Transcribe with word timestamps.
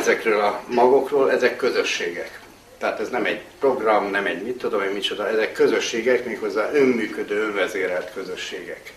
ezekről 0.00 0.40
a 0.40 0.60
magokról, 0.66 1.30
ezek 1.30 1.56
közösségek. 1.56 2.40
Tehát 2.78 3.00
ez 3.00 3.08
nem 3.08 3.24
egy 3.24 3.40
program, 3.58 4.10
nem 4.10 4.26
egy 4.26 4.42
mit 4.42 4.58
tudom 4.58 4.82
én 4.82 4.90
micsoda, 4.90 5.28
ezek 5.28 5.52
közösségek, 5.52 6.24
méghozzá 6.24 6.70
önműködő, 6.72 7.42
önvezérelt 7.42 8.12
közösségek. 8.12 8.92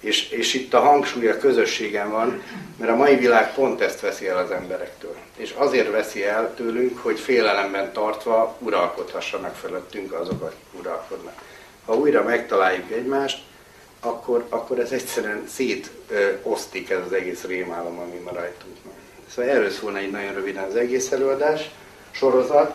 És, 0.00 0.30
és 0.30 0.54
itt 0.54 0.74
a 0.74 0.80
hangsúly 0.80 1.28
a 1.28 1.38
közösségen 1.38 2.10
van, 2.10 2.42
mert 2.78 2.90
a 2.92 2.96
mai 2.96 3.16
világ 3.16 3.54
pont 3.54 3.80
ezt 3.80 4.00
veszi 4.00 4.28
el 4.28 4.36
az 4.36 4.50
emberektől. 4.50 5.16
És 5.36 5.54
azért 5.56 5.90
veszi 5.90 6.24
el 6.24 6.54
tőlünk, 6.54 6.98
hogy 6.98 7.18
félelemben 7.18 7.92
tartva 7.92 8.56
uralkodhassanak 8.58 9.54
fölöttünk 9.54 10.12
azok, 10.12 10.42
akik 10.42 10.80
uralkodnak. 10.80 11.42
Ha 11.84 11.94
újra 11.94 12.22
megtaláljuk 12.22 12.90
egymást, 12.90 13.38
akkor, 14.00 14.46
akkor 14.48 14.78
ez 14.78 14.90
egyszerűen 14.90 15.44
szétosztik 15.48 16.90
ez 16.90 17.00
az 17.06 17.12
egész 17.12 17.44
rémálom, 17.44 17.98
ami 17.98 18.18
ma 18.24 18.30
rajtunk 18.30 18.76
van. 18.84 19.05
Szóval 19.34 19.50
erről 19.50 19.70
szólna 19.70 19.98
egy 19.98 20.10
nagyon 20.10 20.34
röviden 20.34 20.64
az 20.64 20.76
egész 20.76 21.12
előadás, 21.12 21.70
sorozat, 22.10 22.74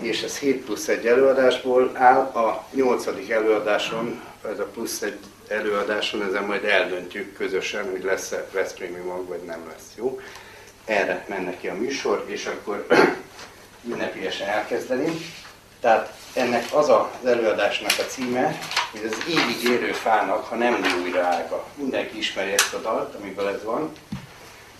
és 0.00 0.22
ez 0.22 0.38
7 0.38 0.64
plusz 0.64 0.88
egy 0.88 1.06
előadásból 1.06 1.90
áll. 1.94 2.18
A 2.18 2.64
nyolcadik 2.70 3.30
előadáson, 3.30 4.22
ez 4.50 4.58
a 4.58 4.64
plusz 4.64 5.02
egy 5.02 5.18
előadáson, 5.48 6.22
ezen 6.22 6.44
majd 6.44 6.64
eldöntjük 6.64 7.36
közösen, 7.36 7.90
hogy 7.90 8.02
lesz-e 8.02 8.46
Veszprémi 8.52 9.00
mag, 9.00 9.26
vagy 9.26 9.42
nem 9.42 9.66
lesz, 9.68 9.92
jó? 9.96 10.20
Erre 10.84 11.24
menne 11.28 11.56
ki 11.56 11.68
a 11.68 11.74
műsor, 11.74 12.24
és 12.26 12.46
akkor 12.46 12.86
ünnepélyesen 13.90 14.48
elkezdeni. 14.48 15.16
Tehát 15.80 16.14
ennek 16.34 16.64
az 16.72 16.88
az 16.88 17.26
előadásnak 17.26 17.92
a 17.98 18.02
címe, 18.02 18.58
hogy 18.90 19.10
az 19.10 19.16
évig 19.28 19.70
érő 19.70 19.92
fának, 19.92 20.44
ha 20.44 20.56
nem 20.56 20.84
újra 21.02 21.20
ága. 21.20 21.64
Mindenki 21.74 22.18
ismeri 22.18 22.52
ezt 22.52 22.74
a 22.74 22.78
dalt, 22.78 23.14
amiből 23.14 23.48
ez 23.48 23.64
van. 23.64 23.92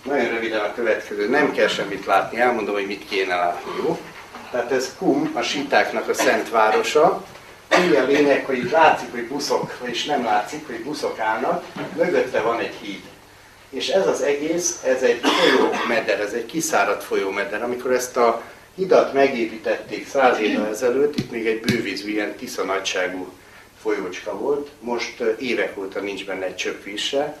Nagyon 0.03 0.29
röviden 0.29 0.59
a 0.59 0.73
következő, 0.73 1.29
nem 1.29 1.51
kell 1.51 1.67
semmit 1.67 2.05
látni, 2.05 2.39
elmondom, 2.39 2.73
hogy 2.73 2.87
mit 2.87 3.07
kéne 3.09 3.35
látni, 3.35 3.71
jó? 3.83 3.99
Tehát 4.51 4.71
ez 4.71 4.95
Kum, 4.97 5.31
a 5.33 5.41
sítáknak 5.41 6.09
a 6.09 6.13
szent 6.13 6.49
városa. 6.49 7.23
Úgy 7.87 7.95
a 7.95 8.03
lényeg, 8.05 8.45
hogy 8.45 8.69
látszik, 8.71 9.11
hogy 9.11 9.27
buszok, 9.27 9.77
vagyis 9.79 10.05
nem 10.05 10.23
látszik, 10.23 10.65
hogy 10.65 10.83
buszok 10.83 11.19
állnak, 11.19 11.65
mögötte 11.95 12.41
van 12.41 12.59
egy 12.59 12.73
híd. 12.81 13.01
És 13.69 13.87
ez 13.87 14.07
az 14.07 14.21
egész, 14.21 14.81
ez 14.85 15.01
egy 15.01 15.19
folyómeder, 15.23 16.19
ez 16.19 16.33
egy 16.33 16.45
kiszáradt 16.45 17.03
folyómeder. 17.03 17.63
Amikor 17.63 17.91
ezt 17.91 18.17
a 18.17 18.41
hidat 18.75 19.13
megépítették 19.13 20.07
száz 20.07 20.39
évvel 20.39 20.67
ezelőtt, 20.67 21.17
itt 21.17 21.31
még 21.31 21.47
egy 21.47 21.59
bővízű, 21.59 22.11
ilyen 22.11 22.35
tisza 22.35 22.63
nagyságú 22.63 23.31
folyócska 23.81 24.37
volt, 24.37 24.69
most 24.79 25.19
évek 25.39 25.77
óta 25.77 25.99
nincs 25.99 26.25
benne 26.25 26.45
egy 26.45 26.55
csöpp 26.55 26.85
se, 26.95 27.37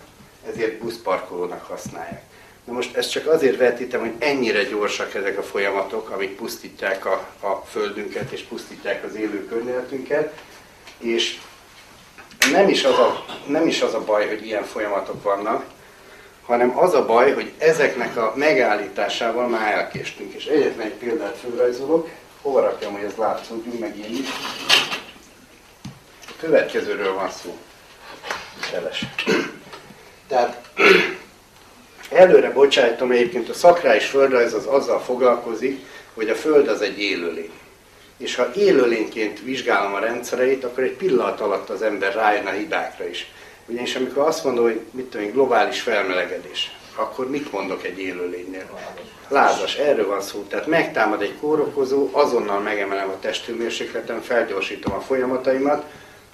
ezért 0.49 0.77
buszparkolónak 0.77 1.65
használják. 1.65 2.31
Na 2.65 2.73
most 2.73 2.95
ezt 2.95 3.11
csak 3.11 3.27
azért 3.27 3.57
vetítem, 3.57 3.99
hogy 3.99 4.13
ennyire 4.19 4.63
gyorsak 4.63 5.13
ezek 5.13 5.37
a 5.37 5.43
folyamatok, 5.43 6.09
amik 6.09 6.35
pusztítják 6.35 7.05
a, 7.05 7.27
a 7.39 7.63
földünket 7.69 8.31
és 8.31 8.41
pusztítják 8.41 9.03
az 9.03 9.15
élő 9.15 9.45
környezetünket, 9.45 10.33
és 10.97 11.39
nem 12.51 12.69
is, 12.69 12.83
az 12.83 12.99
a, 12.99 13.25
nem 13.47 13.67
is 13.67 13.81
az 13.81 13.93
a 13.93 14.03
baj, 14.03 14.27
hogy 14.27 14.45
ilyen 14.45 14.63
folyamatok 14.63 15.23
vannak, 15.23 15.65
hanem 16.45 16.77
az 16.77 16.93
a 16.93 17.05
baj, 17.05 17.33
hogy 17.33 17.51
ezeknek 17.57 18.17
a 18.17 18.33
megállításával 18.35 19.47
már 19.47 19.73
elkéstünk. 19.73 20.33
És 20.33 20.45
egyetlen 20.45 20.85
egy 20.85 20.93
példát 20.93 21.37
fölrajzolok, 21.37 22.09
hova 22.41 22.61
rakjam, 22.61 22.91
hogy 22.93 23.03
ez 23.03 23.15
látszódjunk, 23.17 23.79
meg 23.79 23.97
én 23.97 24.11
is. 24.11 24.27
A 26.27 26.31
következőről 26.39 27.13
van 27.13 27.29
szó. 27.31 27.57
Seles. 28.69 29.05
Tehát 30.27 30.69
Előre 32.13 32.51
bocsájtom, 32.51 33.11
egyébként 33.11 33.49
a 33.49 33.53
szakrális 33.53 34.05
földrajz 34.05 34.53
az 34.53 34.65
azzal 34.65 34.99
foglalkozik, 34.99 35.85
hogy 36.13 36.29
a 36.29 36.35
Föld 36.35 36.67
az 36.67 36.81
egy 36.81 36.99
élőlény. 37.01 37.51
És 38.17 38.35
ha 38.35 38.51
élőlényként 38.55 39.43
vizsgálom 39.43 39.93
a 39.93 39.99
rendszereit, 39.99 40.63
akkor 40.63 40.83
egy 40.83 40.95
pillanat 40.95 41.41
alatt 41.41 41.69
az 41.69 41.81
ember 41.81 42.13
rájön 42.13 42.45
a 42.45 42.49
hibákra 42.49 43.07
is. 43.07 43.31
Ugyanis 43.65 43.95
amikor 43.95 44.27
azt 44.27 44.43
mondom, 44.43 44.63
hogy 44.63 44.79
mit 44.91 45.05
tudom, 45.05 45.31
globális 45.31 45.81
felmelegedés, 45.81 46.71
akkor 46.95 47.29
mit 47.29 47.51
mondok 47.51 47.85
egy 47.85 47.99
élőlénynél? 47.99 48.69
Lázas, 49.27 49.75
erről 49.75 50.07
van 50.07 50.21
szó. 50.21 50.45
Tehát 50.49 50.67
megtámad 50.67 51.21
egy 51.21 51.35
kórokozó, 51.39 52.09
azonnal 52.11 52.59
megemelem 52.59 53.09
a 53.09 53.19
testőmérsékletem, 53.19 54.21
felgyorsítom 54.21 54.93
a 54.93 55.01
folyamataimat. 55.01 55.83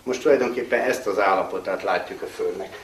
Most 0.03 0.21
tulajdonképpen 0.21 0.79
ezt 0.79 1.07
az 1.07 1.19
állapotát 1.19 1.83
látjuk 1.83 2.21
a 2.21 2.27
Földnek. 2.27 2.77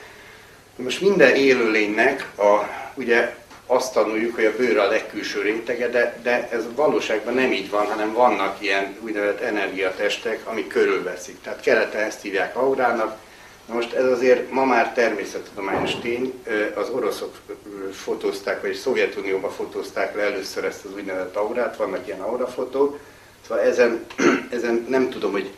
Most 0.75 1.01
minden 1.01 1.35
élőlénynek 1.35 2.31
a, 2.37 2.59
ugye 2.93 3.35
azt 3.65 3.93
tanuljuk, 3.93 4.35
hogy 4.35 4.45
a 4.45 4.55
bőr 4.57 4.77
a 4.77 4.87
legkülső 4.87 5.41
rétege, 5.41 5.89
de, 5.89 6.19
de 6.23 6.49
ez 6.51 6.63
valóságban 6.75 7.33
nem 7.33 7.51
így 7.51 7.69
van, 7.69 7.85
hanem 7.85 8.13
vannak 8.13 8.61
ilyen 8.61 8.95
úgynevezett 9.01 9.41
energiatestek, 9.41 10.47
amik 10.47 10.67
körülveszik. 10.67 11.41
Tehát 11.41 11.61
keleten 11.61 12.03
ezt 12.03 12.21
hívják 12.21 12.55
aurának. 12.55 13.17
Na 13.65 13.73
most 13.73 13.93
ez 13.93 14.05
azért 14.05 14.51
ma 14.51 14.65
már 14.65 14.93
természettudományos 14.93 15.95
tény, 16.01 16.33
az 16.75 16.89
oroszok 16.89 17.35
fotózták, 17.91 18.61
vagy 18.61 18.73
Szovjetunióban 18.73 19.51
fotózták 19.51 20.15
le 20.15 20.21
először 20.21 20.65
ezt 20.65 20.85
az 20.85 20.93
úgynevezett 20.95 21.35
aurát, 21.35 21.77
vannak 21.77 22.07
ilyen 22.07 22.21
aurafotók, 22.21 22.99
szóval 23.47 23.63
ezen, 23.63 24.05
ezen 24.57 24.85
nem 24.89 25.09
tudom, 25.09 25.31
hogy 25.31 25.51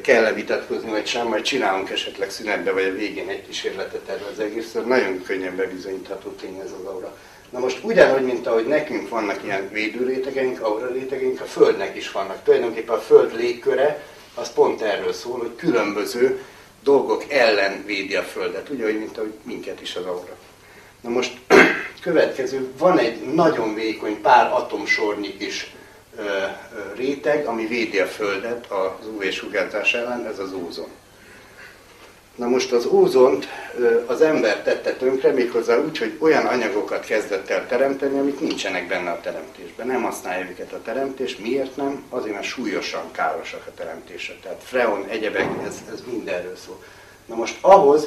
kell-e 0.00 0.32
vitatkozni, 0.32 0.90
vagy 0.90 1.06
sem, 1.06 1.26
majd 1.26 1.42
csinálunk 1.42 1.90
esetleg 1.90 2.30
szünetbe, 2.30 2.72
vagy 2.72 2.84
a 2.84 2.92
végén 2.92 3.28
egy 3.28 3.46
kísérletet 3.46 4.08
erről 4.08 4.28
az 4.32 4.40
egészről. 4.40 4.84
Nagyon 4.84 5.22
könnyen 5.22 5.56
bebizonyítható 5.56 6.30
tény 6.30 6.58
ez 6.64 6.70
az 6.80 6.86
aura. 6.86 7.16
Na 7.50 7.58
most 7.58 7.78
ugyanúgy, 7.82 8.22
mint 8.22 8.46
ahogy 8.46 8.66
nekünk 8.66 9.08
vannak 9.08 9.44
ilyen 9.44 9.68
védőrétegeink, 9.72 10.60
aura 10.60 10.86
rétegeink, 10.86 11.40
a 11.40 11.44
Földnek 11.44 11.96
is 11.96 12.10
vannak. 12.10 12.42
Tulajdonképpen 12.44 12.94
a 12.94 13.00
Föld 13.00 13.36
légköre 13.36 14.02
az 14.34 14.52
pont 14.52 14.82
erről 14.82 15.12
szól, 15.12 15.38
hogy 15.38 15.54
különböző 15.56 16.42
dolgok 16.82 17.24
ellen 17.28 17.84
védi 17.86 18.14
a 18.14 18.22
Földet, 18.22 18.68
ugyanúgy, 18.68 18.98
mint 18.98 19.18
ahogy 19.18 19.32
minket 19.42 19.80
is 19.80 19.96
az 19.96 20.04
aura. 20.04 20.36
Na 21.00 21.10
most 21.10 21.32
következő, 22.00 22.72
van 22.78 22.98
egy 22.98 23.20
nagyon 23.20 23.74
vékony, 23.74 24.20
pár 24.20 24.52
atomsornyi 24.52 25.34
is 25.38 25.73
réteg, 26.96 27.46
ami 27.46 27.66
védi 27.66 27.98
a 27.98 28.06
Földet 28.06 28.70
az 28.70 29.06
UV-sugárzás 29.06 29.94
ellen, 29.94 30.26
ez 30.26 30.38
az 30.38 30.52
ózon. 30.52 30.88
Na 32.34 32.48
most 32.48 32.72
az 32.72 32.86
ózont 32.86 33.48
az 34.06 34.20
ember 34.20 34.62
tette 34.62 34.92
tönkre, 34.92 35.32
méghozzá 35.32 35.78
úgy, 35.78 35.98
hogy 35.98 36.16
olyan 36.18 36.46
anyagokat 36.46 37.04
kezdett 37.04 37.48
el 37.50 37.66
teremteni, 37.66 38.18
amik 38.18 38.40
nincsenek 38.40 38.88
benne 38.88 39.10
a 39.10 39.20
teremtésben. 39.20 39.86
Nem 39.86 40.02
használja 40.02 40.46
őket 40.50 40.72
a 40.72 40.82
teremtés. 40.82 41.36
Miért 41.36 41.76
nem? 41.76 42.04
Azért, 42.08 42.34
mert 42.34 42.46
súlyosan 42.46 43.10
károsak 43.12 43.62
a 43.66 43.74
teremtése. 43.74 44.34
Tehát 44.42 44.62
freon, 44.62 45.06
egyebek, 45.08 45.48
ez, 45.66 45.74
ez 45.92 46.02
mindenről 46.10 46.56
szól. 46.56 46.82
Na 47.26 47.34
most 47.34 47.56
ahhoz, 47.60 48.06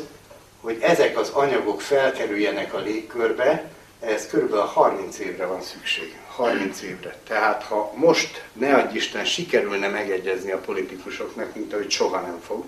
hogy 0.62 0.78
ezek 0.82 1.20
az 1.20 1.30
anyagok 1.30 1.82
felkerüljenek 1.82 2.74
a 2.74 2.80
légkörbe, 2.80 3.72
ehhez 4.00 4.28
kb. 4.28 4.56
30 4.56 5.20
évre 5.20 5.46
van 5.46 5.62
szükség. 5.62 6.16
30 6.38 6.82
évre. 6.82 7.16
Tehát 7.28 7.64
ha 7.64 7.94
most, 7.96 8.44
ne 8.54 8.76
adj 8.76 8.96
Isten, 8.96 9.26
sikerülne 9.26 9.88
megegyezni 9.88 10.52
a 10.52 10.58
politikusoknak, 10.58 11.56
mint 11.56 11.74
ahogy 11.74 11.90
soha 11.90 12.20
nem 12.20 12.40
fog, 12.46 12.64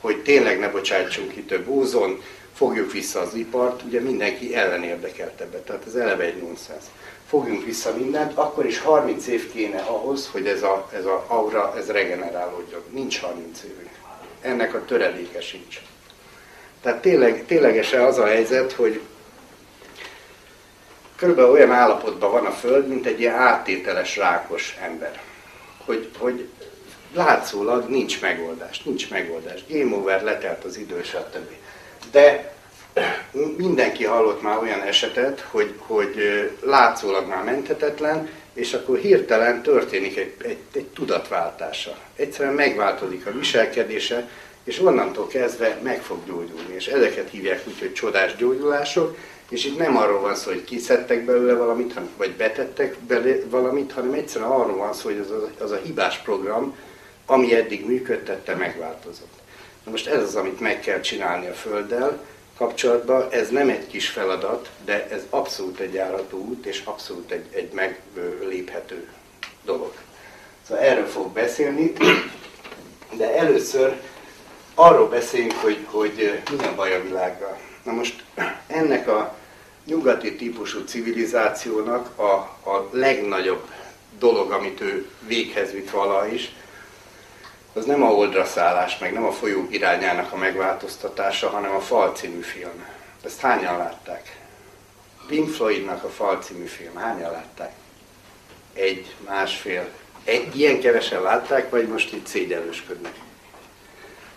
hogy 0.00 0.22
tényleg 0.22 0.58
ne 0.58 0.68
bocsájtsunk 0.68 1.32
ki 1.32 1.42
több 1.42 1.68
ózon, 1.68 2.22
fogjuk 2.54 2.92
vissza 2.92 3.20
az 3.20 3.34
ipart, 3.34 3.82
ugye 3.82 4.00
mindenki 4.00 4.54
ellen 4.54 4.82
érdekelt 4.82 5.40
ebbe, 5.40 5.58
tehát 5.58 5.86
ez 5.86 5.94
eleve 5.94 6.24
egy 6.24 6.42
nonsens. 6.42 6.84
Fogjunk 7.26 7.64
vissza 7.64 7.94
mindent, 7.96 8.32
akkor 8.34 8.66
is 8.66 8.78
30 8.78 9.26
év 9.26 9.52
kéne 9.52 9.80
ahhoz, 9.80 10.28
hogy 10.32 10.46
ez 10.46 10.62
a, 10.62 10.88
ez 10.94 11.04
a 11.04 11.24
aura, 11.28 11.74
ez 11.76 11.90
regenerálódjon. 11.90 12.82
Nincs 12.90 13.20
30 13.20 13.62
évünk. 13.62 13.90
Ennek 14.40 14.74
a 14.74 14.84
töredéke 14.84 15.40
sincs. 15.40 15.80
Tehát 16.82 17.02
tényleg, 17.02 17.44
ténylegesen 17.46 18.00
az 18.00 18.18
a 18.18 18.26
helyzet, 18.26 18.72
hogy 18.72 19.00
körülbelül 21.22 21.50
olyan 21.50 21.72
állapotban 21.72 22.30
van 22.30 22.46
a 22.46 22.50
Föld, 22.50 22.88
mint 22.88 23.06
egy 23.06 23.20
ilyen 23.20 23.34
áttételes 23.34 24.16
rákos 24.16 24.76
ember. 24.80 25.20
Hogy, 25.84 26.08
hogy 26.18 26.48
látszólag 27.14 27.88
nincs 27.88 28.20
megoldás, 28.20 28.82
nincs 28.82 29.10
megoldás. 29.10 29.64
Game 29.68 29.96
over, 29.96 30.22
letelt 30.22 30.64
az 30.64 30.76
idő, 30.76 31.02
stb. 31.02 31.50
De 32.10 32.54
mindenki 33.56 34.04
hallott 34.04 34.42
már 34.42 34.58
olyan 34.58 34.82
esetet, 34.82 35.46
hogy, 35.50 35.74
hogy 35.78 36.16
látszólag 36.62 37.28
már 37.28 37.44
menthetetlen, 37.44 38.28
és 38.54 38.72
akkor 38.72 38.98
hirtelen 38.98 39.62
történik 39.62 40.16
egy, 40.16 40.34
egy, 40.44 40.58
egy 40.72 40.86
tudatváltása. 40.86 41.96
Egyszerűen 42.16 42.54
megváltozik 42.54 43.26
a 43.26 43.32
viselkedése, 43.32 44.28
és 44.64 44.80
onnantól 44.80 45.26
kezdve 45.26 45.78
meg 45.82 46.02
fog 46.02 46.18
gyógyulni. 46.26 46.74
És 46.74 46.86
ezeket 46.86 47.30
hívják 47.30 47.62
úgy, 47.66 47.78
hogy 47.78 47.92
csodás 47.92 48.36
gyógyulások, 48.36 49.16
és 49.52 49.64
itt 49.64 49.78
nem 49.78 49.96
arról 49.96 50.20
van 50.20 50.34
szó, 50.34 50.50
hogy 50.50 50.64
kiszedtek 50.64 51.24
belőle 51.24 51.54
valamit, 51.54 51.94
vagy 52.16 52.32
betettek 52.32 52.98
bele 52.98 53.36
valamit, 53.46 53.92
hanem 53.92 54.12
egyszerűen 54.12 54.50
arról 54.50 54.76
van 54.76 54.92
szó, 54.92 55.02
hogy 55.02 55.18
az 55.18 55.30
a, 55.30 55.50
az 55.62 55.70
a 55.70 55.80
hibás 55.84 56.18
program, 56.18 56.76
ami 57.26 57.54
eddig 57.54 57.86
működtette, 57.86 58.54
megváltozott. 58.54 59.32
Na 59.84 59.90
most 59.90 60.06
ez 60.06 60.22
az, 60.22 60.36
amit 60.36 60.60
meg 60.60 60.80
kell 60.80 61.00
csinálni 61.00 61.46
a 61.46 61.52
Földdel. 61.52 62.24
kapcsolatban 62.56 63.28
ez 63.30 63.48
nem 63.48 63.68
egy 63.68 63.86
kis 63.86 64.08
feladat, 64.08 64.70
de 64.84 65.08
ez 65.08 65.22
abszolút 65.30 65.78
egy 65.78 65.94
járató 65.94 66.38
út, 66.38 66.66
és 66.66 66.82
abszolút 66.84 67.30
egy, 67.30 67.46
egy 67.50 67.72
megléphető 67.72 69.08
dolog. 69.64 69.92
Szóval 70.66 70.84
erről 70.84 71.06
fog 71.06 71.32
beszélni, 71.32 71.92
de 73.16 73.36
először 73.36 74.00
arról 74.74 75.08
beszéljünk, 75.08 75.54
hogy, 75.54 75.86
hogy 75.90 76.40
mi 76.50 76.64
a 76.64 76.74
baj 76.74 76.94
a 76.94 77.02
világgal. 77.02 77.58
Na 77.84 77.92
most 77.92 78.24
ennek 78.66 79.08
a 79.08 79.40
nyugati 79.84 80.36
típusú 80.36 80.84
civilizációnak 80.84 82.18
a, 82.18 82.32
a 82.70 82.88
legnagyobb 82.90 83.70
dolog, 84.18 84.50
amit 84.50 84.80
ő 84.80 85.08
véghez 85.26 85.72
vitt 85.72 85.90
vala 85.90 86.26
is, 86.26 86.52
az 87.74 87.84
nem 87.84 88.02
a 88.02 88.10
oldra 88.10 88.44
szállás, 88.44 88.98
meg 88.98 89.12
nem 89.12 89.24
a 89.24 89.32
folyó 89.32 89.66
irányának 89.70 90.32
a 90.32 90.36
megváltoztatása, 90.36 91.48
hanem 91.48 91.74
a 91.74 91.80
Fal 91.80 92.12
című 92.14 92.40
film. 92.40 92.84
Ezt 93.24 93.40
hányan 93.40 93.76
látták? 93.76 94.36
Pink 95.26 95.48
Floydnak 95.48 96.04
a 96.04 96.08
Fal 96.08 96.42
című 96.42 96.64
film. 96.64 96.96
Hányan 96.96 97.30
látták? 97.30 97.72
Egy, 98.72 99.14
másfél. 99.26 99.88
Egy, 100.24 100.58
ilyen 100.58 100.80
kevesen 100.80 101.22
látták, 101.22 101.70
vagy 101.70 101.88
most 101.88 102.12
itt 102.12 102.26
szégyelősködnek? 102.26 103.14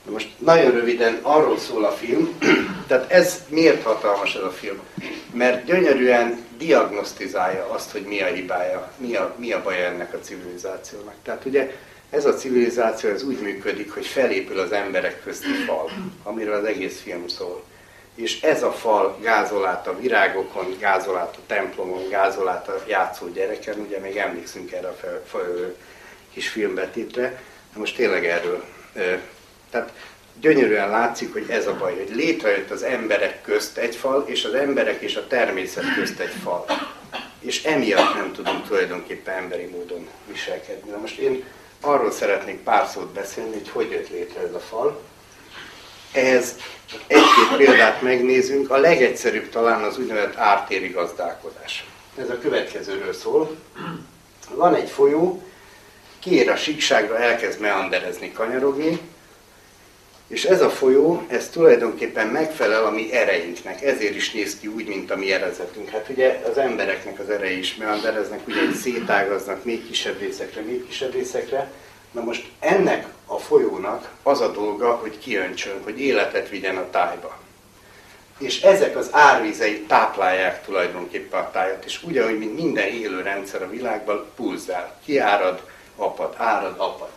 Most 0.10 0.30
nagyon 0.38 0.72
röviden 0.72 1.20
arról 1.22 1.58
szól 1.58 1.86
a 1.86 1.92
film, 1.92 2.38
tehát 2.88 3.12
ez 3.12 3.44
miért 3.48 3.84
hatalmas 3.84 4.36
ez 4.36 4.44
a 4.44 4.52
film? 4.52 4.80
Mert 5.34 5.66
gyönyörűen 5.66 6.46
diagnosztizálja 6.58 7.70
azt, 7.70 7.92
hogy 7.92 8.02
mi 8.02 8.22
a 8.22 8.26
hibája, 8.26 8.92
mi 8.98 9.16
a, 9.16 9.36
mi 9.38 9.52
a 9.52 9.64
baj 9.64 9.86
ennek 9.86 10.14
a 10.14 10.20
civilizációnak. 10.20 11.14
Tehát 11.24 11.46
ugye 11.46 11.76
ez 12.10 12.26
a 12.26 12.34
civilizáció 12.34 13.10
ez 13.10 13.24
úgy 13.24 13.40
működik, 13.40 13.94
hogy 13.94 14.06
felépül 14.06 14.60
az 14.60 14.72
emberek 14.72 15.24
közti 15.24 15.54
fal, 15.66 15.90
amiről 16.24 16.54
az 16.56 16.64
egész 16.66 17.02
film 17.02 17.28
szól. 17.28 17.64
És 18.16 18.42
ez 18.42 18.64
a 18.64 18.72
fal 18.72 19.18
gázol 19.22 19.66
a 19.66 19.96
virágokon, 20.00 20.76
gázol 20.80 21.16
a 21.16 21.32
templomon, 21.48 22.10
gázol 22.10 22.50
át 22.50 22.68
a 22.68 22.84
játszó 22.88 23.28
gyereken, 23.28 23.80
ugye 23.80 24.00
még 24.00 24.18
emlékszünk 24.18 24.72
erre 24.72 24.88
a 24.88 24.96
kis 26.34 26.50
filmbetétre, 26.50 27.42
most 27.74 27.96
tényleg 27.96 28.26
erről. 28.26 28.64
Tehát 29.70 29.94
gyönyörűen 30.40 30.90
látszik, 30.90 31.34
hogy 31.34 31.46
ez 31.50 31.68
a 31.68 31.76
baj, 31.76 31.96
hogy 31.96 32.16
létrejött 32.16 32.72
az 32.72 32.84
emberek 32.84 33.42
közt 33.42 33.78
egy 33.78 33.96
fal, 33.96 34.24
és 34.28 34.44
az 34.44 34.54
emberek 34.54 35.02
és 35.02 35.16
a 35.16 35.28
természet 35.28 35.94
közt 35.96 36.20
egy 36.20 36.34
fal. 36.44 36.66
És 37.40 37.64
emiatt 37.64 38.14
nem 38.14 38.32
tudunk 38.34 38.68
tulajdonképpen 38.68 39.36
emberi 39.36 39.66
módon 39.66 40.08
viselkedni. 40.28 40.90
Na 40.90 40.98
most 40.98 41.18
én 41.18 41.44
arról 41.82 42.12
szeretnék 42.12 42.60
pár 42.60 42.88
szót 42.88 43.14
beszélni, 43.14 43.54
hogy 43.54 43.70
hogy 43.70 43.92
jött 43.92 44.10
létre 44.10 44.42
ez 44.42 44.54
a 44.54 44.60
fal. 44.60 45.02
Ehhez 46.12 46.56
egy-két 47.08 47.58
példát 47.58 48.02
megnézünk. 48.02 48.70
A 48.70 48.78
legegyszerűbb 48.78 49.50
talán 49.50 49.84
az 49.84 49.98
úgynevezett 49.98 50.36
ártéri 50.36 50.88
gazdálkodás. 50.88 51.86
Ez 52.18 52.30
a 52.30 52.38
következőről 52.38 53.14
szól. 53.14 53.56
Van 54.50 54.76
egy 54.76 54.90
folyó, 54.90 55.44
kiér 56.20 56.50
a 56.50 56.56
síkságra, 56.56 57.18
elkezd 57.18 57.60
meanderezni, 57.60 58.32
kanyarogni, 58.32 59.00
és 60.28 60.46
ez 60.46 60.62
a 60.62 60.70
folyó, 60.70 61.26
ez 61.28 61.50
tulajdonképpen 61.50 62.28
megfelel 62.28 62.86
a 62.86 62.90
mi 62.90 63.14
ereinknek, 63.14 63.82
ezért 63.82 64.16
is 64.16 64.32
néz 64.32 64.60
ki 64.60 64.68
úgy, 64.68 64.88
mint 64.88 65.12
a 65.12 65.16
mi 65.16 65.32
erezetünk. 65.32 65.90
Hát 65.90 66.10
ugye 66.10 66.42
az 66.52 66.58
embereknek 66.58 67.20
az 67.20 67.30
erei 67.30 67.58
is 67.58 67.76
meandereznek, 67.76 68.48
ugye 68.48 68.74
szétágaznak 68.74 69.64
még 69.64 69.88
kisebb 69.88 70.20
részekre, 70.20 70.62
még 70.62 70.88
kisebb 70.88 71.14
részekre. 71.14 71.72
Na 72.12 72.22
most 72.22 72.48
ennek 72.60 73.08
a 73.26 73.38
folyónak 73.38 74.12
az 74.24 74.42
a 74.42 74.52
dolga, 74.52 74.92
hogy 74.92 75.20
kiöntsön, 75.20 75.84
hogy 75.84 76.02
életet 76.02 76.50
vigyen 76.50 76.78
a 76.78 76.90
tájba. 76.90 77.38
És 78.38 78.62
ezek 78.62 78.98
az 78.98 79.08
árvizei 79.12 79.82
táplálják 79.82 80.66
tulajdonképpen 80.66 81.40
a 81.40 81.52
tájat, 81.52 81.86
és 81.86 82.04
ugyanúgy, 82.04 82.38
mint 82.38 82.56
minden 82.62 82.88
élő 82.88 83.22
rendszer 83.22 83.62
a 83.62 83.70
világban, 83.70 84.26
pulzál, 84.36 85.00
kiárad, 85.06 85.62
apad, 85.96 86.34
árad, 86.38 86.76
apad. 86.78 87.12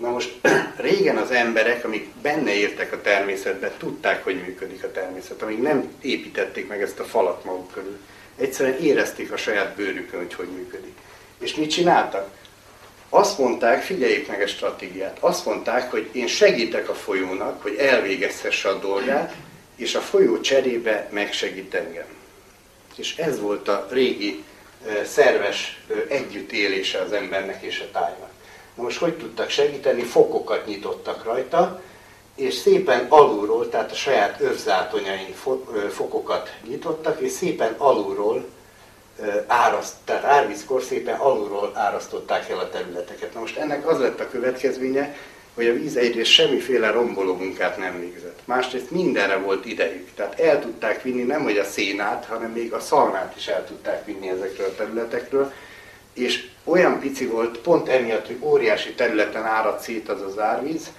Na 0.00 0.10
most 0.10 0.34
régen 0.76 1.16
az 1.16 1.30
emberek, 1.30 1.84
amik 1.84 2.08
benne 2.22 2.54
értek 2.54 2.92
a 2.92 3.00
természetbe, 3.00 3.72
tudták, 3.78 4.24
hogy 4.24 4.40
működik 4.40 4.84
a 4.84 4.90
természet, 4.90 5.42
amíg 5.42 5.58
nem 5.58 5.92
építették 6.00 6.68
meg 6.68 6.82
ezt 6.82 6.98
a 6.98 7.04
falat 7.04 7.44
maguk 7.44 7.72
körül. 7.72 7.98
Egyszerűen 8.36 8.78
érezték 8.78 9.32
a 9.32 9.36
saját 9.36 9.76
bőrükön, 9.76 10.18
hogy 10.18 10.34
hogy 10.34 10.48
működik. 10.48 10.94
És 11.38 11.54
mit 11.54 11.70
csináltak? 11.70 12.30
Azt 13.08 13.38
mondták, 13.38 13.82
figyeljék 13.82 14.28
meg 14.28 14.40
a 14.40 14.46
stratégiát, 14.46 15.16
azt 15.20 15.44
mondták, 15.44 15.90
hogy 15.90 16.08
én 16.12 16.26
segítek 16.26 16.88
a 16.88 16.94
folyónak, 16.94 17.62
hogy 17.62 17.74
elvégezhesse 17.74 18.68
a 18.68 18.78
dolgát, 18.78 19.34
és 19.76 19.94
a 19.94 20.00
folyó 20.00 20.40
cserébe 20.40 21.08
megsegít 21.10 21.74
engem. 21.74 22.06
És 22.96 23.16
ez 23.16 23.40
volt 23.40 23.68
a 23.68 23.86
régi 23.90 24.44
szerves 25.04 25.80
együttélése 26.08 26.98
az 26.98 27.12
embernek 27.12 27.62
és 27.62 27.80
a 27.80 27.90
tájnak. 27.90 28.29
Na 28.80 28.86
most 28.86 28.98
hogy 28.98 29.16
tudtak 29.16 29.48
segíteni? 29.48 30.02
Fokokat 30.02 30.66
nyitottak 30.66 31.24
rajta, 31.24 31.80
és 32.34 32.54
szépen 32.54 33.06
alulról, 33.08 33.68
tehát 33.68 33.90
a 33.90 33.94
saját 33.94 34.40
övzátonyain 34.40 35.34
fokokat 35.90 36.50
nyitottak, 36.68 37.20
és 37.20 37.30
szépen 37.30 37.74
alulról 37.78 38.44
áraszt, 39.46 39.94
tehát 40.04 40.24
árvízkor 40.24 40.82
szépen 40.82 41.18
alulról 41.18 41.72
árasztották 41.74 42.48
el 42.48 42.58
a 42.58 42.70
területeket. 42.70 43.34
Na 43.34 43.40
most 43.40 43.56
ennek 43.56 43.88
az 43.88 43.98
lett 43.98 44.20
a 44.20 44.28
következménye, 44.28 45.16
hogy 45.54 45.66
a 45.66 45.72
víz 45.72 45.96
egyrészt 45.96 46.30
semmiféle 46.30 46.90
romboló 46.90 47.34
munkát 47.34 47.76
nem 47.76 48.00
végzett. 48.00 48.38
Másrészt 48.44 48.90
mindenre 48.90 49.36
volt 49.36 49.64
idejük. 49.66 50.08
Tehát 50.14 50.40
el 50.40 50.60
tudták 50.60 51.02
vinni 51.02 51.22
nem 51.22 51.42
hogy 51.42 51.58
a 51.58 51.64
szénát, 51.64 52.24
hanem 52.24 52.50
még 52.50 52.72
a 52.72 52.80
szalmát 52.80 53.34
is 53.36 53.46
el 53.46 53.66
tudták 53.66 54.04
vinni 54.04 54.28
ezekről 54.28 54.66
a 54.66 54.74
területekről, 54.74 55.52
és 56.20 56.46
olyan 56.64 57.00
pici 57.00 57.26
volt, 57.26 57.58
pont 57.58 57.88
emiatt, 57.88 58.26
hogy 58.26 58.38
óriási 58.40 58.92
területen 58.92 59.44
árad 59.44 59.80
szét 59.80 60.08
az 60.08 60.22
az 60.22 60.38
árvíz, 60.38 60.90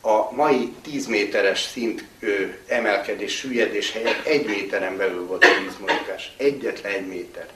a 0.00 0.34
mai 0.34 0.72
10 0.82 1.06
méteres 1.06 1.60
szint 1.60 2.04
ö, 2.20 2.32
emelkedés, 2.66 3.36
süllyedés 3.36 3.92
helyett 3.92 4.26
egy 4.26 4.46
méteren 4.46 4.96
belül 4.96 5.26
volt 5.26 5.44
a 5.44 5.48
vízmozgás. 5.62 6.32
Egyetlen 6.36 6.92
egy 6.92 7.06
méter. 7.06 7.46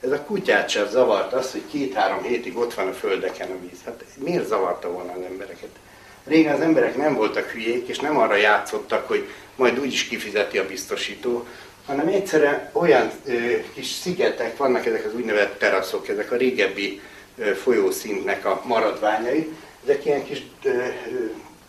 Ez 0.00 0.10
a 0.10 0.20
kutyát 0.20 0.68
sem 0.68 0.88
zavart 0.88 1.32
az, 1.32 1.52
hogy 1.52 1.62
két-három 1.70 2.22
hétig 2.22 2.56
ott 2.56 2.74
van 2.74 2.88
a 2.88 2.92
földeken 2.92 3.50
a 3.50 3.60
víz. 3.60 3.78
Hát 3.84 4.04
miért 4.18 4.46
zavarta 4.46 4.90
volna 4.90 5.12
az 5.12 5.22
embereket? 5.30 5.70
Régen 6.24 6.54
az 6.54 6.60
emberek 6.60 6.96
nem 6.96 7.14
voltak 7.14 7.48
hülyék, 7.48 7.88
és 7.88 7.98
nem 7.98 8.18
arra 8.18 8.36
játszottak, 8.36 9.08
hogy 9.08 9.28
majd 9.56 9.78
úgyis 9.78 10.04
kifizeti 10.04 10.58
a 10.58 10.66
biztosító, 10.66 11.46
hanem 11.86 12.08
egyszerűen 12.08 12.70
olyan 12.72 13.10
ö, 13.26 13.32
kis 13.74 13.86
szigetek 13.86 14.56
vannak, 14.56 14.86
ezek 14.86 15.04
az 15.04 15.14
úgynevezett 15.14 15.58
teraszok, 15.58 16.08
ezek 16.08 16.32
a 16.32 16.36
régebbi 16.36 17.00
ö, 17.38 17.54
folyószintnek 17.54 18.44
a 18.44 18.62
maradványai, 18.64 19.52
ezek 19.84 20.04
ilyen 20.04 20.24
kis 20.24 20.42
ö, 20.62 20.70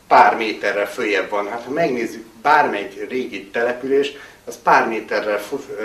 pár 0.07 0.38
méterrel 0.38 0.88
följebb 0.88 1.29
van. 1.29 1.50
Hát 1.50 1.63
ha 1.63 1.72
megnézzük 1.72 2.25
bármelyik 2.41 3.10
régi 3.10 3.45
település, 3.45 4.12
az 4.45 4.57
pár 4.63 4.88
méterrel 4.88 5.39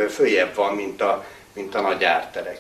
följebb 0.08 0.54
van, 0.54 0.74
mint 0.74 1.00
a, 1.00 1.24
mint 1.52 1.74
a 1.74 1.80
nagy 1.80 2.04
árterek. 2.04 2.58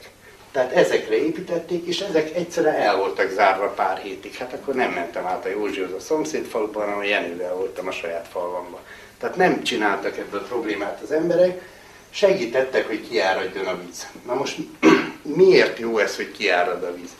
Tehát 0.52 0.72
ezekre 0.72 1.16
építették, 1.16 1.86
és 1.86 2.00
ezek 2.00 2.34
egyszerűen 2.34 2.74
el 2.74 2.96
voltak 2.96 3.30
zárva 3.30 3.68
pár 3.68 3.98
hétig. 3.98 4.34
Hát 4.34 4.52
akkor 4.52 4.74
nem 4.74 4.90
mentem 4.90 5.26
át 5.26 5.44
a 5.44 5.48
Józsihoz 5.48 5.92
a 5.92 6.00
szomszéd 6.00 6.44
faluban, 6.44 6.88
hanem 6.88 7.04
Jenővel 7.04 7.54
voltam 7.54 7.86
a 7.86 7.90
saját 7.90 8.28
falvamban. 8.32 8.80
Tehát 9.20 9.36
nem 9.36 9.62
csináltak 9.62 10.18
ebből 10.18 10.46
problémát 10.46 11.00
az 11.02 11.12
emberek, 11.12 11.62
segítettek, 12.10 12.86
hogy 12.86 13.08
kiáradjon 13.08 13.66
a 13.66 13.78
víz. 13.84 14.06
Na 14.26 14.34
most 14.34 14.56
miért 15.36 15.78
jó 15.78 15.98
ez, 15.98 16.16
hogy 16.16 16.32
kiárad 16.32 16.82
a 16.82 16.94
víz? 16.94 17.10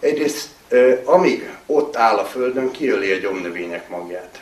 Egyrészt, 0.00 0.48
amíg 1.04 1.50
ott 1.66 1.96
áll 1.96 2.16
a 2.16 2.24
földön, 2.24 2.70
kiöli 2.70 3.12
a 3.12 3.18
gyomnövények 3.18 3.88
magját. 3.88 4.40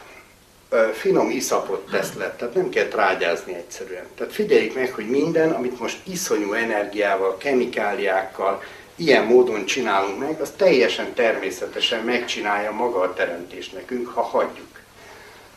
Finom 0.92 1.30
iszapot 1.30 1.90
tesz 1.90 2.12
le, 2.14 2.34
tehát 2.38 2.54
nem 2.54 2.68
kell 2.68 2.86
trágyázni 2.86 3.54
egyszerűen. 3.54 4.04
Tehát 4.16 4.32
figyeljük 4.32 4.74
meg, 4.74 4.92
hogy 4.92 5.08
minden, 5.08 5.50
amit 5.50 5.80
most 5.80 5.98
iszonyú 6.06 6.52
energiával, 6.52 7.36
kemikáliákkal, 7.36 8.62
ilyen 8.96 9.24
módon 9.24 9.64
csinálunk 9.64 10.18
meg, 10.18 10.40
az 10.40 10.52
teljesen 10.56 11.14
természetesen 11.14 12.04
megcsinálja 12.04 12.72
maga 12.72 13.00
a 13.00 13.14
teremtés 13.14 13.70
nekünk, 13.70 14.08
ha 14.08 14.22
hagyjuk. 14.22 14.80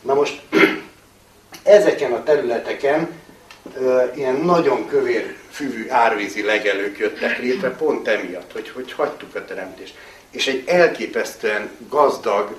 Na 0.02 0.14
most 0.14 0.42
ezeken 1.62 2.12
a 2.12 2.22
területeken 2.22 3.08
ilyen 4.14 4.34
nagyon 4.34 4.88
kövér 4.88 5.36
füvű 5.50 5.88
árvízi 5.88 6.42
legelők 6.42 6.98
jöttek 6.98 7.38
létre, 7.38 7.70
pont 7.70 8.08
emiatt, 8.08 8.52
hogy, 8.52 8.68
hogy 8.70 8.92
hagytuk 8.92 9.34
a 9.34 9.44
teremtést. 9.44 9.94
És 10.30 10.46
egy 10.46 10.62
elképesztően 10.66 11.70
gazdag, 11.88 12.56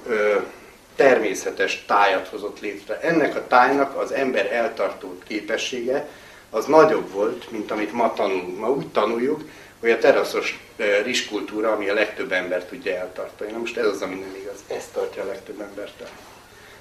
természetes 0.96 1.84
tájat 1.88 2.28
hozott 2.28 2.60
létre. 2.60 3.00
Ennek 3.00 3.36
a 3.36 3.48
tájnak 3.48 3.98
az 3.98 4.12
ember 4.12 4.54
eltartó 4.54 5.18
képessége 5.28 6.08
az 6.50 6.66
nagyobb 6.66 7.12
volt, 7.12 7.52
mint 7.52 7.72
amit 7.72 7.94
ma 7.94 8.14
tanulunk. 8.14 8.60
Ma 8.60 8.70
úgy 8.70 8.88
tanuljuk, 8.88 9.42
hogy 9.80 9.90
a 9.90 9.98
teraszos 9.98 10.60
rizskultúra, 11.04 11.72
ami 11.72 11.90
a 11.90 11.94
legtöbb 11.94 12.32
ember 12.32 12.66
tudja 12.66 12.96
eltartani. 12.96 13.52
Na 13.52 13.58
most 13.58 13.78
ez 13.78 13.86
az, 13.86 14.02
ami 14.02 14.16
nem 14.16 14.36
igaz. 14.42 14.78
Ez 14.78 14.88
tartja 14.94 15.24
a 15.24 15.26
legtöbb 15.26 15.62
embert 15.62 16.02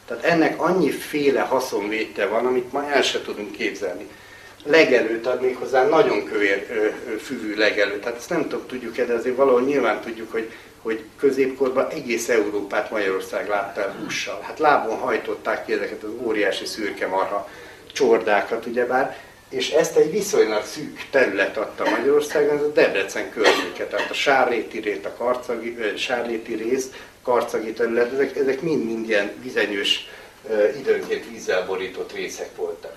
Tehát 0.08 0.24
ennek 0.24 0.60
annyiféle 0.60 1.40
haszonvéte 1.40 2.26
van, 2.26 2.46
amit 2.46 2.72
ma 2.72 2.90
el 2.90 3.02
se 3.02 3.22
tudunk 3.22 3.52
képzelni. 3.52 4.08
Legelőt 4.64 5.26
ad 5.26 5.40
még 5.40 5.56
nagyon 5.90 6.24
kövér 6.24 6.66
ö, 6.70 7.16
füvű 7.16 7.54
legelő. 7.54 7.98
Tehát 7.98 8.16
ezt 8.16 8.30
nem 8.30 8.42
tudom, 8.42 8.66
tudjuk-e, 8.66 9.04
de 9.04 9.14
azért 9.14 9.36
valahol 9.36 9.60
nyilván 9.62 10.00
tudjuk, 10.00 10.32
hogy, 10.32 10.50
hogy 10.82 11.04
középkorban 11.18 11.88
egész 11.88 12.28
Európát 12.28 12.90
Magyarország 12.90 13.48
látta 13.48 13.80
el 13.80 13.96
hússal. 14.02 14.40
Hát 14.42 14.58
lábon 14.58 14.98
hajtották 14.98 15.64
ki 15.64 15.72
ezeket 15.72 16.02
az 16.02 16.10
óriási 16.22 16.66
szürke 16.66 17.06
marha 17.06 17.48
csordákat, 17.92 18.66
ugyebár, 18.66 19.16
és 19.48 19.70
ezt 19.70 19.96
egy 19.96 20.10
viszonylag 20.10 20.64
szűk 20.64 21.06
terület 21.10 21.56
adta 21.56 21.90
Magyarországon, 21.90 22.56
ez 22.56 22.62
a 22.62 22.72
Debrecen 22.72 23.30
környéke, 23.30 23.86
tehát 23.86 24.10
a 24.10 24.14
Sárléti 24.14 24.80
rét, 24.80 25.06
a 25.06 25.14
Karcagi, 25.18 25.76
Sárléti 25.96 26.54
rész, 26.54 26.90
Karcagi 27.28 27.72
terület, 27.72 28.12
ezek, 28.12 28.36
ezek 28.36 28.60
mind-mind 28.60 29.08
ilyen 29.08 29.32
vizenyős, 29.42 30.08
időnként 30.78 31.28
vízzel 31.30 31.66
borított 31.66 32.12
részek 32.12 32.56
voltak. 32.56 32.96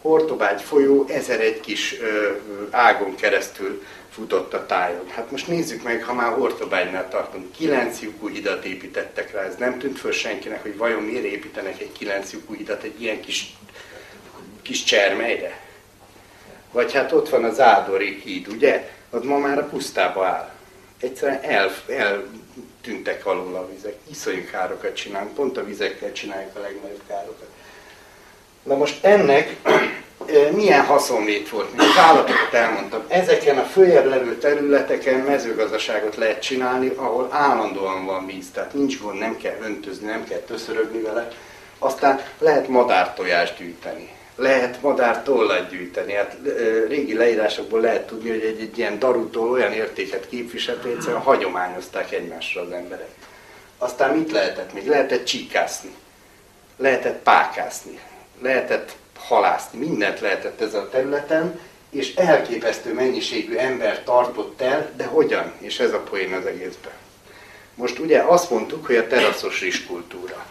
Hortobágy 0.00 0.62
folyó 0.62 1.06
ezer 1.08 1.40
egy 1.40 1.60
kis 1.60 1.94
ágon 2.70 3.14
keresztül 3.14 3.82
futott 4.10 4.54
a 4.54 4.66
tájon. 4.66 5.08
Hát 5.08 5.30
most 5.30 5.48
nézzük 5.48 5.82
meg, 5.82 6.02
ha 6.02 6.12
már 6.14 6.32
Hortobágynál 6.32 7.08
tartunk, 7.08 7.52
kilenc 7.52 8.00
lyukú 8.00 8.28
hidat 8.28 8.64
építettek 8.64 9.32
rá, 9.32 9.42
ez 9.42 9.56
nem 9.56 9.78
tűnt 9.78 9.98
föl 9.98 10.12
senkinek, 10.12 10.62
hogy 10.62 10.76
vajon 10.76 11.02
miért 11.02 11.24
építenek 11.24 11.80
egy 11.80 11.92
kilenc 11.92 12.32
lyukú 12.32 12.54
hidat 12.54 12.82
egy 12.82 13.02
ilyen 13.02 13.20
kis, 13.20 13.56
kis 14.62 14.84
csermelyre? 14.84 15.60
Vagy 16.72 16.92
hát 16.92 17.12
ott 17.12 17.28
van 17.28 17.44
az 17.44 17.60
Ádori 17.60 18.20
híd, 18.24 18.48
ugye? 18.48 18.90
Az 19.10 19.22
ma 19.22 19.38
már 19.38 19.58
a 19.58 19.66
pusztába 19.66 20.24
áll. 20.26 20.54
Egyszerűen 21.00 21.42
el, 21.42 21.72
eltűntek 22.86 23.26
alól 23.26 23.54
a 23.54 23.68
vizek. 23.74 23.94
Iszonyú 24.10 24.44
károkat 24.50 24.94
csinálunk, 24.94 25.34
pont 25.34 25.56
a 25.56 25.64
vizekkel 25.64 26.12
csináljuk 26.12 26.56
a 26.56 26.60
legnagyobb 26.60 27.02
károkat. 27.08 27.48
Na 28.62 28.76
most 28.76 29.04
ennek 29.04 29.56
milyen 30.56 30.84
haszonlét 30.84 31.48
volt, 31.48 31.76
mint 31.76 31.88
az 31.90 31.98
állatokat 31.98 32.52
elmondtam. 32.52 33.04
Ezeken 33.08 33.58
a 33.58 33.62
följebb 33.62 34.06
levő 34.06 34.36
területeken 34.36 35.20
mezőgazdaságot 35.20 36.16
lehet 36.16 36.42
csinálni, 36.42 36.92
ahol 36.96 37.28
állandóan 37.30 38.04
van 38.04 38.26
víz, 38.26 38.50
tehát 38.52 38.74
nincs 38.74 39.00
gond, 39.00 39.18
nem 39.18 39.36
kell 39.36 39.56
öntözni, 39.60 40.06
nem 40.06 40.24
kell 40.24 40.38
töszörögni 40.38 41.00
vele. 41.00 41.28
Aztán 41.78 42.20
lehet 42.38 42.68
madártojást 42.68 43.58
gyűjteni 43.58 44.15
lehet 44.36 44.82
madár 44.82 45.22
tollat 45.22 45.70
gyűjteni. 45.70 46.12
Hát 46.12 46.36
régi 46.88 47.14
leírásokból 47.14 47.80
lehet 47.80 48.06
tudni, 48.06 48.30
hogy 48.30 48.44
egy, 48.44 48.60
egy 48.60 48.78
ilyen 48.78 48.98
darutól 48.98 49.50
olyan 49.50 49.72
értéket 49.72 50.28
képviselt, 50.28 50.82
hogy 50.82 50.90
egyszerűen 50.90 51.20
hagyományozták 51.20 52.12
egymásra 52.12 52.60
az 52.60 52.70
emberek. 52.70 53.10
Aztán 53.78 54.16
mit 54.16 54.32
lehetett 54.32 54.72
még? 54.72 54.88
Lehetett 54.88 55.24
csíkászni, 55.24 55.94
lehetett 56.76 57.22
pákászni, 57.22 58.00
lehetett 58.42 58.96
halászni, 59.18 59.78
mindent 59.78 60.20
lehetett 60.20 60.60
ezen 60.60 60.80
a 60.80 60.88
területen, 60.88 61.60
és 61.90 62.14
elképesztő 62.14 62.94
mennyiségű 62.94 63.56
ember 63.56 64.02
tartott 64.02 64.60
el, 64.60 64.90
de 64.96 65.04
hogyan? 65.04 65.52
És 65.58 65.78
ez 65.78 65.92
a 65.92 65.98
poén 65.98 66.32
az 66.32 66.46
egészben. 66.46 66.92
Most 67.74 67.98
ugye 67.98 68.20
azt 68.20 68.50
mondtuk, 68.50 68.86
hogy 68.86 68.96
a 68.96 69.06
teraszos 69.06 69.60
rizskultúra. 69.60 70.46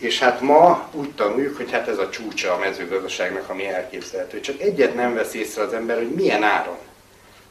És 0.00 0.18
hát 0.18 0.40
ma 0.40 0.88
úgy 0.92 1.10
tanuljuk, 1.10 1.56
hogy 1.56 1.70
hát 1.70 1.88
ez 1.88 1.98
a 1.98 2.10
csúcsa 2.10 2.52
a 2.52 2.58
mezőgazdaságnak, 2.58 3.48
ami 3.48 3.66
elképzelhető. 3.66 4.40
Csak 4.40 4.60
egyet 4.60 4.94
nem 4.94 5.14
vesz 5.14 5.34
észre 5.34 5.62
az 5.62 5.72
ember, 5.72 5.96
hogy 5.96 6.10
milyen 6.10 6.42
áron. 6.42 6.78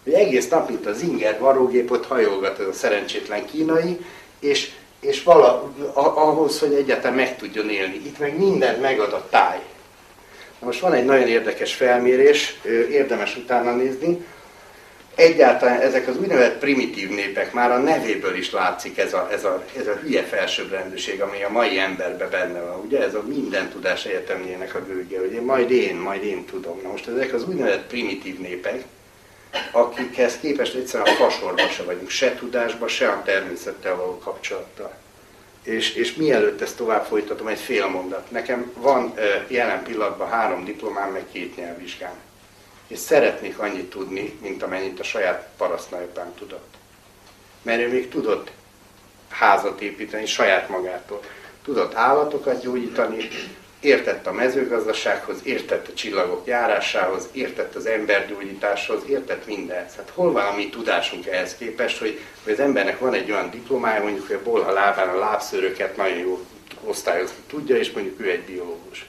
Hogy 0.03 0.13
egész 0.13 0.49
nap, 0.49 0.69
mint 0.69 0.85
az 0.85 1.01
inger 1.01 1.39
varógépot 1.39 2.05
hajolgat 2.05 2.59
ez 2.59 2.67
a 2.67 2.73
szerencsétlen 2.73 3.45
kínai, 3.45 4.05
és, 4.39 4.71
és 4.99 5.23
vala, 5.23 5.73
ahhoz, 5.93 6.59
hogy 6.59 6.73
egyáltalán 6.73 7.15
meg 7.15 7.37
tudjon 7.37 7.69
élni. 7.69 7.95
Itt 7.95 8.19
meg 8.19 8.37
mindent 8.37 8.81
megad 8.81 9.13
a 9.13 9.27
táj. 9.29 9.59
Na 10.59 10.65
most 10.65 10.79
van 10.79 10.93
egy 10.93 11.05
nagyon 11.05 11.27
érdekes 11.27 11.73
felmérés, 11.73 12.59
érdemes 12.91 13.35
utána 13.35 13.75
nézni, 13.75 14.25
egyáltalán 15.19 15.79
ezek 15.79 16.07
az 16.07 16.17
úgynevezett 16.17 16.59
primitív 16.59 17.09
népek, 17.09 17.53
már 17.53 17.71
a 17.71 17.77
nevéből 17.77 18.35
is 18.35 18.51
látszik 18.51 18.97
ez 18.97 19.13
a, 19.13 19.27
ez 19.31 19.43
a, 19.43 19.63
ez 19.79 19.87
a 19.87 19.95
hülye 19.95 20.23
felsőbbrendűség, 20.23 21.21
ami 21.21 21.43
a 21.43 21.49
mai 21.49 21.79
emberben 21.79 22.29
benne 22.29 22.59
van. 22.59 22.79
Ugye 22.85 23.03
ez 23.03 23.13
a 23.13 23.23
minden 23.27 23.69
tudás 23.69 24.05
egyetemjének 24.05 24.75
a 24.75 24.83
gőge, 24.85 25.19
hogy 25.19 25.41
majd 25.41 25.71
én, 25.71 25.95
majd 25.95 26.23
én 26.23 26.45
tudom. 26.45 26.79
Na 26.83 26.89
most 26.89 27.07
ezek 27.07 27.33
az 27.33 27.47
úgynevezett 27.47 27.87
primitív 27.87 28.39
népek, 28.39 28.83
akikhez 29.71 30.37
képest 30.41 30.75
egyszerűen 30.75 31.09
a 31.09 31.15
fasorba 31.15 31.67
se 31.67 31.83
vagyunk, 31.83 32.09
se 32.09 32.35
tudásba, 32.35 32.87
se 32.87 33.07
a 33.07 33.21
természettel 33.25 33.95
való 33.95 34.17
kapcsolattal. 34.17 34.93
És, 35.63 35.93
és 35.93 36.15
mielőtt 36.15 36.61
ezt 36.61 36.77
tovább 36.77 37.05
folytatom, 37.05 37.47
egy 37.47 37.59
fél 37.59 37.87
mondat. 37.87 38.31
Nekem 38.31 38.71
van 38.75 39.13
jelen 39.47 39.83
pillanatban 39.83 40.29
három 40.29 40.65
diplomám, 40.65 41.11
meg 41.11 41.25
két 41.31 41.55
nyelvvizsgám 41.55 42.15
és 42.89 42.99
szeretnék 42.99 43.59
annyit 43.59 43.89
tudni, 43.89 44.37
mint 44.41 44.63
amennyit 44.63 44.99
a 44.99 45.03
saját 45.03 45.49
parasztnagyapám 45.57 46.33
tudott. 46.37 46.73
Mert 47.61 47.81
ő 47.81 47.89
még 47.89 48.09
tudott 48.09 48.51
házat 49.29 49.81
építeni 49.81 50.25
saját 50.25 50.69
magától. 50.69 51.19
Tudott 51.63 51.95
állatokat 51.95 52.61
gyógyítani, 52.61 53.27
értett 53.79 54.27
a 54.27 54.31
mezőgazdasághoz, 54.31 55.39
értett 55.43 55.87
a 55.87 55.93
csillagok 55.93 56.47
járásához, 56.47 57.29
értett 57.31 57.75
az 57.75 57.85
embergyógyításhoz, 57.85 59.01
értett 59.07 59.45
mindenhez. 59.45 59.95
Hát 59.95 60.11
hol 60.13 60.31
van 60.31 60.45
a 60.45 60.55
mi 60.55 60.69
tudásunk 60.69 61.25
ehhez 61.25 61.55
képest, 61.55 61.97
hogy, 61.97 62.19
hogy 62.43 62.53
az 62.53 62.59
embernek 62.59 62.99
van 62.99 63.13
egy 63.13 63.31
olyan 63.31 63.49
diplomája, 63.49 64.01
mondjuk, 64.01 64.27
hogy 64.27 64.35
a 64.35 64.43
bolha 64.43 64.71
lábán 64.71 65.09
a 65.09 65.17
lábszőröket 65.17 65.97
nagyon 65.97 66.17
jól 66.17 66.39
osztályozni 66.83 67.37
tudja, 67.47 67.77
és 67.77 67.91
mondjuk 67.91 68.19
ő 68.21 68.29
egy 68.29 68.43
biológus. 68.43 69.05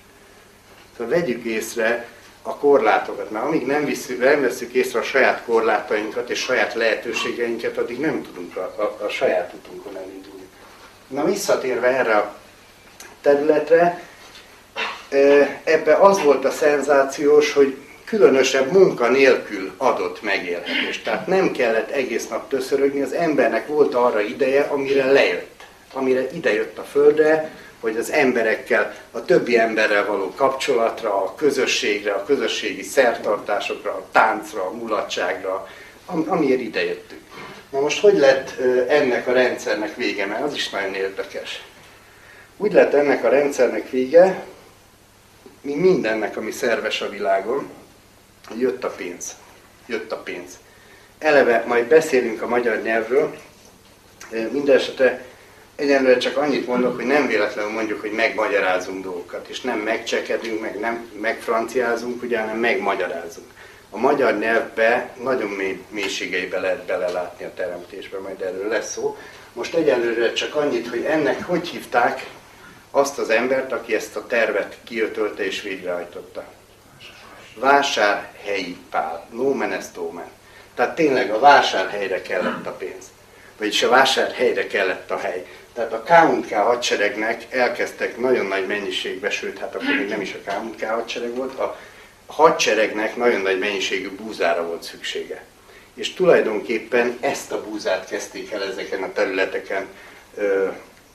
Szóval 0.96 1.12
vegyük 1.12 1.44
észre, 1.44 2.08
a 2.42 2.56
korlátokat, 2.56 3.30
mert 3.30 3.44
amíg 3.44 3.66
nem, 3.66 3.84
visszük, 3.84 4.18
nem 4.18 4.40
veszük 4.40 4.72
észre 4.72 4.98
a 4.98 5.02
saját 5.02 5.42
korlátainkat 5.44 6.30
és 6.30 6.38
saját 6.38 6.74
lehetőségeinket, 6.74 7.78
addig 7.78 8.00
nem 8.00 8.22
tudunk 8.22 8.56
a, 8.56 8.74
a, 8.76 9.04
a 9.04 9.08
saját 9.08 9.52
utunkon 9.54 9.96
elindulni. 9.96 10.48
Na 11.06 11.24
visszatérve 11.24 11.86
erre 11.86 12.16
a 12.16 12.34
területre, 13.20 14.02
ebbe 15.64 15.94
az 15.94 16.22
volt 16.22 16.44
a 16.44 16.50
szenzációs, 16.50 17.52
hogy 17.52 17.76
különösebb 18.04 18.72
munka 18.72 19.08
nélkül 19.08 19.72
adott 19.76 20.22
megélhetést. 20.22 21.04
Tehát 21.04 21.26
nem 21.26 21.52
kellett 21.52 21.90
egész 21.90 22.28
nap 22.28 22.48
töszörögni, 22.48 23.00
az 23.00 23.12
embernek 23.12 23.66
volt 23.66 23.94
arra 23.94 24.20
ideje, 24.20 24.62
amire 24.62 25.12
lejött. 25.12 25.64
Amire 25.92 26.30
idejött 26.32 26.78
a 26.78 26.82
földre, 26.82 27.50
hogy 27.80 27.96
az 27.96 28.10
emberekkel, 28.10 28.94
a 29.10 29.24
többi 29.24 29.58
emberrel 29.58 30.06
való 30.06 30.32
kapcsolatra, 30.34 31.22
a 31.22 31.34
közösségre, 31.34 32.12
a 32.12 32.24
közösségi 32.24 32.82
szertartásokra, 32.82 33.90
a 33.90 34.06
táncra, 34.12 34.66
a 34.66 34.70
mulatságra, 34.70 35.68
am, 36.06 36.24
amiért 36.28 36.60
idejöttünk. 36.60 37.20
Na 37.70 37.80
most 37.80 38.00
hogy 38.00 38.18
lett 38.18 38.58
ennek 38.88 39.26
a 39.26 39.32
rendszernek 39.32 39.96
vége, 39.96 40.26
mert 40.26 40.42
az 40.42 40.54
is 40.54 40.68
nagyon 40.68 40.94
érdekes. 40.94 41.62
Úgy 42.56 42.72
lett 42.72 42.94
ennek 42.94 43.24
a 43.24 43.28
rendszernek 43.28 43.90
vége, 43.90 44.44
mi 45.60 45.74
mindennek, 45.74 46.36
ami 46.36 46.50
szerves 46.50 47.00
a 47.00 47.08
világon, 47.08 47.70
jött 48.58 48.84
a 48.84 48.90
pénz. 48.90 49.36
Jött 49.86 50.12
a 50.12 50.16
pénz. 50.16 50.58
Eleve 51.18 51.64
majd 51.66 51.86
beszélünk 51.86 52.42
a 52.42 52.48
magyar 52.48 52.82
nyelvről, 52.82 53.34
Mindenesetre 54.30 55.24
Egyenlőre 55.80 56.18
csak 56.18 56.36
annyit 56.36 56.66
mondok, 56.66 56.96
hogy 56.96 57.06
nem 57.06 57.26
véletlenül 57.26 57.70
mondjuk, 57.70 58.00
hogy 58.00 58.12
megmagyarázunk 58.12 59.04
dolgokat, 59.04 59.48
és 59.48 59.60
nem 59.60 59.78
megcsekedünk, 59.78 60.60
meg 60.60 60.78
nem 60.78 61.10
megfranciázunk, 61.20 62.22
ugye, 62.22 62.40
hanem 62.40 62.58
megmagyarázunk. 62.58 63.46
A 63.90 63.98
magyar 63.98 64.38
nyelvbe 64.38 65.14
nagyon 65.22 65.48
mély 65.48 65.82
mélységeibe 65.88 66.60
lehet 66.60 66.84
belelátni 66.84 67.44
a 67.44 67.54
teremtésbe, 67.54 68.18
majd 68.18 68.40
erről 68.40 68.68
lesz 68.68 68.92
szó. 68.92 69.16
Most 69.52 69.74
egyelőre 69.74 70.32
csak 70.32 70.54
annyit, 70.54 70.88
hogy 70.88 71.04
ennek 71.04 71.44
hogy 71.44 71.68
hívták 71.68 72.26
azt 72.90 73.18
az 73.18 73.30
embert, 73.30 73.72
aki 73.72 73.94
ezt 73.94 74.16
a 74.16 74.26
tervet 74.26 74.76
kiötölte 74.84 75.44
és 75.44 75.62
végrehajtotta. 75.62 76.44
Vásárhelyi 77.54 78.76
Pál, 78.90 79.26
nomen 79.32 79.72
est 79.72 79.96
omen. 79.96 80.30
Tehát 80.74 80.94
tényleg 80.94 81.30
a 81.30 81.38
vásárhelyre 81.38 82.22
kellett 82.22 82.66
a 82.66 82.72
pénz. 82.72 83.04
Vagyis 83.58 83.82
a 83.82 83.88
vásárhelyre 83.88 84.66
kellett 84.66 85.10
a 85.10 85.18
hely. 85.18 85.46
Tehát 85.74 85.92
a 85.92 86.02
KMK 86.02 86.52
hadseregnek 86.52 87.46
elkezdtek 87.50 88.16
nagyon 88.16 88.46
nagy 88.46 88.66
mennyiségbe, 88.66 89.30
sőt, 89.30 89.58
hát 89.58 89.74
akkor 89.74 89.94
még 89.98 90.08
nem 90.08 90.20
is 90.20 90.34
a 90.34 90.50
KMK 90.50 90.82
hadsereg 90.82 91.34
volt, 91.34 91.58
a 91.58 91.78
hadseregnek 92.26 93.16
nagyon 93.16 93.40
nagy 93.40 93.58
mennyiségű 93.58 94.10
búzára 94.10 94.66
volt 94.66 94.82
szüksége. 94.82 95.44
És 95.94 96.14
tulajdonképpen 96.14 97.16
ezt 97.20 97.52
a 97.52 97.62
búzát 97.62 98.08
kezdték 98.08 98.52
el 98.52 98.64
ezeken 98.64 99.02
a 99.02 99.12
területeken 99.12 99.86
ö, 100.36 100.68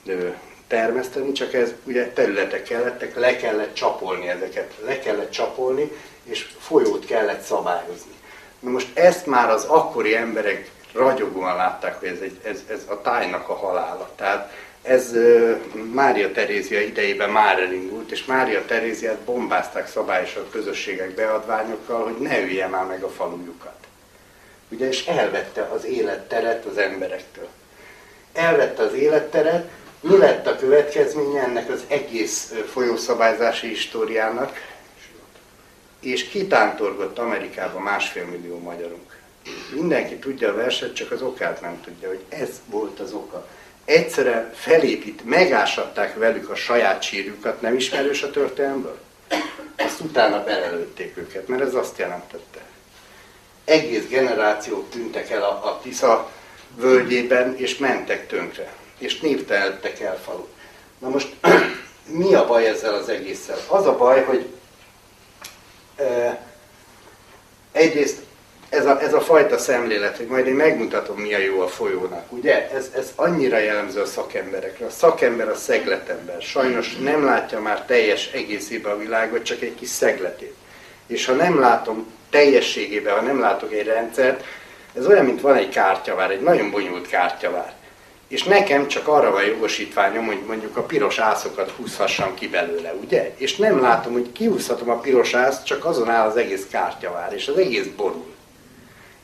ö, 0.06 0.28
termeszteni, 0.66 1.32
csak 1.32 1.54
ez 1.54 1.74
ugye 1.84 2.12
területek 2.12 2.62
kellettek, 2.62 3.16
le 3.16 3.36
kellett 3.36 3.74
csapolni 3.74 4.28
ezeket, 4.28 4.74
le 4.84 4.98
kellett 4.98 5.30
csapolni, 5.30 5.92
és 6.24 6.46
folyót 6.58 7.04
kellett 7.04 7.42
szabályozni. 7.42 8.12
Na 8.60 8.70
most 8.70 8.98
ezt 8.98 9.26
már 9.26 9.50
az 9.50 9.64
akkori 9.64 10.16
emberek 10.16 10.70
ragyogóan 10.96 11.56
látták, 11.56 11.98
hogy 11.98 12.08
ez, 12.08 12.20
egy, 12.20 12.40
ez, 12.42 12.62
ez 12.68 12.82
a 12.88 13.00
tájnak 13.00 13.48
a 13.48 13.54
halála. 13.54 14.10
Tehát 14.16 14.52
ez 14.82 15.12
Mária 15.92 16.32
Terézia 16.32 16.80
idejében 16.80 17.30
már 17.30 17.58
elindult, 17.58 18.10
és 18.10 18.24
Mária 18.24 18.64
Teréziát 18.64 19.18
bombázták 19.18 19.88
szabályosan 19.88 20.42
a 20.42 20.50
közösségek 20.50 21.14
beadványokkal, 21.14 22.04
hogy 22.04 22.16
ne 22.18 22.40
ülje 22.40 22.66
már 22.66 22.86
meg 22.86 23.02
a 23.02 23.08
falujukat. 23.08 23.74
Ugye, 24.68 24.88
és 24.88 25.06
elvette 25.06 25.62
az 25.62 25.84
életteret 25.84 26.64
az 26.64 26.78
emberektől. 26.78 27.48
Elvette 28.32 28.82
az 28.82 28.92
életteret, 28.92 29.70
mi 30.00 30.16
lett 30.16 30.46
a 30.46 30.56
következménye 30.56 31.42
ennek 31.42 31.70
az 31.70 31.84
egész 31.88 32.54
folyószabályzási 32.72 33.68
históriának? 33.68 34.74
És 36.00 36.28
kitántorgott 36.28 37.18
Amerikába 37.18 37.78
másfél 37.78 38.24
millió 38.24 38.58
magyarunk. 38.58 39.05
Mindenki 39.74 40.16
tudja 40.16 40.48
a 40.48 40.54
verset, 40.54 40.94
csak 40.94 41.10
az 41.10 41.22
okát 41.22 41.60
nem 41.60 41.80
tudja, 41.80 42.08
hogy 42.08 42.24
ez 42.28 42.50
volt 42.66 43.00
az 43.00 43.12
oka 43.12 43.46
egyszerre 43.86 44.50
felépít, 44.54 45.24
megásatták 45.24 46.14
velük 46.14 46.50
a 46.50 46.54
saját 46.54 47.02
sírjukat, 47.02 47.60
nem 47.60 47.76
ismerős 47.76 48.22
a 48.22 48.30
történelmből? 48.30 48.98
Azt 49.76 50.00
utána 50.00 50.44
belelőtték 50.44 51.16
őket, 51.16 51.48
mert 51.48 51.62
ez 51.62 51.74
azt 51.74 51.98
jelentette. 51.98 52.60
Egész 53.64 54.06
generációk 54.08 54.90
tűntek 54.90 55.30
el 55.30 55.42
a, 55.42 55.66
a 55.66 55.80
Tisza 55.82 56.30
völgyében, 56.74 57.56
és 57.56 57.76
mentek 57.76 58.26
tönkre. 58.26 58.72
És 58.98 59.20
névteltek 59.20 60.00
el 60.00 60.18
falut. 60.18 60.48
Na 60.98 61.08
most 61.08 61.34
mi 62.20 62.34
a 62.34 62.46
baj 62.46 62.66
ezzel 62.66 62.94
az 62.94 63.08
egésszel? 63.08 63.58
Az 63.68 63.86
a 63.86 63.96
baj, 63.96 64.24
hogy 64.24 64.48
e, 65.96 66.40
egyrészt 67.72 68.22
ez 68.68 68.86
a, 68.86 69.00
ez 69.00 69.14
a 69.14 69.20
fajta 69.20 69.58
szemlélet, 69.58 70.16
hogy 70.16 70.26
majd 70.26 70.46
én 70.46 70.54
megmutatom, 70.54 71.16
mi 71.16 71.34
a 71.34 71.38
jó 71.38 71.60
a 71.60 71.68
folyónak, 71.68 72.32
ugye? 72.32 72.70
Ez, 72.70 72.90
ez 72.96 73.12
annyira 73.14 73.58
jellemző 73.58 74.00
a 74.00 74.06
szakemberekre. 74.06 74.86
A 74.86 74.90
szakember 74.90 75.48
a 75.48 75.54
szegletember. 75.54 76.42
Sajnos 76.42 76.96
nem 76.96 77.24
látja 77.24 77.60
már 77.60 77.84
teljes 77.84 78.30
egészében 78.32 78.92
a 78.92 78.98
világot, 78.98 79.42
csak 79.42 79.62
egy 79.62 79.74
kis 79.74 79.88
szegletét. 79.88 80.54
És 81.06 81.26
ha 81.26 81.32
nem 81.32 81.60
látom 81.60 82.06
teljességében, 82.30 83.14
ha 83.14 83.20
nem 83.20 83.40
látok 83.40 83.72
egy 83.72 83.86
rendszert, 83.86 84.44
ez 84.94 85.06
olyan, 85.06 85.24
mint 85.24 85.40
van 85.40 85.54
egy 85.54 85.68
kártyavár, 85.68 86.30
egy 86.30 86.42
nagyon 86.42 86.70
bonyolult 86.70 87.08
kártyavár. 87.08 87.74
És 88.28 88.42
nekem 88.42 88.88
csak 88.88 89.08
arra 89.08 89.30
van 89.30 89.44
jogosítványom, 89.44 90.26
hogy 90.26 90.42
mondjuk 90.46 90.76
a 90.76 90.82
piros 90.82 91.18
ászokat 91.18 91.70
húzhassam 91.70 92.34
ki 92.34 92.48
belőle, 92.48 92.94
ugye? 93.04 93.32
És 93.36 93.56
nem 93.56 93.80
látom, 93.80 94.12
hogy 94.12 94.32
kihúzhatom 94.32 94.90
a 94.90 95.00
piros 95.00 95.34
ászt, 95.34 95.66
csak 95.66 95.84
azon 95.84 96.10
áll 96.10 96.28
az 96.28 96.36
egész 96.36 96.66
kártyavár, 96.70 97.32
és 97.32 97.48
az 97.48 97.56
egész 97.56 97.86
borul. 97.96 98.35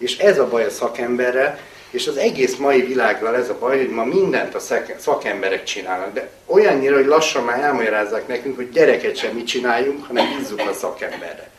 És 0.02 0.18
ez 0.18 0.38
a 0.38 0.48
baj 0.48 0.64
a 0.64 0.70
szakemberrel, 0.70 1.58
és 1.90 2.06
az 2.06 2.16
egész 2.16 2.56
mai 2.56 2.82
világgal 2.82 3.36
ez 3.36 3.48
a 3.48 3.58
baj, 3.58 3.76
hogy 3.78 3.90
ma 3.90 4.04
mindent 4.04 4.54
a 4.54 4.60
szakemberek 4.98 5.64
csinálnak, 5.64 6.12
de 6.12 6.30
olyannyira, 6.46 6.96
hogy 6.96 7.06
lassan 7.06 7.44
már 7.44 7.60
elmagyarázzák 7.60 8.26
nekünk, 8.26 8.56
hogy 8.56 8.70
gyereket 8.70 9.16
sem 9.16 9.34
mit 9.34 9.46
csináljunk, 9.46 10.06
hanem 10.06 10.36
bízzuk 10.36 10.60
a 10.60 10.72
szakemberre. 10.72 11.50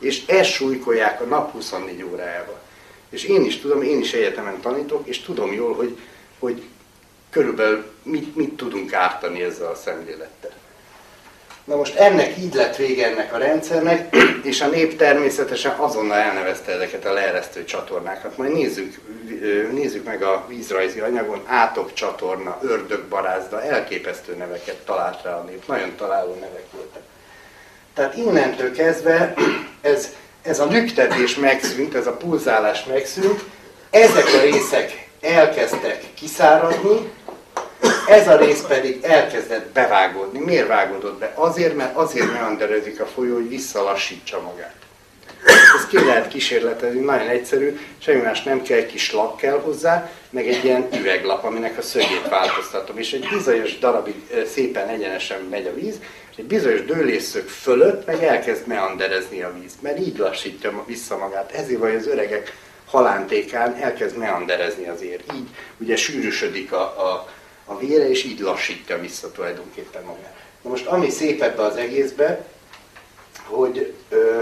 És 0.00 0.26
ezt 0.26 0.50
súlykolják 0.50 1.20
a 1.20 1.24
nap 1.24 1.52
24 1.52 2.02
órájával. 2.02 2.60
És 3.10 3.24
én 3.24 3.44
is 3.44 3.60
tudom, 3.60 3.82
én 3.82 3.98
is 3.98 4.12
egyetemen 4.12 4.60
tanítok, 4.60 5.08
és 5.08 5.20
tudom 5.20 5.52
jól, 5.52 5.74
hogy, 5.74 5.98
hogy 6.38 6.62
körülbelül 7.30 7.84
mit, 8.02 8.36
mit 8.36 8.56
tudunk 8.56 8.92
ártani 8.92 9.42
ezzel 9.42 9.70
a 9.70 9.74
szemlélettel. 9.74 10.52
Na 11.68 11.76
most 11.76 11.94
ennek 11.94 12.38
így 12.38 12.54
lett 12.54 12.76
vége 12.76 13.06
ennek 13.06 13.32
a 13.32 13.38
rendszernek, 13.38 14.16
és 14.42 14.60
a 14.60 14.66
nép 14.66 14.96
természetesen 14.96 15.74
azonnal 15.76 16.16
elnevezte 16.16 16.72
ezeket 16.72 17.04
a 17.04 17.12
leeresztő 17.12 17.64
csatornákat. 17.64 18.36
Majd 18.36 18.52
nézzük, 18.52 19.00
nézzük 19.72 20.04
meg 20.04 20.22
a 20.22 20.44
vízrajzi 20.48 21.00
anyagon, 21.00 21.42
átok 21.46 21.92
csatorna, 21.92 22.58
ördögbarázda, 22.62 23.62
elképesztő 23.62 24.34
neveket 24.34 24.76
talált 24.76 25.22
rá 25.22 25.32
a 25.32 25.42
nép, 25.42 25.66
nagyon 25.66 25.94
találó 25.96 26.34
nevek 26.34 26.64
voltak. 26.72 27.02
Tehát 27.94 28.16
innentől 28.16 28.72
kezdve 28.72 29.34
ez, 29.80 30.08
ez 30.42 30.60
a 30.60 30.66
lüktetés 30.66 31.36
megszűnt, 31.36 31.94
ez 31.94 32.06
a 32.06 32.16
pulzálás 32.16 32.84
megszűnt, 32.84 33.44
ezek 33.90 34.26
a 34.26 34.40
részek 34.40 35.08
elkezdtek 35.20 36.04
kiszáradni, 36.14 37.12
ez 38.08 38.28
a 38.28 38.36
rész 38.36 38.62
pedig 38.68 38.98
elkezdett 39.02 39.72
bevágódni. 39.72 40.38
Miért 40.38 40.66
vágódott 40.66 41.18
be? 41.18 41.32
Azért, 41.34 41.76
mert 41.76 41.96
azért 41.96 42.32
meanderezik 42.32 43.00
a 43.00 43.06
folyó, 43.06 43.34
hogy 43.34 43.48
visszalassítsa 43.48 44.40
magát. 44.40 44.74
Ezt 45.76 45.88
ki 45.88 46.04
lehet 46.04 46.28
kísérletezni, 46.28 47.00
nagyon 47.00 47.28
egyszerű, 47.28 47.78
semmi 47.98 48.20
más 48.20 48.42
nem 48.42 48.62
kell, 48.62 48.86
kis 48.86 49.12
lap 49.12 49.40
kell 49.40 49.60
hozzá, 49.60 50.10
meg 50.30 50.48
egy 50.48 50.64
ilyen 50.64 50.88
üveglap, 50.98 51.44
aminek 51.44 51.78
a 51.78 51.82
szögét 51.82 52.28
változtatom. 52.28 52.98
És 52.98 53.12
egy 53.12 53.28
bizonyos 53.28 53.78
darabig 53.78 54.14
szépen 54.52 54.88
egyenesen 54.88 55.40
megy 55.50 55.66
a 55.66 55.74
víz, 55.74 55.94
és 56.30 56.36
egy 56.36 56.44
bizonyos 56.44 56.84
dőlésszög 56.84 57.48
fölött 57.48 58.06
meg 58.06 58.24
elkezd 58.24 58.66
meanderezni 58.66 59.42
a 59.42 59.54
víz, 59.60 59.72
mert 59.80 59.98
így 59.98 60.18
lassítja 60.18 60.84
vissza 60.86 61.16
magát. 61.16 61.52
Ezért 61.52 61.78
vagy 61.78 61.94
az 61.94 62.06
öregek 62.06 62.56
halántékán 62.86 63.74
elkezd 63.74 64.16
meanderezni 64.16 64.88
az 64.88 65.02
ér. 65.02 65.20
Így 65.34 65.48
ugye 65.78 65.96
sűrűsödik 65.96 66.72
a, 66.72 66.80
a, 66.80 67.28
a 67.68 67.78
vére, 67.78 68.08
és 68.08 68.24
így 68.24 68.40
lassítja 68.40 68.98
vissza 68.98 69.30
tulajdonképpen 69.30 70.02
magát. 70.02 70.36
Na 70.62 70.70
most 70.70 70.86
ami 70.86 71.10
szép 71.10 71.42
ebbe 71.42 71.62
az 71.62 71.76
egészbe, 71.76 72.44
hogy 73.44 73.92
ö, 74.08 74.40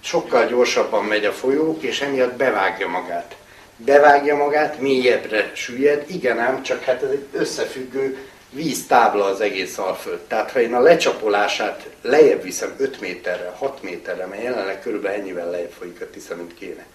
sokkal 0.00 0.46
gyorsabban 0.46 1.04
megy 1.04 1.24
a 1.24 1.32
folyó, 1.32 1.78
és 1.80 2.00
emiatt 2.00 2.36
bevágja 2.36 2.88
magát. 2.88 3.36
Bevágja 3.76 4.36
magát, 4.36 4.80
mélyebbre 4.80 5.50
süllyed, 5.54 6.04
igen 6.06 6.38
ám, 6.38 6.62
csak 6.62 6.82
hát 6.82 7.02
ez 7.02 7.10
egy 7.10 7.26
összefüggő 7.32 8.18
víztábla 8.50 9.24
az 9.24 9.40
egész 9.40 9.78
Alföld. 9.78 10.18
Tehát 10.18 10.50
ha 10.50 10.60
én 10.60 10.74
a 10.74 10.80
lecsapolását 10.80 11.86
lejjebb 12.02 12.42
viszem 12.42 12.74
5 12.78 13.00
méterre, 13.00 13.52
6 13.56 13.82
méterre, 13.82 14.26
mert 14.26 14.42
jelenleg 14.42 14.80
körülbelül 14.80 15.20
ennyivel 15.20 15.50
lejjebb 15.50 15.72
folyik 15.78 16.00
a 16.00 16.10
Tisza, 16.10 16.36
mint 16.36 16.54
kéne, 16.54 16.86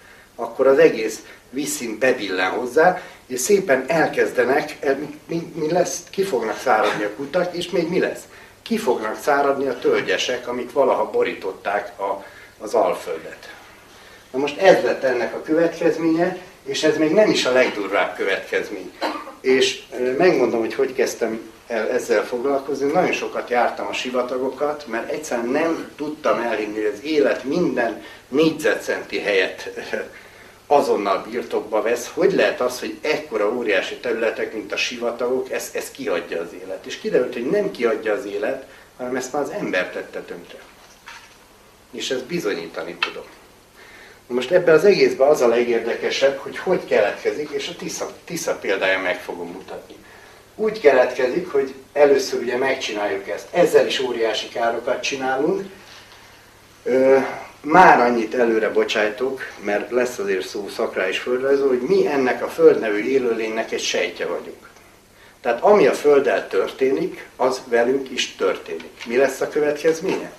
akkor 0.41 0.67
az 0.67 0.77
egész 0.77 1.19
vízszín 1.49 1.97
bebillen 1.99 2.49
hozzá, 2.51 3.01
és 3.27 3.39
szépen 3.39 3.84
elkezdenek, 3.88 4.77
mi, 4.99 5.19
mi, 5.27 5.51
mi 5.56 5.71
lesz, 5.71 6.04
ki 6.10 6.23
fognak 6.23 6.60
száradni 6.60 7.04
a 7.04 7.15
kutak, 7.15 7.56
és 7.56 7.69
még 7.69 7.89
mi 7.89 7.99
lesz? 7.99 8.21
Ki 8.62 8.77
fognak 8.77 9.19
száradni 9.21 9.67
a 9.67 9.80
tölgyesek, 9.80 10.47
amik 10.47 10.71
valaha 10.71 11.10
borították 11.10 11.99
a, 11.99 12.25
az 12.60 12.73
Alföldet. 12.73 13.54
Na 14.32 14.39
most 14.39 14.58
ez 14.58 14.84
lett 14.84 15.04
ennek 15.04 15.36
a 15.36 15.41
következménye, 15.41 16.38
és 16.63 16.84
ez 16.84 16.97
még 16.97 17.12
nem 17.12 17.30
is 17.30 17.45
a 17.45 17.51
legdurvább 17.51 18.15
következmény. 18.15 18.91
És 19.41 19.82
megmondom, 20.17 20.60
hogy 20.60 20.73
hogy 20.73 20.93
kezdtem 20.93 21.51
el 21.67 21.89
ezzel 21.89 22.25
foglalkozni. 22.25 22.91
Nagyon 22.91 23.12
sokat 23.12 23.49
jártam 23.49 23.88
a 23.88 23.93
sivatagokat, 23.93 24.88
mert 24.88 25.12
egyszerűen 25.12 25.47
nem 25.47 25.91
tudtam 25.95 26.39
elhinni, 26.39 26.75
hogy 26.75 26.91
az 26.93 27.04
élet 27.04 27.43
minden 27.43 28.04
négyzetcenti 28.27 29.19
helyet 29.19 29.69
azonnal 30.71 31.25
birtokba 31.29 31.81
vesz, 31.81 32.12
hogy 32.13 32.34
lehet 32.34 32.62
az, 32.62 32.79
hogy 32.79 32.97
ekkora 33.01 33.53
óriási 33.53 33.95
területek, 33.95 34.53
mint 34.53 34.71
a 34.71 34.77
sivatagok, 34.77 35.51
ez, 35.51 35.69
ez 35.73 35.91
kiadja 35.91 36.41
az 36.41 36.53
élet. 36.63 36.86
És 36.86 36.97
kiderült, 36.97 37.34
hogy 37.34 37.49
nem 37.49 37.71
kiadja 37.71 38.13
az 38.13 38.25
élet, 38.25 38.65
hanem 38.97 39.15
ezt 39.15 39.34
már 39.34 39.41
az 39.41 39.49
ember 39.49 39.89
tette 39.89 40.21
tönkre. 40.21 40.57
És 41.91 42.10
ezt 42.10 42.25
bizonyítani 42.25 42.95
tudom. 42.99 43.25
Most 44.27 44.51
ebben 44.51 44.75
az 44.75 44.86
egészben 44.86 45.27
az 45.27 45.41
a 45.41 45.47
legérdekesebb, 45.47 46.38
hogy 46.38 46.57
hogy 46.57 46.86
keletkezik, 46.86 47.49
és 47.49 47.67
a 47.67 47.75
Tisza, 47.75 48.12
Tisza 48.25 48.55
példája 48.55 48.99
meg 48.99 49.21
fogom 49.21 49.51
mutatni. 49.51 49.95
Úgy 50.55 50.79
keletkezik, 50.79 51.51
hogy 51.51 51.73
először 51.93 52.41
ugye 52.41 52.57
megcsináljuk 52.57 53.29
ezt. 53.29 53.47
Ezzel 53.51 53.86
is 53.86 53.99
óriási 53.99 54.47
károkat 54.47 55.01
csinálunk. 55.01 55.69
Már 57.62 58.00
annyit 58.00 58.36
előre 58.36 58.69
bocsájtok, 58.69 59.41
mert 59.63 59.91
lesz 59.91 60.17
azért 60.17 60.47
szó 60.47 60.67
szakrális 60.67 61.19
földrajzó, 61.19 61.67
hogy 61.67 61.82
mi 61.82 62.08
ennek 62.08 62.43
a 62.43 62.47
föld 62.47 62.80
nevű 62.80 63.04
élőlénynek 63.04 63.71
egy 63.71 63.82
sejtje 63.82 64.26
vagyunk. 64.26 64.69
Tehát 65.41 65.62
ami 65.62 65.88
a 65.88 65.93
Földdel 65.93 66.47
történik, 66.47 67.28
az 67.36 67.62
velünk 67.65 68.10
is 68.10 68.36
történik. 68.36 69.06
Mi 69.06 69.17
lesz 69.17 69.41
a 69.41 69.50
következménye? 69.50 70.32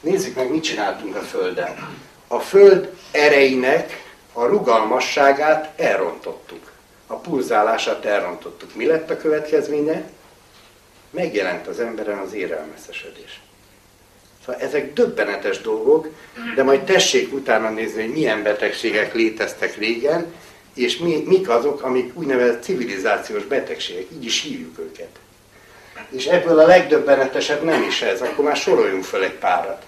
Nézzük 0.00 0.34
meg, 0.34 0.50
mit 0.50 0.62
csináltunk 0.62 1.16
a 1.16 1.20
Földdel. 1.20 1.88
A 2.28 2.38
Föld 2.38 2.92
erejének 3.10 4.04
a 4.32 4.44
rugalmasságát 4.44 5.80
elrontottuk. 5.80 6.72
A 7.06 7.14
pulzálását 7.14 8.04
elrontottuk. 8.04 8.74
Mi 8.74 8.86
lett 8.86 9.10
a 9.10 9.16
következménye? 9.16 10.10
Megjelent 11.10 11.66
az 11.66 11.80
emberen 11.80 12.18
az 12.18 12.32
érelmeszesedés. 12.32 13.40
Szóval 14.48 14.62
ezek 14.62 14.92
döbbenetes 14.92 15.60
dolgok, 15.60 16.08
de 16.54 16.62
majd 16.62 16.80
tessék 16.80 17.32
utána 17.32 17.70
nézni, 17.70 18.02
hogy 18.02 18.12
milyen 18.12 18.42
betegségek 18.42 19.14
léteztek 19.14 19.76
régen, 19.76 20.34
és 20.74 20.96
mi, 20.98 21.22
mik 21.26 21.48
azok, 21.48 21.82
amik 21.82 22.16
úgynevezett 22.18 22.62
civilizációs 22.62 23.44
betegségek, 23.44 24.06
így 24.12 24.24
is 24.24 24.42
hívjuk 24.42 24.78
őket. 24.78 25.08
És 26.10 26.26
ebből 26.26 26.58
a 26.58 26.66
legdöbbenetesebb 26.66 27.62
nem 27.62 27.82
is 27.82 28.02
ez, 28.02 28.20
akkor 28.20 28.44
már 28.44 28.56
soroljunk 28.56 29.04
fel 29.04 29.22
egy 29.22 29.34
párat. 29.34 29.84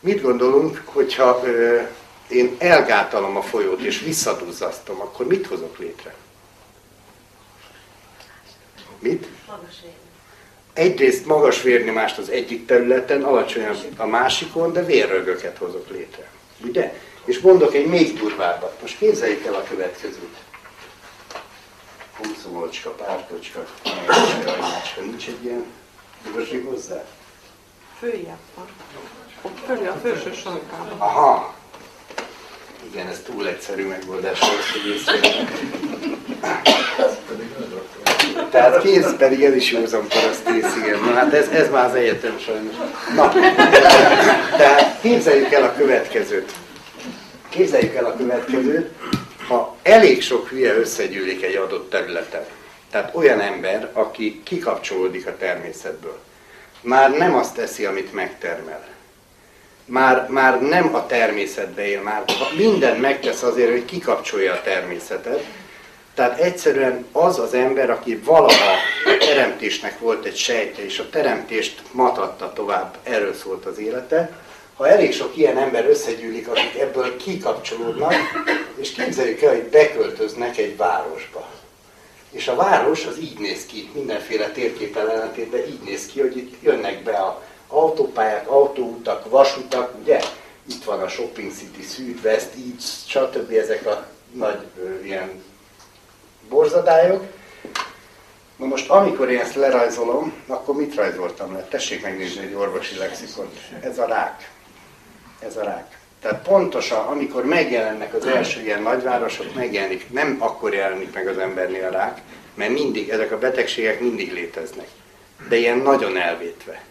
Mit 0.00 0.22
gondolunk, 0.22 0.82
hogyha 0.84 1.42
ö, 1.44 1.80
én 2.28 2.56
elgátalom 2.58 3.36
a 3.36 3.42
folyót 3.42 3.80
és 3.80 4.00
visszaduzzasztom, 4.00 5.00
akkor 5.00 5.26
mit 5.26 5.46
hozok 5.46 5.78
létre? 5.78 6.14
Mit? 8.98 9.26
Egyrészt 10.80 11.26
magas 11.26 11.62
vérnyomást 11.62 12.18
az 12.18 12.28
egyik 12.28 12.66
területen, 12.66 13.22
alacsonyabb 13.22 13.76
a 13.96 14.06
másikon, 14.06 14.72
de 14.72 14.84
vérrögöket 14.84 15.58
hozok 15.58 15.90
létre. 15.90 16.30
Ugye? 16.64 16.94
És 17.24 17.38
mondok 17.38 17.74
egy 17.74 17.86
még 17.86 18.18
durvábbat. 18.18 18.80
Most 18.80 18.98
képzeljük 18.98 19.44
el 19.44 19.54
a 19.54 19.62
következőt. 19.62 20.36
Húszomolcska, 22.16 22.90
pártocska, 22.90 23.64
nincs 25.00 25.26
egy 25.26 25.44
ilyen 25.44 25.64
Tudod 26.24 26.64
hozzá? 26.64 27.04
Följebb 27.98 28.38
van. 28.54 28.66
Ott 29.42 29.58
fölé 29.66 29.86
a 29.86 30.00
felső 30.02 30.32
sarkában. 30.32 30.98
Aha. 30.98 31.54
Igen, 32.90 33.06
ez 33.06 33.22
túl 33.26 33.48
egyszerű 33.48 33.86
megoldás 33.86 34.40
volt, 34.40 34.64
hogy 34.72 34.90
észrevenni. 34.90 35.48
Tehát 38.50 38.82
kész, 38.82 39.14
pedig 39.18 39.42
ez 39.42 39.54
is 39.54 39.70
józan 39.70 40.06
parasztész, 40.08 40.76
igen. 40.76 41.00
Na 41.00 41.12
hát 41.12 41.32
ez, 41.32 41.48
ez 41.48 41.70
már 41.70 41.84
az 41.84 41.94
egyetem 41.94 42.38
sajnos. 42.38 42.74
Na, 43.14 43.32
tehát 44.56 45.00
képzeljük 45.00 45.52
el 45.52 45.62
a 45.62 45.74
következőt. 45.76 46.52
Képzeljük 47.48 47.94
el 47.94 48.04
a 48.04 48.16
következőt, 48.16 48.90
ha 49.48 49.76
elég 49.82 50.22
sok 50.22 50.48
hülye 50.48 50.74
összegyűlik 50.74 51.42
egy 51.42 51.54
adott 51.54 51.90
területen, 51.90 52.44
tehát 52.90 53.14
olyan 53.14 53.40
ember, 53.40 53.90
aki 53.92 54.40
kikapcsolódik 54.44 55.26
a 55.26 55.36
természetből, 55.36 56.18
már 56.80 57.10
nem 57.10 57.34
azt 57.34 57.54
teszi, 57.54 57.84
amit 57.84 58.12
megtermel. 58.12 58.88
Már, 59.84 60.26
már 60.28 60.60
nem 60.60 60.94
a 60.94 61.06
természetbe 61.06 61.88
él, 61.88 62.02
már 62.02 62.24
minden 62.56 62.96
megtesz 62.96 63.42
azért, 63.42 63.70
hogy 63.70 63.84
kikapcsolja 63.84 64.52
a 64.52 64.62
természetet. 64.62 65.44
Tehát 66.20 66.38
egyszerűen 66.38 67.06
az 67.12 67.38
az 67.38 67.54
ember, 67.54 67.90
aki 67.90 68.16
valaha 68.16 68.74
teremtésnek 69.18 69.98
volt 69.98 70.24
egy 70.24 70.36
sejtje, 70.36 70.84
és 70.84 70.98
a 70.98 71.10
teremtést 71.10 71.82
matatta 71.92 72.52
tovább, 72.52 72.96
erről 73.02 73.34
szólt 73.34 73.64
az 73.64 73.78
élete, 73.78 74.32
ha 74.76 74.88
elég 74.88 75.12
sok 75.12 75.36
ilyen 75.36 75.58
ember 75.58 75.88
összegyűlik, 75.88 76.48
akik 76.48 76.80
ebből 76.80 77.16
kikapcsolódnak, 77.16 78.14
és 78.76 78.90
képzeljük 78.90 79.42
el, 79.42 79.50
hogy 79.50 79.62
beköltöznek 79.62 80.58
egy 80.58 80.76
városba. 80.76 81.48
És 82.30 82.48
a 82.48 82.54
város 82.54 83.06
az 83.06 83.18
így 83.18 83.38
néz 83.38 83.66
ki, 83.66 83.90
mindenféle 83.94 84.48
térképpel 84.50 85.10
ellentétben 85.10 85.66
így 85.66 85.80
néz 85.84 86.06
ki, 86.06 86.20
hogy 86.20 86.36
itt 86.36 86.62
jönnek 86.62 87.02
be 87.02 87.16
a 87.16 87.42
autópályák, 87.68 88.48
autóutak, 88.48 89.30
vasutak, 89.30 89.94
ugye? 90.00 90.20
Itt 90.68 90.84
van 90.84 91.00
a 91.00 91.08
Shopping 91.08 91.52
City 91.52 91.82
Süd, 91.94 92.24
West, 92.24 92.50
így, 92.56 92.82
stb. 93.06 93.52
ezek 93.52 93.86
a 93.86 94.06
nagy 94.32 94.60
ö, 94.82 95.04
ilyen 95.04 95.48
borzadályok. 96.50 97.24
Na 98.56 98.66
most, 98.66 98.90
amikor 98.90 99.30
én 99.30 99.38
ezt 99.38 99.54
lerajzolom, 99.54 100.32
akkor 100.46 100.74
mit 100.74 100.94
rajzoltam 100.94 101.52
le? 101.52 101.64
Tessék 101.64 102.02
megnézni 102.02 102.42
egy 102.42 102.54
orvosi 102.54 102.96
lexikont. 102.96 103.60
Ez 103.80 103.98
a 103.98 104.06
rák. 104.06 104.50
Ez 105.38 105.56
a 105.56 105.62
rák. 105.62 105.98
Tehát 106.20 106.42
pontosan, 106.42 107.06
amikor 107.06 107.44
megjelennek 107.44 108.14
az 108.14 108.26
első 108.26 108.60
ilyen 108.60 108.82
nagyvárosok, 108.82 109.54
megjelenik, 109.54 110.10
nem 110.10 110.36
akkor 110.38 110.74
jelenik 110.74 111.14
meg 111.14 111.26
az 111.26 111.38
embernél 111.38 111.84
a 111.84 111.90
rák, 111.90 112.20
mert 112.54 112.72
mindig, 112.72 113.08
ezek 113.08 113.32
a 113.32 113.38
betegségek 113.38 114.00
mindig 114.00 114.32
léteznek. 114.32 114.88
De 115.48 115.56
ilyen 115.56 115.78
nagyon 115.78 116.16
elvétve. 116.16 116.82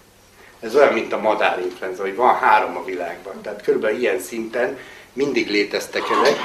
Ez 0.59 0.75
olyan, 0.75 0.93
mint 0.93 1.13
a 1.13 1.19
madárinfluenza, 1.19 2.01
hogy 2.01 2.15
van 2.15 2.35
három 2.35 2.77
a 2.77 2.83
világban. 2.83 3.41
Tehát 3.41 3.61
körülbelül 3.61 3.99
ilyen 3.99 4.19
szinten 4.19 4.77
mindig 5.13 5.49
léteztek 5.49 6.03
ezek, 6.09 6.37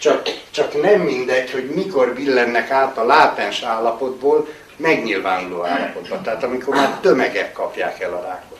csak, 0.00 0.22
csak 0.50 0.82
nem 0.82 1.00
mindegy, 1.00 1.50
hogy 1.50 1.70
mikor 1.74 2.14
billennek 2.14 2.70
át 2.70 2.98
a 2.98 3.04
látens 3.04 3.62
állapotból 3.62 4.48
megnyilvánuló 4.76 5.64
állapotba. 5.64 6.20
Tehát 6.20 6.42
amikor 6.42 6.74
már 6.74 6.98
tömegek 7.00 7.52
kapják 7.52 8.00
el 8.00 8.12
a 8.12 8.22
rákot. 8.22 8.58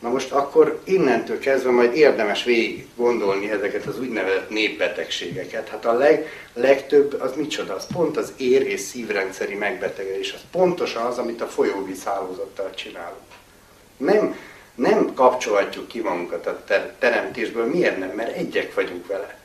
Na 0.00 0.08
most 0.08 0.32
akkor 0.32 0.80
innentől 0.84 1.38
kezdve 1.38 1.70
majd 1.70 1.96
érdemes 1.96 2.44
végig 2.44 2.86
gondolni 2.96 3.50
ezeket 3.50 3.86
az 3.86 4.00
úgynevezett 4.00 4.50
népbetegségeket. 4.50 5.68
Hát 5.68 5.86
a 5.86 5.92
leg, 5.92 6.26
legtöbb 6.54 7.20
az 7.20 7.32
micsoda? 7.36 7.74
Az 7.74 7.86
pont 7.92 8.16
az 8.16 8.32
ér- 8.36 8.66
és 8.66 8.80
szívrendszeri 8.80 9.54
megbetegedés. 9.54 10.32
Az 10.32 10.40
pontosan 10.52 11.06
az, 11.06 11.18
amit 11.18 11.40
a 11.40 11.46
folyóvíz 11.46 12.04
hálózattal 12.04 12.70
csinálunk. 12.74 13.20
Nem, 13.96 14.36
nem 14.74 15.14
kapcsolhatjuk 15.14 15.88
ki 15.88 16.00
magunkat 16.00 16.46
a 16.46 16.62
ter- 16.66 16.92
teremtésből. 16.98 17.66
Miért 17.66 17.98
nem? 17.98 18.10
Mert 18.10 18.36
egyek 18.36 18.74
vagyunk 18.74 19.06
vele. 19.06 19.39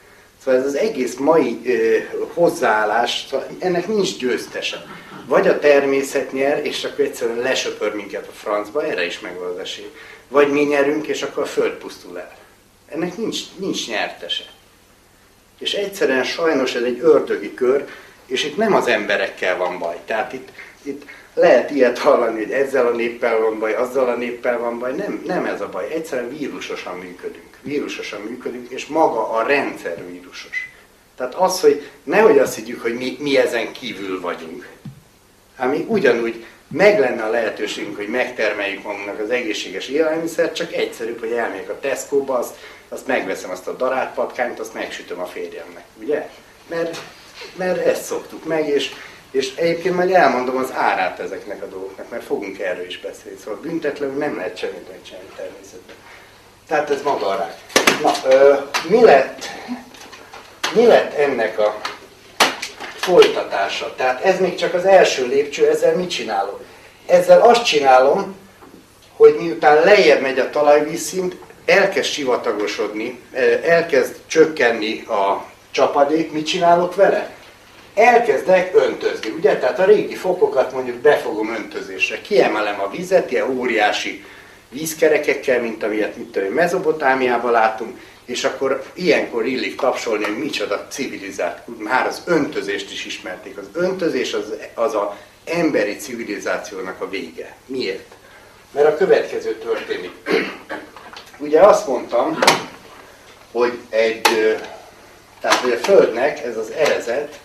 Szóval 0.46 0.60
ez 0.60 0.66
az 0.66 0.76
egész 0.76 1.16
mai 1.16 1.60
ö, 1.66 1.98
hozzáállás, 2.34 3.26
szóval 3.30 3.48
ennek 3.60 3.88
nincs 3.88 4.18
győztese. 4.18 4.86
Vagy 5.26 5.48
a 5.48 5.60
természet 5.60 6.32
nyer, 6.32 6.66
és 6.66 6.84
akkor 6.84 7.06
egyszerűen 7.06 7.38
lesöpör 7.38 7.96
minket 7.96 8.28
a 8.28 8.32
francba, 8.32 8.86
erre 8.86 9.06
is 9.06 9.20
megvan 9.20 9.52
az 9.52 9.58
esély 9.58 9.92
vagy 10.28 10.52
mi 10.52 10.62
nyerünk, 10.62 11.08
és 11.08 11.22
akkor 11.22 11.44
a 11.44 11.46
Föld 11.46 11.74
pusztul 11.74 12.20
el. 12.20 12.36
Ennek 12.90 13.18
nincs, 13.18 13.40
nincs 13.58 13.88
nyertese. 13.88 14.44
És 15.60 15.74
egyszerűen 15.74 16.24
sajnos 16.24 16.76
ez 16.76 16.84
egy 16.84 17.00
ördögi 17.00 17.54
kör, 17.54 17.88
és 18.26 18.44
itt 18.44 18.58
nem 18.58 18.74
az 18.74 18.88
emberekkel 18.88 19.58
van 19.58 19.80
baj. 19.80 19.98
Tehát 20.06 20.34
itt, 20.34 20.50
itt 20.82 21.06
lehet 21.34 21.72
ilyet 21.72 21.98
hallani, 21.98 22.44
hogy 22.44 22.52
ezzel 22.52 22.88
a 22.88 22.96
néppel 22.96 23.40
van 23.40 23.60
baj, 23.60 23.74
azzal 23.74 24.10
a 24.10 24.16
néppel 24.16 24.60
van 24.60 24.80
baj. 24.80 24.94
Nem, 24.94 25.24
nem 25.26 25.46
ez 25.46 25.62
a 25.62 25.70
baj. 25.70 25.94
Egyszerűen 25.94 26.38
vírusosan 26.38 26.98
működünk. 26.98 27.55
Vírusosan 27.66 28.22
működünk, 28.22 28.70
és 28.70 28.86
maga 28.86 29.30
a 29.30 29.44
rendszer 29.44 30.08
vírusos. 30.08 30.70
Tehát 31.18 31.36
az, 31.36 31.62
hogy 31.62 31.90
nehogy 32.04 32.38
azt 32.38 32.56
higgyük, 32.56 32.82
hogy 32.82 32.94
mi, 32.94 33.16
mi 33.20 33.38
ezen 33.38 33.72
kívül 33.72 34.22
vagyunk. 34.22 34.68
Hát 35.56 35.72
mi 35.72 35.86
ugyanúgy 35.88 36.46
meg 36.68 37.00
lenne 37.00 37.24
a 37.24 37.30
lehetőségünk, 37.30 37.96
hogy 37.96 38.08
megtermeljük 38.08 38.84
magunknak 38.84 39.20
az 39.20 39.30
egészséges 39.30 39.88
élelmiszert, 39.88 40.56
csak 40.56 40.74
egyszerűbb, 40.74 41.20
hogy 41.20 41.32
elmegyek 41.32 41.70
a 41.70 41.80
Tesco-ba, 41.80 42.38
azt, 42.38 42.56
azt 42.90 43.08
megveszem 43.08 43.50
azt 43.50 43.68
a 43.68 43.76
darátpatkányt, 43.76 44.60
azt 44.60 44.74
megsütöm 44.74 45.20
a 45.20 45.26
férjemnek, 45.26 45.84
ugye? 46.00 46.30
Mert, 46.68 47.02
mert 47.56 47.86
ezt 47.86 48.04
szoktuk 48.04 48.46
meg, 48.46 48.68
és, 48.68 48.92
és 49.32 49.56
egyébként 49.56 49.96
majd 49.96 50.12
elmondom 50.12 50.58
az 50.58 50.72
árát 50.74 51.20
ezeknek 51.20 51.62
a 51.62 51.68
dolgoknak, 51.68 52.10
mert 52.10 52.24
fogunk 52.24 52.60
erről 52.60 52.86
is 52.86 53.00
beszélni. 53.00 53.38
Szóval 53.44 53.60
büntetlenül 53.60 54.16
nem 54.16 54.36
lehet 54.36 54.58
semmit 54.58 54.90
megcsinálni 54.90 55.30
természetben. 55.36 55.96
Tehát 56.68 56.90
ez 56.90 57.02
maga 57.02 57.28
a 57.28 57.36
rák. 57.36 57.58
Na, 58.02 58.12
ö, 58.30 58.54
mi 58.90 59.04
lett, 59.04 59.50
mi 60.74 60.86
lett 60.86 61.14
ennek 61.14 61.60
a 61.60 61.82
folytatása. 62.96 63.94
Tehát 63.96 64.24
ez 64.24 64.40
még 64.40 64.56
csak 64.56 64.74
az 64.74 64.86
első 64.86 65.28
lépcső, 65.28 65.70
ezzel 65.70 65.96
mit 65.96 66.10
csinálok? 66.10 66.62
Ezzel 67.06 67.42
azt 67.42 67.66
csinálom, 67.66 68.36
hogy 69.16 69.36
miután 69.40 69.84
lejjebb 69.84 70.22
megy 70.22 70.40
a 70.40 70.50
talajvízszint, 70.50 71.36
elkezd 71.66 72.10
sivatagosodni, 72.10 73.20
elkezd 73.64 74.16
csökkenni 74.28 75.02
a 75.02 75.46
csapadék, 75.72 76.32
mit 76.32 76.46
csinálok 76.46 76.96
vele? 76.96 77.30
Elkezdek 77.96 78.76
öntözni, 78.76 79.30
ugye? 79.30 79.58
Tehát 79.58 79.80
a 79.80 79.86
régi 79.86 80.16
fokokat 80.16 80.72
mondjuk 80.74 80.98
befogom 80.98 81.56
öntözésre. 81.56 82.22
Kiemelem 82.22 82.82
a 82.82 82.90
vizet, 82.90 83.32
ilyen 83.32 83.50
óriási 83.50 84.26
vízkerekekkel, 84.76 85.62
mint 85.62 85.84
amilyet 85.84 86.18
mit 86.18 86.32
tudom, 86.32 86.54
Mezopotámiában 86.54 87.52
látunk, 87.52 88.00
és 88.26 88.44
akkor 88.44 88.84
ilyenkor 88.94 89.46
illik 89.46 89.76
tapsolni, 89.76 90.24
hogy 90.24 90.38
micsoda 90.38 90.88
civilizált, 90.90 91.62
már 91.78 92.08
az 92.08 92.22
öntözést 92.26 92.92
is 92.92 93.06
ismerték. 93.06 93.58
Az 93.58 93.70
öntözés 93.74 94.34
az, 94.34 94.54
az 94.74 94.94
a 94.94 95.18
emberi 95.46 95.96
civilizációnak 95.96 97.02
a 97.02 97.10
vége. 97.10 97.56
Miért? 97.66 98.16
Mert 98.72 98.88
a 98.88 98.98
következő 98.98 99.54
történik. 99.54 100.12
Ugye 101.38 101.62
azt 101.62 101.88
mondtam, 101.88 102.40
hogy 103.52 103.78
egy, 103.90 104.22
tehát 105.42 105.60
hogy 105.60 105.72
a 105.72 105.78
Földnek 105.78 106.44
ez 106.44 106.58
az 106.58 106.72
erezet, 106.72 107.40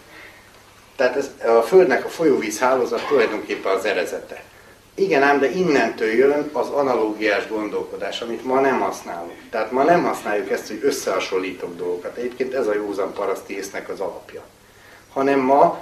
tehát 0.97 1.17
ez, 1.17 1.31
a 1.49 1.63
Földnek 1.63 2.05
a 2.05 2.09
folyóvíz 2.09 2.59
hálózat 2.59 3.07
tulajdonképpen 3.07 3.77
az 3.77 3.85
erezete. 3.85 4.43
Igen 5.01 5.23
ám, 5.23 5.39
de 5.39 5.51
innentől 5.51 6.09
jön 6.09 6.51
az 6.53 6.69
analógiás 6.69 7.49
gondolkodás, 7.49 8.21
amit 8.21 8.45
ma 8.45 8.61
nem 8.61 8.81
használunk. 8.81 9.33
Tehát 9.51 9.71
ma 9.71 9.83
nem 9.83 10.05
használjuk 10.05 10.51
ezt, 10.51 10.67
hogy 10.67 10.81
összehasonlítok 10.83 11.77
dolgokat. 11.77 12.17
Egyébként 12.17 12.55
ez 12.55 12.67
a 12.67 12.75
józan 12.75 13.13
paraszti 13.13 13.57
észnek 13.57 13.89
az 13.89 14.01
alapja. 14.01 14.43
Hanem 15.13 15.39
ma 15.39 15.81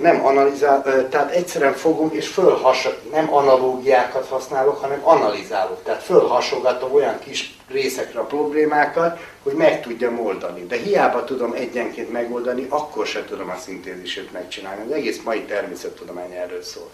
nem 0.00 0.26
analizál, 0.26 1.08
tehát 1.08 1.30
egyszerűen 1.30 1.72
fogunk 1.72 2.12
és 2.12 2.28
fölhas, 2.28 2.88
nem 3.10 3.34
analógiákat 3.34 4.26
használok, 4.26 4.80
hanem 4.80 5.00
analizálok. 5.02 5.82
Tehát 5.82 6.02
fölhasogatom 6.02 6.94
olyan 6.94 7.18
kis 7.18 7.58
részekre 7.68 8.20
a 8.20 8.26
problémákat, 8.26 9.18
hogy 9.42 9.52
meg 9.54 9.82
tudjam 9.82 10.20
oldani. 10.20 10.66
De 10.66 10.76
hiába 10.76 11.24
tudom 11.24 11.52
egyenként 11.52 12.12
megoldani, 12.12 12.66
akkor 12.68 13.06
se 13.06 13.24
tudom 13.24 13.50
a 13.50 13.56
szintézisét 13.56 14.32
megcsinálni. 14.32 14.82
Az 14.84 14.92
egész 14.92 15.20
mai 15.24 15.42
természettudomány 15.42 16.32
erről 16.32 16.62
szól 16.62 16.90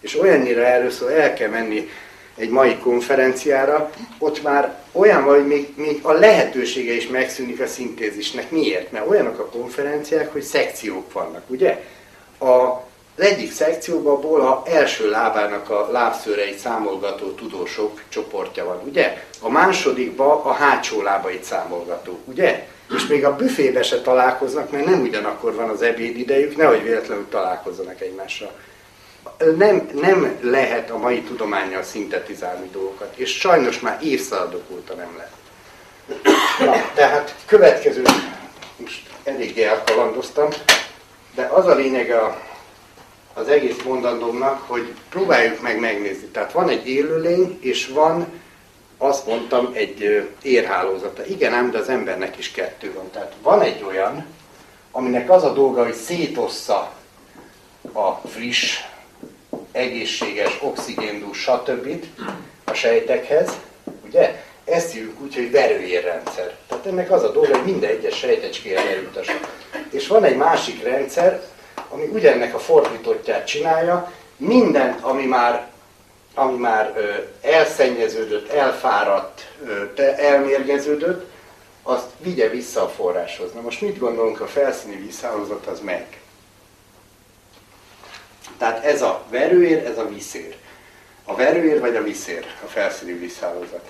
és 0.00 0.20
olyannyira 0.20 0.90
szól, 0.90 1.10
el 1.10 1.34
kell 1.34 1.48
menni 1.48 1.88
egy 2.36 2.50
mai 2.50 2.76
konferenciára, 2.76 3.90
ott 4.18 4.42
már 4.42 4.74
olyan 4.92 5.22
hogy 5.22 5.46
még, 5.46 5.72
még 5.76 5.98
a 6.02 6.12
lehetősége 6.12 6.92
is 6.92 7.06
megszűnik 7.06 7.60
a 7.60 7.66
szintézisnek. 7.66 8.50
Miért? 8.50 8.92
Mert 8.92 9.08
olyanok 9.08 9.38
a 9.38 9.58
konferenciák, 9.58 10.32
hogy 10.32 10.42
szekciók 10.42 11.12
vannak, 11.12 11.42
ugye? 11.46 11.84
A 12.38 12.88
Az 13.16 13.26
egyik 13.26 13.52
szekcióban 13.52 14.40
a 14.40 14.62
első 14.66 15.10
lábának 15.10 15.70
a 15.70 15.88
lábszőreit 15.90 16.58
számolgató 16.58 17.30
tudósok 17.30 18.02
csoportja 18.08 18.64
van, 18.64 18.80
ugye? 18.88 19.24
A 19.40 19.50
másodikban 19.50 20.40
a 20.42 20.52
hátsó 20.52 21.02
lábait 21.02 21.44
számolgató, 21.44 22.18
ugye? 22.24 22.66
És 22.96 23.06
még 23.06 23.24
a 23.24 23.36
büfébe 23.36 23.82
se 23.82 24.00
találkoznak, 24.00 24.70
mert 24.70 24.84
nem 24.84 25.00
ugyanakkor 25.00 25.54
van 25.54 25.68
az 25.68 25.82
ebédidejük, 25.82 26.56
nehogy 26.56 26.82
véletlenül 26.82 27.26
találkozzanak 27.30 28.00
egymással. 28.00 28.52
Nem, 29.56 29.88
nem 29.94 30.38
lehet 30.40 30.90
a 30.90 30.98
mai 30.98 31.22
tudományjal 31.22 31.82
szintetizálni 31.82 32.68
dolgokat, 32.72 33.16
és 33.16 33.30
sajnos 33.30 33.80
már 33.80 33.98
évszázadok 34.02 34.70
óta 34.70 34.94
nem 34.94 35.16
lehet. 35.16 35.32
Na, 36.58 36.90
tehát 36.94 37.34
következő, 37.46 38.02
most 38.76 39.10
eléggé 39.24 39.64
elkalandoztam, 39.64 40.48
de 41.34 41.42
az 41.42 41.66
a 41.66 41.74
lényeg 41.74 42.10
a, 42.10 42.40
az 43.34 43.48
egész 43.48 43.82
mondandómnak, 43.84 44.64
hogy 44.66 44.94
próbáljuk 45.08 45.60
meg 45.60 45.80
megnézni. 45.80 46.26
Tehát 46.26 46.52
van 46.52 46.68
egy 46.68 46.88
élőlény, 46.88 47.58
és 47.60 47.86
van, 47.86 48.26
azt 48.98 49.26
mondtam, 49.26 49.70
egy 49.72 50.28
érhálózata. 50.42 51.26
Igen 51.26 51.52
ám, 51.52 51.70
de 51.70 51.78
az 51.78 51.88
embernek 51.88 52.38
is 52.38 52.50
kettő 52.50 52.92
van. 52.92 53.10
Tehát 53.10 53.34
van 53.42 53.60
egy 53.60 53.84
olyan, 53.88 54.26
aminek 54.90 55.30
az 55.30 55.44
a 55.44 55.52
dolga, 55.52 55.84
hogy 55.84 55.94
szétossza 55.94 56.92
a 57.92 58.28
friss, 58.28 58.78
egészséges, 59.72 60.58
oxigéndús, 60.62 61.38
stb. 61.38 62.04
a 62.64 62.72
sejtekhez, 62.72 63.50
ugye? 64.06 64.42
Ezt 64.64 64.92
hívjuk 64.92 65.20
úgy, 65.20 65.34
hogy 65.34 65.50
verőérrendszer. 65.50 66.56
Tehát 66.68 66.86
ennek 66.86 67.10
az 67.10 67.22
a 67.22 67.32
dolga, 67.32 67.56
hogy 67.56 67.72
minden 67.72 67.90
egyes 67.90 68.16
sejtecskéhez 68.18 68.84
eljutassa. 68.84 69.32
És 69.90 70.06
van 70.06 70.24
egy 70.24 70.36
másik 70.36 70.82
rendszer, 70.82 71.42
ami 71.88 72.04
ugyanennek 72.04 72.54
a 72.54 72.58
fordítottját 72.58 73.46
csinálja, 73.46 74.12
mindent, 74.36 75.00
ami 75.00 75.24
már, 75.24 75.68
ami 76.34 76.58
már 76.58 76.92
ö, 76.96 77.10
elszennyeződött, 77.48 78.48
elfáradt, 78.52 79.46
ö, 79.66 80.02
elmérgeződött, 80.16 81.30
azt 81.82 82.06
vigye 82.18 82.48
vissza 82.48 82.82
a 82.82 82.88
forráshoz. 82.88 83.52
Na 83.52 83.60
most 83.60 83.80
mit 83.80 83.98
gondolunk, 83.98 84.40
a 84.40 84.46
felszíni 84.46 84.96
vízhálózat 84.96 85.66
az 85.66 85.80
meg? 85.80 86.19
Tehát 88.60 88.84
ez 88.84 89.02
a 89.02 89.24
verőér, 89.30 89.86
ez 89.86 89.98
a 89.98 90.08
vízér. 90.08 90.56
A 91.24 91.34
verőér 91.34 91.80
vagy 91.80 91.96
a 91.96 92.02
vízér, 92.02 92.46
a 92.64 92.66
felszíni 92.66 93.12
vízhálózat? 93.12 93.88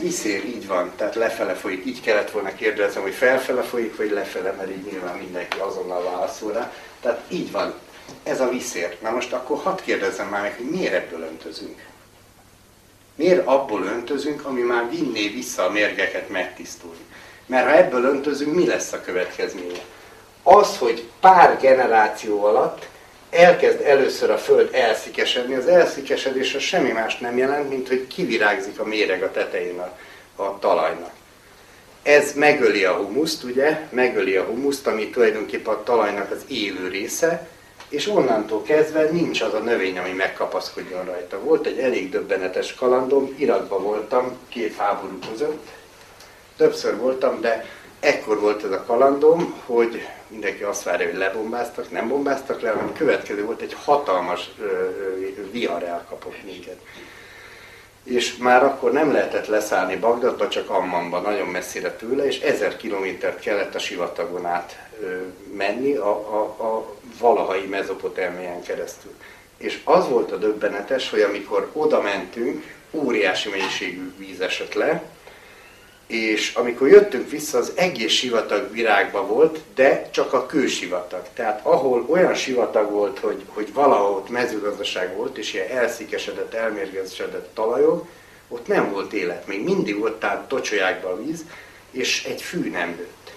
Viszér, 0.00 0.44
így 0.44 0.66
van, 0.66 0.92
tehát 0.96 1.14
lefele 1.14 1.54
folyik. 1.54 1.86
Így 1.86 2.00
kellett 2.00 2.30
volna 2.30 2.54
kérdezem, 2.54 3.02
hogy 3.02 3.14
felfele 3.14 3.62
folyik, 3.62 3.96
vagy 3.96 4.10
lefele, 4.10 4.52
mert 4.52 4.70
így 4.70 4.84
nyilván 4.90 5.16
mindenki 5.16 5.58
azonnal 5.58 6.02
válaszol 6.02 6.52
rá. 6.52 6.72
Tehát 7.00 7.20
így 7.28 7.50
van, 7.50 7.74
ez 8.22 8.40
a 8.40 8.48
viszér. 8.48 8.96
Na 9.02 9.10
most 9.10 9.32
akkor 9.32 9.58
hadd 9.58 9.82
kérdezzem 9.84 10.28
már 10.28 10.42
meg, 10.42 10.56
hogy 10.56 10.70
miért 10.70 10.94
ebből 10.94 11.20
öntözünk? 11.20 11.82
Miért 13.14 13.46
abból 13.46 13.82
öntözünk, 13.82 14.44
ami 14.44 14.60
már 14.60 14.90
vinné 14.90 15.28
vissza 15.28 15.64
a 15.64 15.70
mérgeket 15.70 16.28
megtisztulni? 16.28 17.04
Mert 17.46 17.66
ha 17.66 17.76
ebből 17.76 18.04
öntözünk, 18.04 18.54
mi 18.54 18.66
lesz 18.66 18.92
a 18.92 19.00
következménye? 19.00 19.80
Az, 20.42 20.78
hogy 20.78 21.08
pár 21.20 21.58
generáció 21.60 22.44
alatt 22.44 22.92
elkezd 23.34 23.80
először 23.80 24.30
a 24.30 24.38
föld 24.38 24.68
elszikesedni. 24.72 25.54
Az 25.54 25.66
elszikesedés 25.66 26.54
az 26.54 26.62
semmi 26.62 26.90
más 26.90 27.18
nem 27.18 27.38
jelent, 27.38 27.68
mint 27.68 27.88
hogy 27.88 28.06
kivirágzik 28.06 28.80
a 28.80 28.84
méreg 28.84 29.22
a 29.22 29.30
tetején 29.30 29.78
a, 29.78 29.96
a 30.42 30.58
talajnak. 30.58 31.12
Ez 32.02 32.32
megöli 32.32 32.84
a 32.84 32.92
humuszt, 32.92 33.44
ugye? 33.44 33.80
Megöli 33.90 34.36
a 34.36 34.44
humuszt, 34.44 34.86
ami 34.86 35.10
tulajdonképpen 35.10 35.74
a 35.74 35.82
talajnak 35.82 36.30
az 36.30 36.44
élő 36.48 36.88
része, 36.88 37.48
és 37.88 38.08
onnantól 38.08 38.62
kezdve 38.62 39.08
nincs 39.10 39.40
az 39.40 39.54
a 39.54 39.58
növény, 39.58 39.98
ami 39.98 40.12
megkapaszkodjon 40.12 41.04
rajta. 41.04 41.40
Volt 41.40 41.66
egy 41.66 41.78
elég 41.78 42.10
döbbenetes 42.10 42.74
kalandom, 42.74 43.34
Irakban 43.38 43.82
voltam 43.82 44.36
két 44.48 44.76
háború 44.76 45.18
között, 45.30 45.68
többször 46.56 46.96
voltam, 46.96 47.40
de 47.40 47.64
ekkor 48.00 48.40
volt 48.40 48.64
ez 48.64 48.70
a 48.70 48.84
kalandom, 48.86 49.62
hogy 49.66 50.06
mindenki 50.34 50.62
azt 50.62 50.82
várja, 50.82 51.06
hogy 51.06 51.16
lebombáztak, 51.16 51.90
nem 51.90 52.08
bombáztak 52.08 52.60
le, 52.60 52.70
hanem 52.70 52.92
következő 52.92 53.44
volt 53.44 53.60
egy 53.60 53.76
hatalmas 53.84 54.50
vihar 55.50 55.82
elkapott 55.82 56.44
minket. 56.44 56.78
És 58.04 58.36
már 58.36 58.64
akkor 58.64 58.92
nem 58.92 59.12
lehetett 59.12 59.46
leszállni 59.46 59.96
Bagdadba, 59.96 60.48
csak 60.48 60.70
Ammanba, 60.70 61.20
nagyon 61.20 61.48
messzire 61.48 61.92
tőle, 61.92 62.26
és 62.26 62.40
ezer 62.40 62.76
kilométert 62.76 63.40
kellett 63.40 63.74
a 63.74 63.78
sivatagon 63.78 64.46
át 64.46 64.78
menni 65.56 65.94
a, 65.94 66.10
a, 66.10 66.64
a 66.64 66.96
valahai 67.18 67.66
mezopotámián 67.66 68.62
keresztül. 68.62 69.12
És 69.56 69.80
az 69.84 70.08
volt 70.08 70.32
a 70.32 70.36
döbbenetes, 70.36 71.10
hogy 71.10 71.20
amikor 71.20 71.70
oda 71.72 72.00
mentünk, 72.00 72.74
óriási 72.90 73.48
mennyiségű 73.48 74.12
víz 74.16 74.40
esett 74.40 74.74
le, 74.74 75.02
és 76.06 76.54
amikor 76.54 76.88
jöttünk 76.88 77.30
vissza, 77.30 77.58
az 77.58 77.72
egész 77.74 78.12
sivatag 78.12 78.72
virágba 78.72 79.26
volt, 79.26 79.58
de 79.74 80.08
csak 80.10 80.32
a 80.32 80.46
kősivatag. 80.46 81.22
Tehát 81.34 81.60
ahol 81.62 82.06
olyan 82.08 82.34
sivatag 82.34 82.90
volt, 82.90 83.18
hogy, 83.18 83.42
hogy 83.46 83.72
valahol 83.72 84.16
ott 84.16 84.28
mezőgazdaság 84.28 85.16
volt, 85.16 85.38
és 85.38 85.54
ilyen 85.54 85.70
elszíkesedett, 85.70 86.54
elmérgesedett 86.54 87.54
talajok, 87.54 88.06
ott 88.48 88.66
nem 88.66 88.90
volt 88.90 89.12
élet. 89.12 89.46
Még 89.46 89.64
mindig 89.64 90.02
ott 90.02 90.20
tehát 90.20 90.48
tocsolyákba 90.48 91.22
víz, 91.22 91.44
és 91.90 92.24
egy 92.24 92.42
fű 92.42 92.70
nem 92.70 92.88
nőtt. 92.88 93.32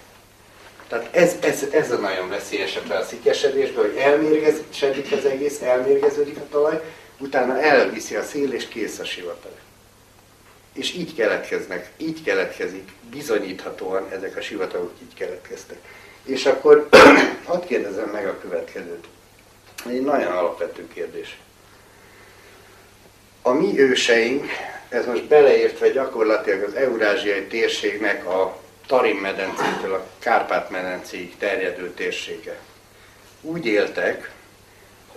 Tehát 0.87 1.15
ez, 1.15 1.35
ez, 1.41 1.63
ez 1.71 1.91
a 1.91 1.97
nagyon 1.97 2.29
veszélyes 2.29 2.75
a 2.75 2.79
felszíkesedésben, 2.87 3.83
hogy 3.83 3.95
elmérgesedik 3.97 5.11
az 5.11 5.25
egész, 5.25 5.61
elmérgeződik 5.61 6.37
a 6.37 6.47
talaj, 6.51 6.81
utána 7.17 7.61
elviszi 7.61 8.15
a 8.15 8.23
szél, 8.23 8.51
és 8.51 8.67
kész 8.67 8.99
a 8.99 9.05
sivatag 9.05 9.51
és 10.77 10.93
így 10.93 11.15
keletkeznek, 11.15 11.89
így 11.97 12.23
keletkezik, 12.23 12.91
bizonyíthatóan 13.11 14.07
ezek 14.11 14.37
a 14.37 14.41
sivatagok 14.41 14.93
így 15.01 15.13
keletkeztek. 15.13 15.77
És 16.23 16.45
akkor 16.45 16.87
hadd 17.45 17.65
kérdezem 17.67 18.09
meg 18.09 18.27
a 18.27 18.39
következőt. 18.39 19.07
Egy 19.89 20.01
nagyon 20.01 20.31
alapvető 20.31 20.87
kérdés. 20.93 21.37
A 23.41 23.51
mi 23.51 23.79
őseink, 23.79 24.45
ez 24.89 25.05
most 25.05 25.23
beleértve 25.23 25.89
gyakorlatilag 25.89 26.63
az 26.63 26.73
eurázsiai 26.73 27.43
térségnek 27.43 28.25
a 28.25 28.61
Tarim 28.87 29.17
medencétől 29.17 29.93
a 29.93 30.05
Kárpát-medencéig 30.19 31.37
terjedő 31.37 31.91
térsége. 31.93 32.59
Úgy 33.41 33.65
éltek, 33.65 34.31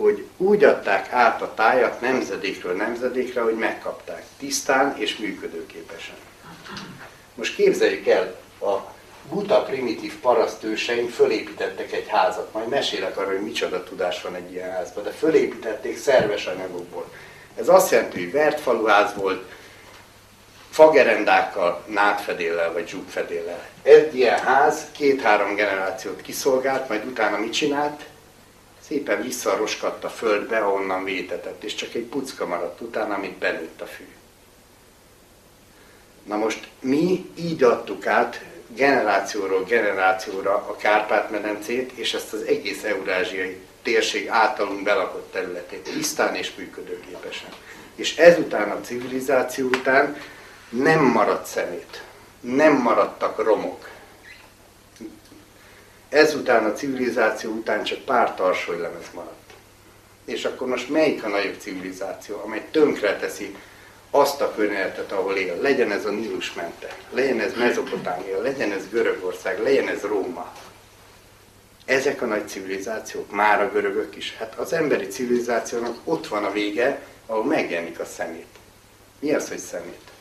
hogy 0.01 0.25
úgy 0.37 0.63
adták 0.63 1.11
át 1.11 1.41
a 1.41 1.53
tájat 1.53 2.01
nemzedékről 2.01 2.75
nemzedékre, 2.75 3.41
hogy 3.41 3.55
megkapták 3.55 4.23
tisztán 4.37 4.95
és 4.97 5.17
működőképesen. 5.17 6.15
Most 7.35 7.55
képzeljük 7.55 8.07
el, 8.07 8.35
a 8.61 8.93
buta 9.29 9.63
primitív 9.63 10.19
parasztőseink 10.19 11.09
fölépítettek 11.09 11.91
egy 11.91 12.07
házat, 12.07 12.53
majd 12.53 12.67
mesélek 12.67 13.17
arra, 13.17 13.31
hogy 13.31 13.43
micsoda 13.43 13.83
tudás 13.83 14.21
van 14.21 14.35
egy 14.35 14.51
ilyen 14.51 14.71
házban, 14.71 15.03
de 15.03 15.09
fölépítették 15.09 15.97
szerves 15.97 16.45
anyagokból. 16.45 17.11
Ez 17.55 17.69
azt 17.69 17.91
jelenti, 17.91 18.23
hogy 18.23 18.31
vert 18.31 18.59
faluház 18.59 19.13
volt, 19.15 19.43
fagerendákkal, 20.69 21.83
nátfedéllel 21.85 22.73
vagy 22.73 22.87
zsúgfedéllel. 22.87 23.65
Egy 23.83 24.15
ilyen 24.15 24.39
ház 24.39 24.85
két-három 24.91 25.55
generációt 25.55 26.21
kiszolgált, 26.21 26.89
majd 26.89 27.05
utána 27.05 27.37
mit 27.37 27.53
csinált? 27.53 28.01
Szépen 28.91 29.21
visszaroskadt 29.21 30.03
a 30.03 30.09
földbe, 30.09 30.57
ahonnan 30.57 31.03
vétetett, 31.03 31.63
és 31.63 31.75
csak 31.75 31.93
egy 31.93 32.03
pucka 32.03 32.45
maradt 32.45 32.81
utána, 32.81 33.13
amit 33.13 33.37
benőtt 33.37 33.81
a 33.81 33.85
fű. 33.85 34.07
Na 36.23 36.37
most 36.37 36.67
mi 36.79 37.29
így 37.35 37.63
adtuk 37.63 38.07
át 38.07 38.45
generációról 38.67 39.63
generációra 39.63 40.53
a 40.53 40.75
Kárpát-medencét, 40.75 41.91
és 41.91 42.13
ezt 42.13 42.33
az 42.33 42.41
egész 42.41 42.83
eurázsiai 42.83 43.59
térség 43.81 44.27
általunk 44.27 44.83
belakott 44.83 45.31
területét 45.31 45.83
tisztán 45.83 46.35
és 46.35 46.55
működőképesen. 46.55 47.49
És 47.95 48.17
ezután 48.17 48.69
a 48.69 48.81
civilizáció 48.81 49.67
után 49.67 50.17
nem 50.69 51.03
maradt 51.03 51.45
szemét, 51.45 52.03
nem 52.39 52.73
maradtak 52.73 53.43
romok, 53.43 53.89
ezután 56.11 56.65
a 56.65 56.73
civilizáció 56.73 57.51
után 57.51 57.83
csak 57.83 57.99
pár 57.99 58.35
tarsolylemez 58.35 59.05
maradt. 59.13 59.53
És 60.25 60.45
akkor 60.45 60.67
most 60.67 60.89
melyik 60.89 61.23
a 61.23 61.27
nagyobb 61.27 61.59
civilizáció, 61.59 62.41
amely 62.43 62.67
tönkre 62.71 63.15
teszi 63.15 63.55
azt 64.09 64.41
a 64.41 64.53
környezetet, 64.55 65.11
ahol 65.11 65.35
él. 65.35 65.61
Legyen 65.61 65.91
ez 65.91 66.05
a 66.05 66.11
Nílus 66.11 66.53
mente, 66.53 66.95
legyen 67.11 67.39
ez 67.39 67.53
Mezopotámia, 67.57 68.41
legyen 68.41 68.71
ez 68.71 68.89
Görögország, 68.89 69.59
legyen 69.59 69.87
ez 69.87 70.01
Róma. 70.01 70.53
Ezek 71.85 72.21
a 72.21 72.25
nagy 72.25 72.47
civilizációk, 72.47 73.31
már 73.31 73.61
a 73.61 73.71
görögök 73.71 74.15
is. 74.15 74.35
Hát 74.35 74.55
az 74.55 74.73
emberi 74.73 75.07
civilizációnak 75.07 75.97
ott 76.03 76.27
van 76.27 76.43
a 76.43 76.51
vége, 76.51 77.01
ahol 77.25 77.45
megjelenik 77.45 77.99
a 77.99 78.05
szemét. 78.05 78.45
Mi 79.19 79.33
az, 79.33 79.47
hogy 79.47 79.57
szemét? 79.57 80.11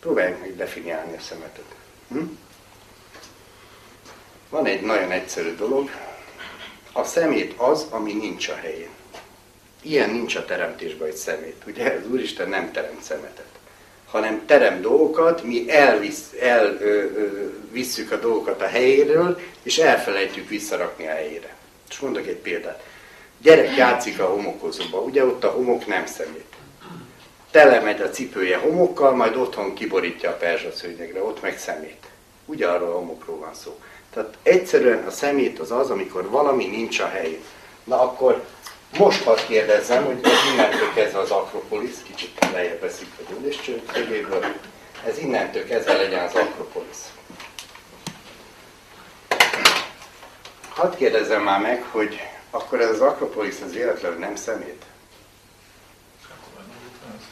Próbáljuk 0.00 0.40
meg 0.40 0.56
definiálni 0.56 1.16
a 1.16 1.20
szemetet. 1.20 1.74
Hm? 2.08 2.24
Van 4.54 4.66
egy 4.66 4.80
nagyon 4.80 5.10
egyszerű 5.10 5.54
dolog, 5.54 5.90
a 6.92 7.04
szemét 7.04 7.54
az, 7.56 7.86
ami 7.90 8.12
nincs 8.12 8.48
a 8.48 8.54
helyén. 8.54 8.88
Ilyen 9.82 10.10
nincs 10.10 10.34
a 10.34 10.44
teremtésben, 10.44 11.08
hogy 11.08 11.16
szemét. 11.16 11.62
Ugye 11.66 11.90
az 11.90 12.10
Úristen 12.10 12.48
nem 12.48 12.72
teremt 12.72 13.02
szemetet, 13.02 13.48
hanem 14.06 14.46
terem 14.46 14.80
dolgokat, 14.80 15.42
mi 15.42 15.70
elvisz, 15.70 16.32
elvisszük 16.40 18.10
a 18.12 18.16
dolgokat 18.16 18.62
a 18.62 18.66
helyéről, 18.66 19.40
és 19.62 19.78
elfelejtjük 19.78 20.48
visszarakni 20.48 21.06
a 21.06 21.10
helyére. 21.10 21.56
És 21.90 21.98
mondok 21.98 22.26
egy 22.26 22.36
példát. 22.36 22.82
Gyerek 23.38 23.76
játszik 23.76 24.20
a 24.20 24.26
homokozóba, 24.26 24.98
ugye 24.98 25.24
ott 25.24 25.44
a 25.44 25.50
homok 25.50 25.86
nem 25.86 26.06
szemét. 26.06 26.54
Tele 27.50 27.80
megy 27.80 28.00
a 28.00 28.10
cipője 28.10 28.56
homokkal, 28.56 29.14
majd 29.14 29.36
otthon 29.36 29.74
kiborítja 29.74 30.30
a 30.30 30.36
perzsaszőnyegre, 30.36 31.22
ott 31.22 31.42
meg 31.42 31.58
szemét. 31.58 32.06
Ugye 32.46 32.66
arról 32.66 32.88
a 32.88 32.96
homokról 32.96 33.38
van 33.38 33.54
szó. 33.54 33.78
Tehát 34.14 34.34
egyszerűen 34.42 35.06
a 35.06 35.10
szemét 35.10 35.58
az 35.58 35.70
az, 35.70 35.90
amikor 35.90 36.28
valami 36.28 36.66
nincs 36.66 37.00
a 37.00 37.08
helyén. 37.08 37.40
Na 37.84 38.00
akkor 38.00 38.44
most 38.98 39.22
hadd 39.22 39.38
kérdezzem, 39.46 40.04
hogy 40.04 40.18
ez 40.22 40.52
innentől 40.52 40.92
kezdve 40.94 41.18
az 41.18 41.30
Akropolis, 41.30 41.94
kicsit 42.02 42.38
lejjebb 42.52 42.80
veszik 42.80 43.08
a 43.18 43.32
gyűléscsőgéből, 43.32 44.44
ez 45.06 45.18
innentől 45.18 45.64
kezdve 45.64 45.92
legyen 45.92 46.24
az 46.24 46.34
Akropolis. 46.34 46.96
Hadd 50.68 50.96
kérdezzem 50.96 51.42
már 51.42 51.60
meg, 51.60 51.84
hogy 51.90 52.20
akkor 52.50 52.80
ez 52.80 52.90
az 52.90 53.00
Akropolis 53.00 53.54
az 53.64 53.72
véletlenül 53.72 54.18
nem 54.18 54.36
szemét? 54.36 54.82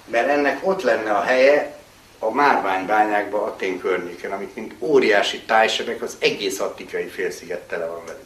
Mert 0.05 0.29
ennek 0.29 0.67
ott 0.67 0.83
lenne 0.83 1.13
a 1.13 1.23
helye 1.23 1.82
a 2.23 2.31
márványbányákban, 2.31 3.43
Atén 3.43 3.79
környéken, 3.79 4.33
amik 4.33 4.55
mint 4.55 4.75
óriási 4.79 5.41
tájsebek, 5.41 6.03
az 6.03 6.17
egész 6.19 6.61
Attikai 6.61 7.07
félsziget 7.07 7.61
tele 7.61 7.87
van 7.87 8.05
velük. 8.07 8.21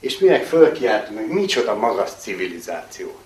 És 0.00 0.18
minek 0.18 0.44
fölkiáltunk, 0.44 1.18
hogy 1.18 1.28
micsoda 1.28 1.74
magas 1.74 2.10
civilizáció. 2.18 3.18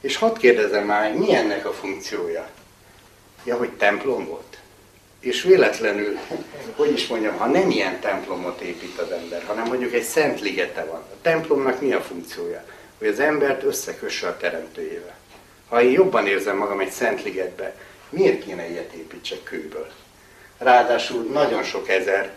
És 0.00 0.16
hadd 0.16 0.38
kérdezem 0.38 0.86
már, 0.86 1.14
mi 1.14 1.34
ennek 1.34 1.66
a 1.66 1.72
funkciója? 1.72 2.48
Ja, 3.44 3.56
hogy 3.56 3.70
templom 3.70 4.26
volt. 4.26 4.58
És 5.20 5.42
véletlenül, 5.42 6.18
hogy 6.76 6.92
is 6.92 7.06
mondjam, 7.06 7.36
ha 7.36 7.46
nem 7.46 7.70
ilyen 7.70 8.00
templomot 8.00 8.60
épít 8.60 8.98
az 8.98 9.10
ember, 9.10 9.44
hanem 9.46 9.66
mondjuk 9.66 9.92
egy 9.92 10.02
szent 10.02 10.40
ligete 10.40 10.84
van. 10.84 11.00
A 11.00 11.16
templomnak 11.22 11.80
mi 11.80 11.92
a 11.92 12.00
funkciója? 12.00 12.64
Hogy 12.98 13.08
az 13.08 13.20
embert 13.20 13.62
összekösse 13.62 14.26
a 14.26 14.36
teremtőjével. 14.36 15.18
Ha 15.68 15.82
én 15.82 15.90
jobban 15.90 16.26
érzem 16.26 16.56
magam 16.56 16.80
egy 16.80 16.90
szent 16.90 17.22
ligetbe, 17.22 17.74
miért 18.10 18.44
kéne 18.44 18.68
ilyet 18.70 18.92
építsek 18.92 19.42
kőből? 19.42 19.88
Ráadásul 20.58 21.22
nagyon 21.22 21.62
sok 21.62 21.88
ezer 21.88 22.32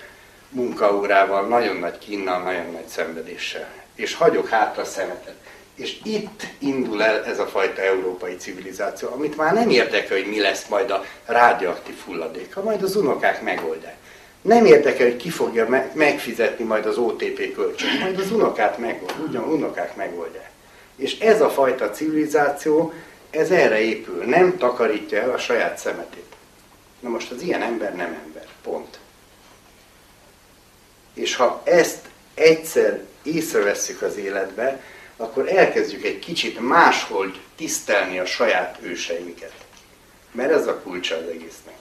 munkaórával, 0.50 1.48
nagyon 1.48 1.76
nagy 1.76 1.98
kínnal, 1.98 2.42
nagyon 2.42 2.72
nagy 2.72 2.88
szenvedéssel. 2.88 3.74
És 3.96 4.14
hagyok 4.14 4.48
hátra 4.50 4.86
szemetet. 4.86 5.36
És 5.76 6.00
itt 6.04 6.46
indul 6.58 7.04
el 7.04 7.26
ez 7.26 7.40
a 7.40 7.48
fajta 7.48 7.82
európai 7.82 8.36
civilizáció, 8.36 9.10
amit 9.12 9.38
már 9.38 9.54
nem 9.54 9.70
érdekel, 9.70 10.18
hogy 10.18 10.30
mi 10.30 10.40
lesz 10.40 10.68
majd 10.68 10.92
a 10.92 11.06
rádióaktív 11.26 11.96
hulladék, 12.06 12.54
ha 12.54 12.64
majd 12.64 12.84
az 12.84 12.96
unokák 12.96 13.42
megoldják. 13.42 13.96
Nem 14.42 14.66
érdekel, 14.66 15.08
hogy 15.08 15.18
ki 15.18 15.30
fogja 15.30 15.90
megfizetni 15.94 16.66
majd 16.66 16.86
az 16.86 16.98
OTP 16.98 17.54
kölcsön, 17.54 17.90
majd 18.00 18.20
az 18.20 18.32
unokát 18.32 18.78
megoldják, 18.78 19.28
ugyan 19.28 19.44
unokák 19.44 19.96
megoldják. 19.96 20.50
És 20.96 21.20
ez 21.20 21.42
a 21.42 21.50
fajta 21.50 21.90
civilizáció, 21.90 22.94
ez 23.34 23.52
erre 23.52 23.80
épül, 23.80 24.24
nem 24.24 24.58
takarítja 24.58 25.22
el 25.22 25.30
a 25.32 25.38
saját 25.38 25.78
szemetét. 25.78 26.36
Na 27.00 27.10
most 27.10 27.32
az 27.32 27.42
ilyen 27.42 27.62
ember 27.62 27.96
nem 27.96 28.20
ember, 28.26 28.46
pont. 28.64 29.00
És 31.14 31.36
ha 31.36 31.62
ezt 31.64 32.08
egyszer 32.34 33.04
észrevesszük 33.24 34.02
az 34.02 34.18
életbe, 34.18 34.82
akkor 35.18 35.50
elkezdjük 35.50 36.04
egy 36.04 36.20
kicsit 36.20 36.60
máshogy 36.60 37.40
tisztelni 37.56 38.20
a 38.20 38.26
saját 38.26 38.78
őseinket. 38.82 39.54
Mert 40.32 40.52
ez 40.52 40.68
a 40.68 40.80
kulcsa 40.80 41.16
az 41.16 41.28
egésznek. 41.28 41.76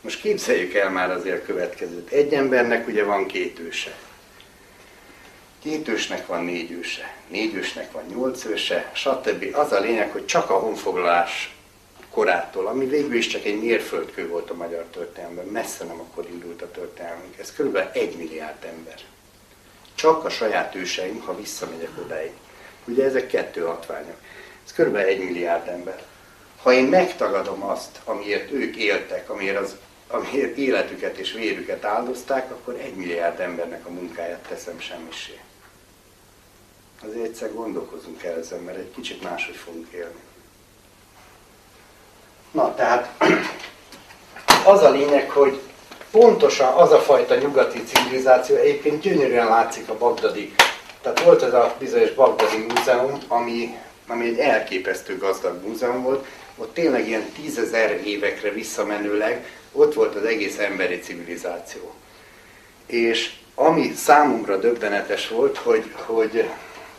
Most 0.00 0.20
képzeljük 0.20 0.74
el 0.74 0.90
már 0.90 1.10
azért 1.10 1.42
a 1.42 1.46
következőt. 1.46 2.10
Egy 2.10 2.34
embernek 2.34 2.86
ugye 2.86 3.04
van 3.04 3.26
két 3.26 3.58
őse. 3.58 3.94
Két 5.62 5.88
ősnek 5.88 6.26
van 6.26 6.44
négy 6.44 6.70
őse, 6.70 7.16
négy 7.28 7.54
ősnek 7.54 7.92
van 7.92 8.04
nyolc 8.08 8.44
őse, 8.44 8.90
stb. 8.94 9.54
Az 9.54 9.72
a 9.72 9.80
lényeg, 9.80 10.10
hogy 10.10 10.26
csak 10.26 10.50
a 10.50 10.58
honfoglalás 10.58 11.56
korától, 12.10 12.66
ami 12.66 12.86
végül 12.86 13.14
is 13.14 13.26
csak 13.26 13.44
egy 13.44 13.62
mérföldkő 13.62 14.28
volt 14.28 14.50
a 14.50 14.54
magyar 14.54 14.84
történelemben, 14.84 15.46
messze 15.46 15.84
nem 15.84 16.00
akkor 16.00 16.26
indult 16.30 16.62
a 16.62 16.70
történelmünk, 16.70 17.38
ez 17.38 17.52
kb. 17.52 17.78
egy 17.92 18.16
milliárd 18.16 18.64
ember. 18.64 18.94
Csak 19.94 20.24
a 20.24 20.30
saját 20.30 20.74
őseim, 20.74 21.20
ha 21.20 21.36
visszamegyek 21.36 21.90
odáig. 22.04 22.32
Ugye 22.84 23.04
ezek 23.04 23.26
kettő 23.26 23.60
hatványok. 23.60 24.16
Ez 24.64 24.72
kb. 24.72 24.96
egy 24.96 25.24
milliárd 25.24 25.68
ember. 25.68 26.02
Ha 26.62 26.72
én 26.72 26.84
megtagadom 26.84 27.62
azt, 27.62 28.00
amiért 28.04 28.50
ők 28.50 28.76
éltek, 28.76 29.30
amiért, 29.30 29.58
az, 29.58 29.76
amiért 30.08 30.56
életüket 30.56 31.16
és 31.16 31.32
vérüket 31.32 31.84
áldozták, 31.84 32.50
akkor 32.50 32.74
egy 32.74 32.94
milliárd 32.94 33.40
embernek 33.40 33.86
a 33.86 33.90
munkáját 33.90 34.46
teszem 34.48 34.80
semmisé. 34.80 35.40
Azért 37.08 37.24
egyszer 37.24 37.54
gondolkozunk 37.54 38.22
el 38.22 38.38
ezen, 38.38 38.60
mert 38.60 38.78
egy 38.78 38.90
kicsit 38.94 39.22
máshogy 39.22 39.56
fogunk 39.56 39.86
élni. 39.92 40.20
Na, 42.50 42.74
tehát 42.74 43.24
az 44.64 44.82
a 44.82 44.90
lényeg, 44.90 45.30
hogy 45.30 45.60
pontosan 46.10 46.72
az 46.74 46.92
a 46.92 46.98
fajta 46.98 47.34
nyugati 47.34 47.82
civilizáció 47.82 48.56
egyébként 48.56 49.00
gyönyörűen 49.00 49.46
látszik 49.46 49.88
a 49.88 49.98
bagdadi. 49.98 50.54
Tehát 51.00 51.22
volt 51.22 51.42
ez 51.42 51.52
a 51.52 51.74
bizonyos 51.78 52.10
bagdadi 52.10 52.66
múzeum, 52.68 53.18
ami, 53.28 53.76
ami 54.06 54.26
egy 54.26 54.38
elképesztő 54.38 55.18
gazdag 55.18 55.66
múzeum 55.66 56.02
volt, 56.02 56.26
ott 56.56 56.74
tényleg 56.74 57.08
ilyen 57.08 57.24
tízezer 57.32 58.00
évekre 58.04 58.50
visszamenőleg 58.50 59.46
ott 59.72 59.94
volt 59.94 60.14
az 60.14 60.24
egész 60.24 60.58
emberi 60.58 60.98
civilizáció. 60.98 61.92
És 62.86 63.32
ami 63.54 63.92
számomra 63.96 64.56
döbbenetes 64.56 65.28
volt, 65.28 65.56
hogy, 65.56 65.92
hogy 66.06 66.48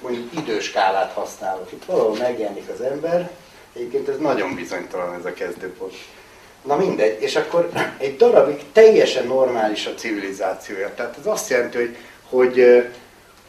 mondjuk 0.03 0.33
időskálát 0.33 1.11
használok. 1.11 1.71
Itt 1.71 1.85
valahol 1.85 2.17
megjelenik 2.17 2.69
az 2.69 2.81
ember, 2.81 3.31
egyébként 3.75 4.07
ez 4.07 4.17
nagyon 4.17 4.55
bizonytalan 4.55 5.15
ez 5.19 5.25
a 5.25 5.33
kezdőpont. 5.33 5.93
Na 6.63 6.75
mindegy, 6.75 7.21
és 7.21 7.35
akkor 7.35 7.69
egy 7.97 8.15
darabig 8.15 8.61
teljesen 8.71 9.27
normális 9.27 9.85
a 9.85 9.93
civilizációja. 9.93 10.93
Tehát 10.95 11.17
ez 11.19 11.25
azt 11.25 11.49
jelenti, 11.49 11.77
hogy, 11.77 11.95
hogy 12.29 12.83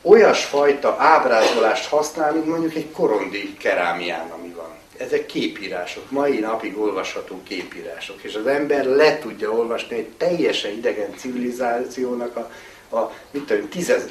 olyasfajta 0.02 0.96
ábrázolást 0.98 1.88
használ, 1.88 2.32
mint 2.32 2.46
mondjuk 2.46 2.74
egy 2.74 2.90
korondi 2.90 3.56
kerámián, 3.56 4.30
ami 4.30 4.48
van. 4.48 4.72
Ezek 4.96 5.26
képírások, 5.26 6.10
mai 6.10 6.38
napig 6.38 6.78
olvasható 6.78 7.40
képírások, 7.42 8.22
és 8.22 8.34
az 8.34 8.46
ember 8.46 8.84
le 8.84 9.18
tudja 9.18 9.50
olvasni 9.50 9.96
egy 9.96 10.08
teljesen 10.08 10.70
idegen 10.70 11.16
civilizációnak 11.16 12.36
a, 12.36 12.50
a 12.94 13.12
mit 13.30 13.46
tudom, 13.46 13.68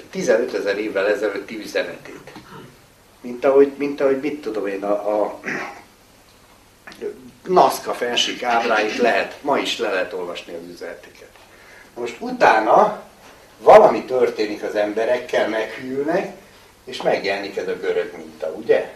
15 0.09 0.53
ezer 0.53 0.77
évvel 0.77 1.07
ezelőtti 1.07 1.57
üzenetét. 1.57 2.31
Mint 3.21 3.45
ahogy, 3.45 3.71
mint 3.77 4.01
ahogy 4.01 4.19
mit 4.19 4.41
tudom 4.41 4.67
én, 4.67 4.83
a, 4.83 5.21
a 5.23 5.39
Nazca 7.47 7.93
fensik 7.93 8.43
ábráit 8.43 8.97
lehet, 8.97 9.37
ma 9.41 9.57
is 9.57 9.77
le 9.77 9.89
lehet 9.89 10.13
olvasni 10.13 10.53
az 10.53 10.69
üzeneteket. 10.73 11.29
Most 11.95 12.15
utána 12.19 13.01
valami 13.57 14.03
történik 14.03 14.63
az 14.63 14.75
emberekkel, 14.75 15.49
meghűlnek, 15.49 16.35
és 16.85 17.01
megjelenik 17.01 17.57
ez 17.57 17.67
a 17.67 17.75
görög 17.75 18.13
minta, 18.17 18.47
ugye? 18.47 18.93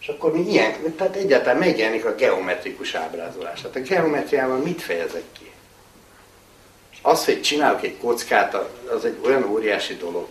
És 0.00 0.08
akkor 0.08 0.32
mi 0.32 0.50
ilyen, 0.50 0.94
tehát 0.96 1.16
egyáltalán 1.16 1.56
megjelenik 1.56 2.04
a 2.04 2.14
geometrikus 2.14 2.94
ábrázolás. 2.94 3.60
Tehát 3.60 3.76
a 3.76 3.80
geometriával 3.80 4.58
mit 4.58 4.82
fejezek 4.82 5.24
ki? 5.38 5.45
Az, 7.06 7.24
hogy 7.24 7.42
csinálok 7.42 7.82
egy 7.82 7.96
kockát, 7.96 8.56
az 8.88 9.04
egy 9.04 9.16
olyan 9.24 9.44
óriási 9.44 9.96
dolog. 9.96 10.28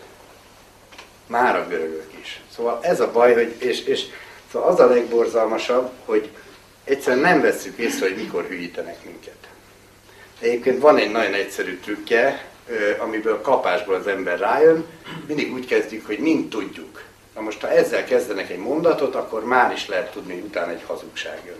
Már 1.27 1.55
a 1.55 1.67
görögök 1.67 2.11
is. 2.21 2.41
Szóval 2.55 2.79
ez 2.81 2.99
a 2.99 3.11
baj, 3.11 3.33
hogy, 3.33 3.55
és, 3.57 3.83
és 3.83 4.03
szóval 4.51 4.69
az 4.69 4.79
a 4.79 4.85
legborzalmasabb, 4.85 5.91
hogy 6.05 6.29
egyszerűen 6.83 7.21
nem 7.21 7.41
veszük 7.41 7.77
észre, 7.77 8.07
hogy 8.07 8.15
mikor 8.15 8.45
hülyítenek 8.47 9.05
minket. 9.05 9.37
Egyébként 10.39 10.81
van 10.81 10.97
egy 10.97 11.11
nagyon 11.11 11.33
egyszerű 11.33 11.79
trükkje, 11.79 12.45
amiből 12.97 13.41
kapásból 13.41 13.95
az 13.95 14.07
ember 14.07 14.39
rájön, 14.39 14.85
mindig 15.27 15.53
úgy 15.53 15.65
kezdjük, 15.65 16.05
hogy 16.05 16.19
mind 16.19 16.49
tudjuk. 16.49 17.03
Na 17.35 17.41
most, 17.41 17.61
ha 17.61 17.69
ezzel 17.69 18.05
kezdenek 18.05 18.49
egy 18.49 18.57
mondatot, 18.59 19.15
akkor 19.15 19.45
már 19.45 19.73
is 19.73 19.87
lehet 19.87 20.11
tudni, 20.11 20.33
hogy 20.33 20.43
utána 20.43 20.71
egy 20.71 20.83
hazugság 20.85 21.41
jön. 21.45 21.59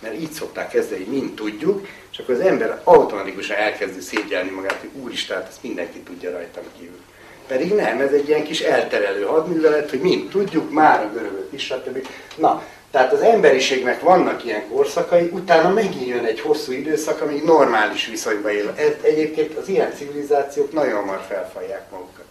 Mert 0.00 0.20
így 0.20 0.30
szokták 0.30 0.70
kezdeni, 0.70 1.04
mind 1.04 1.34
tudjuk, 1.34 1.86
és 2.12 2.18
akkor 2.18 2.34
az 2.34 2.40
ember 2.40 2.80
automatikusan 2.84 3.56
elkezdi 3.56 4.00
szégyelni 4.00 4.50
magát, 4.50 4.80
hogy 4.80 5.02
úristen, 5.02 5.42
ezt 5.48 5.62
mindenki 5.62 5.98
tudja 5.98 6.30
rajtam 6.30 6.64
kívül. 6.78 7.00
Pedig 7.46 7.74
nem, 7.74 8.00
ez 8.00 8.12
egy 8.12 8.28
ilyen 8.28 8.44
kis 8.44 8.60
elterelő 8.60 9.22
hadművelet, 9.22 9.90
hogy 9.90 10.00
mind 10.00 10.28
tudjuk, 10.30 10.70
már 10.70 11.04
a 11.04 11.10
görögök 11.12 11.48
is, 11.52 11.64
stb. 11.64 12.06
Na, 12.36 12.62
tehát 12.90 13.12
az 13.12 13.20
emberiségnek 13.20 14.00
vannak 14.00 14.44
ilyen 14.44 14.68
korszakai, 14.68 15.30
utána 15.32 15.72
megint 15.72 16.06
jön 16.06 16.24
egy 16.24 16.40
hosszú 16.40 16.72
időszak, 16.72 17.20
amíg 17.20 17.42
normális 17.42 18.06
viszonyba 18.06 18.52
él. 18.52 18.74
Ez, 18.76 18.92
egyébként 19.02 19.56
az 19.56 19.68
ilyen 19.68 19.94
civilizációk 19.94 20.72
nagyon 20.72 20.94
hamar 20.94 21.20
felfalják 21.28 21.90
magukat. 21.90 22.24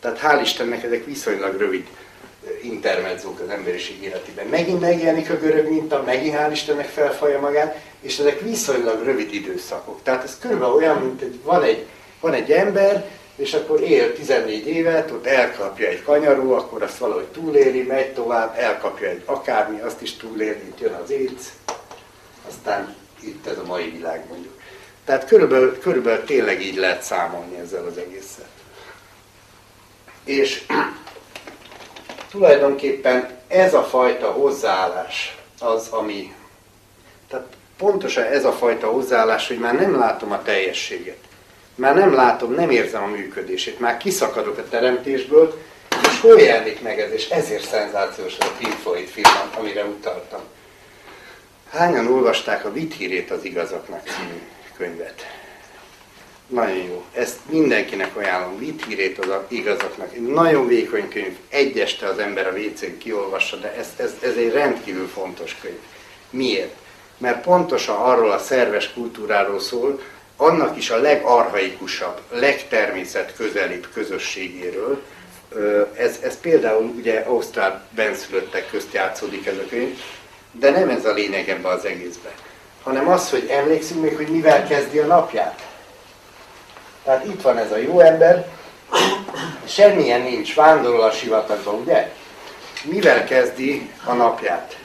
Tehát 0.00 0.20
hál' 0.22 0.42
Istennek 0.42 0.82
ezek 0.82 1.04
viszonylag 1.04 1.58
rövid 1.58 1.86
intermedzók 2.62 3.40
az 3.40 3.48
emberiség 3.48 4.02
életében. 4.02 4.46
Megint 4.46 4.80
megjelenik 4.80 5.30
a 5.30 5.38
görög 5.38 5.68
minta, 5.70 6.02
megint 6.02 6.36
hál' 6.36 6.48
Istennek 6.52 6.88
felfalja 6.88 7.40
magát, 7.40 7.80
és 8.00 8.18
ezek 8.18 8.40
viszonylag 8.40 9.04
rövid 9.04 9.34
időszakok. 9.34 10.02
Tehát 10.02 10.24
ez 10.24 10.38
körülbelül 10.38 10.74
olyan, 10.74 10.98
mint 10.98 11.20
egy, 11.20 11.40
van, 11.42 11.62
egy, 11.62 11.86
van 12.20 12.32
egy 12.32 12.52
ember, 12.52 13.10
és 13.36 13.54
akkor 13.54 13.80
él 13.80 14.12
14 14.12 14.66
évet, 14.66 15.10
ott 15.10 15.26
elkapja 15.26 15.88
egy 15.88 16.02
kanyarú, 16.02 16.52
akkor 16.52 16.82
azt 16.82 16.98
valahogy 16.98 17.26
túléli, 17.26 17.82
megy 17.82 18.12
tovább, 18.12 18.58
elkapja 18.58 19.08
egy 19.08 19.22
akármi, 19.24 19.80
azt 19.80 20.02
is 20.02 20.16
túléli, 20.16 20.58
itt 20.58 20.80
jön 20.80 20.92
az 20.92 21.10
AIDS, 21.10 21.44
aztán 22.48 22.94
itt 23.20 23.46
ez 23.46 23.58
a 23.58 23.66
mai 23.66 23.90
világ 23.90 24.24
mondjuk. 24.28 24.60
Tehát 25.04 25.26
körülbelül, 25.26 25.78
körülbelül 25.78 26.24
tényleg 26.24 26.62
így 26.62 26.76
lehet 26.76 27.02
számolni 27.02 27.58
ezzel 27.58 27.84
az 27.84 27.96
egésszel. 27.96 28.46
És 30.24 30.66
tulajdonképpen 32.30 33.28
ez 33.48 33.74
a 33.74 33.82
fajta 33.82 34.30
hozzáállás 34.30 35.36
az, 35.60 35.88
ami, 35.88 36.34
tehát 37.28 37.46
pontosan 37.78 38.24
ez 38.24 38.44
a 38.44 38.52
fajta 38.52 38.86
hozzáállás, 38.86 39.48
hogy 39.48 39.58
már 39.58 39.74
nem 39.74 39.98
látom 39.98 40.32
a 40.32 40.42
teljességet. 40.42 41.18
Már 41.74 41.94
nem 41.94 42.14
látom, 42.14 42.52
nem 42.52 42.70
érzem 42.70 43.02
a 43.02 43.06
működését, 43.06 43.80
már 43.80 43.96
kiszakadok 43.96 44.58
a 44.58 44.68
teremtésből, 44.68 45.58
és 46.02 46.20
hol 46.20 46.40
jelenik 46.40 46.82
meg 46.82 47.00
ez, 47.00 47.12
és 47.12 47.28
ezért 47.28 47.68
szenzációs 47.68 48.38
a 48.38 48.46
Pink 48.58 48.72
Floyd 48.72 49.08
film, 49.08 49.50
amire 49.58 49.84
utaltam. 49.84 50.40
Hányan 51.70 52.06
olvasták 52.06 52.64
a 52.64 52.72
Vithírét 52.72 53.30
az 53.30 53.44
igazaknak 53.44 54.00
című 54.06 54.40
könyvet? 54.76 55.37
Nagyon 56.48 56.76
jó. 56.76 57.04
Ezt 57.14 57.38
mindenkinek 57.50 58.16
ajánlom. 58.16 58.58
Vithírét 58.58 59.18
az 59.18 59.28
igazaknak. 59.48 60.14
Egy 60.14 60.26
nagyon 60.26 60.66
vékony 60.66 61.08
könyv. 61.08 61.36
Egy 61.48 61.78
este 61.78 62.06
az 62.06 62.18
ember 62.18 62.46
a 62.46 62.52
WC-n 62.52 62.98
kiolvassa, 62.98 63.56
de 63.56 63.74
ez, 63.74 63.88
ez, 63.96 64.14
ez 64.22 64.36
egy 64.36 64.52
rendkívül 64.52 65.06
fontos 65.06 65.56
könyv. 65.60 65.78
Miért? 66.30 66.74
Mert 67.18 67.44
pontosan 67.44 67.96
arról 67.96 68.30
a 68.30 68.38
szerves 68.38 68.92
kultúráról 68.92 69.60
szól, 69.60 70.00
annak 70.36 70.76
is 70.76 70.90
a 70.90 70.96
legarhaikusabb, 70.96 72.20
legtermészet 72.30 73.34
közelibb 73.36 73.88
közösségéről. 73.94 75.02
Ez, 75.94 76.18
ez 76.22 76.40
például 76.40 76.84
ugye 76.96 77.18
Ausztrál 77.18 77.88
benszülöttek 77.90 78.70
közt 78.70 78.92
játszódik 78.92 79.46
ez 79.46 79.56
a 79.56 79.68
könyv, 79.68 79.98
de 80.52 80.70
nem 80.70 80.88
ez 80.88 81.04
a 81.04 81.12
lényeg 81.12 81.48
ebbe 81.48 81.68
az 81.68 81.84
egészben, 81.84 82.32
hanem 82.82 83.08
az, 83.08 83.30
hogy 83.30 83.46
emlékszünk 83.50 84.02
még, 84.02 84.16
hogy 84.16 84.28
mivel 84.28 84.66
kezdi 84.66 84.98
a 84.98 85.06
napját. 85.06 85.67
Tehát 87.08 87.24
itt 87.24 87.42
van 87.42 87.58
ez 87.58 87.72
a 87.72 87.76
jó 87.76 88.00
ember, 88.00 88.48
semmilyen 89.64 90.20
nincs, 90.20 90.54
vándorol 90.54 91.02
a 91.02 91.10
sivatagban, 91.10 91.74
ugye? 91.74 92.12
Mivel 92.84 93.24
kezdi 93.24 93.90
a 94.04 94.12
napját? 94.12 94.78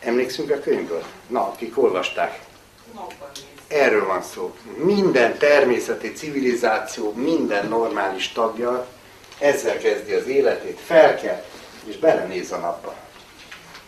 Emlékszünk 0.00 0.50
a 0.50 0.60
könyvből? 0.60 1.02
Na, 1.26 1.40
akik 1.40 1.78
olvasták. 1.78 2.38
Erről 3.68 4.06
van 4.06 4.22
szó. 4.22 4.54
Minden 4.76 5.38
természeti 5.38 6.12
civilizáció, 6.12 7.12
minden 7.12 7.66
normális 7.66 8.32
tagja 8.32 8.86
ezzel 9.38 9.78
kezdi 9.78 10.12
az 10.12 10.26
életét, 10.26 10.80
fel 10.84 11.16
kell, 11.16 11.44
és 11.84 11.96
belenéz 11.96 12.52
a 12.52 12.56
napba. 12.56 12.94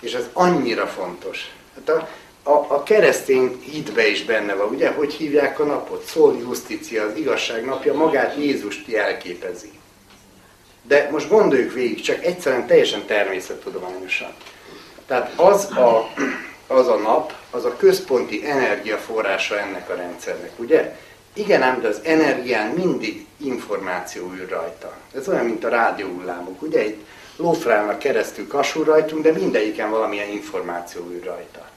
És 0.00 0.12
ez 0.12 0.28
annyira 0.32 0.86
fontos. 0.86 1.50
Hát 1.74 1.88
a, 1.88 2.08
a, 2.46 2.50
a 2.50 2.82
keresztény 2.82 3.60
hitbe 3.70 4.08
is 4.08 4.24
benne 4.24 4.54
van, 4.54 4.68
ugye? 4.68 4.90
Hogy 4.90 5.12
hívják 5.12 5.60
a 5.60 5.64
napot? 5.64 6.04
Szól 6.04 6.36
Justícia, 6.38 7.04
az 7.04 7.16
igazság 7.16 7.64
napja, 7.64 7.94
magát 7.94 8.36
Jézust 8.36 8.88
jelképezi. 8.88 9.72
De 10.82 11.08
most 11.12 11.28
gondoljuk 11.28 11.72
végig, 11.72 12.00
csak 12.00 12.24
egyszerűen 12.24 12.66
teljesen 12.66 13.06
természettudományosan. 13.06 14.32
Tehát 15.06 15.32
az 15.36 15.70
a, 15.70 16.08
az 16.66 16.88
a 16.88 16.96
nap, 16.96 17.32
az 17.50 17.64
a 17.64 17.76
központi 17.76 18.46
energiaforrása 18.46 19.58
ennek 19.58 19.90
a 19.90 19.94
rendszernek, 19.94 20.50
ugye? 20.56 20.96
Igen 21.32 21.62
ám, 21.62 21.80
de 21.80 21.88
az 21.88 22.00
energián 22.02 22.70
mindig 22.70 23.26
információ 23.36 24.32
ül 24.32 24.46
rajta. 24.48 24.92
Ez 25.14 25.28
olyan, 25.28 25.44
mint 25.44 25.64
a 25.64 25.68
rádióhullámok, 25.68 26.62
ugye? 26.62 26.86
Itt 26.86 27.06
lófrálnak 27.36 27.98
keresztül 27.98 28.46
kasul 28.46 28.84
rajtunk, 28.84 29.22
de 29.22 29.32
mindegyiken 29.32 29.90
valamilyen 29.90 30.30
információ 30.30 31.02
ül 31.10 31.22
rajta. 31.24 31.72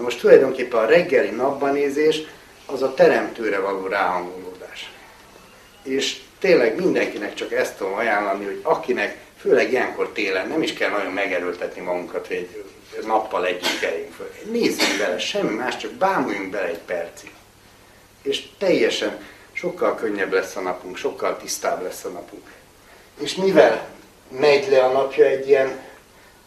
Na 0.00 0.06
most 0.06 0.20
tulajdonképpen 0.20 0.80
a 0.80 0.86
reggeli 0.86 1.30
napbanézés 1.30 2.20
az 2.66 2.82
a 2.82 2.94
teremtőre 2.94 3.58
való 3.58 3.86
ráhangolódás. 3.86 4.92
És 5.82 6.20
tényleg 6.38 6.76
mindenkinek 6.76 7.34
csak 7.34 7.52
ezt 7.52 7.76
tudom 7.76 7.94
ajánlani, 7.94 8.44
hogy 8.44 8.60
akinek, 8.62 9.16
főleg 9.40 9.70
ilyenkor 9.70 10.08
télen 10.12 10.48
nem 10.48 10.62
is 10.62 10.72
kell 10.72 10.90
nagyon 10.90 11.12
megerőltetni 11.12 11.80
magunkat, 11.80 12.26
hogy 12.26 12.64
nappal 13.06 13.46
együtt 13.46 13.78
keljünk 13.80 14.12
föl. 14.12 14.30
Nézzünk 14.50 14.98
bele, 14.98 15.18
semmi 15.18 15.54
más, 15.54 15.76
csak 15.76 15.90
bámuljunk 15.90 16.50
bele 16.50 16.66
egy 16.66 16.82
percig. 16.86 17.30
És 18.22 18.42
teljesen 18.58 19.26
sokkal 19.52 19.94
könnyebb 19.94 20.32
lesz 20.32 20.56
a 20.56 20.60
napunk, 20.60 20.96
sokkal 20.96 21.36
tisztább 21.36 21.82
lesz 21.82 22.04
a 22.04 22.08
napunk. 22.08 22.50
És 23.18 23.34
mivel 23.34 23.88
megy 24.28 24.68
le 24.70 24.84
a 24.84 24.92
napja 24.92 25.24
egy 25.24 25.48
ilyen 25.48 25.89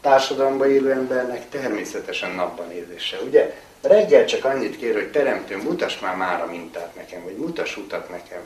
társadalomban 0.03 0.71
élő 0.71 0.91
embernek 0.91 1.49
természetesen 1.49 2.31
napban 2.31 2.67
nézése. 2.67 3.17
Ugye 3.27 3.53
reggel 3.81 4.25
csak 4.25 4.45
annyit 4.45 4.77
kér, 4.77 4.93
hogy 4.93 5.11
teremtő, 5.11 5.57
mutass 5.57 5.99
már 5.99 6.15
már 6.15 6.41
a 6.41 6.45
mintát 6.45 6.95
nekem, 6.95 7.23
vagy 7.23 7.35
mutass 7.35 7.77
utat 7.77 8.09
nekem. 8.09 8.41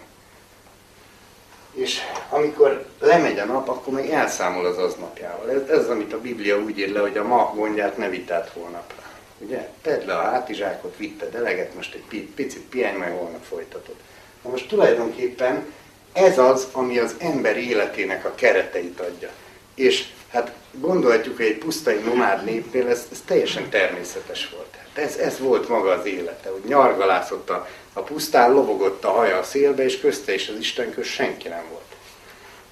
És 1.73 1.99
amikor 2.29 2.85
lemegy 2.99 3.39
a 3.39 3.45
nap, 3.45 3.69
akkor 3.69 3.93
még 3.93 4.09
elszámol 4.09 4.65
az 4.65 4.77
aznapjával. 4.77 5.51
Ez, 5.51 5.61
ez 5.69 5.77
az, 5.77 5.89
amit 5.89 6.13
a 6.13 6.21
Biblia 6.21 6.59
úgy 6.59 6.79
ír 6.79 6.91
le, 6.91 6.99
hogy 6.99 7.17
a 7.17 7.23
ma 7.23 7.51
gondját 7.55 7.97
ne 7.97 8.09
vitát 8.09 8.51
holnapra. 8.53 9.01
Ugye? 9.37 9.69
Tedd 9.81 10.05
le 10.05 10.13
a 10.13 10.21
hátizsákot, 10.21 10.97
vitte 10.97 11.29
deleget, 11.29 11.75
most 11.75 11.93
egy 11.93 12.27
picit 12.35 12.61
pihenj, 12.69 12.97
majd 12.97 13.11
holnap 13.11 13.43
folytatod. 13.43 13.95
Na 14.43 14.49
most 14.49 14.67
tulajdonképpen 14.67 15.73
ez 16.13 16.37
az, 16.37 16.67
ami 16.71 16.97
az 16.97 17.15
ember 17.19 17.57
életének 17.57 18.25
a 18.25 18.35
kereteit 18.35 18.99
adja. 18.99 19.29
És 19.75 20.07
hát 20.37 20.51
gondolhatjuk, 20.71 21.35
hogy 21.37 21.45
egy 21.45 21.57
pusztai 21.57 21.97
nomád 21.97 22.43
népnél 22.43 22.87
ez, 22.87 23.07
ez 23.11 23.21
teljesen 23.25 23.69
természetes 23.69 24.49
volt. 24.49 24.75
Hát 24.77 25.05
ez, 25.05 25.15
ez 25.15 25.39
volt 25.39 25.69
maga 25.69 25.91
az 25.91 26.05
élete, 26.05 26.49
hogy 26.49 26.61
nyargalászott 26.67 27.49
a, 27.49 27.67
a 27.93 28.01
pusztán, 28.01 28.51
lobogott 28.51 29.03
a 29.03 29.11
haja 29.11 29.37
a 29.37 29.43
szélbe, 29.43 29.83
és 29.83 29.99
közte 29.99 30.33
és 30.33 30.49
az 30.49 30.55
Isten 30.59 30.91
köz 30.91 31.05
senki 31.05 31.47
nem 31.47 31.63
volt. 31.69 31.95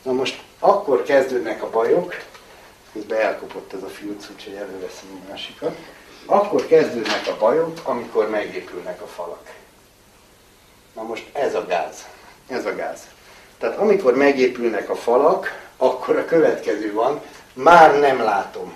Na 0.04 0.12
most 0.12 0.42
akkor 0.60 1.04
kezdődnek 1.04 1.64
a 1.64 1.70
bajok, 1.70 2.16
közben 2.94 3.20
elkopott 3.20 3.74
ez 3.74 3.84
a 3.84 3.88
filc, 3.88 4.28
úgyhogy 4.36 4.54
előveszem 4.54 5.22
a 5.26 5.30
másikat. 5.30 5.78
Akkor 6.26 6.68
kezdődnek 6.68 7.28
a 7.28 7.38
bajok, 7.40 7.80
amikor 7.84 8.30
megépülnek 8.30 9.02
a 9.02 9.08
falak. 9.08 9.52
Na 10.94 11.04
most 11.04 11.26
ez 11.34 11.56
a 11.56 11.66
gáz. 11.66 12.06
Ez 12.48 12.66
a 12.66 12.76
gáz. 12.76 13.00
Tehát 13.58 13.78
amikor 13.78 14.16
megépülnek 14.16 14.90
a 14.90 14.96
falak, 14.96 15.64
akkor 15.78 16.18
a 16.18 16.26
következő 16.26 16.94
van, 16.94 17.22
már 17.56 18.00
nem 18.00 18.20
látom. 18.20 18.74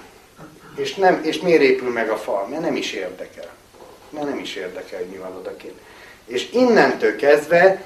És, 0.75 0.95
nem, 0.95 1.23
és 1.23 1.39
miért 1.39 1.61
épül 1.61 1.91
meg 1.91 2.09
a 2.09 2.17
fal? 2.17 2.47
Mert 2.47 2.61
nem 2.61 2.75
is 2.75 2.91
érdekel. 2.91 3.49
Mert 4.09 4.25
nem 4.25 4.39
is 4.39 4.55
érdekel, 4.55 4.99
van 5.19 5.36
odakint. 5.36 5.80
És 6.25 6.51
innentől 6.51 7.15
kezdve 7.15 7.84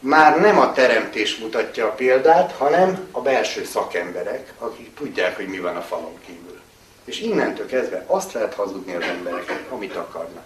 már 0.00 0.40
nem 0.40 0.58
a 0.58 0.72
teremtés 0.72 1.36
mutatja 1.36 1.86
a 1.86 1.92
példát, 1.92 2.52
hanem 2.52 3.08
a 3.10 3.20
belső 3.20 3.64
szakemberek, 3.64 4.52
akik 4.58 4.94
tudják, 4.94 5.36
hogy 5.36 5.48
mi 5.48 5.58
van 5.58 5.76
a 5.76 5.80
falon 5.80 6.18
kívül. 6.26 6.60
És 7.04 7.20
innentől 7.20 7.66
kezdve 7.66 8.04
azt 8.06 8.32
lehet 8.32 8.54
hazudni 8.54 8.94
az 8.94 9.02
embereknek, 9.02 9.64
amit 9.70 9.96
akarnak. 9.96 10.44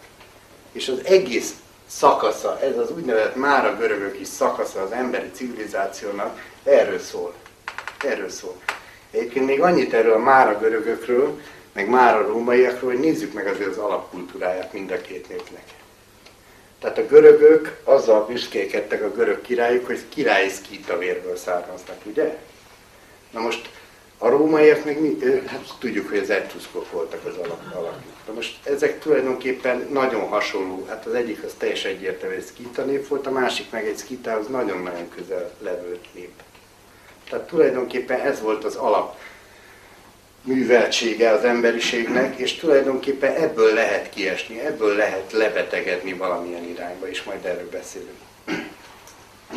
És 0.72 0.88
az 0.88 1.05
egész 1.05 1.55
szakasza, 1.86 2.59
ez 2.61 2.78
az 2.78 2.90
úgynevezett 2.90 3.36
már 3.36 3.66
a 3.66 3.76
görögök 3.76 4.20
is 4.20 4.28
szakasza 4.28 4.82
az 4.82 4.93
emberi 4.93 5.30
civilizációnak, 5.30 6.40
erről 6.64 6.99
szól. 6.99 7.34
Erről 8.05 8.30
szól. 8.30 8.57
Egyébként 9.13 9.47
még 9.47 9.61
annyit 9.61 9.93
erről 9.93 10.19
már 10.19 10.49
a 10.49 10.59
görögökről, 10.59 11.41
meg 11.73 11.89
már 11.89 12.17
a 12.17 12.27
rómaiakról, 12.27 12.91
hogy 12.91 13.01
nézzük 13.01 13.33
meg 13.33 13.47
azért 13.47 13.69
az 13.69 13.79
alapkultúráját 13.79 14.73
mind 14.73 14.91
a 14.91 15.01
két 15.01 15.29
népnek. 15.29 15.65
Tehát 16.81 16.99
a 16.99 17.07
görögök 17.07 17.81
azzal 17.85 18.27
büszkékedtek 18.27 19.03
a 19.03 19.13
görög 19.13 19.41
királyok, 19.41 19.87
hogy 19.87 20.01
királyi 20.09 20.49
szkíta 20.49 20.99
vérből 20.99 21.37
származnak, 21.37 21.97
ugye? 22.07 22.39
Na 23.31 23.41
most 23.41 23.71
a 24.19 24.29
rómaiak 24.29 24.85
meg 24.85 25.01
mi, 25.01 25.17
hát 25.47 25.75
tudjuk, 25.79 26.09
hogy 26.09 26.19
az 26.19 26.31
etruszkok 26.31 26.91
voltak 26.91 27.25
az 27.25 27.37
alap, 27.37 27.75
alapjuk. 27.75 28.13
Na 28.27 28.33
most 28.33 28.67
ezek 28.67 29.01
tulajdonképpen 29.01 29.89
nagyon 29.93 30.29
hasonló, 30.29 30.87
hát 30.89 31.07
az 31.07 31.15
egyik 31.15 31.43
az 31.43 31.55
teljesen 31.59 31.91
egyértelmű, 31.91 32.35
egy 32.35 32.45
szkíta 32.45 32.85
nép 32.85 33.09
volt, 33.09 33.27
a 33.27 33.31
másik 33.31 33.71
meg 33.71 33.87
egy 33.87 33.97
szkítához 33.97 34.49
nagyon-nagyon 34.49 35.09
közel 35.09 35.51
levő 35.59 35.99
nép. 36.13 36.41
Tehát 37.33 37.47
tulajdonképpen 37.47 38.20
ez 38.20 38.41
volt 38.41 38.64
az 38.64 38.74
alap 38.74 39.16
műveltsége 40.43 41.30
az 41.30 41.45
emberiségnek, 41.45 42.37
és 42.37 42.55
tulajdonképpen 42.55 43.35
ebből 43.35 43.74
lehet 43.74 44.11
kiesni, 44.11 44.61
ebből 44.61 44.97
lehet 44.97 45.33
lebetegedni 45.33 46.12
valamilyen 46.12 46.64
irányba, 46.64 47.09
és 47.09 47.22
majd 47.22 47.45
erről 47.45 47.68
beszélünk. 47.70 48.18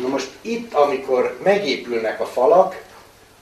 Na 0.00 0.08
most 0.08 0.28
itt, 0.40 0.74
amikor 0.74 1.38
megépülnek 1.42 2.20
a 2.20 2.26
falak, 2.26 2.82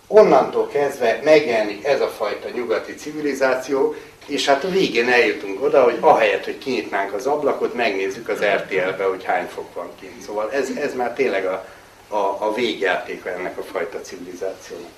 onnantól 0.06 0.68
kezdve 0.68 1.20
megjelenik 1.24 1.84
ez 1.84 2.00
a 2.00 2.08
fajta 2.08 2.48
nyugati 2.48 2.94
civilizáció, 2.94 3.94
és 4.26 4.46
hát 4.46 4.64
a 4.64 4.68
végén 4.68 5.08
eljutunk 5.08 5.62
oda, 5.62 5.82
hogy 5.82 5.96
ahelyett, 6.00 6.44
hogy 6.44 6.58
kinyitnánk 6.58 7.12
az 7.12 7.26
ablakot, 7.26 7.74
megnézzük 7.74 8.28
az 8.28 8.44
RTL-be, 8.44 9.04
hogy 9.04 9.24
hány 9.24 9.46
fok 9.46 9.74
van 9.74 9.90
kint. 10.00 10.20
Szóval 10.20 10.52
ez, 10.52 10.70
ez 10.76 10.94
már 10.94 11.12
tényleg 11.12 11.46
a, 11.46 11.66
a, 12.14 12.36
a 12.38 12.54
végjátéka 12.54 13.28
ennek 13.28 13.58
a 13.58 13.62
fajta 13.62 14.00
civilizációnak. 14.00 14.90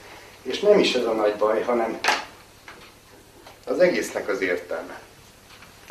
És 0.43 0.61
nem 0.61 0.79
is 0.79 0.95
ez 0.95 1.05
a 1.05 1.13
nagy 1.13 1.35
baj, 1.35 1.63
hanem 1.63 1.99
az 3.67 3.81
egésznek 3.81 4.29
az 4.29 4.41
értelme. 4.41 5.01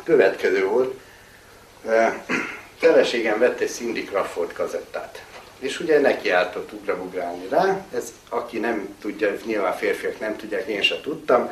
Következő 0.04 0.66
volt, 0.66 1.00
feleségem 2.78 3.38
vett 3.38 3.60
egy 3.60 3.70
Cindy 3.70 4.04
Crawford 4.04 4.52
kazettát. 4.52 5.24
És 5.58 5.80
ugye 5.80 6.00
neki 6.00 6.30
álltott 6.30 6.72
ugrabugrálni 6.72 7.48
rá, 7.48 7.86
ez 7.94 8.12
aki 8.28 8.58
nem 8.58 8.96
tudja, 9.00 9.32
nyilván 9.44 9.76
férfiak 9.76 10.20
nem 10.20 10.36
tudják, 10.36 10.66
én 10.66 10.82
sem 10.82 11.00
tudtam, 11.02 11.50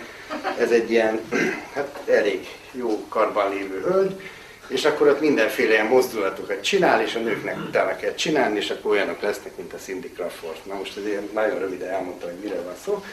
ez 0.58 0.70
egy 0.70 0.90
ilyen, 0.90 1.20
hát 1.74 2.00
elég 2.06 2.48
jó 2.72 3.06
karban 3.08 3.50
lévő 3.50 3.80
hölgy, 3.80 4.20
és 4.68 4.84
akkor 4.84 5.08
ott 5.08 5.20
mindenféle 5.20 5.72
ilyen 5.72 5.86
mozdulatokat 5.86 6.62
csinál, 6.62 7.02
és 7.02 7.14
a 7.14 7.18
nőknek 7.18 7.56
utána 7.68 7.96
kell 7.96 8.14
csinálni, 8.14 8.56
és 8.56 8.70
akkor 8.70 8.90
olyanok 8.90 9.20
lesznek, 9.20 9.56
mint 9.56 9.72
a 9.72 9.76
Cindy 9.76 10.10
Crawford. 10.10 10.58
Na 10.62 10.74
most 10.74 10.96
azért 10.96 11.32
nagyon 11.32 11.58
röviden 11.58 11.88
elmondtam, 11.88 12.30
hogy 12.30 12.38
mire 12.38 12.60
van 12.60 12.74
szó. 12.84 13.04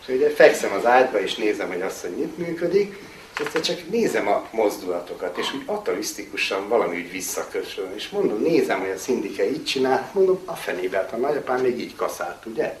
És 0.00 0.14
ugye 0.14 0.30
fekszem 0.30 0.72
az 0.72 0.86
ágyba, 0.86 1.20
és 1.20 1.34
nézem, 1.34 1.68
hogy 1.68 1.82
hogy 2.00 2.16
mit 2.16 2.38
működik, 2.38 2.98
és 3.34 3.40
aztán 3.40 3.62
csak 3.62 3.88
nézem 3.90 4.28
a 4.28 4.48
mozdulatokat, 4.50 5.38
és 5.38 5.54
úgy 5.54 5.62
atarisztikusan 5.66 6.68
valami 6.68 6.96
úgy 6.96 7.10
visszaköszön, 7.10 7.92
és 7.94 8.08
mondom, 8.08 8.42
nézem, 8.42 8.80
hogy 8.80 8.90
a 8.90 8.98
szindike 8.98 9.50
így 9.50 9.64
csinál, 9.64 10.10
mondom, 10.12 10.42
a 10.44 10.54
fenébe, 10.54 10.96
hát 10.96 11.12
a 11.12 11.16
nagyapám 11.16 11.60
még 11.60 11.80
így 11.80 11.96
kaszált, 11.96 12.46
ugye? 12.46 12.76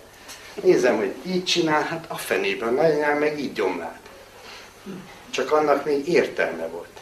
Nézem, 0.62 0.96
hogy 0.96 1.12
így 1.26 1.44
csinál, 1.44 1.82
hát 1.82 2.04
a 2.08 2.16
fenébe, 2.16 2.66
a 2.66 2.70
nagyanyám 2.70 3.18
meg 3.18 3.40
így 3.40 3.52
gyomlált. 3.52 4.02
Csak 5.30 5.52
annak 5.52 5.84
még 5.84 6.08
értelme 6.08 6.66
volt. 6.66 6.93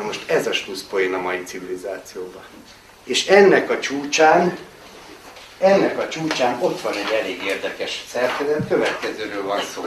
Na 0.00 0.06
most 0.06 0.30
ez 0.30 0.46
a 0.46 0.52
slusszpoén 0.52 1.14
a 1.14 1.20
mai 1.20 1.42
civilizációban. 1.42 2.44
És 3.04 3.26
ennek 3.26 3.70
a 3.70 3.80
csúcsán, 3.80 4.58
ennek 5.58 5.98
a 5.98 6.08
csúcsán 6.08 6.62
ott 6.62 6.80
van 6.80 6.92
egy 6.92 7.12
elég 7.20 7.42
érdekes 7.42 8.04
szerkezet, 8.08 8.68
következőről 8.68 9.42
van 9.42 9.60
szó 9.74 9.86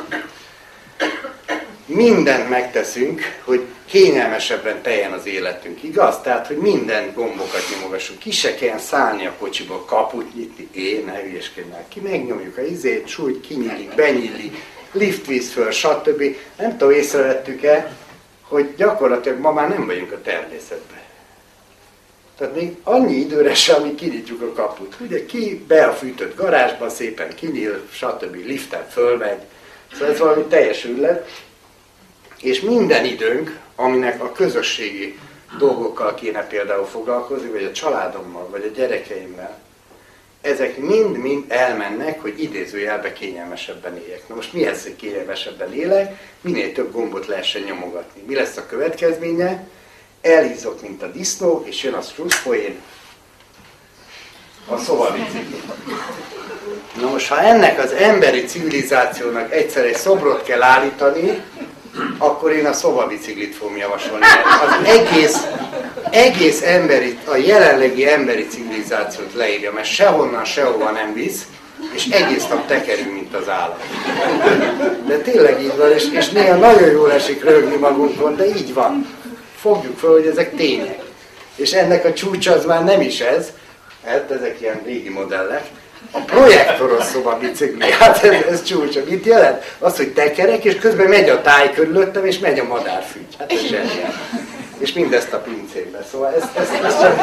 mindent 1.86 2.49
megteszünk, 2.49 3.22
hogy 3.43 3.66
kényelmesebben 3.86 4.82
teljen 4.82 5.11
az 5.11 5.26
életünk, 5.26 5.84
igaz? 5.84 6.22
Tehát, 6.22 6.47
hogy 6.47 6.57
minden 6.57 7.14
gombokat 7.14 7.64
nyomogassuk. 7.76 8.20
Ki 8.20 8.32
se 8.32 8.55
kell 8.55 8.78
szállni 8.78 9.26
a 9.26 9.36
kocsiba, 9.39 9.86
kaput 9.86 10.36
nyitni, 10.36 10.68
én, 10.72 11.05
ne 11.05 11.22
hülyeskedj 11.22 11.68
már. 11.70 11.86
Ki 11.89 11.99
megnyomjuk 11.99 12.57
a 12.57 12.61
izét, 12.61 13.07
súlyt, 13.07 13.47
kinyílik, 13.47 13.95
benyílik, 13.95 14.57
lift 14.91 15.26
víz 15.26 15.51
föl, 15.51 15.72
stb. 15.72 16.24
Nem 16.57 16.78
tudom, 16.78 16.93
észrevettük-e, 16.93 17.95
hogy 18.54 18.76
gyakorlatilag 18.76 19.39
ma 19.39 19.51
már 19.51 19.70
nem 19.70 19.86
vagyunk 19.86 20.12
a 20.12 20.22
természetben. 20.22 21.01
Tehát 22.38 22.56
még 22.56 22.76
annyi 22.84 23.16
időre 23.16 23.54
sem, 23.54 23.82
amíg 23.82 23.95
kinyitjuk 23.95 24.41
a 24.41 24.51
kaput. 24.51 24.95
Ugye 24.99 25.26
ki 25.26 25.64
be 25.68 25.86
a 25.86 25.93
fűtött 25.93 26.36
garázsba, 26.36 26.89
szépen 26.89 27.36
kinyíl, 27.36 27.82
stb. 27.91 28.36
liften 28.36 28.89
fölmegy. 28.89 29.41
Szóval 29.91 30.10
ez 30.10 30.20
valami 30.20 30.43
teljes 30.43 30.86
üllet. 30.86 31.30
És 32.41 32.62
minden 32.62 33.06
időnk, 33.06 33.60
aminek 33.76 34.24
a 34.24 34.32
közösségi 34.32 35.20
dolgokkal 35.58 36.14
kéne 36.14 36.47
például 36.47 36.86
foglalkozni, 36.86 37.49
vagy 37.49 37.64
a 37.64 37.72
családommal, 37.72 38.47
vagy 38.49 38.64
a 38.64 38.76
gyerekeimmel, 38.76 39.62
ezek 40.43 40.77
mind-mind 40.77 41.43
elmennek, 41.47 42.21
hogy 42.21 42.41
idézőjelbe 42.43 43.13
kényelmesebben 43.13 43.97
éljek. 43.97 44.27
Na 44.27 44.35
most 44.35 44.53
mi 44.53 44.65
ez, 44.65 44.83
hogy 44.83 44.95
kényelmesebben 44.95 45.73
élek? 45.73 46.17
Minél 46.41 46.71
több 46.71 46.91
gombot 46.91 47.27
lehessen 47.27 47.61
nyomogatni. 47.61 48.21
Mi 48.27 48.35
lesz 48.35 48.57
a 48.57 48.65
következménye? 48.65 49.67
Elhízok, 50.21 50.81
mint 50.81 51.03
a 51.03 51.07
disznó, 51.07 51.63
és 51.67 51.83
jön 51.83 51.93
a 51.93 52.01
struszpoén, 52.01 52.79
a 54.67 54.77
szobabicikli. 54.77 55.61
Na 57.01 57.09
most, 57.09 57.27
ha 57.27 57.41
ennek 57.41 57.79
az 57.79 57.91
emberi 57.91 58.45
civilizációnak 58.45 59.53
egyszer 59.53 59.85
egy 59.85 59.95
szobrot 59.95 60.43
kell 60.43 60.61
állítani, 60.61 61.43
akkor 62.17 62.51
én 62.51 62.65
a 62.65 62.73
szobabiciklit 62.73 63.55
fogom 63.55 63.77
javasolni. 63.77 64.23
Az 64.65 64.87
egész, 64.87 65.47
egész 66.09 66.61
emberi, 66.61 67.17
a 67.25 67.35
jelenlegi 67.35 68.09
emberi 68.09 68.47
civilizációt 68.47 69.33
leírja, 69.33 69.71
mert 69.71 69.87
sehonnan 69.87 70.45
sehova 70.45 70.91
nem 70.91 71.13
visz, 71.13 71.47
és 71.93 72.05
egész 72.05 72.47
nap 72.47 72.67
tekerünk, 72.67 73.13
mint 73.13 73.35
az 73.35 73.49
állat. 73.49 73.83
De 75.07 75.17
tényleg 75.17 75.61
így 75.61 75.77
van, 75.77 75.91
és, 75.91 76.07
és 76.11 76.29
néha 76.29 76.55
nagyon 76.55 76.91
jól 76.91 77.11
esik 77.11 77.43
rögni 77.43 77.75
magunkon, 77.75 78.35
de 78.35 78.45
így 78.45 78.73
van. 78.73 79.07
Fogjuk 79.59 79.97
fel, 79.97 80.09
hogy 80.09 80.25
ezek 80.25 80.55
tények. 80.55 80.99
És 81.55 81.71
ennek 81.71 82.05
a 82.05 82.13
csúcsa 82.13 82.53
az 82.53 82.65
már 82.65 82.83
nem 82.83 83.01
is 83.01 83.19
ez, 83.19 83.51
hát 84.05 84.31
ezek 84.31 84.61
ilyen 84.61 84.81
régi 84.85 85.09
modellek, 85.09 85.65
a 86.16 86.20
projektoros 86.20 87.03
szoba 87.03 87.38
bicikli, 87.38 87.91
hát 87.91 88.24
ez, 88.24 88.45
ez 88.49 88.64
csúcsa. 88.64 88.99
Mit 89.09 89.26
jelent? 89.26 89.76
Az, 89.80 89.97
hogy 89.97 90.14
tekerek, 90.14 90.64
és 90.64 90.76
közben 90.76 91.07
megy 91.07 91.30
a 91.30 91.41
táj 91.41 91.74
körülöttem, 91.74 92.26
és 92.26 92.39
megy 92.39 92.59
a 92.59 92.64
madárfügy. 92.64 93.36
Hát 93.39 93.51
ez 93.51 93.66
semmi. 93.66 94.05
És 94.78 94.93
mindezt 94.93 95.34
a 95.34 95.38
pincébe. 95.38 96.05
Szóval 96.11 96.34
ezt, 96.34 96.57
ezt, 96.57 96.84
ezt, 96.84 97.01
csak, 97.01 97.20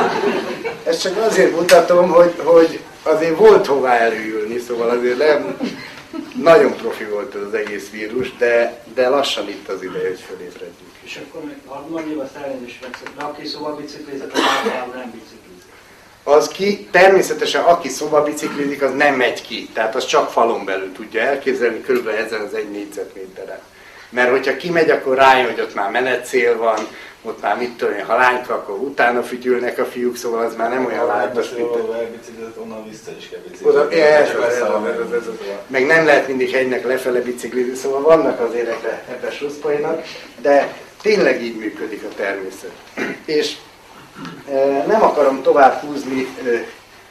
ezt 0.85 1.01
csak 1.01 1.17
azért 1.27 1.57
mutatom, 1.57 2.11
hogy, 2.11 2.35
hogy 2.45 2.81
azért 3.03 3.37
volt 3.37 3.67
hová 3.67 3.97
előülni, 3.97 4.59
szóval 4.59 4.89
azért 4.89 5.19
nem 5.19 5.57
nagyon 6.43 6.77
profi 6.77 7.05
volt 7.05 7.35
ez 7.35 7.41
az 7.43 7.55
egész 7.55 7.91
vírus, 7.91 8.37
de, 8.37 8.83
de 8.95 9.09
lassan 9.09 9.49
itt 9.49 9.69
az 9.69 9.83
ideje, 9.83 10.09
hogy 10.09 10.21
fölébredjünk. 10.29 10.91
És 11.03 11.21
akkor 11.23 11.45
még 11.45 11.57
harmadév, 11.67 12.19
azt 12.19 12.37
elnézést 12.37 12.81
megszok. 12.83 13.09
De 13.19 13.25
aki 13.25 13.47
szóval 13.47 13.75
biciklizett, 13.77 14.33
az 14.33 14.41
nem 14.95 15.11
biciklizik 15.11 15.40
az 16.25 16.49
ki, 16.49 16.89
természetesen 16.91 17.63
aki 17.63 17.89
szobabiciklizik, 17.89 18.83
az 18.83 18.93
nem 18.95 19.15
megy 19.15 19.43
ki. 19.43 19.69
Tehát 19.73 19.95
az 19.95 20.07
csak 20.07 20.31
falon 20.31 20.65
belül 20.65 20.93
tudja 20.93 21.21
elképzelni, 21.21 21.81
körülbelül 21.81 22.21
ezen 22.21 22.41
az 22.41 22.55
egy 22.55 22.71
négyzetméteren. 22.71 23.61
Mert 24.11 24.31
hogyha 24.31 24.57
kimegy, 24.57 24.91
akkor 24.91 25.17
rájön, 25.17 25.47
hogy 25.47 25.61
ott 25.61 25.75
már 25.75 25.91
menetcél 25.91 26.57
van, 26.57 26.79
ott 27.23 27.43
már 27.43 27.57
mit 27.57 27.77
tudom 27.77 27.95
én, 27.95 28.05
ha 28.05 28.17
lányka, 28.17 28.55
akkor 28.55 28.75
utána 28.75 29.23
fütyülnek 29.23 29.79
a 29.79 29.85
fiúk, 29.85 30.17
szóval 30.17 30.45
az 30.45 30.57
már 30.57 30.71
nem 30.71 30.87
olyan 30.87 31.07
lájtos, 31.07 31.51
mint... 31.51 31.69
onnan 32.57 32.89
vissza 32.89 33.11
is 33.19 33.29
kell 33.29 33.41
biciklizni. 33.41 33.67
Meg 35.67 35.87
nem 35.87 36.05
lehet 36.05 36.29
mindig 36.29 36.51
hegynek 36.51 36.87
lefele 36.87 37.21
biciklizni, 37.21 37.75
szóval 37.75 38.01
vannak 38.01 38.41
azért 38.41 38.69
ebbe, 38.69 39.05
ebbe 39.11 39.31
slusszpoénak, 39.31 40.03
de 40.41 40.75
tényleg 41.03 41.43
így 41.43 41.57
működik 41.57 42.03
a 42.03 42.15
természet. 42.17 42.73
És 43.25 43.57
nem 44.87 45.03
akarom 45.03 45.43
tovább 45.43 45.81
húzni 45.81 46.27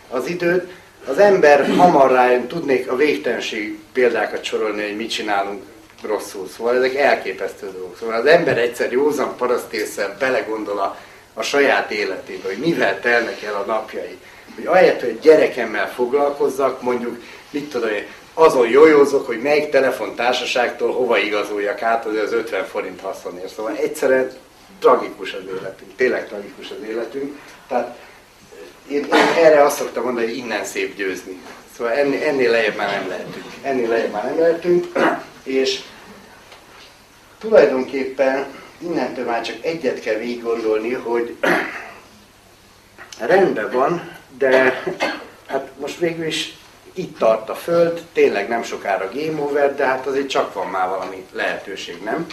az 0.09 0.27
időt. 0.27 0.71
Az 1.07 1.17
ember 1.17 1.75
hamar 1.75 2.11
rájön, 2.11 2.47
tudnék 2.47 2.91
a 2.91 2.95
végtelenség 2.95 3.79
példákat 3.93 4.43
sorolni, 4.43 4.81
hogy 4.81 4.95
mit 4.95 5.09
csinálunk 5.09 5.61
rosszul. 6.03 6.47
Szóval 6.47 6.75
ezek 6.75 6.95
elképesztő 6.95 7.71
dolgok. 7.71 7.97
Szóval 7.99 8.15
az 8.15 8.25
ember 8.25 8.57
egyszer 8.57 8.91
józan 8.91 9.35
parasztésszel 9.37 10.15
belegondol 10.19 10.79
a, 10.79 10.97
a 11.33 11.41
saját 11.41 11.91
életébe, 11.91 12.47
hogy 12.47 12.57
mivel 12.57 12.99
telnek 12.99 13.43
el 13.43 13.55
a 13.55 13.65
napjai. 13.65 14.17
Hogy 14.55 14.65
ahelyett, 14.65 15.01
hogy 15.01 15.19
gyerekemmel 15.19 15.91
foglalkozzak, 15.91 16.81
mondjuk, 16.81 17.23
mit 17.49 17.69
tudom 17.69 17.89
én, 17.89 18.05
azon 18.33 18.69
jójózok, 18.69 19.25
hogy 19.25 19.41
melyik 19.41 19.69
telefontársaságtól 19.69 20.93
hova 20.93 21.17
igazoljak 21.17 21.81
át 21.81 22.05
az, 22.05 22.15
az 22.15 22.33
50 22.33 22.65
forint 22.65 23.01
haszonért. 23.01 23.53
Szóval 23.53 23.75
egyszerűen 23.75 24.31
tragikus 24.79 25.33
az 25.33 25.41
életünk, 25.45 25.95
tényleg 25.95 26.27
tragikus 26.27 26.69
az 26.69 26.87
életünk. 26.89 27.39
Tehát 27.67 27.97
én, 28.87 29.03
én 29.03 29.43
erre 29.43 29.63
azt 29.63 29.77
szoktam 29.77 30.03
mondani, 30.03 30.25
hogy 30.25 30.37
innen 30.37 30.65
szép 30.65 30.95
győzni. 30.95 31.41
Szóval 31.77 31.93
ennél, 31.93 32.23
ennél 32.23 32.51
lejjebb 32.51 32.75
már 32.75 32.99
nem 32.99 33.07
lehetünk. 33.07 33.45
Ennél 33.61 33.89
lejjebb 33.89 34.11
már 34.11 34.25
nem 34.25 34.39
lehetünk, 34.39 34.87
és 35.43 35.81
tulajdonképpen 37.39 38.45
innentől 38.77 39.25
már 39.25 39.41
csak 39.41 39.55
egyet 39.61 39.99
kell 39.99 40.15
végig 40.15 40.43
gondolni, 40.43 40.93
hogy 40.93 41.35
rendben 43.19 43.71
van, 43.71 44.17
de 44.37 44.83
hát 45.47 45.69
most 45.77 45.97
végül 45.97 46.25
is 46.25 46.57
itt 46.93 47.17
tart 47.17 47.49
a 47.49 47.55
Föld, 47.55 48.01
tényleg 48.13 48.47
nem 48.47 48.63
sokára 48.63 49.09
game 49.13 49.41
over, 49.41 49.75
de 49.75 49.85
hát 49.85 50.05
azért 50.05 50.29
csak 50.29 50.53
van 50.53 50.67
már 50.67 50.89
valami 50.89 51.25
lehetőség, 51.31 52.01
nem? 52.03 52.25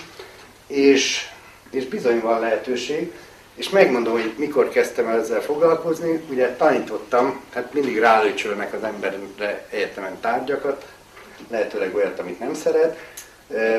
És 0.67 1.29
és 1.71 1.87
bizony 1.87 2.21
van 2.21 2.41
lehetőség, 2.41 3.13
és 3.57 3.69
megmondom, 3.69 4.13
hogy 4.13 4.35
mikor 4.37 4.69
kezdtem 4.69 5.09
el 5.09 5.21
ezzel 5.21 5.41
foglalkozni, 5.41 6.21
ugye 6.31 6.55
tanítottam, 6.57 7.41
hát 7.55 7.73
mindig 7.73 7.99
rálőcsölnek 7.99 8.73
az 8.75 8.83
emberre 8.83 9.67
egyetemen 9.71 10.21
tárgyakat, 10.21 10.85
lehetőleg 11.51 11.95
olyat, 11.95 12.19
amit 12.19 12.39
nem 12.39 12.55
szeret. 12.55 12.99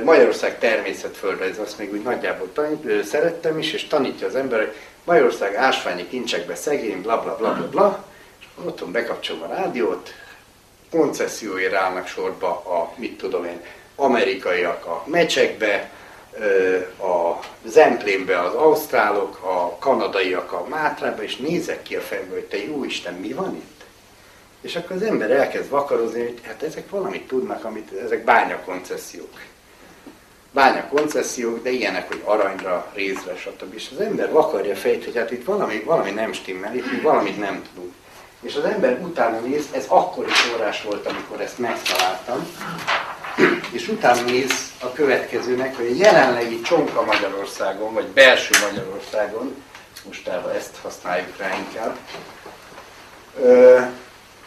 Magyarország 0.04 0.60
természetföldrajz, 0.60 1.60
azt 1.60 1.78
még 1.78 1.94
úgy 1.94 2.02
nagyjából 2.02 2.50
tanít, 2.54 3.04
szerettem 3.06 3.58
is, 3.58 3.74
és 3.74 3.88
tanítja 3.88 4.28
az 4.28 4.36
ember, 4.36 4.60
hogy 4.60 4.76
Magyarország 5.04 5.56
ásványi 5.56 6.08
kincsekbe 6.08 6.56
szegény, 6.56 7.02
bla 7.02 7.22
bla 7.22 7.36
bla 7.36 7.54
bla 7.54 7.70
bla, 7.70 8.06
és 8.40 8.46
otthon 8.66 8.92
bekapcsolom 8.92 9.42
a 9.42 9.54
rádiót, 9.56 10.14
koncesszióért 10.92 11.74
állnak 11.74 12.08
sorba 12.08 12.48
a, 12.50 12.94
mit 12.96 13.18
tudom 13.18 13.46
én, 13.46 13.62
amerikaiak 13.96 14.86
a 14.86 15.04
mecsekbe, 15.06 15.90
a 17.00 17.40
Zemplénbe 17.66 18.40
az 18.40 18.54
ausztrálok, 18.54 19.40
a 19.44 19.78
kanadaiak 19.80 20.52
a 20.52 20.66
Mátrába, 20.70 21.24
és 21.24 21.36
nézek 21.36 21.82
ki 21.82 21.96
a 21.96 22.02
fejembe, 22.02 22.34
hogy 22.34 22.46
te 22.46 22.58
jó 22.66 22.84
Isten, 22.84 23.14
mi 23.14 23.34
van 23.34 23.56
itt? 23.56 23.78
És 24.62 24.76
akkor 24.76 24.96
az 24.96 25.02
ember 25.02 25.32
elkezd 25.32 25.70
vakarozni, 25.70 26.22
hogy 26.22 26.40
hát 26.44 26.64
ezek 26.64 26.90
valamit 26.90 27.28
tudnak, 27.28 27.64
amit, 27.64 27.92
ezek 28.04 28.24
bányakoncesziók. 28.24 29.40
Bányakoncesziók, 30.52 31.64
de 31.64 31.70
ilyenek, 31.70 32.08
hogy 32.08 32.22
aranyra, 32.24 32.92
rézre, 32.94 33.36
stb. 33.36 33.74
És 33.74 33.90
az 33.92 34.00
ember 34.00 34.32
vakarja 34.32 34.74
a 34.74 34.76
fejét, 34.76 35.06
hogy 35.06 35.16
hát 35.16 35.32
itt 35.32 35.46
valami, 35.46 35.80
valami 35.80 36.12
nem 36.12 36.34
stimmel, 36.34 36.76
itt 36.76 37.02
valamit 37.02 37.38
nem 37.38 37.64
tudunk. 37.74 37.94
És 38.42 38.56
az 38.56 38.64
ember 38.64 39.00
utána 39.02 39.40
néz, 39.40 39.66
ez 39.72 39.86
akkori 39.88 40.30
forrás 40.30 40.84
volt, 40.84 41.06
amikor 41.06 41.42
ezt 41.42 41.60
megtaláltam, 41.60 42.48
és 43.72 43.88
utána 43.88 44.22
néz 44.22 44.52
a 44.80 44.94
következőnek, 44.94 45.76
hogy 45.76 45.86
a 45.86 45.96
jelenlegi 45.96 46.62
csonka 46.62 47.04
Magyarországon, 47.04 47.94
vagy 47.94 48.06
belső 48.08 48.56
Magyarországon, 48.70 49.64
mostában 50.06 50.52
ezt 50.52 50.76
használjuk 50.82 51.38
rá 51.38 51.56
inkább, 51.58 51.98
ö, 53.42 53.80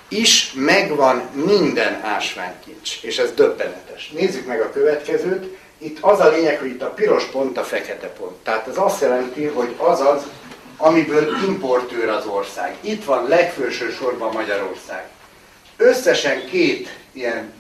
is 0.09 0.53
megvan 0.55 1.23
minden 1.33 2.01
ásványkincs, 2.05 3.03
és 3.03 3.19
ez 3.19 3.33
döbbenetes. 3.33 4.11
Nézzük 4.11 4.47
meg 4.47 4.61
a 4.61 4.71
következőt, 4.71 5.57
itt 5.79 5.99
az 6.01 6.21
a 6.21 6.29
lényeg, 6.29 6.59
hogy 6.59 6.69
itt 6.69 6.83
a 6.83 6.91
piros 6.91 7.25
pont 7.25 7.59
a 7.59 7.63
fekete 7.63 8.07
pont. 8.07 8.37
Tehát 8.37 8.67
ez 8.69 8.79
azt 8.79 9.01
jelenti, 9.01 9.45
hogy 9.45 9.75
az 9.77 10.01
az, 10.01 10.23
amiből 10.77 11.37
importőr 11.47 12.09
az 12.09 12.27
ország. 12.27 12.77
Itt 12.81 13.05
van 13.05 13.29
legfőső 13.29 13.91
sorban 13.91 14.33
Magyarország. 14.33 15.09
Összesen 15.77 16.47
két 16.47 16.89
ilyen 17.13 17.60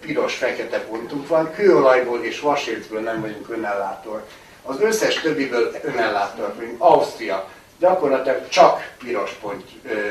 piros-fekete 0.00 0.80
pontunk 0.80 1.28
van, 1.28 1.52
kőolajból 1.52 2.24
és 2.24 2.40
vasércből 2.40 3.00
nem 3.00 3.20
vagyunk 3.20 3.48
önellátóak. 3.50 4.26
Az 4.62 4.80
összes 4.80 5.20
többiből 5.20 5.74
önellátóak 5.82 6.56
vagyunk. 6.56 6.80
Ausztria 6.82 7.48
gyakorlatilag 7.78 8.48
csak 8.48 8.94
piros 8.98 9.32
pont, 9.32 9.64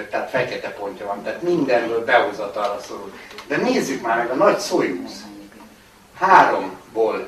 tehát 0.09 0.29
fekete 0.29 0.69
pontja 0.69 1.05
van, 1.05 1.23
tehát 1.23 1.41
mindenből 1.41 2.05
behozatalra 2.05 2.79
szorul. 2.87 3.13
De 3.47 3.57
nézzük 3.57 4.01
már 4.01 4.17
meg 4.17 4.29
a 4.29 4.35
nagy 4.35 4.59
Soyuz. 4.59 5.25
Háromból 6.19 7.27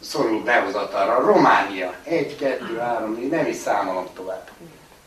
szorul 0.00 0.42
behozatalra. 0.42 1.20
Románia. 1.20 1.94
Egy, 2.04 2.36
kettő, 2.36 2.76
három, 2.78 3.14
négy, 3.14 3.30
nem 3.30 3.46
is 3.46 3.56
számolom 3.56 4.06
tovább. 4.14 4.48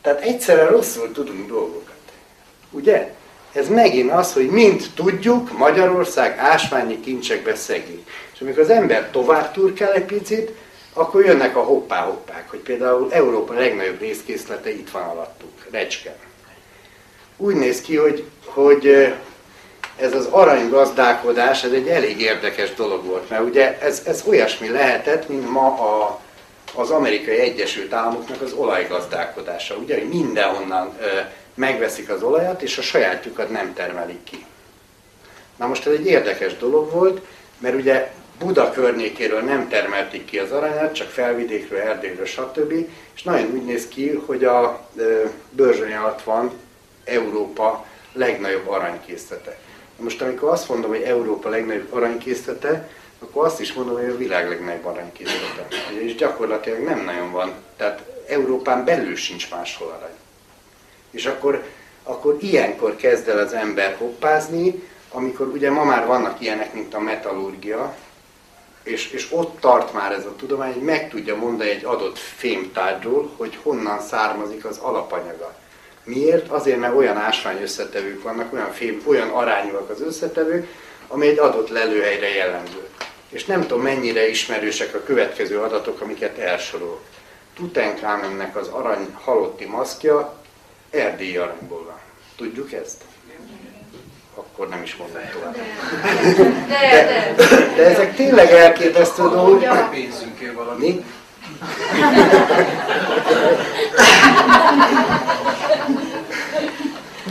Tehát 0.02 0.22
egyszerre 0.22 0.66
rosszul 0.68 1.12
tudunk 1.12 1.48
dolgokat. 1.48 1.96
Ugye? 2.72 3.14
Ez 3.58 3.68
megint 3.68 4.12
az, 4.12 4.34
hogy 4.34 4.50
mind 4.50 4.86
tudjuk, 4.96 5.58
Magyarország 5.58 6.38
ásványi 6.38 7.00
kincsekbe 7.00 7.56
szegény. 7.56 8.06
És 8.34 8.42
amikor 8.42 8.62
az 8.62 8.70
ember 8.70 9.10
tovább 9.12 9.52
turkál 9.52 9.94
egy 9.94 10.06
picit, 10.06 10.52
akkor 10.94 11.26
jönnek 11.26 11.56
a 11.56 11.60
hoppá-hoppák, 11.60 12.50
hogy 12.50 12.60
például 12.60 13.14
Európa 13.14 13.54
legnagyobb 13.54 14.00
részkészlete 14.00 14.70
itt 14.70 14.90
van 14.90 15.02
alattuk, 15.02 15.52
Recske. 15.72 16.16
Úgy 17.38 17.56
néz 17.56 17.82
ki, 17.82 17.96
hogy, 17.96 18.24
hogy 18.46 19.14
ez 19.96 20.14
az 20.14 20.26
aranygazdálkodás, 20.32 21.64
ez 21.64 21.72
egy 21.72 21.88
elég 21.88 22.22
érdekes 22.22 22.74
dolog 22.74 23.06
volt, 23.06 23.30
mert 23.30 23.44
ugye 23.44 23.78
ez, 23.80 24.02
ez 24.06 24.24
olyasmi 24.28 24.70
lehetett, 24.70 25.30
mint 25.30 25.52
ma 25.52 25.68
a, 25.68 26.20
az 26.76 26.90
amerikai 26.90 27.38
Egyesült 27.38 27.94
Államoknak 27.94 28.42
az 28.42 28.54
olajgazdálkodása, 28.54 29.76
ugye, 29.76 30.00
hogy 30.00 30.10
mindenhonnan 30.10 30.98
megveszik 31.58 32.10
az 32.10 32.24
olajat, 32.24 32.62
és 32.62 32.78
a 32.78 32.82
sajátjukat 32.82 33.50
nem 33.50 33.74
termelik 33.74 34.24
ki. 34.24 34.46
Na 35.56 35.68
most 35.68 35.86
ez 35.86 35.94
egy 35.94 36.06
érdekes 36.06 36.58
dolog 36.58 36.92
volt, 36.92 37.22
mert 37.58 37.76
ugye 37.76 38.12
Buda 38.40 38.72
környékéről 38.72 39.42
nem 39.42 39.68
termelték 39.68 40.26
ki 40.26 40.40
az 40.40 40.52
aranyat, 40.52 40.94
csak 40.94 41.10
felvidékről, 41.10 41.80
Erdélyről, 41.80 42.26
stb. 42.26 42.74
És 43.16 43.24
nagyon 43.24 43.52
úgy 43.54 43.66
néz 43.66 43.88
ki, 43.88 44.10
hogy 44.26 44.44
a 44.44 44.88
bőrzsöny 45.50 45.94
alatt 45.94 46.24
van 46.24 46.52
Európa 47.04 47.86
legnagyobb 48.14 48.68
aranykészlete. 48.68 49.58
Most 50.00 50.22
amikor 50.22 50.50
azt 50.50 50.70
mondom, 50.70 50.90
hogy 50.90 51.02
Európa 51.02 51.50
legnagyobb 51.50 51.94
aranykészlete, 51.94 52.90
akkor 53.20 53.46
azt 53.46 53.62
is 53.62 53.74
mondom, 53.74 53.96
hogy 53.96 54.10
a 54.10 54.18
világ 54.18 54.50
legnagyobb 54.50 54.86
aranykészlete. 54.86 55.68
És 56.00 56.16
gyakorlatilag 56.16 56.80
nem 56.84 57.04
nagyon 57.04 57.32
van. 57.32 57.52
Tehát 57.78 58.04
Európán 58.28 58.86
belül 58.86 59.16
sincs 59.16 59.50
máshol 59.50 59.88
arany. 59.88 60.16
És 61.18 61.26
akkor, 61.26 61.64
akkor 62.04 62.38
ilyenkor 62.40 62.96
kezd 62.96 63.28
el 63.28 63.38
az 63.38 63.54
ember 63.54 63.96
hoppázni, 63.98 64.84
amikor 65.12 65.48
ugye 65.48 65.72
ma 65.72 65.84
már 65.84 66.06
vannak 66.06 66.42
ilyenek, 66.42 66.74
mint 66.74 66.94
a 66.94 67.00
metallurgia, 67.00 67.96
és, 68.84 69.12
és 69.12 69.28
ott 69.32 69.60
tart 69.60 69.94
már 69.94 70.12
ez 70.12 70.26
a 70.26 70.36
tudomány, 70.36 70.74
hogy 70.74 70.82
meg 70.82 71.10
tudja 71.10 71.36
mondani 71.36 71.70
egy 71.70 71.86
adott 71.86 72.18
fémtárgyról, 72.18 73.32
hogy 73.38 73.60
honnan 73.64 74.02
származik 74.02 74.66
az 74.66 74.78
alapanyaga. 74.78 75.56
Miért? 76.04 76.50
Azért, 76.50 76.80
mert 76.80 76.96
olyan 76.96 77.18
ásvány 77.18 77.62
összetevők 77.62 78.24
vannak, 78.24 78.54
olyan, 78.54 78.72
fém, 78.72 79.02
olyan 79.06 79.30
arányúak 79.30 79.90
az 79.90 80.02
összetevők, 80.02 80.68
ami 81.08 81.28
egy 81.28 81.40
adott 81.40 81.70
lelőhelyre 81.70 82.30
jellemző. 82.30 82.88
És 83.30 83.46
nem 83.46 83.62
tudom, 83.62 83.82
mennyire 83.82 84.30
ismerősek 84.30 84.96
a 84.96 85.04
következő 85.04 85.60
adatok, 85.60 86.02
amiket 86.02 86.38
elsorolok. 86.38 87.02
Tutenkhamennek 87.56 88.56
az 88.56 88.68
arany 88.68 89.16
halotti 89.24 89.66
maszkja 89.66 90.46
erdélyi 90.90 91.38
aranyból 91.38 91.84
van. 91.86 92.00
Tudjuk 92.36 92.74
ezt? 92.74 93.04
Akkor 94.36 94.68
nem 94.68 94.82
is 94.84 94.96
mondom 94.96 95.22
tovább. 95.34 95.56
De, 96.68 97.06
de, 97.36 97.74
de 97.76 97.86
ezek 97.86 98.16
tényleg 98.16 98.52
elképesztő 98.52 99.30
dolgok. 99.30 99.90
Pénzünkért 99.90 100.54
valami. 100.54 100.88
Mi? 100.88 101.06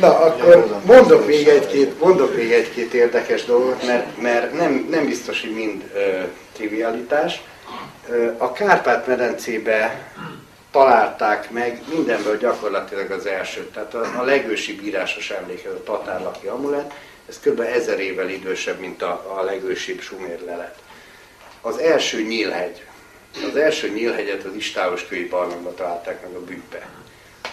Na, 0.00 0.18
akkor 0.18 0.80
mondok 0.84 1.26
még 1.26 1.48
egy-két, 1.48 2.00
mondok 2.00 2.36
még 2.36 2.52
egy-két 2.52 2.94
érdekes 2.94 3.44
dolgot, 3.44 3.86
mert, 3.86 4.20
mert 4.20 4.52
nem, 4.52 4.86
nem 4.90 5.07
biztos, 5.07 5.40
hogy 5.40 5.54
mind 5.54 5.90
ö, 5.94 6.20
trivialitás. 6.52 7.42
A 8.38 8.52
Kárpát-medencébe 8.52 10.11
találták 10.71 11.51
meg 11.51 11.83
mindenből 11.95 12.37
gyakorlatilag 12.37 13.11
az 13.11 13.27
első. 13.27 13.71
Tehát 13.75 13.95
a, 13.95 14.19
a 14.19 14.23
legősibb 14.23 14.83
írásos 14.83 15.31
emlékezet, 15.31 15.79
a 15.79 15.83
tatárlaki 15.83 16.47
amulet, 16.47 16.95
ez 17.29 17.41
kb. 17.41 17.61
ezer 17.61 18.01
évvel 18.01 18.29
idősebb, 18.29 18.79
mint 18.79 19.03
a, 19.03 19.37
a 19.39 19.43
legősibb 19.43 20.01
sumér 20.01 20.41
lelet. 20.41 20.79
Az 21.61 21.79
első 21.79 22.23
nyílhegy. 22.23 22.85
Az 23.51 23.57
első 23.57 23.89
nyílhegyet 23.89 24.45
az 24.45 24.55
Istálos 24.55 25.07
kői 25.07 25.29
barlangba 25.29 25.75
találták 25.75 26.23
meg 26.23 26.35
a 26.35 26.45
bükkbe. 26.45 26.89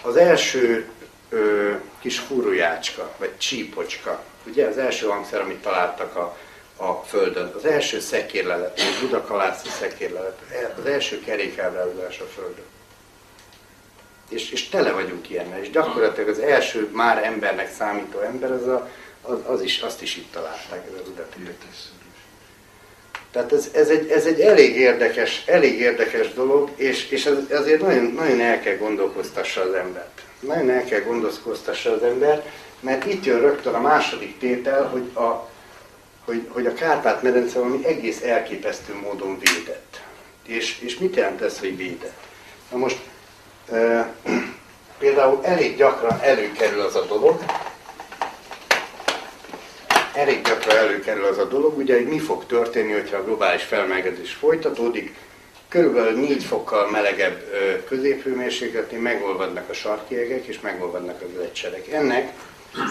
Az 0.01 0.15
első 0.15 0.89
ö, 1.29 1.71
kis 1.99 2.19
fúrójácska, 2.19 3.13
vagy 3.17 3.37
csípocska, 3.37 4.23
ugye 4.47 4.67
az 4.67 4.77
első 4.77 5.07
hangszer, 5.07 5.41
amit 5.41 5.61
találtak 5.61 6.15
a, 6.15 6.37
a 6.77 6.93
Földön, 6.93 7.53
az 7.55 7.65
első 7.65 7.99
szekérlelet, 7.99 8.79
a 8.79 9.01
Budakalászi 9.01 9.69
szekérlelet, 9.69 10.39
az 10.77 10.85
első 10.85 11.19
kerékelrázás 11.19 12.19
a 12.19 12.25
Földön. 12.35 12.65
És, 14.33 14.51
és 14.51 14.69
tele 14.69 14.91
vagyunk 14.91 15.29
ilyennel, 15.29 15.59
és 15.59 15.69
gyakorlatilag 15.69 16.29
az 16.29 16.39
első 16.39 16.89
már 16.91 17.25
embernek 17.25 17.73
számító 17.73 18.19
ember, 18.19 18.51
az, 18.51 18.67
a, 18.67 18.89
az, 19.21 19.37
az 19.45 19.61
is, 19.61 19.79
azt 19.79 20.01
is 20.01 20.17
itt 20.17 20.31
találták, 20.31 20.85
ez 20.87 20.99
az 21.01 21.07
udatértés. 21.07 21.77
Tehát 23.31 23.53
ez, 23.53 23.69
ez, 23.73 23.89
egy, 23.89 24.09
ez 24.09 24.25
egy 24.25 24.39
elég 24.39 24.75
érdekes, 24.75 25.43
elég 25.45 25.79
érdekes 25.79 26.33
dolog, 26.33 26.69
és, 26.75 27.09
és 27.09 27.25
ez, 27.25 27.37
ezért 27.49 27.81
nagyon, 27.81 28.03
nagyon 28.03 28.41
el 28.41 28.59
kell 28.59 28.77
gondolkoztassa 28.77 29.61
az 29.61 29.73
embert. 29.73 30.21
Nagyon 30.39 30.69
el 30.69 30.83
kell 30.83 30.99
gondolkoztassa 30.99 31.91
az 31.91 32.03
embert, 32.03 32.47
mert 32.79 33.05
itt 33.05 33.25
jön 33.25 33.39
rögtön 33.39 33.73
a 33.73 33.81
második 33.81 34.37
tétel, 34.39 34.87
hogy 34.87 35.09
a, 35.13 35.49
hogy, 36.25 36.47
hogy 36.47 36.65
a 36.65 36.73
Kárpát-medence 36.73 37.59
valami 37.59 37.85
egész 37.85 38.21
elképesztő 38.21 38.93
módon 38.93 39.39
védett. 39.39 40.01
És, 40.45 40.79
és 40.79 40.97
mit 40.97 41.15
jelent 41.15 41.41
ez, 41.41 41.59
hogy 41.59 41.77
védett? 41.77 42.21
Na 42.71 42.77
most 42.77 42.97
például 44.99 45.39
elég 45.43 45.77
gyakran 45.77 46.19
előkerül 46.21 46.81
az 46.81 46.95
a 46.95 47.05
dolog, 47.05 47.39
elég 50.13 50.41
gyakran 50.41 50.77
előkerül 50.77 51.25
az 51.25 51.37
a 51.37 51.45
dolog, 51.45 51.77
ugye, 51.77 51.95
hogy 51.95 52.07
mi 52.07 52.19
fog 52.19 52.45
történni, 52.45 52.91
hogyha 52.91 53.17
a 53.17 53.23
globális 53.23 53.63
felmelegedés 53.63 54.33
folytatódik, 54.33 55.15
körülbelül 55.69 56.19
4 56.19 56.43
fokkal 56.43 56.89
melegebb 56.89 57.43
középhőmérsékletén 57.87 58.99
megolvadnak 58.99 59.69
a 59.69 59.73
sarkiegek 59.73 60.45
és 60.45 60.59
megolvadnak 60.59 61.21
az 61.21 61.41
lecserek. 61.41 61.87
Ennek 61.87 62.33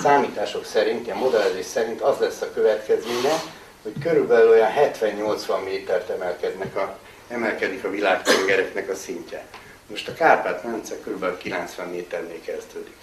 számítások 0.03 0.65
szerint, 0.65 1.11
a 1.11 1.15
modellezés 1.15 1.65
szerint 1.65 2.01
az 2.01 2.19
lesz 2.19 2.41
a 2.41 2.53
következménye, 2.55 3.43
hogy 3.83 3.93
körülbelül 4.03 4.51
olyan 4.51 4.71
70-80 4.77 5.65
métert 5.65 6.11
emelkednek 6.11 6.77
a, 6.77 6.99
emelkedik 7.29 7.85
a 7.85 7.91
világtengereknek 7.91 8.91
a 8.91 8.95
szintje. 8.95 9.45
Most 9.87 10.09
a 10.09 10.15
Kárpát-medence 10.15 11.01
körülbelül 11.01 11.39
90 11.39 11.89
méternél 11.89 12.41
kezdődik. 12.41 12.97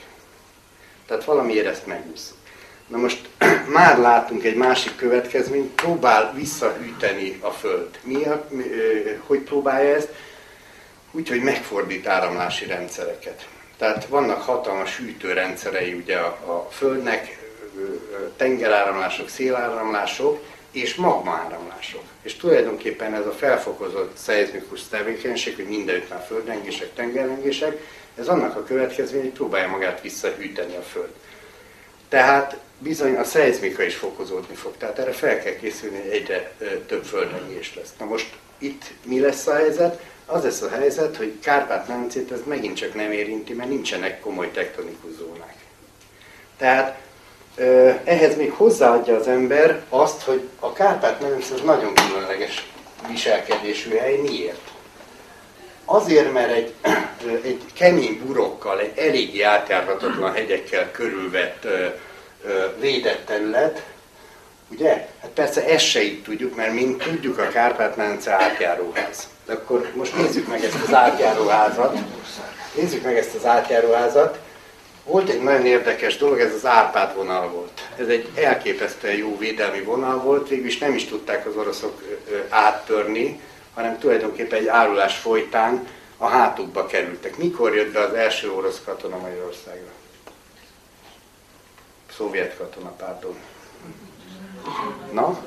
Tehát 1.08 1.24
valamiért 1.24 1.68
ezt 1.68 1.86
megúszunk. 1.86 2.40
Na 2.88 2.98
most 2.98 3.30
már 3.78 3.98
látunk 3.98 4.44
egy 4.44 4.56
másik 4.56 4.96
következményt, 4.96 5.76
próbál 5.76 6.34
visszahűteni 6.34 7.38
a 7.42 7.50
Föld. 7.50 8.00
Mi 8.04 8.24
a, 8.24 8.48
hogy 9.26 9.40
próbálja 9.40 9.96
ezt? 9.96 10.14
Úgy, 11.12 11.30
hogy 11.30 11.42
megfordít 11.42 12.08
áramlási 12.08 12.66
rendszereket. 12.66 13.48
Tehát 13.78 14.06
vannak 14.06 14.42
hatalmas 14.42 14.98
hűtőrendszerei 14.98 15.94
ugye 15.94 16.18
a, 16.18 16.28
a 16.28 16.68
Földnek, 16.72 17.38
tengeráramlások, 18.38 19.30
széláramlások 19.30 20.44
és 20.72 20.96
magmaáramlások. 20.96 22.04
És 22.22 22.36
tulajdonképpen 22.36 23.14
ez 23.14 23.26
a 23.26 23.32
felfokozott 23.32 24.18
szeizmikus 24.18 24.88
tevékenység, 24.88 25.56
hogy 25.56 25.68
mindenütt 25.68 26.10
már 26.10 26.26
földrengések, 26.28 26.94
tengerrengések, 26.94 27.78
ez 28.18 28.28
annak 28.28 28.56
a 28.56 28.64
következmény, 28.64 29.22
hogy 29.22 29.32
próbálja 29.32 29.68
magát 29.68 30.02
visszahűteni 30.02 30.76
a 30.76 30.82
Föld. 30.82 31.14
Tehát 32.10 32.58
bizony 32.78 33.16
a 33.16 33.24
szeizmika 33.24 33.84
is 33.84 33.96
fokozódni 33.96 34.56
fog. 34.56 34.78
Tehát 34.78 35.00
erre 35.00 35.12
fel 35.12 35.40
kell 35.40 35.56
készülni, 35.56 36.02
hogy 36.02 36.10
egyre 36.10 36.54
több 36.88 37.04
földrengés 37.04 37.76
lesz. 37.76 37.94
Na 38.00 38.06
most 38.06 38.36
itt 38.58 38.84
mi 39.04 39.20
lesz 39.20 39.48
a 39.48 39.56
helyzet? 39.56 40.02
Az 40.26 40.44
lesz 40.44 40.62
a 40.62 40.70
helyzet, 40.70 41.18
hogy 41.18 41.40
Kárpát-medencét 41.42 42.32
ez 42.32 42.42
megint 42.46 42.76
csak 42.76 42.94
nem 42.94 43.12
érinti, 43.12 43.54
mert 43.54 43.70
nincsenek 43.70 44.20
komoly 44.20 44.52
tektonikus 44.52 45.12
zónák. 45.18 45.56
Tehát 46.58 47.00
ehhez 48.04 48.38
még 48.38 48.52
hozzáadja 48.52 49.16
az 49.16 49.28
ember 49.28 49.82
azt, 49.90 50.22
hogy 50.22 50.50
a 50.60 50.74
Kárpát-medence 50.74 51.54
az 51.54 51.62
nagyon 51.62 51.94
különleges 51.94 52.68
viselkedésű 53.08 53.96
hely. 53.98 54.16
Miért? 54.16 54.72
Azért, 55.86 56.34
mert 56.34 56.52
egy, 56.52 56.74
egy 57.44 57.62
kemény 57.74 58.22
burokkal, 58.26 58.80
egy 58.80 58.98
eléggé 58.98 59.42
átjárhatatlan 59.42 60.34
hegyekkel 60.34 60.92
körülvett 60.92 61.68
védett 62.80 63.26
terület, 63.26 63.84
ugye? 64.72 65.08
Hát 65.22 65.30
persze 65.34 65.66
ezt 65.66 65.86
se 65.86 66.04
így 66.04 66.24
tudjuk, 66.24 66.56
mert 66.56 66.74
mint 66.74 67.04
tudjuk, 67.04 67.38
a 67.38 67.48
Kárpát-medence 67.48 68.32
átjáróház. 68.32 69.28
De 69.46 69.54
akkor 69.54 69.92
most 69.96 70.18
nézzük 70.18 70.48
meg 70.48 70.64
ezt 70.64 70.84
az 70.88 70.94
átjáróházat. 70.94 71.98
Nézzük 72.76 73.04
meg 73.04 73.18
ezt 73.18 73.36
az 73.36 73.46
átjáróházat. 73.46 74.40
Volt 75.10 75.30
egy 75.30 75.42
nagyon 75.42 75.66
érdekes 75.66 76.18
dolog, 76.18 76.40
ez 76.40 76.54
az 76.54 76.66
Árpád 76.66 77.16
vonal 77.16 77.50
volt. 77.50 77.90
Ez 77.98 78.08
egy 78.08 78.30
elképesztően 78.36 79.16
jó 79.16 79.38
védelmi 79.38 79.82
vonal 79.82 80.18
volt, 80.18 80.48
végülis 80.48 80.78
nem 80.78 80.94
is 80.94 81.06
tudták 81.06 81.46
az 81.46 81.56
oroszok 81.56 82.02
áttörni, 82.50 83.42
hanem 83.74 84.00
tulajdonképpen 84.00 84.60
egy 84.60 84.68
árulás 84.68 85.18
folytán 85.18 85.88
a 86.18 86.28
hátukba 86.28 86.86
kerültek. 86.86 87.38
Mikor 87.38 87.76
jött 87.76 87.94
be 87.94 88.00
az 88.00 88.14
első 88.14 88.52
orosz 88.52 88.82
katona 88.86 89.18
Magyarországra? 89.18 89.92
Szovjet 92.16 92.58
katona, 92.58 92.90
pardon. 92.90 93.36
Na? 95.12 95.44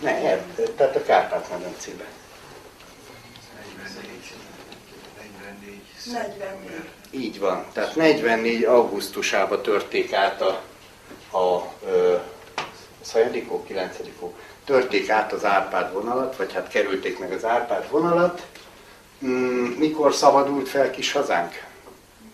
Ne, 0.00 0.10
er, 0.10 0.44
tehát 0.76 0.96
a 0.96 1.02
Kárpát-medencébe. 1.02 2.04
44. 6.04 6.99
Így 7.10 7.38
van. 7.38 7.64
Tehát 7.72 7.96
44. 7.96 8.64
augusztusában 8.64 9.62
törték 9.62 10.12
át 10.12 10.40
a, 10.40 10.60
a 11.38 11.72
ö, 11.86 12.16
szajadikó, 13.00 13.64
9 13.64 13.96
törték 14.64 15.10
át 15.10 15.32
az 15.32 15.44
Árpád 15.44 15.92
vonalat, 15.92 16.36
vagy 16.36 16.52
hát 16.52 16.68
kerülték 16.68 17.18
meg 17.18 17.32
az 17.32 17.44
Árpád 17.44 17.90
vonalat. 17.90 18.46
Mm, 19.24 19.64
mikor 19.64 20.14
szabadult 20.14 20.68
fel 20.68 20.90
kis 20.90 21.12
hazánk? 21.12 21.64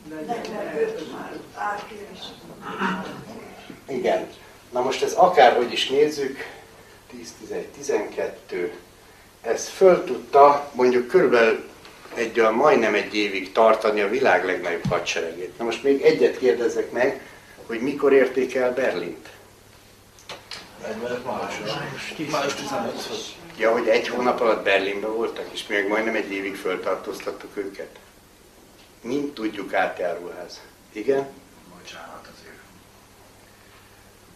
45 0.09 1.13
már 1.13 1.33
április. 1.55 2.25
Igen. 3.89 4.29
Na 4.71 4.81
most 4.81 5.03
ez 5.03 5.13
akárhogy 5.13 5.73
is 5.73 5.89
nézzük, 5.89 6.39
10, 7.11 7.35
11, 7.41 7.67
12, 7.67 8.75
ez 9.43 9.69
föl 9.69 10.05
tudta 10.05 10.71
mondjuk 10.73 11.07
körülbelül 11.07 11.69
egy 12.17 12.41
olyan 12.41 12.55
majdnem 12.55 12.95
egy 12.95 13.15
évig 13.15 13.53
tartani 13.53 14.01
a 14.01 14.09
világ 14.09 14.45
legnagyobb 14.45 14.87
hadseregét. 14.89 15.59
Na 15.59 15.65
most 15.65 15.83
még 15.83 16.03
egyet 16.03 16.39
kérdezek 16.39 16.93
meg, 16.93 17.21
hogy 17.67 17.81
mikor 17.81 18.13
érték 18.13 18.55
el 18.55 18.73
Berlint? 18.73 19.29
45 20.87 21.25
május. 21.25 22.31
Május 22.31 22.55
15-höz. 22.55 23.25
Ja, 23.59 23.73
hogy 23.73 23.89
egy 23.89 24.09
hónap 24.09 24.41
alatt 24.41 24.65
Berlinben 24.65 25.15
voltak, 25.15 25.49
és 25.53 25.67
még 25.67 25.87
majdnem 25.89 26.15
egy 26.15 26.33
évig 26.33 26.57
föltartóztattuk 26.57 27.57
őket. 27.57 27.99
Mint 29.01 29.35
tudjuk 29.35 29.75
átjáróház. 29.75 30.61
Igen? 30.93 31.29
Bocsánat, 31.79 32.29
azért 32.35 32.61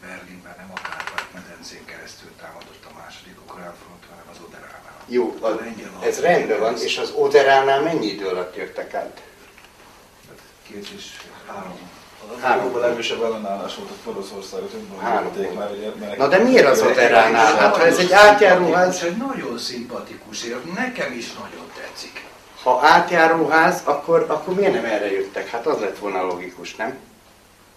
Berlinben 0.00 0.54
nem 0.56 0.70
a 0.74 0.80
Kárpát-medencén 0.80 1.84
keresztül 1.84 2.30
támadott 2.40 2.84
a 2.90 2.98
második 2.98 3.40
ukrán 3.40 3.74
front, 3.84 4.04
hanem 4.10 4.24
az 4.30 4.38
Oderánál. 4.46 4.79
Jó, 5.12 5.34
az, 5.40 5.52
ez 6.04 6.20
rendben 6.20 6.60
van, 6.60 6.76
és 6.76 6.98
az 6.98 7.12
Oderánál 7.16 7.82
mennyi 7.82 8.06
idő 8.06 8.26
alatt 8.26 8.56
jöttek 8.56 8.94
át? 8.94 9.22
Két 10.68 10.88
és 10.96 11.04
három. 11.46 11.78
Három. 12.40 12.60
Három. 12.60 12.80
legerősebb 12.80 13.22
ellenállás 13.22 13.74
volt 13.74 13.90
a 13.90 14.08
Oroszországot, 14.10 14.70
Három 15.00 15.32
önben 15.36 15.52
már 15.52 15.70
ugye. 15.70 16.16
Na 16.16 16.28
de 16.28 16.38
miért 16.38 16.66
az 16.66 16.80
Oderánál? 16.82 17.56
Hát 17.56 17.76
ha 17.76 17.86
ez 17.86 17.98
egy 17.98 18.12
átjáróház, 18.12 19.02
Egy 19.02 19.16
nagyon 19.16 19.58
szimpatikus 19.58 20.44
ér, 20.44 20.60
nekem 20.74 21.12
is 21.12 21.32
nagyon 21.32 21.70
tetszik. 21.80 22.24
ha 22.62 22.80
átjáróház, 22.82 23.80
akkor, 23.84 24.24
akkor 24.28 24.54
miért 24.54 24.72
nem 24.72 24.84
erre 24.84 25.12
jöttek? 25.12 25.48
Hát 25.48 25.66
az 25.66 25.80
lett 25.80 25.98
volna 25.98 26.22
logikus, 26.22 26.76
nem? 26.76 26.98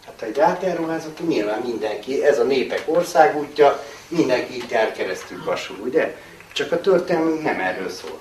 Hát 0.06 0.16
ha 0.20 0.26
egy 0.26 0.40
átjáróház, 0.40 1.06
akkor 1.06 1.28
nyilván 1.28 1.62
mindenki, 1.66 2.26
ez 2.26 2.40
a 2.40 2.44
népek 2.44 2.84
országútja, 2.86 3.84
mindenki 4.08 4.56
itt 4.56 4.70
jár 4.70 4.92
keresztül 4.92 5.44
kasul, 5.44 5.78
ugye? 5.78 6.16
Csak 6.54 6.72
a 6.72 6.82
történelmünk 6.82 7.43
nem 7.43 7.60
erről 7.60 7.89
szól. 7.89 8.20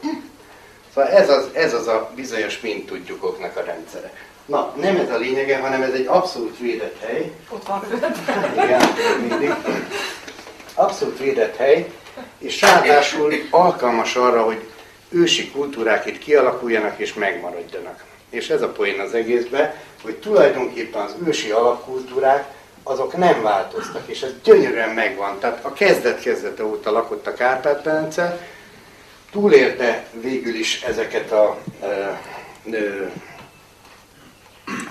Szóval 0.95 1.11
ez 1.11 1.31
az, 1.31 1.49
ez 1.53 1.75
az 1.75 1.87
a 1.87 2.11
bizonyos 2.15 2.61
mint 2.61 2.87
tudjukoknak 2.87 3.57
a 3.57 3.61
rendszere. 3.63 4.13
Na, 4.47 4.75
nem 4.81 4.97
ez 4.97 5.11
a 5.11 5.17
lényege, 5.17 5.59
hanem 5.59 5.83
ez 5.83 5.93
egy 5.93 6.07
abszolút 6.07 6.59
védett 6.59 7.01
hely, 7.01 7.33
Ott 7.49 7.67
van 7.67 7.81
föld. 7.81 8.07
igen, 8.65 8.83
mindig. 9.29 9.55
Abszolút 10.75 11.19
védett 11.19 11.57
hely, 11.57 11.91
és 12.39 12.61
ráadásul 12.61 13.35
alkalmas 13.51 14.17
arra, 14.17 14.43
hogy 14.43 14.69
ősi 15.09 15.51
kultúrák 15.51 16.07
itt 16.07 16.19
kialakuljanak 16.19 16.99
és 16.99 17.15
megmaradjanak. 17.15 18.05
És 18.31 18.51
ez 18.51 18.63
a 18.63 18.69
poén 18.69 19.01
az 19.01 19.15
egészben, 19.15 19.75
hogy 20.03 20.15
tulajdonképpen 20.17 21.03
az 21.03 21.15
ősi 21.27 21.51
alapkultúrák 21.51 22.45
azok 22.83 23.17
nem 23.17 23.43
változtak, 23.43 24.03
és 24.07 24.23
ez 24.23 24.31
gyönyörűen 24.43 24.89
megvan. 24.89 25.39
Tehát 25.39 25.65
a 25.65 25.73
kezdet-kezdete 25.73 26.65
óta 26.65 26.91
lakott 26.91 27.27
a 27.27 27.35
Kárpát-medence, 27.35 28.49
túlélte 29.33 30.07
végül 30.21 30.55
is 30.55 30.83
ezeket 30.83 31.33
a 31.33 31.59
ö, 31.83 31.87
ö, 32.71 33.07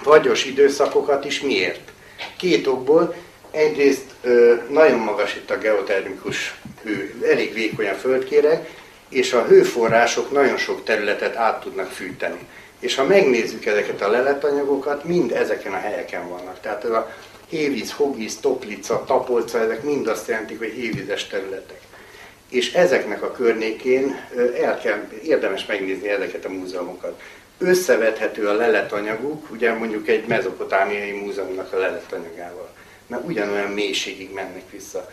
vagyos 0.03 0.45
időszakokat 0.45 1.25
is. 1.25 1.41
Miért? 1.41 1.91
Két 2.37 2.67
okból. 2.67 3.15
Egyrészt 3.51 4.05
ö, 4.21 4.55
nagyon 4.69 4.99
magas 4.99 5.35
itt 5.35 5.51
a 5.51 5.57
geotermikus 5.57 6.55
hő, 6.83 7.23
elég 7.31 7.53
vékony 7.53 7.87
a 7.87 7.93
földkéreg, 7.93 8.69
és 9.09 9.33
a 9.33 9.45
hőforrások 9.45 10.31
nagyon 10.31 10.57
sok 10.57 10.83
területet 10.83 11.35
át 11.35 11.59
tudnak 11.59 11.91
fűteni. 11.91 12.47
És 12.79 12.95
ha 12.95 13.03
megnézzük 13.03 13.65
ezeket 13.65 14.01
a 14.01 14.09
leletanyagokat, 14.09 15.03
mind 15.03 15.31
ezeken 15.31 15.73
a 15.73 15.77
helyeken 15.79 16.29
vannak. 16.29 16.59
Tehát 16.59 16.83
ez 16.83 16.91
a 16.91 17.11
hévíz, 17.51 17.91
hogvíz, 17.91 18.39
toplica, 18.39 19.03
tapolca, 19.05 19.59
ezek 19.59 19.83
mind 19.83 20.07
azt 20.07 20.27
jelentik, 20.27 20.57
hogy 20.57 20.71
hévízes 20.71 21.27
területek. 21.27 21.81
És 22.49 22.73
ezeknek 22.73 23.23
a 23.23 23.31
környékén 23.31 24.27
el 24.61 24.79
kell, 24.79 25.07
érdemes 25.23 25.65
megnézni 25.65 26.09
ezeket 26.09 26.45
a 26.45 26.49
múzeumokat. 26.49 27.21
Összevethető 27.57 28.47
a 28.47 28.53
leletanyaguk, 28.53 29.51
ugye 29.51 29.73
mondjuk 29.73 30.07
egy 30.07 30.27
mezopotámiai 30.27 31.11
múzeumnak 31.11 31.73
a 31.73 31.77
leletanyagával, 31.77 32.69
mert 33.07 33.27
ugyanolyan 33.27 33.71
mélységig 33.71 34.33
mennek 34.33 34.71
vissza. 34.71 35.11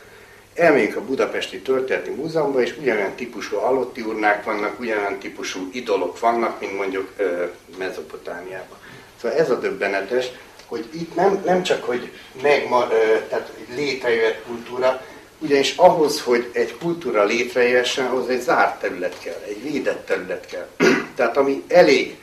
Elmegyünk 0.54 0.96
a 0.96 1.04
Budapesti 1.04 1.58
Történeti 1.60 2.10
Múzeumban, 2.10 2.62
és 2.62 2.76
ugyanolyan 2.80 3.14
típusú 3.14 3.56
halotti 3.56 4.00
urnák 4.00 4.44
vannak, 4.44 4.80
ugyanolyan 4.80 5.18
típusú 5.18 5.68
idolok 5.72 6.20
vannak, 6.20 6.60
mint 6.60 6.76
mondjuk 6.76 7.12
ö, 7.16 7.44
Mezopotámiában. 7.78 8.78
Szóval 9.20 9.38
ez 9.38 9.50
a 9.50 9.58
döbbenetes, 9.58 10.30
hogy 10.68 10.88
itt 10.90 11.14
nem, 11.14 11.42
nem 11.44 11.62
csak, 11.62 11.84
hogy 11.84 12.12
megma, 12.42 12.88
tehát 13.28 13.52
létrejött 13.74 14.42
kultúra, 14.46 15.02
ugyanis 15.38 15.74
ahhoz, 15.76 16.20
hogy 16.20 16.50
egy 16.52 16.76
kultúra 16.76 17.24
létrejöhessen, 17.24 18.06
ahhoz 18.06 18.28
egy 18.28 18.40
zárt 18.40 18.80
terület 18.80 19.18
kell, 19.18 19.42
egy 19.48 19.62
védett 19.62 20.06
terület 20.06 20.46
kell. 20.46 20.68
tehát 21.16 21.36
ami 21.36 21.62
elég 21.68 22.16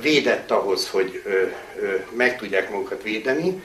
védett 0.00 0.50
ahhoz, 0.50 0.88
hogy 0.90 1.22
ö, 1.24 1.30
ö, 1.80 1.94
meg 2.16 2.38
tudják 2.38 2.70
magukat 2.70 3.02
védeni, 3.02 3.62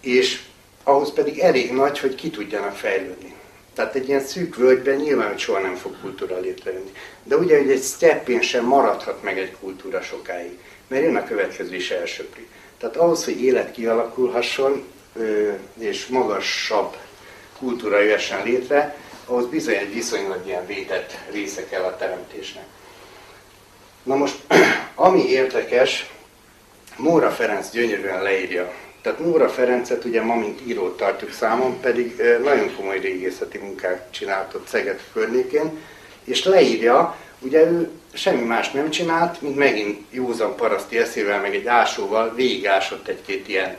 és 0.00 0.40
ahhoz 0.82 1.12
pedig 1.12 1.38
elég 1.38 1.72
nagy, 1.72 1.98
hogy 1.98 2.14
ki 2.14 2.30
tudjanak 2.30 2.76
fejlődni. 2.76 3.34
Tehát 3.74 3.94
egy 3.94 4.08
ilyen 4.08 4.24
szűk 4.24 4.56
völgyben 4.56 4.96
nyilván, 4.96 5.38
soha 5.38 5.60
nem 5.60 5.74
fog 5.74 6.00
kultúra 6.00 6.40
létrejönni. 6.40 6.92
De 7.22 7.36
ugye, 7.36 7.58
hogy 7.58 7.70
egy 7.70 7.82
steppén 7.82 8.40
sem 8.40 8.64
maradhat 8.64 9.22
meg 9.22 9.38
egy 9.38 9.56
kultúra 9.60 10.02
sokáig, 10.02 10.58
mert 10.88 11.02
jön 11.02 11.16
a 11.16 11.24
következő 11.24 11.74
is 11.74 11.90
elsöpri. 11.90 12.46
Tehát 12.78 12.96
ahhoz, 12.96 13.24
hogy 13.24 13.42
élet 13.42 13.72
kialakulhasson, 13.72 14.84
és 15.78 16.06
magasabb 16.06 16.96
kultúra 17.58 18.00
jöhessen 18.00 18.44
létre, 18.44 18.96
ahhoz 19.26 19.46
bizony 19.46 19.74
egy 19.74 19.94
viszonylag 19.94 20.46
ilyen 20.46 20.66
védett 20.66 21.18
része 21.30 21.64
kell 21.64 21.82
a 21.82 21.96
teremtésnek. 21.96 22.64
Na 24.02 24.16
most, 24.16 24.36
ami 24.94 25.28
érdekes, 25.28 26.10
Móra 26.96 27.30
Ferenc 27.30 27.70
gyönyörűen 27.70 28.22
leírja. 28.22 28.72
Tehát 29.02 29.18
Móra 29.18 29.48
Ferencet 29.48 30.04
ugye 30.04 30.22
ma, 30.22 30.34
mint 30.34 30.60
írót 30.66 30.96
tartjuk 30.96 31.32
számon, 31.32 31.80
pedig 31.80 32.22
nagyon 32.42 32.74
komoly 32.76 32.98
régészeti 32.98 33.58
munkát 33.58 34.08
csinált 34.10 34.54
ott 34.54 34.68
Szeged 34.68 35.00
környékén, 35.12 35.78
és 36.24 36.44
leírja, 36.44 37.16
ugye 37.38 37.70
ő 37.70 37.90
semmi 38.12 38.42
más 38.42 38.70
nem 38.70 38.90
csinált, 38.90 39.42
mint 39.42 39.56
megint 39.56 40.00
józan 40.10 40.56
paraszti 40.56 40.98
eszével, 40.98 41.40
meg 41.40 41.54
egy 41.54 41.66
ásóval 41.66 42.34
végigásott 42.34 43.08
egy-két 43.08 43.48
ilyen 43.48 43.76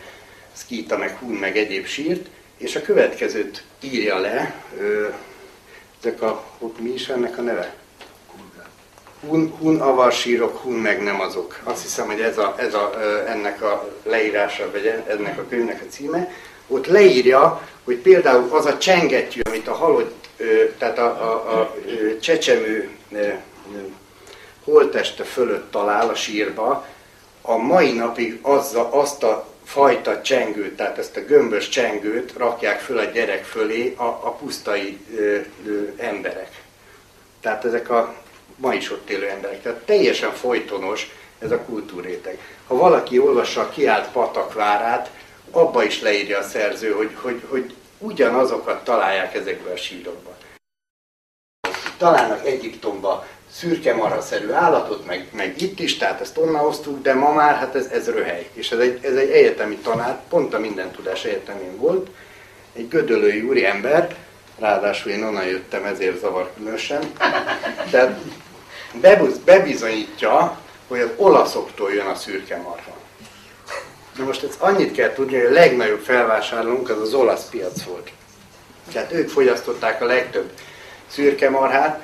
szkíta, 0.54 0.98
meg 0.98 1.18
hún, 1.20 1.34
meg 1.34 1.58
egyéb 1.58 1.86
sírt, 1.86 2.28
és 2.58 2.76
a 2.76 2.82
következőt 2.82 3.64
írja 3.82 4.20
le, 4.20 4.64
ö, 4.80 5.08
ezek 6.00 6.22
a, 6.22 6.44
mi 6.80 6.90
is 6.90 7.08
ennek 7.08 7.38
a 7.38 7.42
neve? 7.42 7.76
Hun, 9.28 9.54
hun 9.60 9.82
avarsírok, 9.82 10.58
hun 10.58 10.74
meg 10.74 11.04
nem 11.04 11.22
azok. 11.22 11.60
Azt 11.64 11.82
hiszem, 11.82 12.06
hogy 12.06 12.22
ez, 12.22 12.38
a, 12.38 12.56
ez 12.58 12.74
a, 12.74 12.92
ennek 13.28 13.62
a 13.62 13.90
leírása, 14.04 14.72
vagy 14.72 15.04
ennek 15.08 15.38
a 15.38 15.46
könyvnek 15.50 15.82
a 15.82 15.92
címe. 15.92 16.32
Ott 16.68 16.88
leírja, 16.88 17.68
hogy 17.84 17.96
például 17.96 18.50
az 18.52 18.66
a 18.66 18.78
csengettyű, 18.78 19.40
amit 19.44 19.68
a 19.68 19.74
halott, 19.74 20.28
tehát 20.78 20.98
a, 20.98 21.06
a, 21.06 21.60
a 21.60 21.76
ö, 21.86 22.18
csecsemő 22.20 22.90
holteste 24.64 25.24
fölött 25.24 25.72
talál 25.72 26.10
a 26.10 26.16
sírba, 26.16 26.86
a 27.42 27.58
mai 27.58 27.92
napig 27.92 28.40
azza, 28.42 28.92
azt 28.92 29.24
a 29.24 29.48
fajta 29.64 30.22
csengőt, 30.22 30.76
tehát 30.76 30.98
ezt 30.98 31.18
a 31.18 31.22
gömbös 31.22 31.70
csengőt 31.70 32.34
rakják 32.38 32.80
föl 32.80 32.98
a 32.98 33.04
gyerek 33.04 33.44
fölé 33.44 33.94
a, 33.98 34.04
a 34.04 34.36
pusztai 34.40 35.00
ö, 35.16 35.40
ö, 35.66 35.88
emberek. 35.98 36.62
Tehát 37.42 37.66
ezek 37.66 37.90
a 37.90 38.16
ma 38.56 38.74
is 38.74 38.92
ott 38.92 39.10
élő 39.10 39.28
emberek. 39.30 39.62
Tehát 39.62 39.80
teljesen 39.80 40.34
folytonos 40.34 41.10
ez 41.40 41.52
a 41.52 41.62
kultúréteg. 41.62 42.40
Ha 42.68 42.76
valaki 42.76 43.20
olvassa 43.20 43.62
a 43.62 43.70
kiált 43.70 44.12
patakvárát, 44.12 45.12
abba 45.52 45.84
is 45.84 46.02
leírja 46.02 46.38
a 46.40 46.44
szerző, 46.44 46.92
hogy, 46.92 47.12
hogy, 47.22 47.42
hogy 47.50 47.74
ugyanazokat 47.98 48.84
találják 48.84 49.36
ezekben 49.36 49.74
a 49.74 49.78
sírokban. 49.78 50.34
Találnak 51.98 52.46
Egyiptomba 52.46 53.28
szürke 53.52 53.94
marhaszerű 53.94 54.52
állatot, 54.52 55.06
meg, 55.06 55.28
meg 55.32 55.62
itt 55.62 55.80
is, 55.80 55.98
tehát 55.98 56.22
ezt 56.22 56.38
onnan 56.38 56.62
hoztuk, 56.62 57.02
de 57.02 57.14
ma 57.14 57.34
már 57.34 57.56
hát 57.56 57.76
ez, 57.76 57.86
ez 57.86 58.10
röhely. 58.10 58.50
És 58.54 58.72
ez 58.72 58.80
egy, 58.80 59.00
ez 59.02 59.16
egy 59.16 59.30
egyetemi 59.30 59.76
tanár, 59.76 60.22
pont 60.30 60.54
a 60.54 60.60
minden 60.60 60.92
tudás 60.92 61.24
egyetemén 61.24 61.78
volt, 61.78 62.10
egy 62.74 62.88
gödölői 62.88 63.42
úri 63.42 63.66
ember, 63.66 64.16
ráadásul 64.60 65.12
én 65.12 65.24
onnan 65.24 65.46
jöttem, 65.46 65.86
ezért 65.86 66.20
zavar 66.20 66.52
különösen. 66.58 67.12
Tehát 67.92 68.20
bebuz, 69.02 69.38
bebizonyítja, 69.38 70.60
hogy 70.88 71.00
az 71.00 71.10
olaszoktól 71.16 71.94
jön 71.94 72.06
a 72.06 72.16
szürke 72.16 72.58
marha. 72.58 72.96
Na 74.18 74.24
most 74.24 74.44
ezt 74.44 74.62
annyit 74.62 74.92
kell 74.92 75.14
tudni, 75.14 75.38
hogy 75.38 75.46
a 75.46 75.52
legnagyobb 75.52 76.00
felvásárlónk 76.00 76.90
az 76.90 77.02
az 77.02 77.14
olasz 77.14 77.50
piac 77.50 77.84
volt. 77.84 78.12
Tehát 78.92 79.14
ők 79.14 79.30
fogyasztották 79.30 80.02
a 80.02 80.06
legtöbb 80.06 80.52
szürke 81.08 81.50
marhát, 81.50 82.04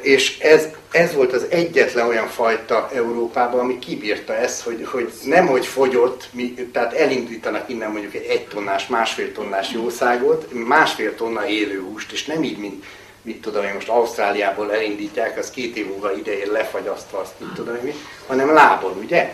és 0.00 0.38
ez, 0.38 0.68
ez 0.90 1.14
volt 1.14 1.32
az 1.32 1.46
egyetlen 1.50 2.06
olyan 2.06 2.26
fajta 2.26 2.90
Európában, 2.94 3.60
ami 3.60 3.78
kibírta 3.78 4.36
ezt, 4.36 4.62
hogy, 4.62 4.86
hogy 4.90 5.12
nem 5.24 5.46
hogy 5.46 5.66
fogyott, 5.66 6.28
mi, 6.32 6.54
tehát 6.72 6.92
elindítanak 6.92 7.68
innen 7.68 7.90
mondjuk 7.90 8.14
egy 8.14 8.26
egy 8.28 8.46
tonnás, 8.46 8.86
másfél 8.86 9.32
tonnás 9.32 9.72
jószágot, 9.72 10.46
másfél 10.66 11.14
tonna 11.14 11.46
élő 11.46 11.80
húst, 11.80 12.12
és 12.12 12.24
nem 12.24 12.42
így, 12.42 12.58
mint 12.58 12.84
mit 13.22 13.40
tudom 13.40 13.64
én, 13.64 13.74
most 13.74 13.88
Ausztráliából 13.88 14.72
elindítják, 14.72 15.38
az 15.38 15.50
két 15.50 15.76
év 15.76 15.86
múlva 15.86 16.16
idején 16.16 16.50
lefagyasztva 16.52 17.18
azt, 17.18 17.32
mit 17.38 17.52
tudom 17.54 17.76
én, 17.86 17.94
hanem 18.26 18.52
lábon, 18.52 18.98
ugye? 19.02 19.32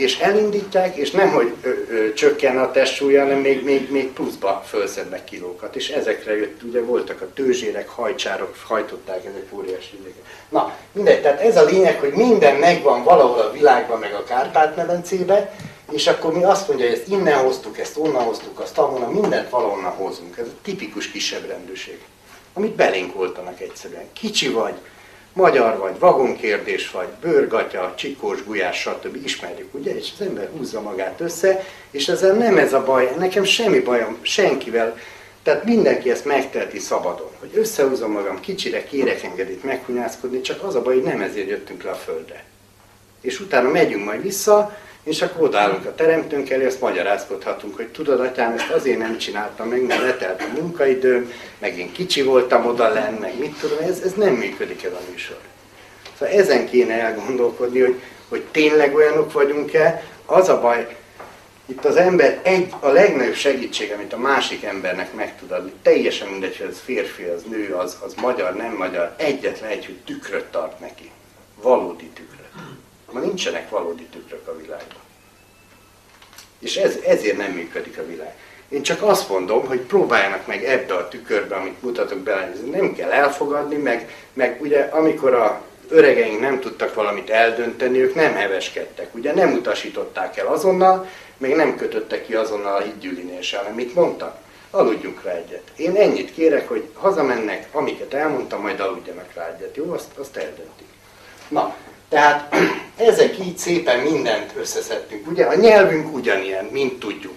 És 0.00 0.18
elindítják, 0.18 0.96
és 0.96 1.10
nem, 1.10 1.30
hogy 1.30 1.54
ö, 1.62 1.68
ö, 1.68 2.12
csökken 2.12 2.58
a 2.58 2.70
testsúlya, 2.70 3.22
hanem 3.22 3.38
még, 3.38 3.64
még, 3.64 3.90
még 3.90 4.12
pluszba 4.12 4.62
felszednek 4.66 5.24
kilókat. 5.24 5.76
És 5.76 5.88
ezekre 5.88 6.36
jött, 6.36 6.62
ugye 6.62 6.80
voltak 6.80 7.20
a 7.20 7.32
tőzsérek, 7.34 7.88
hajcsárok, 7.88 8.56
hajtották 8.66 9.24
ezek 9.24 9.46
óriási 9.50 9.96
idegen. 10.00 10.22
Na, 10.48 10.76
mindegy, 10.92 11.22
tehát 11.22 11.40
ez 11.40 11.56
a 11.56 11.64
lényeg, 11.64 12.00
hogy 12.00 12.12
minden 12.12 12.56
megvan 12.56 13.04
valahol 13.04 13.40
a 13.40 13.52
világban, 13.52 13.98
meg 13.98 14.14
a 14.14 14.24
Kárpát-medencébe, 14.24 15.54
és 15.90 16.06
akkor 16.06 16.32
mi 16.32 16.44
azt 16.44 16.68
mondja, 16.68 16.86
hogy 16.86 16.94
ezt 16.94 17.08
innen 17.08 17.38
hoztuk, 17.38 17.78
ezt 17.78 17.96
onnan 17.96 18.22
hoztuk, 18.22 18.60
azt 18.60 18.78
ahonnan, 18.78 19.12
mindent 19.12 19.50
valahonnan 19.50 19.92
hozunk. 19.92 20.36
Ez 20.38 20.46
a 20.46 20.60
tipikus 20.62 21.10
kisebb 21.10 21.46
rendőrség, 21.48 21.98
amit 22.52 22.74
belénk 22.74 23.14
voltanak 23.14 23.60
egyszerűen. 23.60 24.08
Kicsi 24.12 24.48
vagy, 24.48 24.74
magyar 25.32 25.78
vagy, 25.78 25.98
vagonkérdés 25.98 26.90
vagy, 26.90 27.08
bőrgatya, 27.20 27.92
csikós, 27.96 28.44
gulyás, 28.44 28.80
stb. 28.80 29.24
ismerjük, 29.24 29.74
ugye? 29.74 29.96
És 29.96 30.10
az 30.18 30.26
ember 30.26 30.48
húzza 30.56 30.80
magát 30.80 31.20
össze, 31.20 31.64
és 31.90 32.08
ezzel 32.08 32.34
nem 32.34 32.58
ez 32.58 32.72
a 32.72 32.84
baj, 32.84 33.14
nekem 33.18 33.44
semmi 33.44 33.80
bajom 33.80 34.18
senkivel, 34.22 34.96
tehát 35.42 35.64
mindenki 35.64 36.10
ezt 36.10 36.24
megteheti 36.24 36.78
szabadon, 36.78 37.30
hogy 37.38 37.50
összehúzom 37.54 38.12
magam, 38.12 38.40
kicsire 38.40 38.84
kérek 38.84 39.22
engedélyt 39.22 39.64
meghunyászkodni, 39.64 40.40
csak 40.40 40.62
az 40.62 40.74
a 40.74 40.82
baj, 40.82 40.94
hogy 40.94 41.02
nem 41.02 41.20
ezért 41.20 41.48
jöttünk 41.48 41.82
le 41.82 41.90
a 41.90 41.94
földre. 41.94 42.44
És 43.20 43.40
utána 43.40 43.70
megyünk 43.70 44.04
majd 44.04 44.22
vissza, 44.22 44.78
és 45.02 45.22
akkor 45.22 45.42
odállunk 45.42 45.86
a 45.86 45.94
teremtőnk 45.94 46.50
elé, 46.50 46.66
azt 46.66 46.80
magyarázkodhatunk, 46.80 47.76
hogy 47.76 47.88
tudod, 47.88 48.20
atyám, 48.20 48.52
ezt 48.52 48.70
azért 48.70 48.98
nem 48.98 49.18
csináltam 49.18 49.68
meg, 49.68 49.82
mert 49.82 50.02
letelt 50.02 50.42
a 50.42 50.60
munkaidőm, 50.60 51.32
meg 51.58 51.78
én 51.78 51.92
kicsi 51.92 52.22
voltam 52.22 52.66
oda 52.66 52.88
lenn, 52.88 53.14
meg 53.14 53.38
mit 53.38 53.58
tudom, 53.60 53.78
ez, 53.78 54.00
ez 54.00 54.12
nem 54.12 54.32
működik 54.32 54.84
ez 54.84 54.92
a 54.92 55.10
műsor. 55.10 55.38
Szóval 56.18 56.34
ezen 56.34 56.68
kéne 56.68 56.94
elgondolkodni, 56.94 57.80
hogy, 57.80 58.00
hogy 58.28 58.44
tényleg 58.50 58.94
olyanok 58.94 59.32
vagyunk-e. 59.32 60.04
Az 60.26 60.48
a 60.48 60.60
baj, 60.60 60.96
itt 61.66 61.84
az 61.84 61.96
ember 61.96 62.40
egy, 62.42 62.74
a 62.80 62.88
legnagyobb 62.88 63.34
segítség, 63.34 63.92
amit 63.92 64.12
a 64.12 64.18
másik 64.18 64.64
embernek 64.64 65.14
meg 65.14 65.38
tud 65.38 65.50
adni, 65.50 65.72
teljesen 65.82 66.28
mindegy, 66.28 66.56
hogy 66.56 66.66
ez 66.70 66.80
férfi, 66.84 67.22
az 67.22 67.42
nő, 67.42 67.74
az, 67.74 67.96
az 68.04 68.14
magyar, 68.14 68.54
nem 68.54 68.74
magyar, 68.76 69.14
egyetlen 69.16 69.70
egy, 69.70 69.86
hogy 69.86 69.96
tükröt 70.04 70.44
tart 70.44 70.80
neki. 70.80 71.10
Valódi 71.62 72.06
tükröt. 72.14 72.39
Ma 73.12 73.20
nincsenek 73.20 73.70
valódi 73.70 74.02
tükrök 74.02 74.48
a 74.48 74.56
világban. 74.56 75.00
És 76.58 76.76
ez, 76.76 76.96
ezért 77.06 77.36
nem 77.36 77.52
működik 77.52 77.98
a 77.98 78.06
világ. 78.06 78.34
Én 78.68 78.82
csak 78.82 79.02
azt 79.02 79.28
mondom, 79.28 79.66
hogy 79.66 79.80
próbáljanak 79.80 80.46
meg 80.46 80.64
ebbe 80.64 80.94
a 80.94 81.08
tükörbe, 81.08 81.54
amit 81.54 81.82
mutatok 81.82 82.18
bele, 82.18 82.52
nem 82.70 82.94
kell 82.94 83.10
elfogadni, 83.10 83.76
meg, 83.76 84.14
meg 84.32 84.60
ugye 84.60 84.80
amikor 84.80 85.34
a 85.34 85.62
öregeink 85.88 86.40
nem 86.40 86.60
tudtak 86.60 86.94
valamit 86.94 87.30
eldönteni, 87.30 87.98
ők 87.98 88.14
nem 88.14 88.34
heveskedtek, 88.34 89.14
ugye 89.14 89.34
nem 89.34 89.52
utasították 89.52 90.36
el 90.36 90.46
azonnal, 90.46 91.08
meg 91.38 91.56
nem 91.56 91.76
kötöttek 91.76 92.26
ki 92.26 92.34
azonnal 92.34 92.76
a 92.76 92.80
hídgyűlinéssel, 92.80 93.60
hanem 93.60 93.74
mit 93.74 93.94
mondtak? 93.94 94.36
Aludjunk 94.70 95.22
rá 95.22 95.32
egyet. 95.32 95.62
Én 95.76 95.96
ennyit 95.96 96.34
kérek, 96.34 96.68
hogy 96.68 96.88
hazamennek, 96.94 97.68
amiket 97.72 98.14
elmondtam, 98.14 98.60
majd 98.60 98.80
aludjanak 98.80 99.34
rá 99.34 99.54
egyet. 99.56 99.76
Jó, 99.76 99.92
azt, 99.92 100.18
azt 100.18 100.36
eldöntik. 100.36 100.86
Na, 101.48 101.76
tehát 102.10 102.54
ezek 103.10 103.38
így 103.38 103.58
szépen 103.58 103.98
mindent 103.98 104.52
összeszedtünk. 104.56 105.30
Ugye 105.30 105.44
a 105.44 105.54
nyelvünk 105.54 106.14
ugyanilyen, 106.14 106.64
mint 106.64 106.98
tudjuk. 106.98 107.34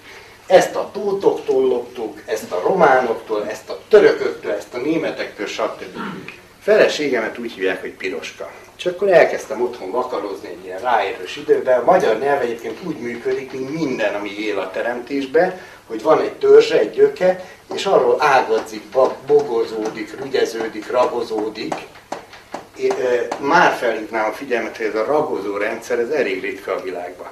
Ezt 0.48 0.76
a 0.76 0.90
tótoktól 0.94 1.68
loptuk, 1.68 2.22
ezt 2.26 2.52
a 2.52 2.62
románoktól, 2.64 3.48
ezt 3.50 3.70
a 3.70 3.80
törököktől, 3.90 4.52
ezt 4.52 4.74
a 4.74 4.78
németektől, 4.78 5.46
stb. 5.46 5.98
Feleségemet 6.62 7.38
úgy 7.38 7.52
hívják, 7.52 7.82
hogy 7.82 7.92
Piroska. 7.92 8.52
És 8.78 8.86
akkor 8.86 9.12
elkezdtem 9.12 9.62
otthon 9.62 9.92
vakarozni 9.92 10.48
egy 10.48 10.66
ilyen 10.66 10.80
ráérős 10.80 11.38
időben. 11.38 11.80
A 11.80 11.92
magyar 11.92 12.20
nyelv 12.20 12.42
egyébként 12.42 12.80
úgy 12.84 12.98
működik, 12.98 13.52
mint 13.52 13.74
minden, 13.74 14.16
ami 14.16 14.30
él 14.40 14.60
a 14.60 14.72
teremtésbe, 14.72 15.62
hogy 15.88 16.02
van 16.02 16.22
egy 16.22 16.34
törzse, 16.34 16.80
egy 16.80 16.92
gyöke, 16.92 17.46
és 17.74 17.86
arról 17.86 18.16
ágadzik, 18.20 18.84
bogozódik, 19.28 20.20
rügyeződik, 20.22 20.92
rabozódik, 20.92 21.76
már 23.40 23.74
felhívnám 23.74 24.30
a 24.30 24.34
figyelmet, 24.34 24.78
hogy 24.78 24.86
ez 24.86 24.96
a 24.96 25.06
ragozó 25.06 25.58
rendszer, 25.58 26.00
ez 26.00 26.10
elég 26.10 26.42
ritka 26.42 26.74
a 26.74 26.82
világban. 26.82 27.28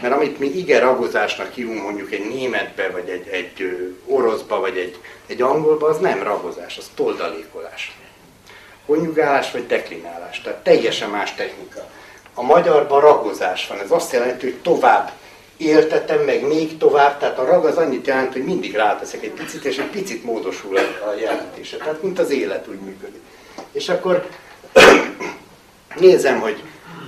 Mert 0.00 0.14
amit 0.14 0.38
mi 0.38 0.46
ige 0.46 0.78
ragozásnak 0.78 1.52
hívunk 1.52 1.82
mondjuk 1.82 2.12
egy 2.12 2.28
németbe, 2.28 2.90
vagy 2.90 3.08
egy, 3.08 3.28
egy 3.28 3.78
oroszba, 4.06 4.60
vagy 4.60 4.76
egy, 4.76 4.98
egy 5.26 5.42
angolba, 5.42 5.86
az 5.86 5.98
nem 5.98 6.22
ragozás, 6.22 6.78
az 6.78 6.90
toldalékolás. 6.94 7.96
Konjugálás 8.86 9.50
vagy 9.50 9.66
deklinálás, 9.66 10.40
tehát 10.40 10.62
teljesen 10.62 11.10
más 11.10 11.34
technika. 11.34 11.80
A 12.34 12.42
magyarban 12.42 13.00
ragozás 13.00 13.66
van, 13.66 13.80
ez 13.80 13.90
azt 13.90 14.12
jelenti, 14.12 14.46
hogy 14.46 14.60
tovább 14.62 15.10
éltetem 15.56 16.20
meg 16.20 16.46
még 16.46 16.78
tovább, 16.78 17.18
tehát 17.18 17.38
a 17.38 17.44
rag 17.44 17.64
az 17.64 17.76
annyit 17.76 18.06
jelent, 18.06 18.32
hogy 18.32 18.44
mindig 18.44 18.74
ráteszek 18.74 19.22
egy 19.22 19.30
picit, 19.30 19.64
és 19.64 19.78
egy 19.78 19.90
picit 19.90 20.24
módosul 20.24 20.76
a 20.76 21.14
jelentése. 21.20 21.76
Tehát 21.76 22.02
mint 22.02 22.18
az 22.18 22.30
élet 22.30 22.68
úgy 22.68 22.80
működik. 22.80 23.20
És 23.72 23.88
akkor 23.88 24.26
nézem, 25.96 26.40
hogy 26.40 26.62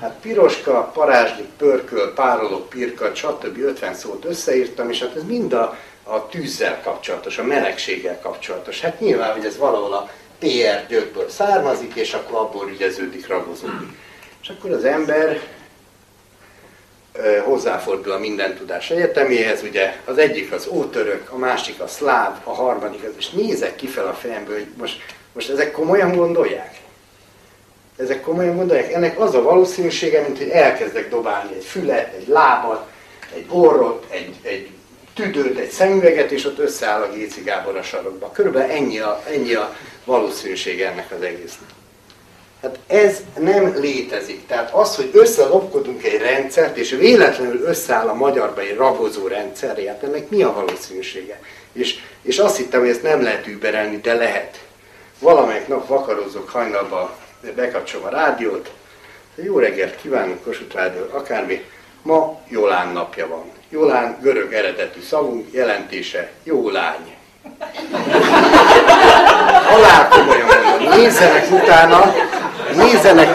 Hát 0.05 0.19
piroska, 0.23 0.91
parázslik, 0.95 1.47
pörköl, 1.47 2.13
párolog, 2.15 2.69
pirka, 2.69 3.15
stb. 3.15 3.59
50 3.59 3.95
szót 3.95 4.25
összeírtam, 4.25 4.91
és 4.91 5.01
hát 5.01 5.17
ez 5.17 5.25
mind 5.25 5.53
a, 5.53 5.79
a 6.03 6.27
tűzzel 6.27 6.81
kapcsolatos, 6.83 7.39
a 7.39 7.45
melegséggel 7.45 8.21
kapcsolatos. 8.21 8.81
Hát 8.81 9.01
nyilván, 9.01 9.33
hogy 9.33 9.45
ez 9.45 9.57
valahol 9.57 9.93
a 9.93 10.11
PR 10.39 10.87
gyökből 10.89 11.29
származik, 11.29 11.95
és 11.95 12.13
akkor 12.13 12.39
abból 12.39 12.69
ügyeződik, 12.69 13.27
ragozódik. 13.27 13.89
És 14.43 14.49
akkor 14.49 14.71
az 14.71 14.85
ember 14.85 15.41
ö, 17.13 17.39
hozzáfordul 17.39 18.13
a 18.13 18.19
minden 18.19 18.57
tudás 18.57 18.91
egyeteméhez, 18.91 19.63
ugye 19.63 19.97
az 20.05 20.19
egyik 20.19 20.53
az 20.53 20.67
ótörök, 20.67 21.31
a 21.31 21.37
másik 21.37 21.81
a 21.81 21.87
szláv, 21.87 22.41
a 22.45 22.55
harmadik 22.55 23.05
az, 23.05 23.13
és 23.19 23.31
nézek 23.31 23.77
ki 23.77 23.87
fel 23.87 24.07
a 24.07 24.15
fejemből, 24.15 24.55
hogy 24.55 24.69
most, 24.77 25.01
most 25.33 25.51
ezek 25.51 25.73
komolyan 25.73 26.17
gondolják? 26.17 26.83
Ezek 27.97 28.21
komolyan 28.21 28.57
gondolják? 28.57 28.93
Ennek 28.93 29.21
az 29.21 29.35
a 29.35 29.43
valószínűsége, 29.43 30.21
mint 30.21 30.39
hogy 30.39 30.49
elkezdek 30.49 31.09
dobálni 31.09 31.55
egy 31.55 31.65
fület, 31.65 32.15
egy 32.15 32.29
lábat, 32.29 32.87
egy 33.35 33.47
orrot, 33.49 34.07
egy, 34.11 34.35
egy 34.43 34.71
tüdőt, 35.15 35.59
egy 35.59 35.71
szemüveget, 35.71 36.31
és 36.31 36.45
ott 36.45 36.59
összeáll 36.59 37.03
a 37.03 37.13
Géci 37.13 37.51
a 37.79 37.83
sarokba. 37.83 38.31
Körülbelül 38.33 38.71
ennyi 38.71 38.99
a, 38.99 39.23
ennyi 39.33 39.55
a 39.55 39.77
valószínűsége 40.05 40.91
ennek 40.91 41.11
az 41.17 41.23
egésznek. 41.23 41.69
Hát 42.63 42.79
ez 42.87 43.19
nem 43.39 43.75
létezik. 43.81 44.47
Tehát 44.47 44.75
az, 44.75 44.97
hogy 44.97 45.11
összelopkodunk 45.13 46.05
egy 46.05 46.21
rendszert, 46.21 46.77
és 46.77 46.91
véletlenül 46.91 47.63
összeáll 47.63 48.09
a 48.09 48.15
magyarba 48.15 48.61
egy 48.61 48.77
ragozó 48.77 49.27
rendszer, 49.27 49.87
hát 49.87 50.03
ennek 50.03 50.29
mi 50.29 50.43
a 50.43 50.53
valószínűsége? 50.53 51.41
És, 51.73 51.99
és 52.23 52.39
azt 52.39 52.57
hittem, 52.57 52.81
hogy 52.81 52.89
ezt 52.89 53.03
nem 53.03 53.23
lehet 53.23 53.47
überelni, 53.47 53.97
de 53.97 54.15
lehet. 54.15 54.65
Valamelyik 55.19 55.69
nap 55.69 55.89
vakarozok 55.89 56.49
hajnalba, 56.49 57.17
bekapcsolom 57.53 58.07
a 58.07 58.11
rádiót, 58.11 58.71
jó 59.35 59.59
reggelt 59.59 59.97
kívánok, 59.97 60.45
Kossuth 60.45 60.75
Rádió, 60.75 61.03
akármi. 61.11 61.65
Ma 62.03 62.41
Jolán 62.49 62.89
napja 62.89 63.29
van. 63.29 63.45
Jolán 63.71 64.19
görög 64.21 64.53
eredetű 64.53 65.01
szavunk, 65.01 65.53
jelentése 65.53 66.31
jó 66.43 66.71
lány. 66.71 67.15
Halál 69.65 70.09
komolyan 70.09 70.47
mondom, 70.47 70.99
nézzenek 70.99 71.51
utána, 71.51 72.15
nézzenek, 72.77 73.29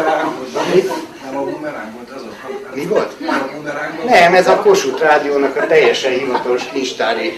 mi, 0.74 0.84
Nem 1.26 1.38
a 1.38 1.43
bumeráng 1.43 1.93
volt 1.93 2.10
az 2.10 2.22
ott? 2.22 2.76
mi 2.76 2.86
volt? 2.86 3.20
Nem 3.20 3.49
a 3.49 3.55
bumeráng 3.55 3.95
volt? 3.95 4.10
Nem, 4.10 4.36
ez 4.36 4.47
a 4.47 4.55
Kossuth 4.55 5.01
Rádiónak 5.01 5.55
a 5.55 5.68
teljesen 5.68 6.12
hivatalos 6.12 6.64
kincstári 6.64 7.38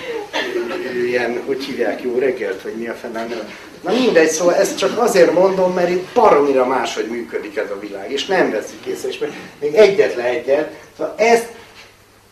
ilyen, 1.05 1.43
hogy 1.45 1.63
hívják, 1.63 2.01
jó 2.01 2.17
reggelt, 2.17 2.61
vagy 2.61 2.75
mi 2.75 2.87
a 2.87 2.93
fenn 2.93 3.11
nem. 3.11 3.27
Na 3.81 3.91
mindegy, 3.91 4.29
szóval 4.29 4.55
ezt 4.55 4.77
csak 4.77 4.97
azért 4.97 5.33
mondom, 5.33 5.73
mert 5.73 5.89
itt 5.89 6.13
baromira 6.13 6.65
máshogy 6.65 7.07
működik 7.07 7.57
ez 7.57 7.69
a 7.71 7.79
világ, 7.79 8.11
és 8.11 8.25
nem 8.25 8.51
veszik 8.51 8.85
észre, 8.85 9.09
és 9.09 9.17
még- 9.59 9.75
egyetlen 9.75 10.25
egyet, 10.25 10.71
szóval 10.97 11.13
ezt 11.17 11.47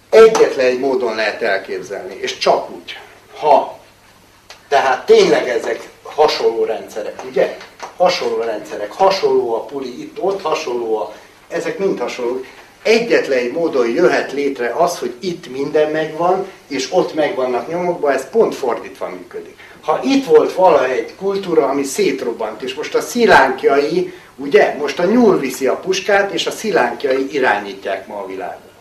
egyetlen 0.10 0.66
egy 0.66 0.80
módon 0.80 1.16
lehet 1.16 1.42
elképzelni, 1.42 2.18
és 2.22 2.38
csak 2.38 2.70
úgy, 2.70 2.98
ha 3.40 3.80
tehát 4.68 5.06
tényleg 5.06 5.50
ezek 5.50 5.90
hasonló 6.04 6.64
rendszerek, 6.64 7.22
ugye? 7.30 7.58
Hasonló 7.98 8.42
rendszerek, 8.42 8.92
hasonló 8.92 9.56
a 9.56 9.66
puli, 9.66 10.02
itt 10.02 10.18
ott 10.20 10.42
hasonló 10.42 10.98
a, 10.98 11.14
ezek 11.48 11.78
mind 11.78 12.00
hasonlók. 12.00 12.46
Egyetlen 12.84 13.38
egy 13.38 13.52
módon 13.52 13.90
jöhet 13.90 14.32
létre 14.32 14.74
az, 14.78 15.00
hogy 15.00 15.14
itt 15.20 15.52
minden 15.52 15.92
megvan, 15.92 16.48
és 16.68 16.88
ott 16.92 17.14
megvannak 17.14 17.70
nyomokban, 17.70 18.12
ez 18.12 18.30
pont 18.30 18.56
fordítva 18.56 19.10
működik. 19.10 19.59
Ha 19.90 20.00
itt 20.04 20.26
volt 20.26 20.54
valahogy 20.54 20.90
egy 20.90 21.16
kultúra, 21.16 21.68
ami 21.68 21.84
szétrobbant, 21.84 22.62
és 22.62 22.74
most 22.74 22.96
a 22.96 23.02
szilánkjai, 23.02 24.14
ugye, 24.36 24.76
most 24.76 25.00
a 25.00 25.06
nyúl 25.06 25.40
viszi 25.40 25.68
a 25.68 25.76
puskát, 25.76 26.32
és 26.32 26.48
a 26.48 26.52
szilánkjai 26.52 27.34
irányítják 27.34 28.08
ma 28.08 28.16
a 28.16 28.26
világot. 28.26 28.72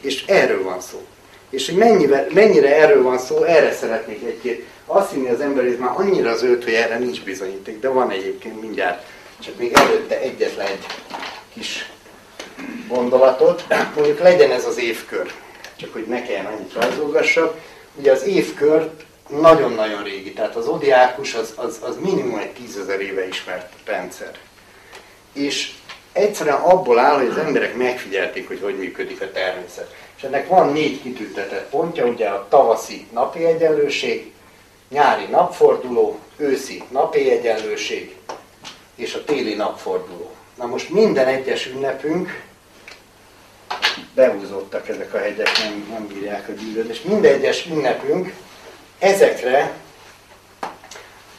És 0.00 0.24
erről 0.26 0.62
van 0.62 0.80
szó. 0.80 1.06
És 1.50 1.68
hogy 1.68 1.76
mennyire, 1.76 2.26
mennyire 2.34 2.76
erről 2.76 3.02
van 3.02 3.18
szó, 3.18 3.42
erre 3.42 3.72
szeretnék 3.72 4.22
egy-két. 4.24 4.66
Azt 4.86 5.12
hinni 5.12 5.28
az 5.28 5.40
ember, 5.40 5.64
hogy 5.64 5.78
már 5.78 5.92
annyira 5.94 6.36
zöld, 6.36 6.64
hogy 6.64 6.72
erre 6.72 6.98
nincs 6.98 7.22
bizonyíték, 7.22 7.80
de 7.80 7.88
van 7.88 8.10
egyébként 8.10 8.60
mindjárt. 8.60 9.04
Csak 9.38 9.58
még 9.58 9.72
előtte 9.72 10.20
egyetlen 10.20 10.66
egy 10.66 10.86
kis 11.54 11.90
gondolatot. 12.88 13.64
Mondjuk 13.94 14.18
legyen 14.18 14.50
ez 14.50 14.64
az 14.64 14.78
évkör, 14.78 15.32
csak 15.76 15.92
hogy 15.92 16.06
ne 16.08 16.22
kelljen 16.22 16.46
annyit 16.46 16.72
rajzolgassak. 16.72 17.54
Ugye 17.94 18.12
az 18.12 18.22
évkört 18.22 19.05
nagyon-nagyon 19.28 20.02
régi, 20.02 20.32
tehát 20.32 20.56
az 20.56 20.66
odiákus 20.66 21.34
az, 21.34 21.52
az, 21.56 21.78
az 21.82 21.96
minimum 22.00 22.38
egy 22.38 22.52
tízezer 22.52 23.00
éve 23.00 23.26
ismert 23.26 23.72
rendszer. 23.84 24.38
És 25.32 25.72
egyszerűen 26.12 26.56
abból 26.56 26.98
áll, 26.98 27.16
hogy 27.16 27.28
az 27.28 27.36
emberek 27.36 27.76
megfigyelték, 27.76 28.48
hogy 28.48 28.60
hogy 28.62 28.78
működik 28.78 29.20
a 29.20 29.32
természet. 29.32 29.94
És 30.16 30.22
ennek 30.22 30.48
van 30.48 30.72
négy 30.72 31.02
kitüntetett 31.02 31.70
pontja, 31.70 32.06
ugye 32.06 32.28
a 32.28 32.46
tavaszi 32.48 33.06
napi 33.12 33.44
egyenlőség, 33.44 34.32
nyári 34.88 35.26
napforduló, 35.30 36.18
őszi 36.36 36.82
napi 36.90 37.30
egyenlőség 37.30 38.16
és 38.94 39.14
a 39.14 39.24
téli 39.24 39.54
napforduló. 39.54 40.30
Na 40.54 40.66
most 40.66 40.90
minden 40.90 41.26
egyes 41.26 41.66
ünnepünk, 41.66 42.42
behúzódtak 44.14 44.88
ezek 44.88 45.14
a 45.14 45.18
hegyek, 45.18 45.50
nem, 45.58 45.86
nem 45.90 46.06
bírják 46.06 46.48
a 46.48 46.52
gyűlöd, 46.52 46.88
és 46.88 47.02
minden 47.02 47.32
egyes 47.32 47.66
ünnepünk 47.66 48.32
ezekre 48.98 49.72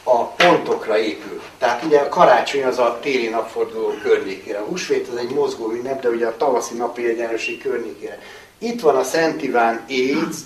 a 0.02 0.24
pontokra 0.24 0.98
épül. 0.98 1.42
Tehát 1.58 1.84
ugye 1.84 1.98
a 1.98 2.08
karácsony 2.08 2.64
az 2.64 2.78
a 2.78 2.98
téli 3.02 3.28
napforduló 3.28 3.94
környékére, 4.02 4.58
a 4.58 4.64
húsvét 4.64 5.08
az 5.08 5.16
egy 5.16 5.30
mozgó 5.30 5.70
ünnep, 5.70 6.02
de 6.02 6.08
ugye 6.08 6.26
a 6.26 6.36
tavaszi 6.36 6.76
napi 6.76 7.08
egyenlőség 7.08 7.62
környékére. 7.62 8.18
Itt 8.58 8.80
van 8.80 8.96
a 8.96 9.02
Szent 9.02 9.42
Iván 9.42 9.84
AIDS, 9.88 10.36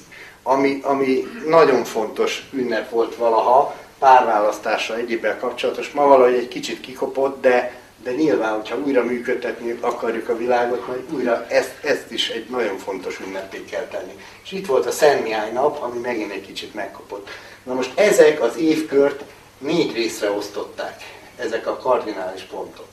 ami, 0.42 0.80
ami 0.82 1.24
nagyon 1.46 1.84
fontos 1.84 2.42
ünnep 2.52 2.90
volt 2.90 3.16
valaha, 3.16 3.74
párválasztása 3.98 4.96
egyébben 4.96 5.38
kapcsolatos. 5.38 5.90
Ma 5.90 6.06
valahogy 6.06 6.34
egy 6.34 6.48
kicsit 6.48 6.80
kikopott, 6.80 7.40
de, 7.40 7.81
de 8.02 8.12
nyilván, 8.12 8.54
hogyha 8.54 8.78
újra 8.78 9.04
működtetni 9.04 9.78
akarjuk 9.80 10.28
a 10.28 10.36
világot, 10.36 10.86
majd 10.86 11.12
újra 11.12 11.46
ezt, 11.48 11.74
ezt 11.82 12.10
is 12.10 12.28
egy 12.28 12.48
nagyon 12.48 12.78
fontos 12.78 13.20
ünnepé 13.20 13.64
kell 13.64 13.86
tenni. 13.86 14.12
És 14.44 14.52
itt 14.52 14.66
volt 14.66 14.86
a 14.86 14.90
Szent 14.90 15.22
Mihály 15.22 15.52
nap, 15.52 15.82
ami 15.82 15.98
megint 15.98 16.32
egy 16.32 16.46
kicsit 16.46 16.74
megkopott. 16.74 17.28
Na 17.62 17.74
most 17.74 17.98
ezek 17.98 18.42
az 18.42 18.56
évkört 18.56 19.22
négy 19.58 19.92
részre 19.92 20.30
osztották, 20.30 21.02
ezek 21.36 21.66
a 21.66 21.76
kardinális 21.76 22.42
pontok. 22.42 22.88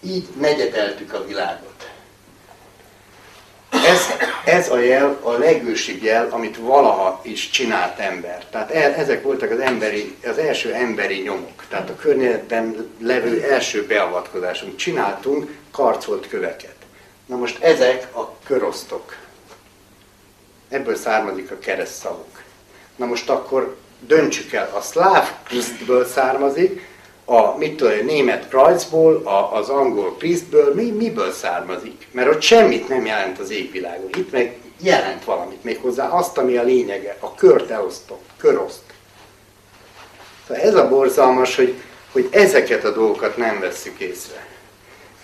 Így 0.00 0.28
negyedeltük 0.40 1.12
a 1.12 1.24
világot. 1.24 1.90
Ez, 3.72 4.00
ez 4.44 4.70
a 4.70 4.78
jel 4.78 5.18
a 5.22 5.30
legősibb 5.30 6.02
jel, 6.02 6.28
amit 6.30 6.56
valaha 6.56 7.20
is 7.22 7.50
csinált 7.50 7.98
ember. 7.98 8.44
Tehát 8.50 8.70
e, 8.70 8.94
ezek 8.96 9.22
voltak 9.22 9.50
az, 9.50 9.58
emberi, 9.58 10.16
az 10.26 10.38
első 10.38 10.72
emberi 10.72 11.20
nyomok. 11.20 11.64
Tehát 11.68 11.90
a 11.90 11.96
környezetben 11.96 12.90
levő 13.00 13.42
első 13.42 13.86
beavatkozásunk. 13.86 14.76
Csináltunk 14.76 15.50
karcolt 15.70 16.28
köveket. 16.28 16.74
Na 17.26 17.36
most 17.36 17.62
ezek 17.62 18.16
a 18.16 18.36
körosztok. 18.44 19.16
Ebből 20.68 20.96
származik 20.96 21.50
a 21.50 21.58
keresztszavuk. 21.58 22.42
Na 22.96 23.06
most 23.06 23.28
akkor 23.28 23.76
döntsük 24.00 24.52
el, 24.52 24.70
a 24.74 24.80
szláv 24.80 25.30
származik, 26.12 26.91
a 27.24 27.56
mit 27.56 27.76
tudom, 27.76 27.92
a 27.98 28.04
német 28.04 28.48
Kreuzból, 28.48 29.22
a, 29.24 29.56
az 29.56 29.68
angol 29.68 30.16
Priestből, 30.16 30.74
mi, 30.74 30.90
miből 30.90 31.32
származik? 31.32 32.06
Mert 32.10 32.28
ott 32.28 32.40
semmit 32.40 32.88
nem 32.88 33.06
jelent 33.06 33.38
az 33.38 33.50
égvilágon. 33.50 34.10
Itt 34.16 34.32
meg 34.32 34.58
jelent 34.80 35.24
valamit 35.24 35.64
méghozzá, 35.64 36.08
azt, 36.08 36.38
ami 36.38 36.56
a 36.56 36.62
lényege, 36.62 37.16
a 37.20 37.34
kört 37.34 37.70
elosztom, 37.70 38.18
köroszt. 38.36 38.82
Szóval 40.46 40.62
ez 40.62 40.74
a 40.74 40.88
borzalmas, 40.88 41.56
hogy, 41.56 41.74
hogy 42.12 42.28
ezeket 42.30 42.84
a 42.84 42.92
dolgokat 42.92 43.36
nem 43.36 43.60
vesszük 43.60 43.98
észre. 44.00 44.46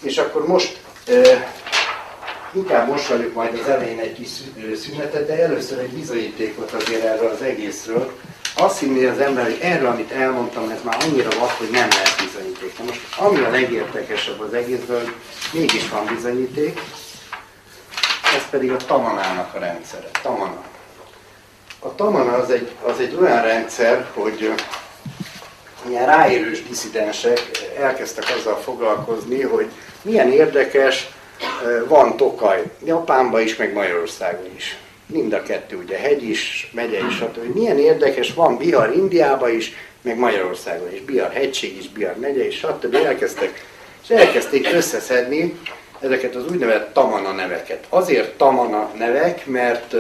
És 0.03 0.19
akkor 0.19 0.47
most 0.47 0.81
e, 1.07 1.53
inkább 2.53 2.89
most 2.89 3.09
vagyok 3.09 3.35
majd 3.35 3.59
az 3.63 3.69
elején 3.69 3.99
egy 3.99 4.13
kis 4.13 4.29
szünetet, 4.83 5.27
de 5.27 5.43
először 5.43 5.79
egy 5.79 5.91
bizonyítékot 5.91 6.73
azért 6.73 7.05
erről 7.05 7.31
az 7.31 7.43
egészről, 7.43 8.13
azt 8.61 8.79
hinni 8.79 9.05
az 9.05 9.19
ember, 9.19 9.45
hogy 9.45 9.59
erről, 9.63 9.89
amit 9.89 10.13
elmondtam, 10.13 10.71
ez 10.71 10.83
már 10.83 10.97
annyira 11.01 11.29
vad, 11.39 11.51
hogy 11.51 11.71
nem 11.71 11.89
lehet 11.89 12.23
bizonyíték. 12.25 12.79
Na 12.79 12.85
most, 12.85 13.01
ami 13.19 13.39
a 13.39 13.51
legértekesebb 13.51 14.41
az 14.41 14.55
egészből, 14.55 15.03
mégis 15.53 15.89
van 15.89 16.07
bizonyíték, 16.07 16.81
ez 18.37 18.51
pedig 18.51 18.71
a 18.73 18.77
Tamanának 18.77 19.55
a 19.55 19.59
rendszere. 19.59 20.09
Tamana. 20.23 20.63
A 21.79 21.95
Tamana 21.95 22.33
az 22.33 22.51
egy, 22.51 22.71
az 22.83 23.01
egy 23.01 23.17
olyan 23.21 23.43
rendszer, 23.43 24.07
hogy 24.15 24.53
ilyen 25.89 26.07
ráérős 26.07 26.63
diszidensek 26.63 27.51
elkezdtek 27.79 28.25
azzal 28.39 28.57
foglalkozni, 28.57 29.43
hogy 29.43 29.71
milyen 30.03 30.33
érdekes, 30.33 31.09
van 31.89 32.17
Tokaj 32.17 32.63
Japánban 32.85 33.41
is, 33.41 33.57
meg 33.57 33.73
Magyarországon 33.73 34.55
is 34.57 34.77
mind 35.09 35.33
a 35.33 35.43
kettő, 35.43 35.77
ugye 35.77 35.97
hegy 35.97 36.23
is, 36.23 36.71
megye 36.75 36.99
is, 37.07 37.17
stb. 37.17 37.55
Milyen 37.55 37.79
érdekes, 37.79 38.35
van 38.35 38.57
Bihar 38.57 38.93
Indiában 38.97 39.55
is, 39.55 39.73
meg 40.03 40.19
Magyarországon 40.19 40.93
is, 40.93 41.01
Bihar 41.01 41.33
hegység 41.33 41.77
is, 41.77 41.89
Bihar 41.89 42.17
megye 42.17 42.47
is, 42.47 42.57
stb. 42.57 42.95
Elkezdtek, 42.95 43.65
és 44.03 44.09
elkezdték 44.09 44.69
összeszedni, 44.73 45.59
ezeket 46.01 46.35
az 46.35 46.45
úgynevezett 46.51 46.93
tamana 46.93 47.33
neveket. 47.33 47.87
Azért 47.89 48.37
tamana 48.37 48.91
nevek, 48.99 49.47
mert 49.47 49.95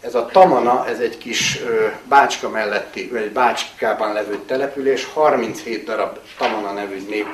ez 0.00 0.14
a 0.14 0.26
Tamana, 0.26 0.86
ez 0.88 0.98
egy 0.98 1.18
kis 1.18 1.60
Bácska 2.08 2.48
melletti, 2.48 3.08
vagy 3.12 3.22
egy 3.22 3.32
Bácskában 3.32 4.12
levő 4.12 4.38
település, 4.46 5.04
37 5.04 5.84
darab 5.84 6.18
Tamana 6.38 6.72
nevű 6.72 7.24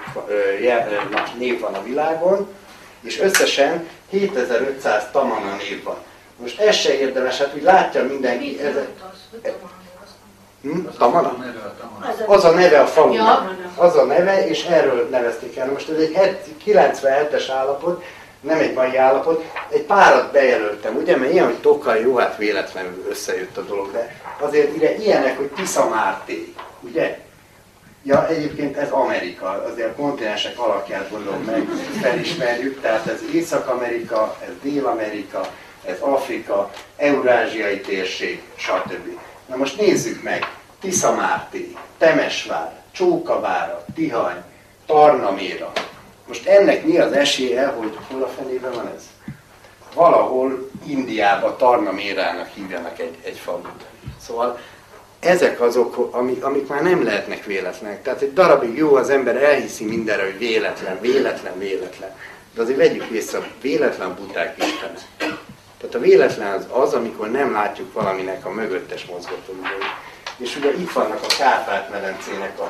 na, 1.11 1.22
név 1.39 1.61
van 1.61 1.74
a 1.74 1.82
világon, 1.82 2.49
és 3.01 3.20
összesen 3.20 3.89
7500 4.11 5.09
Tamana 5.12 5.57
név 5.68 5.82
van. 5.82 5.97
Most 6.37 6.61
ez 6.61 6.74
se 6.74 6.99
érdemes, 6.99 7.39
hát 7.39 7.55
úgy 7.55 7.62
látja 7.62 8.05
mindenki, 8.05 8.61
ez, 8.61 8.74
hm? 10.62 10.87
Tamana? 10.99 11.37
Az 12.26 12.45
a 12.45 12.51
neve 12.51 12.80
a 12.80 12.87
falunak. 12.87 13.55
Az 13.76 13.97
a 13.97 14.05
neve, 14.05 14.47
és 14.49 14.64
erről 14.64 15.09
nevezték 15.09 15.57
el. 15.57 15.70
Most 15.70 15.89
ez 15.89 15.99
egy 15.99 16.12
het- 16.12 16.49
97-es 16.64 17.45
állapot, 17.51 18.05
nem 18.41 18.59
egy 18.59 18.74
mai 18.74 18.97
állapot, 18.97 19.45
egy 19.68 19.82
párat 19.82 20.32
bejelöltem, 20.32 20.97
ugye, 20.97 21.16
mert 21.16 21.32
ilyen, 21.32 21.45
hogy 21.45 21.61
Tokai, 21.61 22.01
jó, 22.01 22.16
hát 22.16 22.37
véletlenül 22.37 23.07
összejött 23.09 23.57
a 23.57 23.62
dolog, 23.62 23.93
de 23.93 24.20
azért 24.39 24.76
ide 24.76 24.95
ilyenek, 24.97 25.37
hogy 25.37 25.47
Tisza 25.47 25.89
Márté, 25.89 26.55
ugye? 26.80 27.18
Ja, 28.03 28.28
egyébként 28.28 28.76
ez 28.76 28.91
Amerika, 28.91 29.64
azért 29.72 29.89
a 29.89 29.95
kontinensek 29.95 30.59
alakját 30.59 31.11
gondolom 31.11 31.43
meg, 31.43 31.68
felismerjük, 32.01 32.80
tehát 32.80 33.07
ez 33.07 33.20
Észak-Amerika, 33.32 34.37
ez 34.41 34.53
Dél-Amerika, 34.62 35.47
ez 35.87 36.01
Afrika, 36.01 36.70
Eurázsiai 36.97 37.80
térség, 37.80 38.43
stb. 38.57 39.18
Na 39.47 39.57
most 39.57 39.80
nézzük 39.80 40.22
meg, 40.22 40.45
Tisza 40.80 41.14
Márté, 41.14 41.74
Temesvár, 41.99 42.72
Csókavára, 42.93 43.84
Tihany, 43.95 44.43
Tarnaméra. 44.87 45.72
Most 46.26 46.47
ennek 46.47 46.84
mi 46.84 46.99
az 46.99 47.12
esélye, 47.12 47.66
hogy 47.66 47.99
hol 48.11 48.22
a 48.22 48.28
fenében 48.28 48.72
van 48.72 48.93
ez? 48.97 49.03
Valahol 49.95 50.70
Indiába 50.87 51.57
Tarnamérának 51.57 52.49
hívjanak 52.55 52.99
egy, 52.99 53.16
egy 53.22 53.39
falut. 53.39 53.84
Szóval 54.20 54.59
ezek 55.20 55.61
azok, 55.61 56.09
amik, 56.14 56.45
amik 56.45 56.66
már 56.66 56.82
nem 56.82 57.05
lehetnek 57.05 57.45
véletlenek. 57.45 58.03
Tehát 58.03 58.20
egy 58.20 58.32
darabig 58.32 58.76
jó, 58.76 58.95
az 58.95 59.11
ember 59.11 59.43
elhiszi 59.43 59.84
mindenre, 59.84 60.24
hogy 60.24 60.39
véletlen, 60.39 61.01
véletlen, 61.01 61.59
véletlen. 61.59 62.11
De 62.55 62.62
azért 62.62 62.78
vegyük 62.78 63.05
észre, 63.05 63.51
véletlen 63.61 64.14
buták 64.14 64.57
istene. 64.59 64.99
Tehát 65.87 66.07
a 66.07 66.09
véletlen 66.09 66.53
az 66.53 66.66
az, 66.70 66.93
amikor 66.93 67.30
nem 67.30 67.53
látjuk 67.53 67.93
valaminek 67.93 68.47
a 68.47 68.51
mögöttes 68.51 69.05
mozgatórugóit. 69.05 69.84
És 70.37 70.57
ugye 70.57 70.72
itt 70.72 70.93
vannak 70.93 71.22
a 71.22 71.34
Kárpát-medencének 71.39 72.61
a 72.61 72.68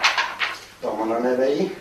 tamana 0.81 1.19
nevei, 1.19 1.75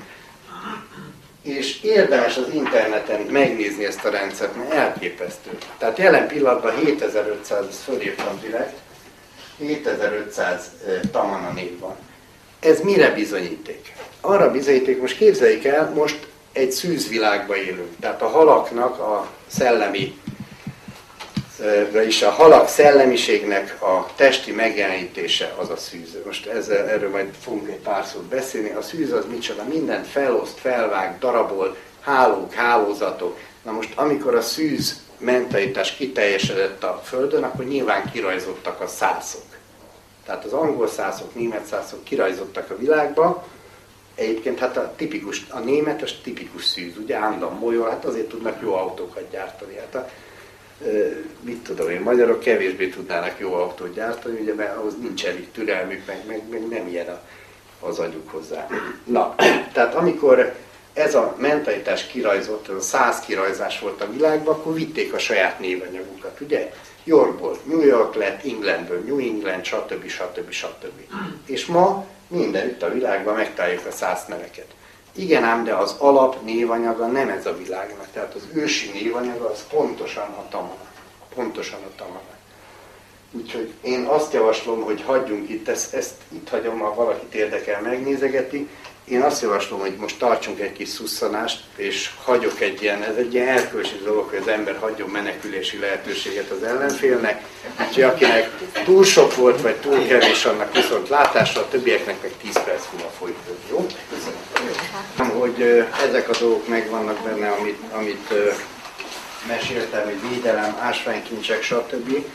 és 1.42 1.82
érdemes 1.82 2.38
az 2.38 2.54
interneten 2.54 3.22
megnézni 3.22 3.86
ezt 3.86 4.06
a 4.06 4.10
rendszert, 4.10 4.56
mert 4.56 4.72
elképesztő. 4.72 5.58
Tehát 5.78 5.98
jelen 5.98 6.28
pillanatban 6.28 6.76
7500, 6.76 7.66
ezt 7.70 7.82
fölírtam 7.82 8.40
direkt, 8.42 8.78
7500 9.58 10.72
eh, 10.88 11.00
tamana 11.12 11.52
név 11.52 11.80
van. 11.80 11.96
Ez 12.60 12.82
mire 12.82 13.10
bizonyíték? 13.10 13.94
Arra 14.22 14.52
bizonyíték, 14.52 15.02
most 15.02 15.18
képzeljék 15.18 15.66
el, 15.66 15.92
most 15.96 16.28
egy 16.52 16.72
szűzvilágban 16.72 17.58
élünk. 17.58 18.00
Tehát 18.00 18.22
a 18.22 18.28
halaknak 18.28 19.00
a 19.00 19.28
szellemi 19.48 20.24
és 22.06 22.22
a 22.22 22.30
halak 22.30 22.68
szellemiségnek 22.68 23.82
a 23.82 24.06
testi 24.16 24.52
megjelenítése 24.52 25.54
az 25.58 25.70
a 25.70 25.78
szűz. 25.78 26.18
Most 26.26 26.46
ezzel, 26.46 26.88
erről 26.88 27.10
majd 27.10 27.30
fogunk 27.42 27.70
egy 27.70 27.80
pár 27.80 28.06
szót 28.06 28.24
beszélni. 28.24 28.70
A 28.70 28.82
szűz 28.82 29.12
az 29.12 29.26
micsoda, 29.30 29.64
mindent 29.64 30.08
feloszt, 30.08 30.60
felvág, 30.60 31.20
darabol, 31.20 31.76
hálók, 32.02 32.54
hálózatok. 32.54 33.38
Na 33.64 33.72
most 33.72 33.92
amikor 33.96 34.36
a 34.36 34.42
szűz 34.42 35.04
mentalitás 35.18 35.92
kiteljesedett 35.92 36.84
a 36.84 37.02
Földön, 37.04 37.44
akkor 37.44 37.66
nyilván 37.66 38.12
kirajzottak 38.12 38.82
a 38.82 38.88
szászok. 38.88 39.46
Tehát 40.26 40.46
az 40.46 40.54
angol 40.54 40.88
szászok, 40.88 41.36
német 41.36 41.66
szászok 41.66 42.04
kirajzottak 42.04 42.70
a 42.70 42.78
világba, 42.78 43.46
Egyébként 44.16 44.60
hát 44.60 44.78
a 44.78 44.94
tipikus, 44.96 45.46
a 45.50 45.60
német 45.60 46.02
az 46.02 46.12
tipikus 46.24 46.66
szűz, 46.66 46.98
ugye 46.98 47.16
állandóan 47.16 47.54
molyol, 47.54 47.90
hát 47.90 48.06
azért 48.06 48.28
tudnak 48.28 48.62
jó 48.62 48.74
autókat 48.74 49.30
gyártani. 49.32 49.76
Hát 49.76 49.96
a, 49.96 50.10
mit 51.42 51.64
tudom 51.64 51.90
én, 51.90 52.02
magyarok 52.02 52.40
kevésbé 52.40 52.88
tudnának 52.88 53.40
jó 53.40 53.54
autót 53.54 53.94
gyártani, 53.94 54.40
ugye, 54.40 54.54
mert 54.54 54.78
ahhoz 54.78 54.94
nincs 55.02 55.26
elég 55.26 55.52
türelmük, 55.52 56.06
meg, 56.06 56.24
meg, 56.28 56.42
meg 56.50 56.68
nem 56.68 56.88
ilyen 56.88 57.08
a, 57.08 57.20
az 57.88 58.00
agyuk 58.00 58.30
hozzá. 58.30 58.68
Na, 59.04 59.36
tehát 59.74 59.96
amikor 59.96 60.56
ez 60.94 61.16
a 61.16 61.36
mentalitás 61.40 62.08
kirajzott, 62.08 62.70
ez 62.70 62.76
a 62.76 62.82
száz 62.82 63.20
kirajzás 63.20 63.80
volt 63.80 64.02
a 64.02 64.12
világban, 64.12 64.54
akkor 64.54 64.74
vitték 64.74 65.14
a 65.14 65.18
saját 65.18 65.60
névanyagukat, 65.60 66.40
ugye? 66.40 66.74
Yorkból 67.04 67.58
New 67.64 67.82
York 67.82 68.16
lett, 68.16 68.46
Englandből 68.46 69.00
New 69.00 69.20
England, 69.20 69.66
stb. 69.66 70.08
stb. 70.08 70.52
stb. 70.52 71.16
És 71.46 71.66
ma 71.66 72.06
mindenütt 72.28 72.82
a 72.82 72.94
világban 72.94 73.36
megtaláljuk 73.36 73.86
a 73.86 73.92
száz 73.92 74.26
neveket. 74.28 74.68
Igen 75.16 75.44
ám, 75.44 75.64
de 75.64 75.74
az 75.74 75.96
alap 75.98 76.44
névanyaga 76.44 77.08
nem 77.08 77.30
ez 77.30 77.46
a 77.46 77.58
világnak. 77.58 78.08
Tehát 78.14 78.34
az 78.34 78.48
ősi 78.54 78.92
névanyaga 78.94 79.50
az 79.50 79.68
pontosan 79.70 80.24
a 80.24 80.48
tamana. 80.50 80.88
Pontosan 81.36 81.80
a 81.84 81.96
tamana. 81.96 82.34
Úgyhogy 83.32 83.74
én 83.82 84.04
azt 84.04 84.34
javaslom, 84.34 84.82
hogy 84.82 85.04
hagyjunk 85.06 85.50
itt, 85.50 85.68
ezt, 85.68 85.94
ezt 85.94 86.14
itt 86.34 86.50
hagyom, 86.50 86.80
ha 86.80 86.94
valakit 86.94 87.34
érdekel, 87.34 87.82
megnézegeti. 87.82 88.70
Én 89.06 89.22
azt 89.22 89.42
javaslom, 89.42 89.80
hogy 89.80 89.96
most 90.00 90.20
tartsunk 90.20 90.60
egy 90.60 90.72
kis 90.72 90.90
szusszanást, 90.90 91.64
és 91.76 92.12
hagyok 92.24 92.62
egy 92.62 92.82
ilyen, 92.82 93.04
ez 93.04 93.16
egy 93.16 93.34
ilyen 93.34 93.48
erkölcsi 93.48 94.02
dolog, 94.04 94.30
hogy 94.30 94.38
az 94.38 94.48
ember 94.48 94.78
hagyjon 94.78 95.10
menekülési 95.10 95.80
lehetőséget 95.80 96.50
az 96.50 96.64
ellenfélnek. 96.64 97.46
Úgyhogy 97.88 98.04
akinek 98.04 98.50
túl 98.86 99.04
sok 99.04 99.36
volt, 99.36 99.62
vagy 99.62 99.76
túl 99.76 100.08
kevés, 100.08 100.46
annak 100.46 100.74
viszont 100.74 101.10
látása, 101.10 101.60
a 101.60 101.68
többieknek 101.68 102.22
meg 102.22 102.32
10 102.42 102.54
perc 102.64 102.84
múlva 102.92 103.10
folytatjuk. 103.10 103.58
Jó? 103.70 103.86
Köszönöm. 104.10 104.45
Hogy 105.40 105.88
ezek 106.08 106.30
a 106.30 106.38
dolgok 106.40 106.68
megvannak 106.68 107.20
benne, 107.24 107.50
amit, 107.50 107.80
amit 107.92 108.34
meséltem, 109.48 110.04
hogy 110.04 110.30
védelem, 110.30 110.78
ásványkincsek, 110.80 111.64
stb. 111.64 112.26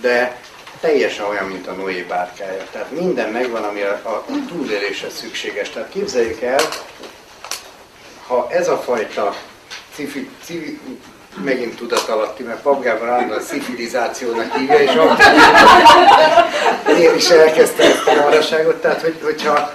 De 0.00 0.40
teljesen 0.80 1.24
olyan, 1.24 1.44
mint 1.44 1.66
a 1.66 1.72
Noé 1.72 2.02
bárkája. 2.02 2.66
Tehát 2.72 2.90
minden 2.90 3.30
megvan, 3.30 3.62
ami 3.62 3.80
a, 3.80 4.00
a, 4.02 4.24
túléléshez 4.48 5.14
szükséges. 5.14 5.70
Tehát 5.70 5.88
képzeljük 5.88 6.40
el, 6.40 6.60
ha 8.26 8.48
ez 8.50 8.68
a 8.68 8.76
fajta 8.76 9.34
cifi, 9.94 10.30
civi, 10.44 10.80
megint 11.44 11.76
tudatalatti, 11.76 12.42
mert 12.42 12.62
Pabgában 12.62 13.08
állandóan 13.08 13.40
civilizációnak 13.40 14.56
hívja, 14.56 14.78
és 14.78 14.90
akkor 14.90 15.24
én 16.98 17.14
is 17.14 17.28
elkezdtem 17.28 17.90
ezt 17.90 18.06
a 18.06 18.14
maraságot, 18.14 18.76
tehát 18.76 19.00
hogy, 19.00 19.18
hogyha 19.22 19.72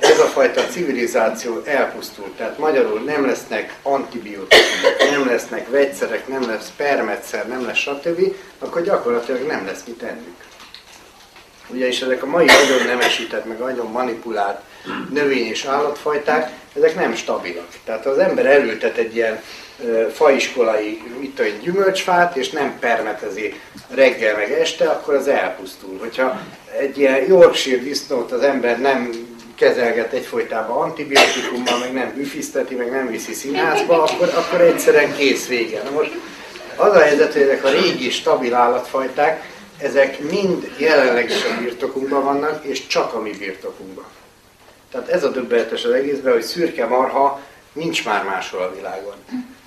ez 0.00 0.18
a 0.18 0.24
fajta 0.24 0.66
civilizáció 0.66 1.62
elpusztul, 1.64 2.32
tehát 2.36 2.58
magyarul 2.58 3.00
nem 3.00 3.26
lesznek 3.26 3.76
antibiotikumok, 3.82 5.10
nem 5.10 5.26
lesznek 5.26 5.70
vegyszerek, 5.70 6.28
nem 6.28 6.48
lesz 6.48 6.72
permetszer, 6.76 7.48
nem 7.48 7.66
lesz 7.66 7.76
stb., 7.76 8.34
akkor 8.58 8.82
gyakorlatilag 8.82 9.46
nem 9.46 9.66
lesz 9.66 9.82
mit 9.86 10.02
ennünk. 10.02 10.36
Ugyanis 11.68 12.00
ezek 12.00 12.22
a 12.22 12.26
mai 12.26 12.44
nagyon 12.44 12.86
nemesített, 12.86 13.44
meg 13.44 13.58
nagyon 13.58 13.90
manipulált 13.90 14.60
növény- 15.10 15.48
és 15.48 15.64
állatfajták, 15.64 16.50
ezek 16.76 16.94
nem 16.94 17.14
stabilak. 17.14 17.68
Tehát 17.84 18.06
az 18.06 18.18
ember 18.18 18.46
elültet 18.46 18.96
egy 18.96 19.14
ilyen 19.14 19.42
faiskolai, 20.12 21.02
mit 21.20 21.34
tudom, 21.34 21.52
gyümölcsfát, 21.60 22.36
és 22.36 22.50
nem 22.50 22.78
permetezi 22.78 23.60
reggel 23.88 24.36
meg 24.36 24.52
este, 24.52 24.88
akkor 24.88 25.14
az 25.14 25.28
elpusztul. 25.28 25.98
Hogyha 25.98 26.40
egy 26.78 26.98
ilyen 26.98 27.26
Yorkshire 27.26 27.82
disznót 27.82 28.32
az 28.32 28.42
ember 28.42 28.80
nem 28.80 29.10
kezelget 29.54 30.12
egyfolytában 30.12 30.82
antibiotikummal, 30.82 31.78
meg 31.78 31.92
nem 31.92 32.12
büfiszteti, 32.16 32.74
meg 32.74 32.90
nem 32.90 33.06
viszi 33.06 33.32
színházba, 33.32 34.02
akkor, 34.02 34.32
akkor 34.34 34.60
egyszerűen 34.60 35.16
kész 35.16 35.46
vége. 35.46 35.82
Na 35.82 35.90
most 35.90 36.10
az 36.76 36.94
a 36.94 37.00
helyzet, 37.00 37.32
hogy 37.32 37.42
ezek 37.42 37.64
a 37.64 37.70
régi 37.70 38.10
stabil 38.10 38.54
állatfajták, 38.54 39.52
ezek 39.78 40.20
mind 40.20 40.74
jelenleg 40.78 41.30
is 41.30 41.44
a 41.44 41.60
birtokunkban 41.60 42.24
vannak, 42.24 42.64
és 42.64 42.86
csak 42.86 43.14
a 43.14 43.20
mi 43.20 43.30
birtokunkban. 43.30 44.04
Tehát 44.90 45.08
ez 45.08 45.24
a 45.24 45.30
döbbenetes 45.30 45.84
az 45.84 45.90
egészben, 45.90 46.32
hogy 46.32 46.42
szürke 46.42 46.86
marha 46.86 47.40
nincs 47.72 48.04
már 48.04 48.24
máshol 48.24 48.62
a 48.62 48.74
világon. 48.74 49.14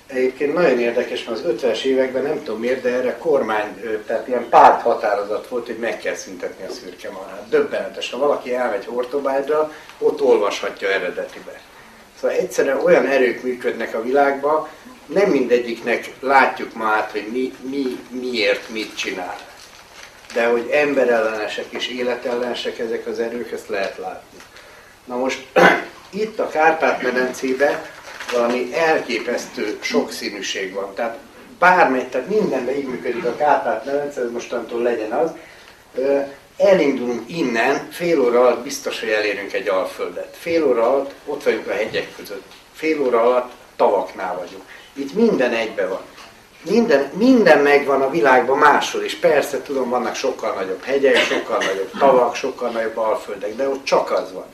Egyébként 0.08 0.54
nagyon 0.54 0.78
érdekes, 0.78 1.24
mert 1.24 1.38
az 1.38 1.54
50-es 1.62 1.82
években 1.82 2.22
nem 2.22 2.42
tudom 2.42 2.60
miért, 2.60 2.82
de 2.82 2.88
erre 2.88 3.18
kormány, 3.18 4.00
tehát 4.06 4.28
ilyen 4.28 4.48
párt 4.48 4.82
határozat 4.82 5.48
volt, 5.48 5.66
hogy 5.66 5.78
meg 5.78 5.98
kell 5.98 6.14
szüntetni 6.14 6.64
a 6.64 6.72
szürke 6.72 7.10
marhát. 7.10 7.48
Döbbenetes. 7.48 8.10
Ha 8.10 8.18
valaki 8.18 8.54
elmegy 8.54 8.84
Hortobágyra, 8.84 9.72
ott 9.98 10.22
olvashatja 10.22 10.88
eredetibe. 10.88 11.60
Szóval 12.20 12.36
egyszerűen 12.36 12.80
olyan 12.80 13.06
erők 13.06 13.42
működnek 13.42 13.94
a 13.94 14.02
világban, 14.02 14.68
nem 15.06 15.30
mindegyiknek 15.30 16.10
látjuk 16.20 16.74
ma 16.74 16.86
át, 16.86 17.10
hogy 17.10 17.28
mi, 17.32 17.54
mi, 17.60 17.98
miért 18.08 18.68
mit 18.68 18.96
csinál. 18.96 19.36
De 20.34 20.46
hogy 20.46 20.68
emberellenesek 20.70 21.66
és 21.68 21.88
életellenesek 21.88 22.78
ezek 22.78 23.06
az 23.06 23.18
erők, 23.18 23.52
ezt 23.52 23.68
lehet 23.68 23.96
látni. 23.98 24.38
Na 25.04 25.16
most 25.16 25.46
itt 26.10 26.38
a 26.38 26.48
Kárpát-medencébe 26.48 27.97
valami 28.32 28.74
elképesztő 28.74 29.78
sokszínűség 29.80 30.72
van. 30.72 30.94
Tehát 30.94 31.18
bármely, 31.58 32.08
tehát 32.08 32.28
mindenben 32.28 32.74
így 32.74 32.86
működik 32.86 33.24
a 33.24 33.36
Kárpát 33.36 33.84
Medence, 33.84 34.20
ez 34.20 34.30
mostantól 34.30 34.82
legyen 34.82 35.12
az. 35.12 35.30
Elindulunk 36.56 37.22
innen, 37.26 37.88
fél 37.90 38.20
óra 38.20 38.40
alatt 38.40 38.62
biztos, 38.62 39.00
hogy 39.00 39.08
elérünk 39.08 39.52
egy 39.52 39.68
alföldet. 39.68 40.36
Fél 40.38 40.66
óra 40.66 40.90
alatt 40.90 41.14
ott 41.26 41.42
vagyunk 41.42 41.66
a 41.66 41.72
hegyek 41.72 42.08
között. 42.16 42.44
Fél 42.72 43.02
óra 43.02 43.22
alatt 43.22 43.52
tavaknál 43.76 44.36
vagyunk. 44.38 44.62
Itt 44.92 45.14
minden 45.14 45.52
egybe 45.52 45.86
van. 45.86 46.00
Minden, 46.62 47.10
minden 47.14 47.58
megvan 47.58 48.02
a 48.02 48.10
világban 48.10 48.58
máshol 48.58 49.02
is. 49.02 49.14
Persze, 49.14 49.62
tudom, 49.62 49.88
vannak 49.88 50.14
sokkal 50.14 50.54
nagyobb 50.54 50.82
hegyek, 50.82 51.16
sokkal 51.16 51.58
nagyobb 51.58 51.90
tavak, 51.98 52.34
sokkal 52.34 52.70
nagyobb 52.70 52.96
alföldek, 52.96 53.56
de 53.56 53.68
ott 53.68 53.84
csak 53.84 54.10
az 54.10 54.32
van. 54.32 54.46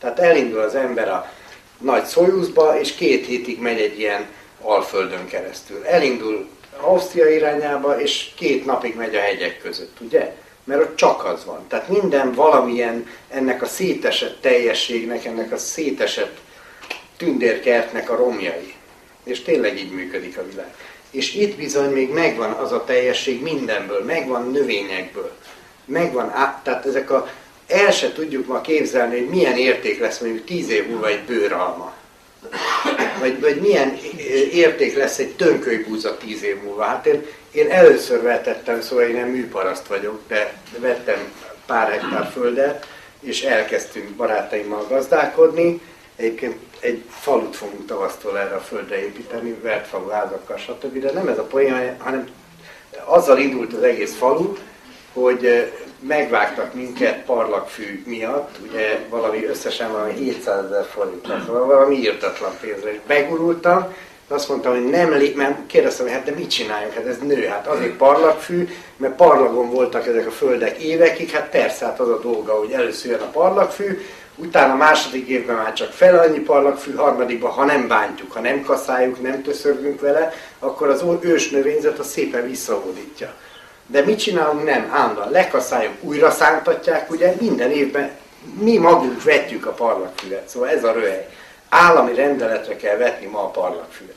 Tehát 0.00 0.18
elindul 0.18 0.60
az 0.60 0.74
ember 0.74 1.08
a 1.08 1.32
nagy 1.80 2.06
Soyuzba, 2.06 2.80
és 2.80 2.94
két 2.94 3.26
hétig 3.26 3.60
megy 3.60 3.80
egy 3.80 3.98
ilyen 3.98 4.26
alföldön 4.62 5.26
keresztül. 5.26 5.84
Elindul 5.84 6.48
Ausztria 6.80 7.28
irányába, 7.28 8.00
és 8.00 8.30
két 8.36 8.64
napig 8.64 8.96
megy 8.96 9.14
a 9.14 9.20
hegyek 9.20 9.60
között, 9.62 9.96
ugye? 10.00 10.34
Mert 10.64 10.80
ott 10.80 10.96
csak 10.96 11.24
az 11.24 11.44
van. 11.44 11.64
Tehát 11.68 11.88
minden 11.88 12.32
valamilyen 12.32 13.06
ennek 13.28 13.62
a 13.62 13.66
szétesett 13.66 14.40
teljességnek, 14.40 15.24
ennek 15.24 15.52
a 15.52 15.56
szétesett 15.56 16.36
tündérkertnek 17.16 18.10
a 18.10 18.16
romjai. 18.16 18.74
És 19.24 19.42
tényleg 19.42 19.78
így 19.78 19.92
működik 19.92 20.38
a 20.38 20.46
világ. 20.50 20.74
És 21.10 21.34
itt 21.34 21.56
bizony 21.56 21.90
még 21.90 22.10
megvan 22.12 22.50
az 22.50 22.72
a 22.72 22.84
teljesség 22.84 23.42
mindenből, 23.42 24.04
megvan 24.04 24.50
növényekből, 24.50 25.32
megvan, 25.84 26.30
át, 26.30 26.64
tehát 26.64 26.86
ezek 26.86 27.10
a, 27.10 27.28
el 27.70 27.90
se 27.90 28.12
tudjuk 28.12 28.46
ma 28.46 28.60
képzelni, 28.60 29.18
hogy 29.18 29.28
milyen 29.28 29.56
érték 29.56 30.00
lesz 30.00 30.18
mondjuk 30.18 30.44
tíz 30.44 30.70
év 30.70 30.88
múlva 30.88 31.08
egy 31.08 31.22
bőralma. 31.22 31.92
Vagy, 33.18 33.40
vagy 33.40 33.60
milyen 33.60 33.98
érték 34.52 34.96
lesz 34.96 35.18
egy 35.18 35.36
tönkölybúza 35.36 36.16
tíz 36.16 36.42
év 36.42 36.62
múlva. 36.62 36.82
Hát 36.82 37.06
én, 37.06 37.26
én 37.52 37.70
először 37.70 38.22
vetettem, 38.22 38.80
szóval 38.80 39.04
én 39.04 39.14
nem 39.14 39.28
műparaszt 39.28 39.86
vagyok, 39.86 40.20
de 40.28 40.52
vettem 40.78 41.32
pár 41.66 41.90
hektár 41.90 42.30
földet, 42.32 42.86
és 43.20 43.42
elkezdtünk 43.42 44.08
barátaimmal 44.08 44.86
gazdálkodni. 44.88 45.80
Egyébként 46.16 46.56
egy 46.80 47.02
falut 47.08 47.56
fogunk 47.56 47.86
tavasztól 47.86 48.38
erre 48.38 48.54
a 48.54 48.60
földre 48.60 49.02
építeni, 49.02 49.56
vertfalu 49.62 50.08
házakkal, 50.08 50.56
stb. 50.56 50.98
De 50.98 51.12
nem 51.12 51.28
ez 51.28 51.38
a 51.38 51.42
poén, 51.42 51.96
hanem 51.98 52.28
azzal 53.04 53.38
indult 53.38 53.72
az 53.72 53.82
egész 53.82 54.16
falu, 54.16 54.56
hogy 55.12 55.72
megvágtak 56.00 56.74
minket 56.74 57.24
parlagfű 57.24 58.02
miatt, 58.06 58.58
ugye 58.68 58.98
valami 59.08 59.44
összesen 59.44 59.92
valami 59.92 60.12
700 60.12 60.64
ezer 60.64 60.84
forint, 60.84 61.26
szóval 61.46 61.66
valami 61.66 61.96
írtatlan 61.96 62.52
pénzre, 62.60 62.92
és 62.92 62.98
begurultam, 63.06 63.94
azt 64.28 64.48
mondtam, 64.48 64.72
hogy 64.72 64.84
nem 64.84 65.12
lép, 65.12 65.36
mert 65.36 65.66
kérdeztem, 65.66 66.06
hogy 66.06 66.14
hát 66.14 66.24
de 66.24 66.32
mit 66.32 66.50
csináljuk, 66.50 66.92
hát 66.92 67.06
ez 67.06 67.18
nő, 67.18 67.46
hát 67.46 67.66
azért 67.66 67.96
parlagfű, 67.96 68.68
mert 68.96 69.14
parlagon 69.14 69.70
voltak 69.70 70.06
ezek 70.06 70.26
a 70.26 70.30
földek 70.30 70.78
évekig, 70.78 71.30
hát 71.30 71.48
persze, 71.48 71.84
hát 71.84 72.00
az 72.00 72.08
a 72.08 72.20
dolga, 72.20 72.52
hogy 72.52 72.70
először 72.70 73.10
jön 73.10 73.20
a 73.20 73.30
parlagfű, 73.30 74.00
utána 74.36 74.72
a 74.72 74.76
második 74.76 75.28
évben 75.28 75.56
már 75.56 75.72
csak 75.72 75.92
fel 75.92 76.18
annyi 76.18 76.38
parlagfű, 76.38 76.94
harmadikban, 76.94 77.50
ha 77.50 77.64
nem 77.64 77.88
bántjuk, 77.88 78.32
ha 78.32 78.40
nem 78.40 78.62
kaszáljuk, 78.62 79.22
nem 79.22 79.42
töszörgünk 79.42 80.00
vele, 80.00 80.32
akkor 80.58 80.88
az 80.88 81.04
ős 81.20 81.50
növényzet 81.50 81.98
az 81.98 82.10
szépen 82.10 82.46
visszahódítja. 82.48 83.34
De 83.90 84.04
mit 84.04 84.18
csinálunk? 84.18 84.64
Nem, 84.64 84.90
állandóan 84.92 85.30
lekaszáljuk, 85.30 85.94
újra 86.00 86.30
szántatják, 86.30 87.10
ugye 87.10 87.34
minden 87.40 87.70
évben 87.70 88.10
mi 88.58 88.78
magunk 88.78 89.22
vetjük 89.22 89.66
a 89.66 89.70
parlagfüvet, 89.70 90.48
szóval 90.48 90.68
ez 90.68 90.84
a 90.84 90.92
röhely. 90.92 91.28
Állami 91.68 92.14
rendeletre 92.14 92.76
kell 92.76 92.96
vetni 92.96 93.26
ma 93.26 93.42
a 93.42 93.50
parlagfüvet. 93.50 94.16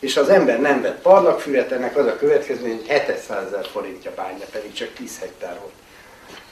És 0.00 0.16
az 0.16 0.28
ember 0.28 0.60
nem 0.60 0.82
vett 0.82 1.00
parlagfüvet, 1.00 1.72
ennek 1.72 1.96
az 1.96 2.06
a 2.06 2.16
következmény, 2.16 2.76
hogy 2.76 2.88
700 2.88 3.46
ezer 3.46 3.66
forintja 3.66 4.10
bánja, 4.14 4.44
pedig 4.52 4.72
csak 4.72 4.92
10 4.92 5.18
hektár 5.18 5.58
volt. 5.60 5.72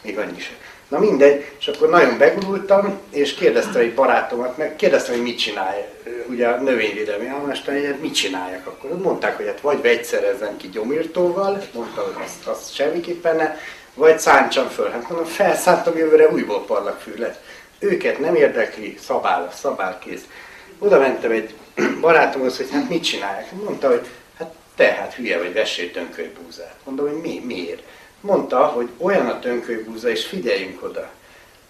Még 0.03 0.19
annyi 0.19 0.41
sem. 0.41 0.57
Na 0.93 0.99
mindegy, 0.99 1.45
és 1.59 1.69
akkor 1.69 1.89
nagyon 1.89 2.19
begurultam, 2.19 2.99
és 3.11 3.35
kérdezte 3.35 3.79
egy 3.79 3.95
barátomat, 3.95 4.57
meg 4.57 4.77
kérdeztem, 4.77 5.15
hogy 5.15 5.23
mit 5.23 5.39
csinálj, 5.39 5.81
ugye 6.29 6.49
a 6.49 6.61
növényvédelmi 6.61 7.27
államástan, 7.27 7.75
hogy 7.75 7.85
hát 7.85 8.01
mit 8.01 8.15
csináljak 8.15 8.67
akkor. 8.67 8.99
Mondták, 8.99 9.37
hogy 9.37 9.47
hát 9.47 9.61
vagy 9.61 9.83
vegyszerezem 9.83 10.57
ki 10.57 10.69
gyomírtóval, 10.69 11.63
mondta, 11.75 12.01
hogy 12.01 12.23
azt, 12.25 12.47
azt 12.47 12.75
semmiképpen 12.75 13.37
ne, 13.37 13.57
vagy 13.95 14.19
szántsam 14.19 14.69
föl. 14.69 14.91
Hát 14.91 15.09
mondom, 15.09 15.27
felszántam 15.27 15.97
jövőre 15.97 16.29
újból 16.29 16.65
parlagfű 16.65 17.13
lesz. 17.17 17.37
Őket 17.79 18.19
nem 18.19 18.35
érdekli, 18.35 18.97
szabál, 19.07 19.51
szabál 19.55 19.99
kész. 19.99 20.25
Oda 20.79 20.99
mentem 20.99 21.31
egy 21.31 21.55
barátomhoz, 22.01 22.57
hogy 22.57 22.71
hát 22.71 22.89
mit 22.89 23.05
csinálják. 23.05 23.53
Mondta, 23.53 23.89
hogy 23.89 24.07
hát 24.39 24.55
te 24.77 24.93
hát 24.93 25.15
hülye 25.15 25.39
vagy, 25.39 25.53
vessél 25.53 25.91
tönkölybúzát. 25.91 26.77
Mondom, 26.85 27.09
hogy 27.09 27.21
mi, 27.21 27.43
miért? 27.45 27.83
Mondta, 28.23 28.67
hogy 28.67 28.89
olyan 28.97 29.27
a 29.27 29.39
tönkölybúza, 29.39 30.09
és 30.11 30.27
figyeljünk 30.27 30.83
oda. 30.83 31.11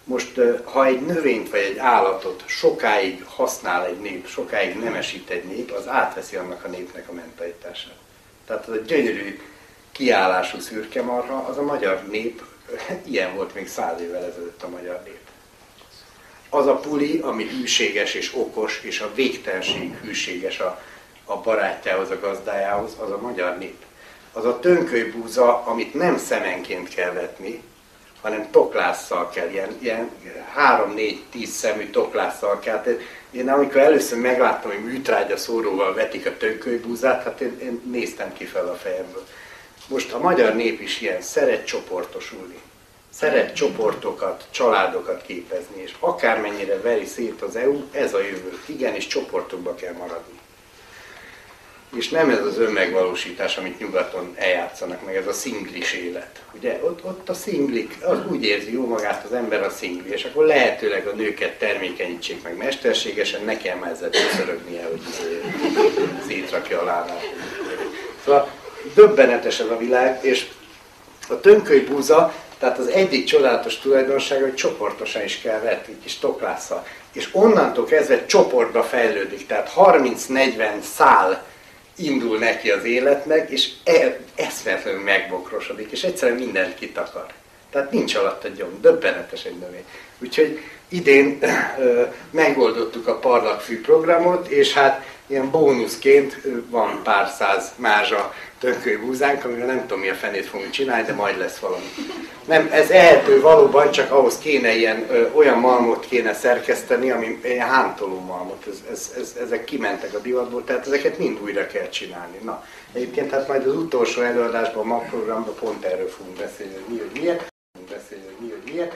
Most, 0.03 0.39
ha 0.63 0.85
egy 0.85 1.01
növényt 1.01 1.49
vagy 1.49 1.59
egy 1.59 1.77
állatot 1.77 2.43
sokáig 2.45 3.23
használ 3.25 3.85
egy 3.85 3.99
nép, 3.99 4.27
sokáig 4.27 4.79
nemesít 4.79 5.29
egy 5.29 5.43
nép, 5.43 5.71
az 5.71 5.87
átveszi 5.87 6.35
annak 6.35 6.63
a 6.63 6.67
népnek 6.67 7.09
a 7.09 7.13
mentalitását. 7.13 7.97
Tehát 8.47 8.67
az 8.67 8.73
a 8.75 8.79
gyönyörű 8.79 9.39
kiállású 9.91 10.59
szürke 10.59 11.01
marha, 11.01 11.45
az 11.49 11.57
a 11.57 11.63
magyar 11.63 12.03
nép, 12.09 12.43
ilyen 13.11 13.35
volt 13.35 13.53
még 13.53 13.67
száz 13.67 14.01
évvel 14.01 14.25
ezelőtt 14.25 14.63
a 14.63 14.69
magyar 14.69 15.01
nép. 15.05 15.19
Az 16.49 16.67
a 16.67 16.75
puli, 16.75 17.19
ami 17.19 17.47
hűséges 17.47 18.13
és 18.13 18.35
okos, 18.35 18.81
és 18.83 18.99
a 18.99 19.13
végtelenség 19.13 19.95
hűséges 19.95 20.59
a, 20.59 20.81
a 21.25 21.37
barátjához, 21.37 22.09
a 22.09 22.19
gazdájához, 22.19 22.91
az 22.99 23.11
a 23.11 23.21
magyar 23.21 23.57
nép 23.57 23.75
az 24.33 24.45
a 24.45 24.59
tönkölybúza, 24.59 25.63
amit 25.65 25.93
nem 25.93 26.17
szemenként 26.17 26.89
kell 26.89 27.11
vetni, 27.11 27.61
hanem 28.21 28.51
toklásszal 28.51 29.29
kell, 29.29 29.49
ilyen, 29.49 29.69
ilyen 29.79 30.09
3-4-10 30.57 31.45
szemű 31.45 31.89
toklásszal 31.89 32.59
kell. 32.59 32.83
Én 33.31 33.49
amikor 33.49 33.81
először 33.81 34.19
megláttam, 34.19 34.71
hogy 34.71 34.83
műtrágya 34.83 35.37
szóróval 35.37 35.93
vetik 35.93 36.25
a 36.25 36.37
tönkölybúzát, 36.37 37.23
hát 37.23 37.41
én, 37.41 37.59
én 37.61 37.81
néztem 37.91 38.33
ki 38.33 38.45
fel 38.45 38.67
a 38.67 38.75
fejemből. 38.75 39.23
Most 39.87 40.11
a 40.11 40.19
magyar 40.19 40.55
nép 40.55 40.81
is 40.81 41.01
ilyen, 41.01 41.21
szeret 41.21 41.65
csoportosulni. 41.65 42.61
Szeret 43.09 43.55
csoportokat, 43.55 44.45
családokat 44.51 45.21
képezni, 45.21 45.81
és 45.81 45.93
akármennyire 45.99 46.81
veri 46.81 47.05
szét 47.05 47.41
az 47.41 47.55
EU, 47.55 47.83
ez 47.91 48.13
a 48.13 48.21
jövő. 48.21 48.59
Igenis 48.65 49.07
csoportokba 49.07 49.75
kell 49.75 49.93
maradni 49.93 50.41
és 51.95 52.09
nem 52.09 52.29
ez 52.29 52.45
az 52.45 52.57
önmegvalósítás, 52.57 53.57
amit 53.57 53.79
nyugaton 53.79 54.33
eljátszanak 54.35 55.05
meg, 55.05 55.15
ez 55.15 55.27
a 55.27 55.33
szinglis 55.33 55.93
élet. 55.93 56.41
Ugye 56.51 56.79
ott, 56.83 57.03
ott 57.03 57.29
a 57.29 57.33
szinglik, 57.33 57.97
az 58.01 58.17
úgy 58.31 58.43
érzi 58.43 58.73
jó 58.73 58.87
magát 58.87 59.25
az 59.25 59.33
ember 59.33 59.63
a 59.63 59.69
szingli, 59.69 60.11
és 60.11 60.23
akkor 60.23 60.45
lehetőleg 60.45 61.07
a 61.07 61.15
nőket 61.15 61.59
termékenyítsék 61.59 62.43
meg 62.43 62.57
mesterségesen, 62.57 63.43
ne 63.43 63.57
kell 63.57 63.83
ezzel 63.83 64.09
szörögnie, 64.35 64.87
hogy 64.89 65.01
szétrakja 66.27 66.81
alá. 66.81 67.05
Szóval 68.23 68.51
döbbenetes 68.93 69.59
ez 69.59 69.69
a 69.69 69.77
világ, 69.77 70.19
és 70.21 70.45
a 71.29 71.39
tönköly 71.39 71.83
tehát 72.59 72.77
az 72.77 72.87
egyik 72.87 73.25
csodálatos 73.25 73.79
tulajdonsága, 73.79 74.41
hogy 74.41 74.53
csoportosan 74.53 75.23
is 75.23 75.41
kell 75.41 75.59
vetni, 75.59 75.97
kis 76.03 76.17
toklásszal. 76.19 76.85
És 77.13 77.29
onnantól 77.31 77.85
kezdve 77.85 78.25
csoportba 78.25 78.83
fejlődik, 78.83 79.47
tehát 79.47 79.73
30-40 79.75 80.81
szál 80.81 81.43
indul 81.95 82.37
neki 82.37 82.69
az 82.69 82.83
életnek, 82.83 83.49
és 83.49 83.69
e, 83.83 84.19
eszmetlenül 84.35 85.01
megbokrosodik, 85.01 85.91
és 85.91 86.03
egyszerűen 86.03 86.37
mindent 86.37 86.75
kitakar. 86.75 87.25
Tehát 87.69 87.91
nincs 87.91 88.15
alatt 88.15 88.43
a 88.43 88.47
gyom, 88.47 88.81
döbbenetes 88.81 89.43
egy 89.45 89.57
növény. 89.57 89.85
Úgyhogy 90.19 90.59
idén 90.87 91.37
ö, 91.79 92.03
megoldottuk 92.29 93.07
a 93.07 93.19
parlagfű 93.19 93.81
programot, 93.81 94.47
és 94.47 94.73
hát 94.73 95.05
ilyen 95.27 95.51
bónuszként 95.51 96.41
van 96.69 96.99
pár 97.03 97.27
száz 97.37 97.71
mázsa 97.75 98.33
tönkölybúzánk, 98.63 99.45
amivel 99.45 99.65
nem 99.65 99.81
tudom 99.81 99.99
mi 99.99 100.09
a 100.09 100.13
fenét 100.13 100.45
fogunk 100.45 100.69
csinálni, 100.69 101.05
de 101.05 101.13
majd 101.13 101.37
lesz 101.37 101.57
valami. 101.57 101.85
Nem, 102.45 102.69
ez 102.71 102.89
ehető 102.89 103.41
valóban, 103.41 103.91
csak 103.91 104.11
ahhoz 104.11 104.37
kéne 104.37 104.75
ilyen, 104.75 105.05
ö, 105.09 105.31
olyan 105.31 105.59
malmot 105.59 106.05
kéne 106.05 106.33
szerkeszteni, 106.33 107.11
ami 107.11 107.39
ilyen 107.43 107.67
hántoló 107.67 108.19
malmot, 108.19 108.65
ez, 108.67 108.83
ez, 108.91 109.13
ez, 109.17 109.35
ezek 109.41 109.63
kimentek 109.63 110.13
a 110.13 110.19
divatból, 110.19 110.63
tehát 110.63 110.87
ezeket 110.87 111.17
mind 111.17 111.41
újra 111.41 111.67
kell 111.67 111.89
csinálni. 111.89 112.37
Na, 112.43 112.65
egyébként 112.93 113.31
hát 113.31 113.47
majd 113.47 113.67
az 113.67 113.75
utolsó 113.75 114.21
előadásban, 114.21 114.83
a 114.83 114.87
magprogramban 114.87 115.55
pont 115.55 115.85
erről 115.85 116.09
fogunk 116.09 116.37
beszélni, 116.37 116.73
hogy 116.73 116.93
mi, 116.93 116.97
hogy 116.99 117.21
miért, 117.21 117.53
fogunk 117.73 117.91
beszélni, 117.91 118.23
hogy 118.25 118.45
mi, 118.45 118.49
hogy 118.51 118.73
miért. 118.73 118.95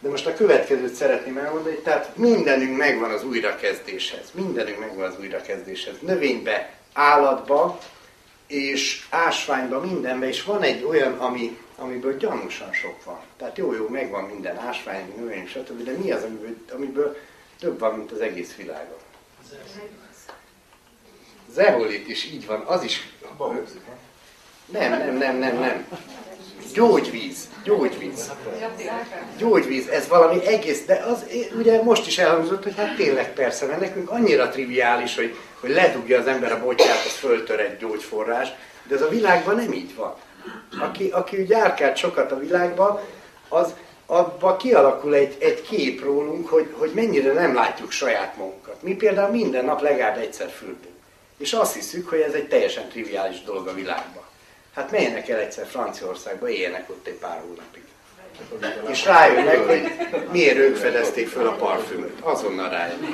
De 0.00 0.08
most 0.08 0.26
a 0.26 0.34
következőt 0.34 0.94
szeretném 0.94 1.38
elmondani, 1.38 1.76
tehát 1.76 2.16
mindenünk 2.16 2.76
megvan 2.76 3.10
az 3.10 3.24
újrakezdéshez. 3.24 4.30
Mindenünk 4.32 4.78
megvan 4.78 5.06
az 5.06 5.14
újrakezdéshez. 5.20 5.94
Növénybe, 6.00 6.74
állatba, 6.92 7.78
és 8.46 9.06
ásványban, 9.10 9.86
mindenben, 9.86 10.28
és 10.28 10.42
van 10.42 10.62
egy 10.62 10.84
olyan, 10.84 11.18
ami, 11.18 11.58
amiből 11.76 12.16
gyanúsan 12.16 12.72
sok 12.72 13.04
van. 13.04 13.20
Tehát 13.36 13.58
jó, 13.58 13.72
jó, 13.74 13.88
megvan 13.88 14.24
minden 14.24 14.58
ásvány, 14.58 15.12
növény, 15.16 15.46
stb. 15.46 15.82
De 15.82 15.92
mi 15.92 16.10
az, 16.10 16.22
amiből, 16.22 16.56
amiből 16.72 17.16
több 17.58 17.78
van, 17.78 17.94
mint 17.94 18.12
az 18.12 18.20
egész 18.20 18.54
világon? 18.56 18.98
Zeolit 21.50 22.08
is 22.08 22.24
így 22.24 22.46
van, 22.46 22.60
az 22.60 22.82
is... 22.82 23.12
Nem, 24.66 24.90
nem, 24.90 25.16
nem, 25.16 25.36
nem, 25.36 25.58
nem. 25.58 25.86
Gyógyvíz, 26.76 27.48
gyógyvíz. 27.64 28.30
Gyógyvíz, 29.38 29.88
ez 29.88 30.08
valami 30.08 30.46
egész, 30.46 30.84
de 30.84 30.94
az 30.94 31.24
ugye 31.58 31.82
most 31.82 32.06
is 32.06 32.18
elhangzott, 32.18 32.62
hogy 32.62 32.76
hát 32.76 32.96
tényleg 32.96 33.32
persze, 33.32 33.66
mert 33.66 33.80
nekünk 33.80 34.10
annyira 34.10 34.48
triviális, 34.48 35.14
hogy, 35.14 35.36
hogy 35.60 35.70
ledugja 35.70 36.18
az 36.18 36.26
ember 36.26 36.52
a 36.52 36.60
botját, 36.60 37.04
az 37.06 37.12
föltör 37.12 37.60
egy 37.60 37.76
gyógyforrás, 37.76 38.48
de 38.82 38.94
ez 38.94 39.02
a 39.02 39.08
világban 39.08 39.54
nem 39.54 39.72
így 39.72 39.94
van. 39.94 40.14
Aki, 40.80 41.08
aki 41.08 41.46
járkált 41.48 41.96
sokat 41.96 42.32
a 42.32 42.38
világban, 42.38 43.00
az 43.48 43.74
abban 44.06 44.56
kialakul 44.56 45.14
egy, 45.14 45.36
egy 45.38 45.62
kép 45.62 46.04
rólunk, 46.04 46.48
hogy, 46.48 46.74
hogy 46.78 46.90
mennyire 46.94 47.32
nem 47.32 47.54
látjuk 47.54 47.90
saját 47.90 48.36
magunkat. 48.36 48.82
Mi 48.82 48.94
például 48.94 49.30
minden 49.30 49.64
nap 49.64 49.80
legalább 49.80 50.18
egyszer 50.18 50.50
fürdünk. 50.50 50.94
És 51.38 51.52
azt 51.52 51.74
hiszük, 51.74 52.08
hogy 52.08 52.20
ez 52.20 52.32
egy 52.32 52.48
teljesen 52.48 52.88
triviális 52.88 53.42
dolog 53.42 53.66
a 53.66 53.74
világban. 53.74 54.25
Hát 54.76 54.90
menjenek 54.90 55.28
el 55.28 55.38
egyszer 55.38 55.66
Franciaországba, 55.66 56.48
éljenek 56.48 56.90
ott 56.90 57.06
egy 57.06 57.14
pár 57.14 57.40
hónapig. 57.46 57.82
És 58.90 59.04
rájönnek, 59.04 59.66
hogy 59.66 59.92
miért 60.32 60.56
ők 60.56 60.76
fedezték 60.76 61.28
föl 61.28 61.46
a 61.46 61.52
parfümöt. 61.52 62.20
Azonnal 62.20 62.68
rájönnek. 62.68 63.10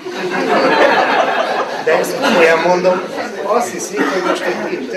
De 1.84 1.98
ezt 1.98 2.20
komolyan 2.20 2.58
mondom, 2.58 3.02
azt 3.42 3.72
hiszik, 3.72 4.00
hogy 4.00 4.22
most 4.22 4.44
itt, 4.46 4.80
itt 4.80 4.96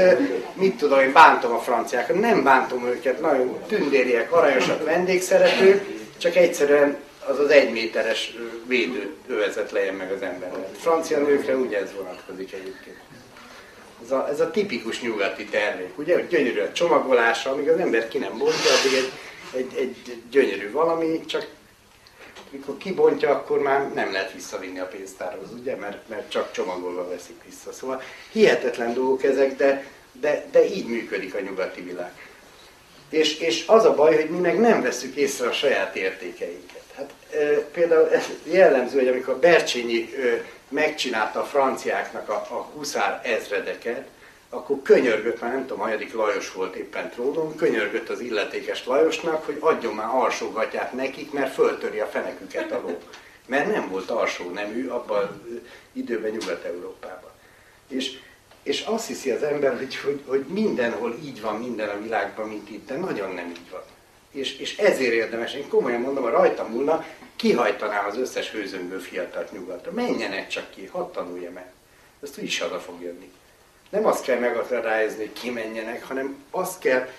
mit 0.53 0.77
tudom, 0.77 0.99
én 0.99 1.13
bántom 1.13 1.53
a 1.53 1.59
franciákat. 1.59 2.19
Nem 2.19 2.43
bántom 2.43 2.85
őket, 2.85 3.21
nagyon 3.21 3.59
tündériek, 3.67 4.31
aranyosak, 4.31 4.83
vendégszeretők, 4.83 5.85
csak 6.17 6.35
egyszerűen 6.35 6.97
az 7.27 7.39
az 7.39 7.49
egy 7.49 7.71
méteres 7.71 8.35
védőövezet 8.67 9.71
legyen 9.71 9.93
meg 9.93 10.11
az 10.11 10.21
emberrel. 10.21 10.69
Francia 10.77 11.17
nőkre 11.17 11.55
ugye 11.55 11.81
ez 11.81 11.93
vonatkozik 11.97 12.53
egyébként. 12.53 12.97
Ez 14.05 14.11
a, 14.11 14.27
ez 14.29 14.39
a 14.39 14.51
tipikus 14.51 15.01
nyugati 15.01 15.45
termék, 15.45 15.97
ugye, 15.97 16.13
hogy 16.13 16.27
gyönyörű 16.27 16.59
a 16.59 16.71
csomagolása, 16.71 17.51
amíg 17.51 17.69
az 17.69 17.79
ember 17.79 18.07
ki 18.07 18.17
nem 18.17 18.37
bontja, 18.37 18.71
addig 18.71 18.93
egy, 18.93 19.11
egy, 19.53 19.79
egy 19.79 20.21
gyönyörű 20.29 20.71
valami, 20.71 21.25
csak 21.25 21.47
mikor 22.49 22.77
kibontja, 22.77 23.29
akkor 23.29 23.59
már 23.59 23.93
nem 23.93 24.11
lehet 24.11 24.33
visszavinni 24.33 24.79
a 24.79 24.85
pénztárhoz, 24.85 25.47
ugye, 25.59 25.75
mert, 25.75 26.09
mert 26.09 26.29
csak 26.29 26.51
csomagolva 26.51 27.09
veszik 27.09 27.43
vissza. 27.45 27.71
Szóval 27.71 28.01
hihetetlen 28.31 28.93
dolgok 28.93 29.23
ezek, 29.23 29.55
de, 29.55 29.85
de, 30.11 30.45
de 30.51 30.65
így 30.65 30.87
működik 30.87 31.35
a 31.35 31.39
nyugati 31.39 31.81
világ. 31.81 32.11
És, 33.09 33.39
és 33.39 33.63
az 33.67 33.85
a 33.85 33.95
baj, 33.95 34.15
hogy 34.15 34.29
mi 34.29 34.39
meg 34.39 34.59
nem 34.59 34.81
veszük 34.81 35.15
észre 35.15 35.47
a 35.47 35.53
saját 35.53 35.95
értékeinket. 35.95 36.83
Hát 36.95 37.13
e, 37.31 37.37
például 37.73 38.09
ez 38.09 38.29
jellemző, 38.43 38.97
hogy 38.97 39.07
amikor 39.07 39.37
Bercsényi 39.37 40.13
e, 40.15 40.43
megcsinálta 40.69 41.39
a 41.39 41.45
franciáknak 41.45 42.29
a, 42.29 42.33
a 42.33 42.69
huszár 42.73 43.21
ezredeket, 43.23 44.07
akkor 44.49 44.81
könyörgött, 44.81 45.41
már 45.41 45.51
nem 45.51 45.65
tudom, 45.65 45.83
hanyadik 45.83 46.13
Lajos 46.13 46.51
volt 46.51 46.75
éppen 46.75 47.09
trónon, 47.09 47.55
könyörgött 47.55 48.09
az 48.09 48.19
illetékes 48.19 48.85
Lajosnak, 48.85 49.45
hogy 49.45 49.57
adjon 49.59 49.93
már 49.93 50.07
alsógatját 50.11 50.93
nekik, 50.93 51.31
mert 51.31 51.53
föltöri 51.53 51.99
a 51.99 52.05
feneküket 52.05 52.71
a 52.71 52.81
ló. 52.81 52.97
Mert 53.45 53.71
nem 53.71 53.89
volt 53.89 54.09
alsó 54.09 54.49
nemű 54.49 54.87
abban 54.87 55.41
időben 55.93 56.31
Nyugat-Európában. 56.31 57.29
És, 57.87 58.19
és 58.63 58.81
azt 58.81 59.07
hiszi 59.07 59.31
az 59.31 59.43
ember, 59.43 59.77
hogy, 59.77 59.95
hogy, 59.95 60.21
hogy 60.25 60.45
mindenhol 60.47 61.17
így 61.23 61.41
van 61.41 61.55
minden 61.55 61.89
a 61.89 62.01
világban, 62.01 62.47
mint 62.47 62.69
itt, 62.69 62.87
de 62.87 62.97
nagyon 62.97 63.33
nem 63.33 63.49
így 63.49 63.69
van. 63.71 63.83
És, 64.31 64.57
és 64.59 64.77
ezért 64.77 65.13
érdemes, 65.13 65.53
én 65.53 65.67
komolyan 65.67 66.01
mondom, 66.01 66.23
a 66.23 66.29
rajta 66.29 66.63
múlna, 66.63 67.05
kihajtanám 67.35 68.05
az 68.05 68.17
összes 68.17 68.51
hőzöngő 68.51 68.97
fiatalt 68.97 69.51
nyugatra. 69.51 69.91
Menjenek 69.91 70.47
csak 70.47 70.69
ki, 70.69 70.85
hadd 70.85 71.11
tanulja 71.11 71.51
meg. 71.51 71.71
Ezt 72.23 72.37
úgyis 72.37 72.59
haza 72.59 72.79
fog 72.79 73.01
jönni. 73.01 73.31
Nem 73.89 74.05
azt 74.05 74.23
kell 74.23 74.39
megakadályozni, 74.39 75.17
hogy 75.17 75.33
kimenjenek, 75.33 76.03
hanem 76.03 76.43
azt 76.51 76.79
kell 76.79 77.09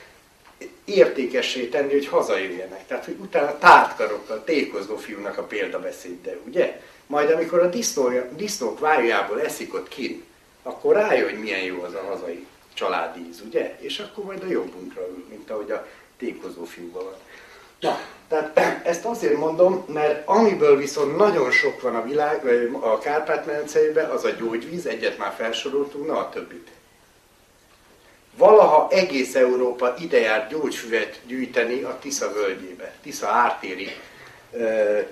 értékessé 0.85 1.67
tenni, 1.67 1.93
hogy 1.93 2.07
hazajöjjenek. 2.07 2.87
Tehát, 2.87 3.05
hogy 3.05 3.17
utána 3.21 3.59
tártkarokkal 3.59 4.45
tékozó 4.45 4.97
fiúnak 4.97 5.39
a 5.39 5.43
példabeszéddel, 5.43 6.39
ugye? 6.47 6.81
Majd 7.07 7.31
amikor 7.31 7.59
a 7.59 7.69
disznó, 7.69 8.11
disznók 8.31 8.79
vájójából 8.79 9.43
eszik 9.43 9.75
ott 9.75 9.89
kint, 9.89 10.25
akkor 10.63 10.95
rájön, 10.95 11.29
hogy 11.29 11.39
milyen 11.39 11.63
jó 11.63 11.83
az 11.83 11.95
a 11.95 12.05
hazai 12.09 12.47
családíz, 12.75 13.41
ugye? 13.47 13.77
És 13.81 13.99
akkor 13.99 14.25
majd 14.25 14.43
a 14.43 14.51
jobbunkra 14.51 15.01
ül, 15.01 15.27
mint 15.29 15.51
ahogy 15.51 15.71
a 15.71 15.87
tékozó 16.19 16.65
fiúban 16.65 17.05
van. 17.05 17.15
Na, 17.81 17.99
tehát 18.29 18.59
ezt 18.87 19.05
azért 19.05 19.37
mondom, 19.37 19.85
mert 19.89 20.29
amiből 20.29 20.77
viszont 20.77 21.17
nagyon 21.17 21.51
sok 21.51 21.81
van 21.81 21.95
a 21.95 22.05
világ, 22.05 22.45
a 22.81 22.99
Kárpát-medenceiben, 22.99 24.11
az 24.11 24.25
a 24.25 24.31
gyógyvíz, 24.31 24.87
egyet 24.87 25.19
már 25.19 25.33
felsoroltunk, 25.37 26.07
na 26.07 26.19
a 26.19 26.29
többit. 26.29 26.69
Valaha 28.37 28.89
egész 28.91 29.35
Európa 29.35 29.95
ide 29.99 30.19
járt 30.19 30.51
gyógyfüvet 30.51 31.21
gyűjteni 31.27 31.83
a 31.83 31.99
Tisza 32.01 32.33
völgyébe, 32.33 32.95
Tisza 33.03 33.29
ártéri 33.29 33.89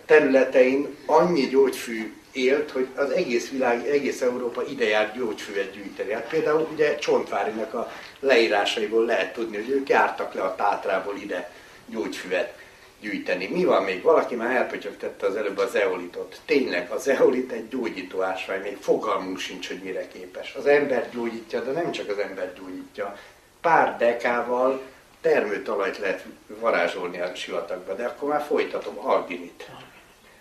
területein 0.07 0.97
annyi 1.07 1.47
gyógyfű 1.47 2.15
élt, 2.32 2.70
hogy 2.70 2.89
az 2.95 3.11
egész 3.11 3.51
világ, 3.51 3.86
egész 3.89 4.20
Európa 4.20 4.62
ide 4.66 4.85
járt 4.85 5.16
gyógyfüvet 5.16 5.73
gyűjteni. 5.73 6.12
Hát 6.12 6.28
például 6.28 6.69
ugye 6.73 6.97
Csontvárinak 6.97 7.74
a 7.74 7.93
leírásaiból 8.20 9.05
lehet 9.05 9.32
tudni, 9.32 9.57
hogy 9.57 9.69
ők 9.69 9.89
jártak 9.89 10.35
le 10.35 10.43
a 10.43 10.55
Tátrából 10.55 11.16
ide 11.16 11.51
gyógyfüvet 11.86 12.64
gyűjteni. 13.05 13.47
Mi 13.47 13.64
van 13.64 13.82
még? 13.82 14.02
Valaki 14.02 14.35
már 14.35 14.56
elpötyögtette 14.56 15.26
az 15.26 15.36
előbb 15.36 15.59
az 15.59 15.74
eolitot. 15.74 16.40
Tényleg, 16.44 16.90
az 16.90 17.09
eolit 17.09 17.52
egy 17.52 17.68
gyógyító 17.68 18.22
ásvány, 18.22 18.60
még 18.60 18.76
fogalmunk 18.81 19.39
sincs, 19.39 19.68
hogy 19.68 19.81
mire 19.82 20.09
képes. 20.09 20.55
Az 20.55 20.66
ember 20.66 21.10
gyógyítja, 21.12 21.60
de 21.60 21.70
nem 21.70 21.93
csak 21.93 22.09
az 22.09 22.18
ember 22.18 22.52
gyógyítja. 22.59 23.18
Pár 23.60 23.97
dekával 23.97 24.82
termőtalajt 25.20 25.98
lehet 25.98 26.24
varázsolni 26.47 27.20
a 27.20 27.35
sivatagba, 27.35 27.94
de 27.94 28.05
akkor 28.05 28.28
már 28.28 28.43
folytatom 28.43 28.98
alginit. 28.98 29.70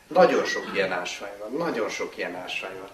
Nagyon 0.07 0.45
sok 0.45 0.64
ilyen 0.73 0.91
ásvány 0.91 1.31
van, 1.40 1.68
nagyon 1.68 1.90
sok 1.90 2.18
ilyen 2.18 2.35
ásvány 2.35 2.80
van. 2.80 2.90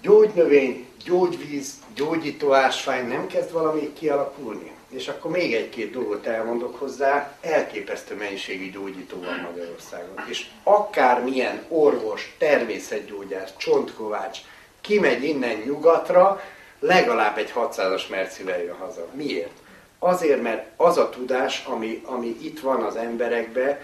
Gyógynövény, 0.00 0.86
gyógyvíz, 1.04 1.72
gyógyító 1.94 2.52
ásvány 2.52 3.08
nem 3.08 3.26
kezd 3.26 3.52
valami 3.52 3.92
kialakulni? 3.92 4.72
És 4.92 5.08
akkor 5.08 5.30
még 5.30 5.54
egy-két 5.54 5.90
dolgot 5.90 6.26
elmondok 6.26 6.78
hozzá, 6.78 7.36
elképesztő 7.40 8.14
mennyiségű 8.14 8.70
gyógyító 8.70 9.20
van 9.20 9.48
Magyarországon. 9.52 10.24
És 10.28 10.46
akármilyen 10.62 11.64
orvos, 11.68 12.34
természetgyógyász, 12.38 13.52
csontkovács 13.56 14.38
kimegy 14.80 15.24
innen 15.24 15.56
nyugatra, 15.56 16.42
legalább 16.78 17.38
egy 17.38 17.52
600-as 17.54 18.08
mercivel 18.08 18.62
jön 18.62 18.76
haza. 18.76 19.06
Miért? 19.12 19.56
Azért, 19.98 20.42
mert 20.42 20.66
az 20.76 20.98
a 20.98 21.10
tudás, 21.10 21.64
ami, 21.64 22.02
ami 22.04 22.36
itt 22.40 22.60
van 22.60 22.82
az 22.82 22.96
emberekben, 22.96 23.78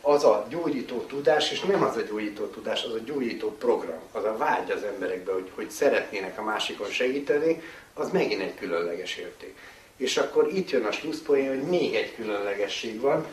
az 0.00 0.24
a 0.24 0.46
gyógyító 0.48 0.98
tudás, 0.98 1.50
és 1.50 1.60
nem 1.60 1.82
az 1.82 1.96
a 1.96 2.00
gyógyító 2.00 2.44
tudás, 2.44 2.84
az 2.84 2.92
a 2.92 2.98
gyógyító 2.98 3.50
program, 3.50 4.00
az 4.12 4.24
a 4.24 4.36
vágy 4.36 4.70
az 4.70 4.82
emberekbe, 4.82 5.32
hogy, 5.32 5.50
hogy 5.54 5.70
szeretnének 5.70 6.38
a 6.38 6.42
másikon 6.42 6.90
segíteni, 6.90 7.62
az 7.94 8.10
megint 8.10 8.42
egy 8.42 8.54
különleges 8.54 9.16
érték. 9.16 9.56
És 9.96 10.16
akkor 10.16 10.48
itt 10.52 10.70
jön 10.70 10.84
a 10.84 10.92
slusszpoén, 10.92 11.48
hogy 11.48 11.62
még 11.62 11.94
egy 11.94 12.14
különlegesség 12.14 13.00
van. 13.00 13.26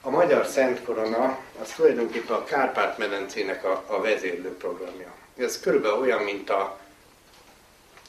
A 0.00 0.10
Magyar 0.10 0.46
Szent 0.46 0.82
Korona, 0.82 1.38
az 1.62 1.72
tulajdonképpen 1.72 2.36
a 2.36 2.44
Kárpát-medencének 2.44 3.64
a, 3.64 3.84
a 3.86 4.00
vezérlő 4.00 4.56
programja. 4.56 5.12
Ez 5.36 5.60
körülbelül 5.60 5.98
olyan, 5.98 6.22
mint, 6.22 6.50
a, 6.50 6.78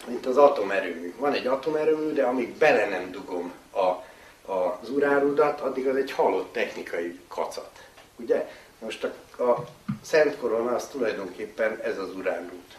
mint 0.07 0.25
az 0.25 0.37
atomerőmű. 0.37 1.13
Van 1.17 1.33
egy 1.33 1.47
atomerőmű, 1.47 2.13
de 2.13 2.23
amíg 2.23 2.49
bele 2.49 2.89
nem 2.89 3.11
dugom 3.11 3.53
a, 3.71 4.03
az 4.51 4.89
urárudat, 4.89 5.61
addig 5.61 5.87
az 5.87 5.95
egy 5.95 6.11
halott 6.11 6.53
technikai 6.53 7.19
kacat. 7.27 7.83
Ugye? 8.15 8.49
Most 8.79 9.03
a, 9.03 9.43
a 9.43 9.65
Szent 10.01 10.37
Korona 10.37 10.75
az 10.75 10.87
tulajdonképpen 10.87 11.79
ez 11.83 11.97
az 11.97 12.15
uránút. 12.15 12.77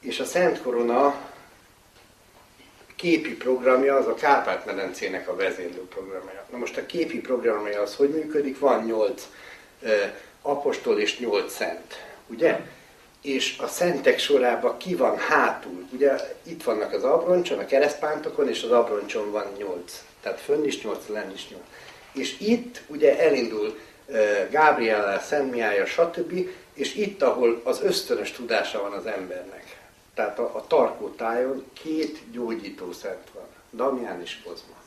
És 0.00 0.20
a 0.20 0.24
Szent 0.24 0.62
Korona 0.62 1.14
képi 3.00 3.36
programja 3.36 3.96
az 3.96 4.06
a 4.06 4.14
Kárpát-medencének 4.14 5.28
a 5.28 5.36
vezérlő 5.36 5.80
programja. 5.88 6.44
Na 6.50 6.58
most 6.58 6.76
a 6.76 6.86
képi 6.86 7.20
programja 7.20 7.80
az 7.80 7.94
hogy 7.94 8.08
működik? 8.08 8.58
Van 8.58 8.84
nyolc 8.84 9.28
eh, 9.82 10.12
apostol 10.42 10.98
és 10.98 11.18
nyolc 11.18 11.52
szent, 11.54 12.06
ugye? 12.26 12.60
És 13.22 13.58
a 13.58 13.66
szentek 13.66 14.18
sorában 14.18 14.76
ki 14.76 14.94
van 14.94 15.18
hátul? 15.18 15.86
Ugye 15.92 16.12
itt 16.42 16.62
vannak 16.62 16.92
az 16.92 17.04
abroncson, 17.04 17.58
a 17.58 17.66
keresztpántokon, 17.66 18.48
és 18.48 18.62
az 18.62 18.70
abroncson 18.70 19.30
van 19.30 19.46
nyolc. 19.58 20.02
Tehát 20.22 20.40
fönn 20.40 20.64
is 20.64 20.82
nyolc, 20.82 21.06
lenn 21.08 21.32
is 21.34 21.48
nyolc. 21.48 21.64
És 22.12 22.40
itt 22.40 22.82
ugye 22.86 23.18
elindul 23.18 23.78
eh, 24.12 24.46
Gábriel, 24.50 25.20
Szent 25.20 25.50
Mihály, 25.50 25.86
stb. 25.86 26.48
És 26.74 26.94
itt, 26.94 27.22
ahol 27.22 27.60
az 27.64 27.80
ösztönös 27.82 28.30
tudása 28.30 28.82
van 28.82 28.92
az 28.92 29.06
embernek 29.06 29.69
tehát 30.14 30.38
a, 30.38 30.56
a 30.56 30.66
tarkó 30.66 31.08
tájon 31.08 31.64
két 31.72 32.18
gyógyító 32.32 32.92
szent 32.92 33.30
van, 33.34 33.46
Damián 33.70 34.20
és 34.20 34.42
Kozma. 34.44 34.78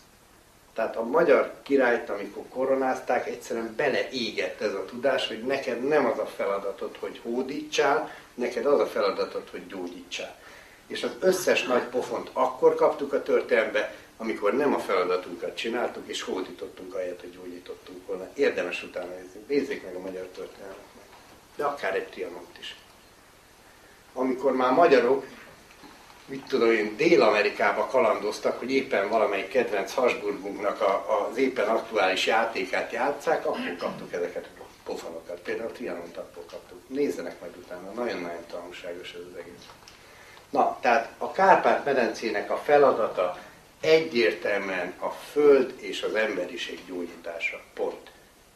Tehát 0.74 0.96
a 0.96 1.04
magyar 1.04 1.54
királyt, 1.64 2.10
amikor 2.10 2.44
koronázták, 2.50 3.28
egyszerűen 3.28 3.74
beleégett 3.76 4.62
ez 4.62 4.74
a 4.74 4.86
tudás, 4.86 5.28
hogy 5.28 5.44
neked 5.44 5.88
nem 5.88 6.06
az 6.06 6.20
a 6.20 6.26
feladatod, 6.26 6.96
hogy 7.00 7.20
hódítsál, 7.24 8.12
neked 8.34 8.66
az 8.66 8.80
a 8.80 8.86
feladatod, 8.86 9.50
hogy 9.50 9.68
gyógyítsál. 9.68 10.36
És 10.88 11.04
az 11.04 11.12
összes 11.20 11.64
nagy 11.64 11.84
pofont 11.84 12.30
akkor 12.34 12.76
kaptuk 12.76 13.14
a 13.14 13.24
történelembe, 13.24 13.96
amikor 14.18 14.54
nem 14.54 14.74
a 14.74 14.80
feladatunkat 14.80 15.56
csináltuk, 15.56 16.08
és 16.08 16.22
hódítottunk 16.22 16.94
ahelyett, 16.94 17.20
hogy 17.20 17.32
gyógyítottunk 17.32 18.08
volna. 18.08 18.28
Érdemes 18.34 18.84
utána 18.84 19.12
nézni. 19.12 19.44
Nézzék 19.48 19.84
meg 19.84 19.96
a 19.96 20.00
magyar 20.00 20.26
történelmet. 20.36 20.78
De 21.56 21.64
akár 21.64 21.96
egy 21.96 22.08
trianont 22.08 22.58
is. 22.60 22.76
Amikor 24.14 24.56
már 24.56 24.72
magyarok 24.72 25.26
mit 26.26 26.46
tudom 26.48 26.72
én, 26.72 26.96
Dél-Amerikába 26.96 27.86
kalandoztak, 27.86 28.60
hogy 28.60 28.72
éppen 28.72 29.10
valamelyik 29.10 29.48
kedvenc 29.48 29.94
Hasburgunknak 29.94 30.82
a, 30.82 31.26
az 31.30 31.38
éppen 31.38 31.68
aktuális 31.68 32.26
játékát 32.26 32.92
játszák, 32.92 33.46
akkor 33.46 33.76
kaptuk 33.78 34.14
ezeket 34.14 34.50
a 34.60 34.64
pofanokat. 34.84 35.40
Például 35.40 35.70
a 35.70 35.72
Trianont 35.72 36.18
akkor 36.18 36.46
kaptuk. 36.52 36.80
Nézzenek 36.88 37.40
majd 37.40 37.56
utána, 37.58 37.92
nagyon-nagyon 37.92 38.46
tanulságos 38.52 39.14
ez 39.14 39.20
az 39.32 39.40
egész. 39.40 39.66
Na, 40.50 40.78
tehát 40.82 41.10
a 41.18 41.32
Kárpát-medencének 41.32 42.52
a 42.52 42.58
feladata 42.58 43.38
egyértelműen 43.80 44.94
a 45.00 45.10
föld 45.10 45.74
és 45.78 46.02
az 46.02 46.16
emberiség 46.16 46.80
gyógyítása. 46.88 47.62
Pont. 47.74 48.12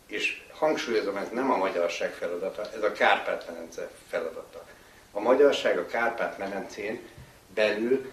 És 0.06 0.42
hangsúlyozom, 0.54 1.18
ez 1.18 1.30
nem 1.32 1.52
a 1.52 1.58
magyarság 1.58 2.14
feladata, 2.14 2.70
ez 2.76 2.84
a 2.84 2.92
Kárpát-medence 2.92 3.90
feladata. 4.10 4.67
A 5.12 5.20
magyarság 5.20 5.78
a 5.78 5.86
Kárpát-medencén 5.86 7.00
belül 7.54 8.12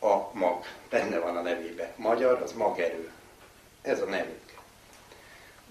a 0.00 0.30
mag. 0.32 0.64
Benne 0.90 1.18
van 1.18 1.36
a 1.36 1.42
nevébe. 1.42 1.92
Magyar 1.96 2.42
az 2.42 2.52
magerő. 2.52 3.10
Ez 3.82 4.00
a 4.00 4.04
nevünk. 4.04 4.52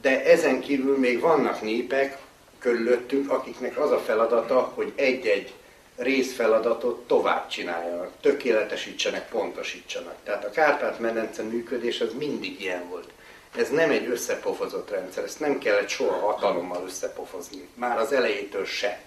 De 0.02 0.24
ezen 0.26 0.60
kívül 0.60 0.98
még 0.98 1.20
vannak 1.20 1.62
népek 1.62 2.18
körülöttünk, 2.60 3.32
akiknek 3.32 3.78
az 3.78 3.92
a 3.92 4.00
feladata, 4.00 4.72
hogy 4.76 4.92
egy-egy 4.96 5.54
részfeladatot 5.96 7.08
tovább 7.08 7.48
csináljanak, 7.48 8.12
tökéletesítsenek, 8.22 9.30
pontosítsanak. 9.30 10.16
Tehát 10.24 10.46
a 10.46 10.50
Kárpát-medence 10.50 11.44
működés 11.44 12.02
az 12.02 12.14
mindig 12.14 12.62
ilyen 12.62 12.90
volt. 12.90 13.10
Ez 13.56 13.70
nem 13.70 13.90
egy 13.90 14.08
összepofozott 14.08 14.90
rendszer, 14.90 15.24
ezt 15.24 15.40
nem 15.40 15.58
kellett 15.58 15.90
soha 15.90 16.20
hatalommal 16.20 16.84
összepofozni, 16.86 17.68
már 17.74 17.98
az 17.98 18.12
elejétől 18.12 18.66
se 18.66 19.00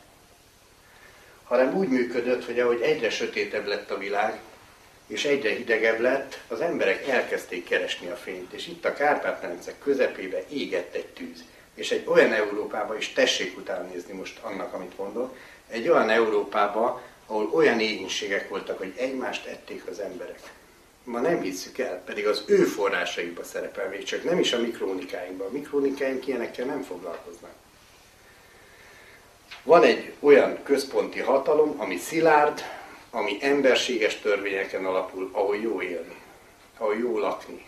hanem 1.44 1.76
úgy 1.76 1.88
működött, 1.88 2.44
hogy 2.44 2.60
ahogy 2.60 2.80
egyre 2.80 3.10
sötétebb 3.10 3.66
lett 3.66 3.90
a 3.90 3.98
világ, 3.98 4.40
és 5.06 5.24
egyre 5.24 5.50
hidegebb 5.50 6.00
lett, 6.00 6.38
az 6.48 6.60
emberek 6.60 7.08
elkezdték 7.08 7.64
keresni 7.64 8.08
a 8.08 8.16
fényt, 8.16 8.52
és 8.52 8.66
itt 8.66 8.84
a 8.84 8.92
Kárpát-medence 8.92 9.72
közepébe 9.82 10.44
égett 10.48 10.94
egy 10.94 11.06
tűz. 11.06 11.44
És 11.74 11.90
egy 11.90 12.04
olyan 12.06 12.32
Európába, 12.32 12.96
és 12.96 13.12
tessék 13.12 13.56
utána 13.58 13.88
nézni 13.88 14.12
most 14.12 14.38
annak, 14.42 14.72
amit 14.72 14.98
mondok, 14.98 15.36
egy 15.68 15.88
olyan 15.88 16.10
Európába, 16.10 17.02
ahol 17.26 17.50
olyan 17.52 17.80
égénységek 17.80 18.48
voltak, 18.48 18.78
hogy 18.78 18.92
egymást 18.96 19.46
ették 19.46 19.86
az 19.90 19.98
emberek. 19.98 20.40
Ma 21.04 21.20
nem 21.20 21.40
hiszük 21.40 21.78
el, 21.78 22.02
pedig 22.04 22.26
az 22.26 22.42
ő 22.46 22.64
forrásaikba 22.64 23.44
szerepel, 23.44 23.88
még 23.88 24.02
csak 24.02 24.24
nem 24.24 24.38
is 24.38 24.52
a 24.52 24.60
mikrónikáinkban. 24.60 25.46
A 25.46 25.52
mikrónikáink 25.52 26.26
ilyenekkel 26.26 26.66
nem 26.66 26.82
foglalkoznak. 26.82 27.52
Van 29.64 29.82
egy 29.82 30.12
olyan 30.20 30.62
központi 30.62 31.20
hatalom, 31.20 31.74
ami 31.80 31.96
szilárd, 31.96 32.62
ami 33.10 33.38
emberséges 33.40 34.20
törvényeken 34.20 34.84
alapul, 34.84 35.30
ahol 35.32 35.56
jó 35.56 35.82
élni, 35.82 36.16
ahol 36.78 36.96
jó 36.96 37.18
lakni. 37.18 37.66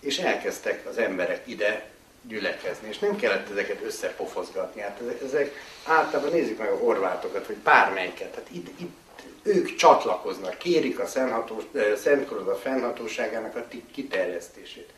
És 0.00 0.18
elkezdtek 0.18 0.86
az 0.86 0.98
emberek 0.98 1.42
ide 1.44 1.90
gyülekezni, 2.22 2.88
és 2.88 2.98
nem 2.98 3.16
kellett 3.16 3.50
ezeket 3.50 3.82
összepofozgatni. 3.84 4.80
Hát 4.80 5.00
ezek, 5.24 5.54
általában 5.84 6.32
nézzük 6.32 6.58
meg 6.58 6.70
a 6.70 6.76
horvátokat, 6.76 7.46
vagy 7.46 7.56
bármelyiket. 7.56 8.34
Hát 8.34 8.46
itt, 8.50 8.80
itt 8.80 8.96
ők 9.42 9.74
csatlakoznak, 9.74 10.58
kérik 10.58 10.98
a 10.98 11.06
Szent 11.96 12.26
Koroda 12.26 12.54
fennhatóságának 12.54 13.56
a 13.56 13.66
kiterjesztését. 13.92 14.90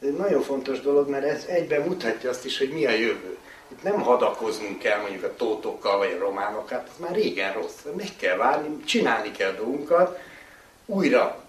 Ez 0.00 0.08
egy 0.08 0.16
nagyon 0.16 0.42
fontos 0.42 0.80
dolog, 0.80 1.08
mert 1.08 1.24
ez 1.24 1.44
egyben 1.44 1.80
mutatja 1.80 2.30
azt 2.30 2.44
is, 2.44 2.58
hogy 2.58 2.70
mi 2.70 2.86
a 2.86 2.90
jövő. 2.90 3.38
Itt 3.72 3.82
nem 3.82 4.00
hadakoznunk 4.00 4.78
kell 4.78 5.00
mondjuk 5.00 5.24
a 5.24 5.36
tótokkal 5.36 5.98
vagy 5.98 6.12
a 6.12 6.18
románokkal, 6.18 6.78
hát 6.78 6.88
ez 6.92 7.00
már 7.00 7.14
régen 7.14 7.52
rossz. 7.52 7.78
Meg 7.96 8.08
kell 8.16 8.36
várni, 8.36 8.84
csinálni 8.84 9.30
kell 9.30 9.52
dolgunkat, 9.52 10.18
újra 10.86 11.44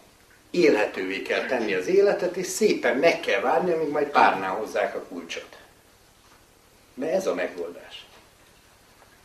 élhetővé 0.52 1.22
kell 1.22 1.45
tenni 1.45 1.74
az 1.74 1.88
életet, 1.88 2.36
és 2.36 2.48
szépen 2.48 2.98
meg 2.98 3.20
kell 3.20 3.41
várni, 3.41 3.72
amíg 3.72 3.90
majd 3.90 4.08
párnál 4.08 4.56
hozzák 4.56 4.95
a 4.95 5.04
kulcsot. 5.10 5.58
Mert 6.94 7.14
ez 7.14 7.28
a 7.28 7.34
megoldás. 7.34 8.06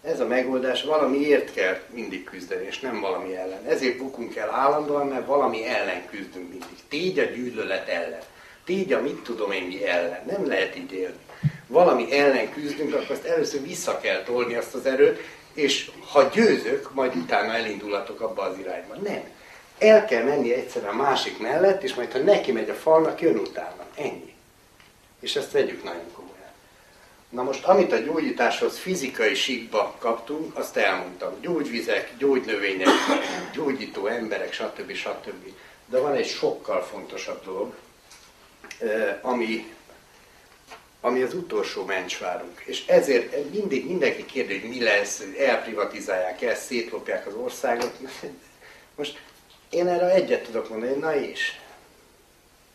Ez 0.02 0.20
a 0.20 0.26
megoldás, 0.26 0.82
valamiért 0.82 1.54
kell 1.54 1.80
mindig 1.90 2.24
küzdeni, 2.24 2.66
és 2.66 2.80
nem 2.80 3.00
valami 3.00 3.36
ellen. 3.36 3.64
Ezért 3.66 3.98
bukunk 3.98 4.36
el 4.36 4.50
állandóan, 4.50 5.06
mert 5.06 5.26
valami 5.26 5.66
ellen 5.66 6.06
küzdünk 6.06 6.48
mindig. 6.48 6.78
Tégy 6.88 7.18
a 7.18 7.24
gyűlölet 7.24 7.88
ellen. 7.88 8.22
Tégy 8.64 8.92
a 8.92 9.00
mit 9.00 9.22
tudom 9.22 9.52
én 9.52 9.62
mi 9.62 9.86
ellen. 9.86 10.24
Nem 10.26 10.46
lehet 10.46 10.76
így 10.76 10.92
élni 10.92 11.26
valami 11.68 12.12
ellen 12.12 12.52
küzdünk, 12.52 12.94
akkor 12.94 13.10
azt 13.10 13.24
először 13.24 13.62
vissza 13.62 14.00
kell 14.00 14.22
tolni 14.22 14.54
azt 14.54 14.74
az 14.74 14.86
erőt, 14.86 15.20
és 15.52 15.90
ha 16.12 16.22
győzök, 16.22 16.94
majd 16.94 17.16
utána 17.16 17.54
elindulatok 17.54 18.20
abba 18.20 18.42
az 18.42 18.58
irányba. 18.58 18.94
Nem. 18.94 19.22
El 19.78 20.04
kell 20.04 20.22
menni 20.22 20.52
egyszerűen 20.52 20.92
a 20.92 21.02
másik 21.02 21.38
mellett, 21.38 21.82
és 21.82 21.94
majd 21.94 22.12
ha 22.12 22.18
neki 22.18 22.52
megy 22.52 22.70
a 22.70 22.74
falnak, 22.74 23.20
jön 23.20 23.36
utána. 23.36 23.86
Ennyi. 23.94 24.34
És 25.20 25.36
ezt 25.36 25.52
vegyük 25.52 25.84
nagyon 25.84 26.12
komolyan. 26.12 26.36
Na 27.28 27.42
most, 27.42 27.64
amit 27.64 27.92
a 27.92 27.98
gyógyításhoz 27.98 28.78
fizikai 28.78 29.34
síkba 29.34 29.94
kaptunk, 29.98 30.58
azt 30.58 30.76
elmondtam. 30.76 31.40
Gyógyvizek, 31.40 32.12
gyógynövények, 32.18 32.88
gyógyító 33.54 34.06
emberek, 34.06 34.52
stb. 34.52 34.92
stb. 34.92 35.52
De 35.86 35.98
van 35.98 36.14
egy 36.14 36.28
sokkal 36.28 36.82
fontosabb 36.82 37.44
dolog, 37.44 37.74
eh, 38.78 39.18
ami 39.22 39.72
ami 41.00 41.22
az 41.22 41.34
utolsó 41.34 41.84
mencsvárunk. 41.84 42.62
És 42.64 42.86
ezért 42.86 43.50
mindig 43.50 43.86
mindenki 43.86 44.26
kérdezi, 44.26 44.60
hogy 44.60 44.68
mi 44.68 44.82
lesz, 44.82 45.22
elprivatizálják 45.38 46.42
ezt, 46.42 46.64
szétlopják 46.64 47.26
az 47.26 47.34
országot. 47.34 47.92
Most 48.96 49.20
én 49.70 49.88
erre 49.88 50.10
egyet 50.10 50.42
tudok 50.42 50.68
mondani, 50.68 50.98
na 50.98 51.16
és? 51.16 51.52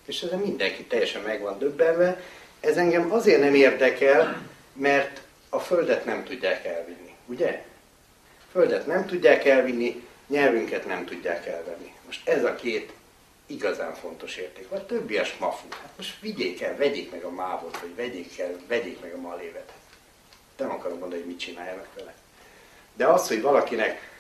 És 0.06 0.22
ezzel 0.22 0.38
mindenki 0.38 0.84
teljesen 0.84 1.22
meg 1.22 1.42
van 1.42 1.60
döbbenve. 1.60 2.22
Ez 2.60 2.78
engem 2.78 3.12
azért 3.12 3.40
nem 3.40 3.54
érdekel, 3.56 4.42
mert 4.74 5.22
a 5.50 5.60
földet 5.60 6.06
nem 6.06 6.24
tudják 6.24 6.66
elvinni, 6.66 7.16
ugye? 7.26 7.64
Földet 8.52 8.88
nem 8.88 9.06
tudják 9.06 9.46
elvinni, 9.46 10.08
nyelvünket 10.28 10.86
nem 10.86 11.06
tudják 11.06 11.48
elvenni. 11.48 11.94
Most 12.06 12.28
ez 12.28 12.44
a 12.44 12.56
két 12.56 12.94
igazán 13.54 13.94
fontos 13.94 14.36
érték. 14.36 14.70
Vagy 14.70 14.84
többi 14.84 15.18
a 15.18 15.24
smafu. 15.24 15.68
Hát 15.70 15.94
most 15.98 16.20
vigyék 16.22 16.62
el, 16.62 16.78
vegyék 16.78 17.12
meg 17.12 17.24
a 17.24 17.30
mávot, 17.30 17.80
vagy 17.80 17.96
vegyék 17.96 18.40
el, 18.40 18.56
vegyék 18.68 19.02
meg 19.02 19.14
a 19.14 19.20
malévet. 19.20 19.72
Nem 20.58 20.72
akarom 20.72 20.98
mondani, 20.98 21.22
hogy 21.22 21.30
mit 21.30 21.40
csináljanak 21.40 21.88
vele. 21.96 22.14
De 22.96 23.08
az, 23.08 23.28
hogy 23.28 23.42
valakinek, 23.42 24.12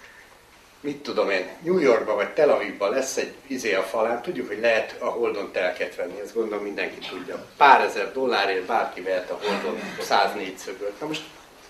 mit 0.80 1.04
tudom 1.04 1.30
én, 1.30 1.48
New 1.62 1.78
Yorkban 1.78 2.16
vagy 2.16 2.34
Tel 2.34 2.50
Avivban 2.50 2.90
lesz 2.90 3.18
egy 3.18 3.34
izé 3.48 3.74
a 3.74 3.84
falán, 3.84 4.22
tudjuk, 4.22 4.48
hogy 4.48 4.60
lehet 4.60 5.02
a 5.02 5.06
Holdon 5.06 5.52
telket 5.52 5.96
venni, 5.96 6.20
ezt 6.20 6.34
gondolom 6.34 6.64
mindenki 6.64 7.08
tudja. 7.08 7.46
Pár 7.58 7.82
ezer 7.82 8.12
dollárért 8.12 8.66
bárki 8.66 9.02
vehet 9.02 9.30
a 9.30 9.40
Holdon 9.44 9.80
104 10.00 10.58
szögöt. 10.58 11.00
Na 11.00 11.08
most 11.08 11.24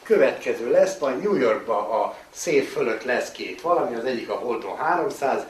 következő 0.03 0.71
lesz, 0.71 0.97
majd 0.99 1.21
New 1.21 1.35
Yorkban 1.35 2.01
a 2.01 2.17
szél 2.29 2.63
fölött 2.63 3.03
lesz 3.03 3.31
két 3.31 3.61
valami, 3.61 3.95
az 3.95 4.05
egyik 4.05 4.29
a 4.29 4.35
Holdon 4.35 4.77
300, 4.77 5.41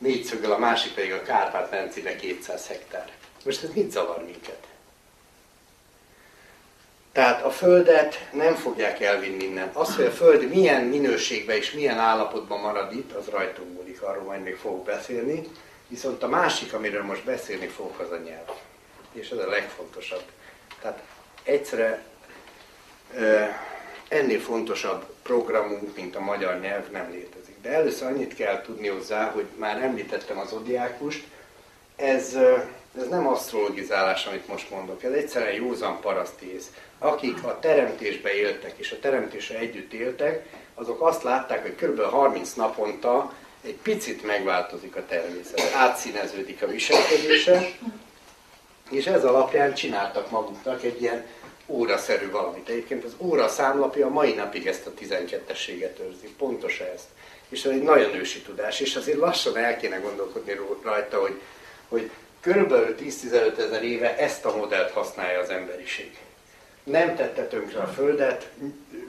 négyszöggel, 0.00 0.52
a 0.52 0.58
másik 0.58 0.94
pedig 0.94 1.12
a 1.12 1.22
Kárpát-medencébe 1.22 2.16
200 2.16 2.66
hektár. 2.66 3.10
Most 3.44 3.62
ez 3.62 3.70
mit 3.74 3.90
zavar 3.90 4.24
minket? 4.24 4.66
Tehát 7.12 7.44
a 7.44 7.50
Földet 7.50 8.28
nem 8.32 8.54
fogják 8.54 9.00
elvinni 9.00 9.44
innen. 9.44 9.70
Az, 9.72 9.96
hogy 9.96 10.04
a 10.04 10.10
Föld 10.10 10.48
milyen 10.48 10.84
minőségben 10.84 11.56
és 11.56 11.72
milyen 11.72 11.98
állapotban 11.98 12.60
marad 12.60 12.92
itt, 12.92 13.12
az 13.12 13.26
rajtunk 13.26 13.72
múlik, 13.72 14.02
arról 14.02 14.24
majd 14.24 14.42
még 14.42 14.56
fogok 14.56 14.84
beszélni. 14.84 15.48
Viszont 15.88 16.22
a 16.22 16.28
másik, 16.28 16.72
amiről 16.72 17.02
most 17.02 17.24
beszélni 17.24 17.66
fogok, 17.66 17.98
az 17.98 18.10
a 18.10 18.16
nyelv. 18.16 18.48
És 19.12 19.30
ez 19.30 19.38
a 19.38 19.48
legfontosabb. 19.48 20.22
Tehát 20.80 21.02
egyszerre 21.42 22.02
ennél 24.08 24.40
fontosabb 24.40 25.14
programunk, 25.22 25.96
mint 25.96 26.16
a 26.16 26.20
magyar 26.20 26.60
nyelv 26.60 26.90
nem 26.90 27.10
létezik. 27.10 27.39
De 27.62 27.68
először 27.68 28.08
annyit 28.08 28.34
kell 28.34 28.60
tudni 28.60 28.88
hozzá, 28.88 29.30
hogy 29.30 29.46
már 29.56 29.82
említettem 29.82 30.38
az 30.38 30.52
odiákust, 30.52 31.24
ez, 31.96 32.34
ez 32.98 33.08
nem 33.08 33.26
asztrologizálás, 33.26 34.26
amit 34.26 34.48
most 34.48 34.70
mondok, 34.70 35.02
ez 35.02 35.12
egyszerűen 35.12 35.54
józan 35.54 36.00
parasztész. 36.00 36.70
Akik 36.98 37.44
a 37.44 37.58
teremtésbe 37.58 38.34
éltek 38.34 38.72
és 38.76 38.92
a 38.92 38.98
teremtésre 39.00 39.58
együtt 39.58 39.92
éltek, 39.92 40.46
azok 40.74 41.00
azt 41.00 41.22
látták, 41.22 41.62
hogy 41.62 41.74
kb. 41.74 42.00
30 42.00 42.52
naponta 42.52 43.32
egy 43.64 43.78
picit 43.82 44.24
megváltozik 44.24 44.96
a 44.96 45.06
természet, 45.06 45.74
átszíneződik 45.74 46.62
a 46.62 46.66
viselkedése, 46.66 47.68
És 48.90 49.06
ez 49.06 49.24
alapján 49.24 49.74
csináltak 49.74 50.30
maguknak 50.30 50.82
egy 50.82 51.02
ilyen 51.02 51.26
óraszerű 51.66 52.30
valamit. 52.30 52.68
Egyébként 52.68 53.04
az 53.04 53.14
óra 53.18 53.48
számlapja 53.48 54.06
a 54.06 54.10
mai 54.10 54.32
napig 54.32 54.66
ezt 54.66 54.86
a 54.86 54.92
12-ességet 55.00 56.00
őrzi, 56.00 56.34
pontosan 56.38 56.86
ezt. 56.94 57.06
És 57.50 57.64
ez 57.64 57.70
egy 57.70 57.82
nagyon 57.82 58.14
ősi 58.14 58.40
tudás, 58.40 58.80
és 58.80 58.96
azért 58.96 59.18
lassan 59.18 59.56
el 59.56 59.76
kéne 59.76 59.96
gondolkodni 59.96 60.60
rajta, 60.82 61.20
hogy, 61.20 61.40
hogy 61.88 62.10
körülbelül 62.40 62.94
10-15 63.00 63.58
ezer 63.58 63.84
éve 63.84 64.16
ezt 64.16 64.44
a 64.44 64.56
modellt 64.56 64.90
használja 64.90 65.40
az 65.40 65.48
emberiség. 65.48 66.18
Nem 66.84 67.16
tette 67.16 67.46
tönkre 67.46 67.80
a 67.80 67.86
Földet, 67.86 68.48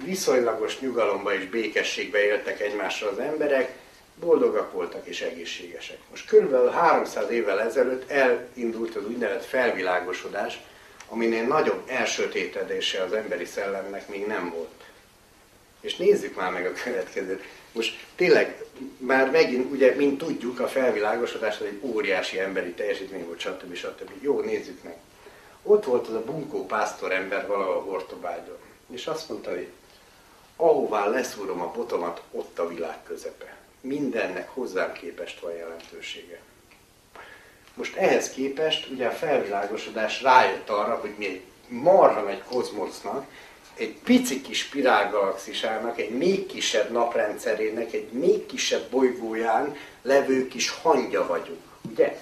viszonylagos 0.04 0.80
nyugalomba 0.80 1.34
és 1.34 1.46
békességbe 1.46 2.24
éltek 2.24 2.60
egymással 2.60 3.10
az 3.10 3.20
emberek, 3.20 3.74
boldogak 4.20 4.72
voltak 4.72 5.08
és 5.08 5.22
egészségesek. 5.22 5.98
Most 6.10 6.28
körülbelül 6.28 6.70
300 6.70 7.30
évvel 7.30 7.62
ezelőtt 7.62 8.10
elindult 8.10 8.96
az 8.96 9.06
úgynevezett 9.06 9.46
felvilágosodás, 9.46 10.60
aminél 11.08 11.44
nagyobb 11.44 11.84
elsötétedése 11.88 13.04
az 13.04 13.14
emberi 13.14 13.46
szellemnek 13.46 14.08
még 14.08 14.28
nem 14.28 14.50
volt. 14.50 14.84
És 15.82 15.96
nézzük 15.96 16.36
már 16.36 16.52
meg 16.52 16.66
a 16.66 16.74
következőt. 16.84 17.44
Most 17.72 18.06
tényleg, 18.16 18.66
már 18.98 19.32
megint, 19.32 19.72
ugye, 19.72 19.96
mint 19.96 20.18
tudjuk, 20.18 20.60
a 20.60 20.68
felvilágosodás 20.68 21.60
egy 21.60 21.80
óriási 21.82 22.40
emberi 22.40 22.72
teljesítmény 22.72 23.26
volt, 23.26 23.40
stb. 23.40 23.76
stb. 23.76 24.12
Jó, 24.22 24.40
nézzük 24.40 24.84
meg. 24.84 24.98
Ott 25.64 25.86
volt 25.86 26.08
az 26.08 26.14
a 26.14 26.24
bunkó 26.24 26.66
pásztor 26.66 27.12
ember 27.12 27.48
valahol 27.48 27.82
Hortobágyon. 27.82 28.58
És 28.92 29.08
azt 29.08 29.30
mondta, 29.30 29.50
hogy 29.50 29.68
ahová 30.56 31.08
leszúrom 31.08 31.62
a 31.62 31.72
botomat, 31.72 32.22
ott 32.32 32.60
a 32.60 32.68
világ 32.68 33.04
közepe. 33.04 33.56
Mindennek 33.82 34.50
hozzám 34.50 34.94
képest 34.94 35.40
van 35.40 35.54
jelentősége. 35.54 36.40
Most 37.74 37.96
ehhez 37.96 38.30
képest 38.30 38.90
ugye 38.90 39.08
a 39.08 39.12
felvilágosodás 39.12 40.22
rájött 40.22 40.70
arra, 40.70 40.96
hogy 40.96 41.14
mi 41.18 41.26
egy 41.26 41.42
marha 41.68 42.22
nagy 42.22 42.44
kozmosznak, 42.50 43.26
egy 43.78 43.96
pici 44.04 44.42
kis 44.42 44.58
spirálgalaxisának, 44.58 46.00
egy 46.00 46.10
még 46.10 46.46
kisebb 46.46 46.92
naprendszerének, 46.92 47.94
egy 47.94 48.12
még 48.12 48.46
kisebb 48.46 48.90
bolygóján 48.90 49.76
levő 50.02 50.48
kis 50.48 50.70
hangja 50.70 51.28
vagyunk. 51.28 51.62
Ugye? 51.92 52.18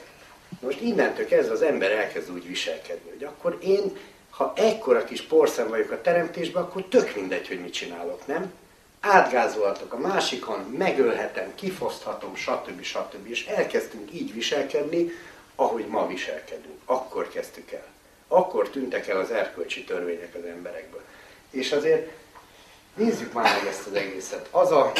Most 0.62 0.82
innentől 0.82 1.26
kezdve 1.26 1.54
az 1.54 1.62
ember 1.62 1.92
elkezd 1.92 2.32
úgy 2.32 2.48
viselkedni, 2.48 3.10
hogy 3.10 3.24
akkor 3.24 3.58
én, 3.62 3.98
ha 4.30 4.54
ekkora 4.56 5.04
kis 5.04 5.22
porszem 5.22 5.68
vagyok 5.68 5.92
a 5.92 6.02
teremtésben, 6.02 6.64
akkor 6.64 6.84
tök 6.84 7.16
mindegy, 7.16 7.48
hogy 7.48 7.62
mit 7.62 7.74
csinálok, 7.74 8.28
nem? 8.28 8.54
Átgázolhatok 9.00 9.94
a 9.94 9.98
másikon, 9.98 10.60
megölhetem, 10.60 11.56
kifoszthatom, 11.56 12.36
stb. 12.36 12.82
stb. 12.82 13.30
És 13.30 13.46
elkezdtünk 13.46 14.14
így 14.14 14.34
viselkedni, 14.34 15.12
ahogy 15.56 15.86
ma 15.88 16.08
viselkedünk. 16.08 16.80
Akkor 16.86 17.30
kezdtük 17.30 17.72
el. 17.72 17.88
Akkor 18.28 18.70
tűntek 18.70 19.08
el 19.08 19.20
az 19.20 19.32
erkölcsi 19.32 19.84
törvények 19.84 20.36
az 20.36 20.46
emberekből. 20.46 21.02
És 21.50 21.72
azért 21.72 22.12
nézzük 22.94 23.34
már 23.34 23.58
meg 23.58 23.68
ezt 23.68 23.88
az 23.88 23.94
egészet. 23.94 24.48
Az 24.52 24.72
a, 24.72 24.92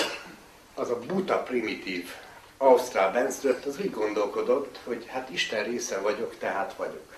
az 0.74 0.90
a 0.90 1.00
buta 1.00 1.38
primitív 1.44 2.10
Ausztrál 2.58 3.12
benszülött, 3.12 3.66
az 3.66 3.80
úgy 3.80 3.92
gondolkodott, 3.92 4.80
hogy 4.84 5.06
hát 5.08 5.30
Isten 5.30 5.64
része 5.64 6.00
vagyok, 6.00 6.38
tehát 6.38 6.74
vagyok. 6.74 7.16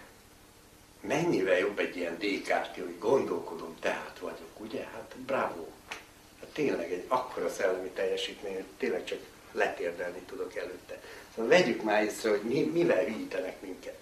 Mennyivel 1.02 1.58
jobb 1.58 1.80
egy 1.80 1.98
ilyen 1.98 2.18
Descartes, 2.20 2.84
hogy 2.84 3.00
gondolkodom, 3.00 3.76
tehát 3.80 4.18
vagyok, 4.20 4.60
ugye? 4.60 4.84
Hát 4.94 5.16
bravo. 5.26 5.66
Hát 6.40 6.50
tényleg 6.54 6.92
egy 6.92 7.04
akkora 7.08 7.50
szellemi 7.50 7.90
teljesítmény, 7.90 8.54
hogy 8.54 8.66
tényleg 8.78 9.04
csak 9.04 9.20
letérdelni 9.52 10.20
tudok 10.20 10.56
előtte. 10.56 11.02
Szóval 11.36 11.50
vegyük 11.50 11.84
már 11.84 12.04
észre, 12.04 12.30
hogy 12.30 12.42
mi, 12.42 12.62
mivel 12.74 13.04
hűítenek 13.04 13.62
minket. 13.62 13.98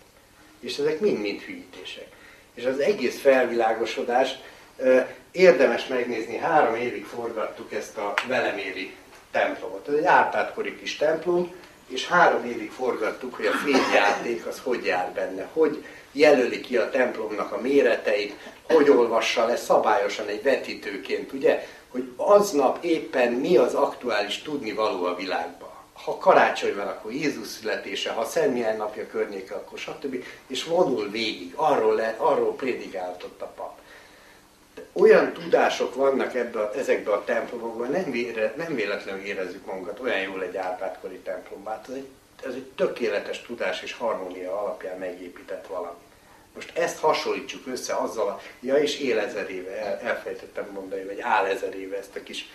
És 0.59 0.77
ezek 0.77 0.99
mind-mind 0.99 1.41
hűítések. 1.41 2.07
És 2.53 2.65
az 2.65 2.79
egész 2.79 3.19
felvilágosodás 3.19 4.39
érdemes 5.31 5.87
megnézni, 5.87 6.37
három 6.37 6.75
évig 6.75 7.05
forgattuk 7.05 7.73
ezt 7.73 7.97
a 7.97 8.13
Veleméri 8.27 8.95
templomot. 9.31 9.87
Ez 9.87 9.93
egy 9.93 10.05
árpádkori 10.05 10.77
kis 10.77 10.95
templom, 10.95 11.51
és 11.87 12.07
három 12.07 12.45
évig 12.45 12.71
forgattuk, 12.71 13.35
hogy 13.35 13.45
a 13.45 13.51
fényjáték 13.51 14.45
az 14.45 14.61
hogy 14.63 14.85
jár 14.85 15.11
benne, 15.11 15.49
hogy 15.53 15.85
jelöli 16.11 16.61
ki 16.61 16.77
a 16.77 16.89
templomnak 16.89 17.51
a 17.51 17.61
méreteit, 17.61 18.35
hogy 18.63 18.89
olvassa 18.89 19.45
le 19.45 19.55
szabályosan 19.55 20.27
egy 20.27 20.43
vetítőként, 20.43 21.33
ugye, 21.33 21.67
hogy 21.89 22.11
aznap 22.15 22.83
éppen 22.83 23.31
mi 23.31 23.57
az 23.57 23.73
aktuális 23.73 24.41
tudnivaló 24.41 25.05
a 25.05 25.15
világban. 25.15 25.69
Ha 25.93 26.17
karácsony 26.17 26.75
van, 26.75 26.87
akkor 26.87 27.11
Jézus 27.11 27.47
születése, 27.47 28.11
ha 28.11 28.25
Szent 28.25 28.77
napja 28.77 29.07
környéke, 29.07 29.53
akkor 29.53 29.79
stb. 29.79 30.23
És 30.47 30.63
vonul 30.63 31.09
végig, 31.09 31.53
arról, 31.55 31.95
le, 31.95 32.15
arról 32.17 32.55
prédikáltott 32.55 33.41
a 33.41 33.45
pap 33.45 33.78
olyan 34.93 35.33
tudások 35.33 35.95
vannak 35.95 36.35
ebbe, 36.35 36.71
ezekben 36.71 37.13
a 37.13 37.23
templomokban, 37.23 37.89
nem, 37.91 38.11
vére, 38.11 38.53
nem 38.57 38.75
véletlenül 38.75 39.25
érezzük 39.25 39.65
magunkat 39.65 39.99
olyan 39.99 40.19
jól 40.19 40.43
egy 40.43 40.57
árpádkori 40.57 41.17
templomban. 41.17 41.73
Hát 41.73 41.87
ez 41.89 41.95
egy, 41.95 42.07
ez 42.45 42.53
egy 42.53 42.71
tökéletes 42.75 43.41
tudás 43.41 43.81
és 43.81 43.93
harmónia 43.93 44.61
alapján 44.61 44.97
megépített 44.97 45.67
valami. 45.67 45.97
Most 46.53 46.77
ezt 46.77 46.99
hasonlítsuk 46.99 47.67
össze 47.67 47.95
azzal 47.95 48.27
a, 48.27 48.41
ja 48.59 48.75
és 48.75 48.99
él 48.99 49.19
ezer 49.19 49.49
éve, 49.49 49.77
el, 49.77 49.99
elfelejtettem 49.99 50.69
mondani, 50.73 51.03
vagy 51.03 51.19
áll 51.19 51.45
ezer 51.45 51.75
éve 51.75 51.97
ezt 51.97 52.15
a 52.15 52.23
kis 52.23 52.49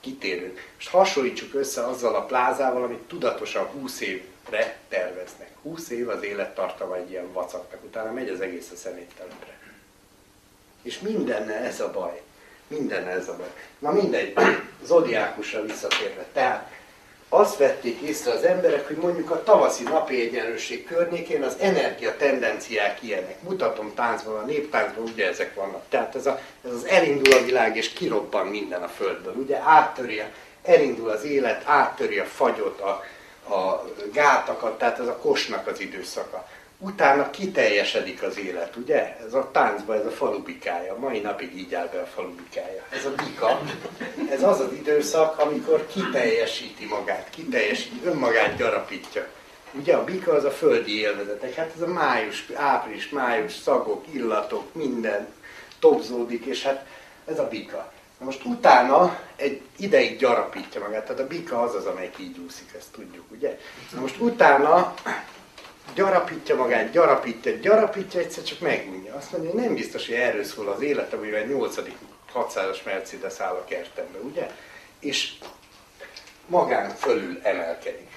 kitérőt. 0.00 0.58
Most 0.74 0.88
hasonlítsuk 0.88 1.54
össze 1.54 1.86
azzal 1.86 2.14
a 2.14 2.24
plázával, 2.24 2.82
amit 2.82 2.98
tudatosan 2.98 3.64
20 3.64 4.00
évre 4.00 4.76
terveznek. 4.88 5.48
20 5.62 5.90
év 5.90 6.08
az 6.08 6.22
élettartama 6.22 6.96
egy 6.96 7.10
ilyen 7.10 7.32
vacaknak, 7.32 7.84
utána 7.84 8.12
megy 8.12 8.28
az 8.28 8.40
egész 8.40 8.70
a 8.70 8.76
szeméttelepre. 8.76 9.59
És 10.82 10.98
mindennel 10.98 11.64
ez 11.64 11.80
a 11.80 11.90
baj. 11.90 12.20
Mindennel 12.66 13.18
ez 13.18 13.28
a 13.28 13.36
baj. 13.36 13.50
Na 13.78 13.92
mindegy, 13.92 14.34
zodiákusra 14.84 15.62
visszatérve. 15.62 16.26
Tehát 16.32 16.70
azt 17.32 17.56
vették 17.56 18.00
észre 18.00 18.32
az 18.32 18.42
emberek, 18.42 18.86
hogy 18.86 18.96
mondjuk 18.96 19.30
a 19.30 19.42
tavaszi 19.42 19.82
napi 19.82 20.20
egyenlőség 20.20 20.86
környékén 20.86 21.42
az 21.42 21.56
energia 21.60 22.16
tendenciák 22.16 23.02
ilyenek. 23.02 23.42
Mutatom 23.42 23.94
táncban, 23.94 24.36
a 24.36 24.44
néptáncban 24.44 25.04
ugye 25.04 25.28
ezek 25.28 25.54
vannak. 25.54 25.82
Tehát 25.88 26.14
ez, 26.14 26.26
a, 26.26 26.40
ez 26.64 26.72
az 26.72 26.84
elindul 26.84 27.32
a 27.32 27.44
világ 27.44 27.76
és 27.76 27.92
kirobban 27.92 28.46
minden 28.46 28.82
a 28.82 28.88
földből. 28.88 29.34
Ugye 29.34 29.60
áttöri, 29.64 30.22
elindul 30.62 31.10
az 31.10 31.24
élet, 31.24 31.62
áttöri 31.66 32.18
a 32.18 32.24
fagyot, 32.24 32.80
a, 32.80 33.04
a 33.54 33.90
gátakat, 34.12 34.78
tehát 34.78 34.98
ez 34.98 35.06
a 35.06 35.16
kosnak 35.16 35.66
az 35.66 35.80
időszaka 35.80 36.48
utána 36.80 37.30
kiteljesedik 37.30 38.22
az 38.22 38.38
élet, 38.38 38.76
ugye? 38.76 39.16
Ez 39.26 39.34
a 39.34 39.50
táncban, 39.52 39.98
ez 39.98 40.06
a 40.06 40.10
falubikája, 40.10 40.96
mai 40.98 41.20
napig 41.20 41.56
így 41.56 41.74
áll 41.74 41.88
be 41.92 42.00
a 42.00 42.06
falubikája. 42.06 42.84
Ez 42.90 43.04
a 43.04 43.10
bika, 43.10 43.60
ez 44.30 44.42
az 44.42 44.60
az 44.60 44.72
időszak, 44.72 45.38
amikor 45.38 45.86
kiteljesíti 45.86 46.86
magát, 46.86 47.30
kiteljesíti, 47.30 48.00
önmagát 48.04 48.56
gyarapítja. 48.56 49.26
Ugye 49.72 49.94
a 49.94 50.04
bika 50.04 50.32
az 50.32 50.44
a 50.44 50.50
földi 50.50 50.98
élvezetek, 50.98 51.54
hát 51.54 51.72
ez 51.76 51.82
a 51.82 51.86
május, 51.86 52.46
április, 52.54 53.08
május, 53.08 53.52
szagok, 53.52 54.04
illatok, 54.12 54.74
minden 54.74 55.28
topzódik, 55.78 56.44
és 56.44 56.62
hát 56.62 56.86
ez 57.26 57.38
a 57.38 57.48
bika. 57.48 57.92
Na 58.18 58.24
most 58.24 58.44
utána 58.44 59.18
egy 59.36 59.60
ideig 59.76 60.18
gyarapítja 60.18 60.80
magát, 60.80 61.04
tehát 61.04 61.20
a 61.20 61.26
bika 61.26 61.62
az 61.62 61.74
az, 61.74 61.86
amelyik 61.86 62.14
így 62.18 62.38
úszik, 62.38 62.72
ezt 62.78 62.92
tudjuk, 62.92 63.24
ugye? 63.30 63.58
Na 63.92 64.00
most 64.00 64.20
utána 64.20 64.94
gyarapítja 65.94 66.56
magát, 66.56 66.90
gyarapítja, 66.90 67.52
gyarapítja, 67.52 68.20
egyszer 68.20 68.42
csak 68.42 68.60
megunja. 68.60 69.14
Azt 69.14 69.32
mondja, 69.32 69.50
hogy 69.50 69.60
nem 69.60 69.74
biztos, 69.74 70.06
hogy 70.06 70.14
erről 70.14 70.44
szól 70.44 70.68
az 70.68 70.80
életem, 70.80 71.18
hogy 71.18 71.32
egy 71.32 71.48
8. 71.48 71.76
600-as 72.34 72.84
Mercedes 72.84 73.40
áll 73.40 73.54
a 73.54 73.64
kertembe, 73.64 74.18
ugye? 74.18 74.50
És 75.00 75.32
magán 76.46 76.90
fölül 76.90 77.38
emelkedik. 77.42 78.08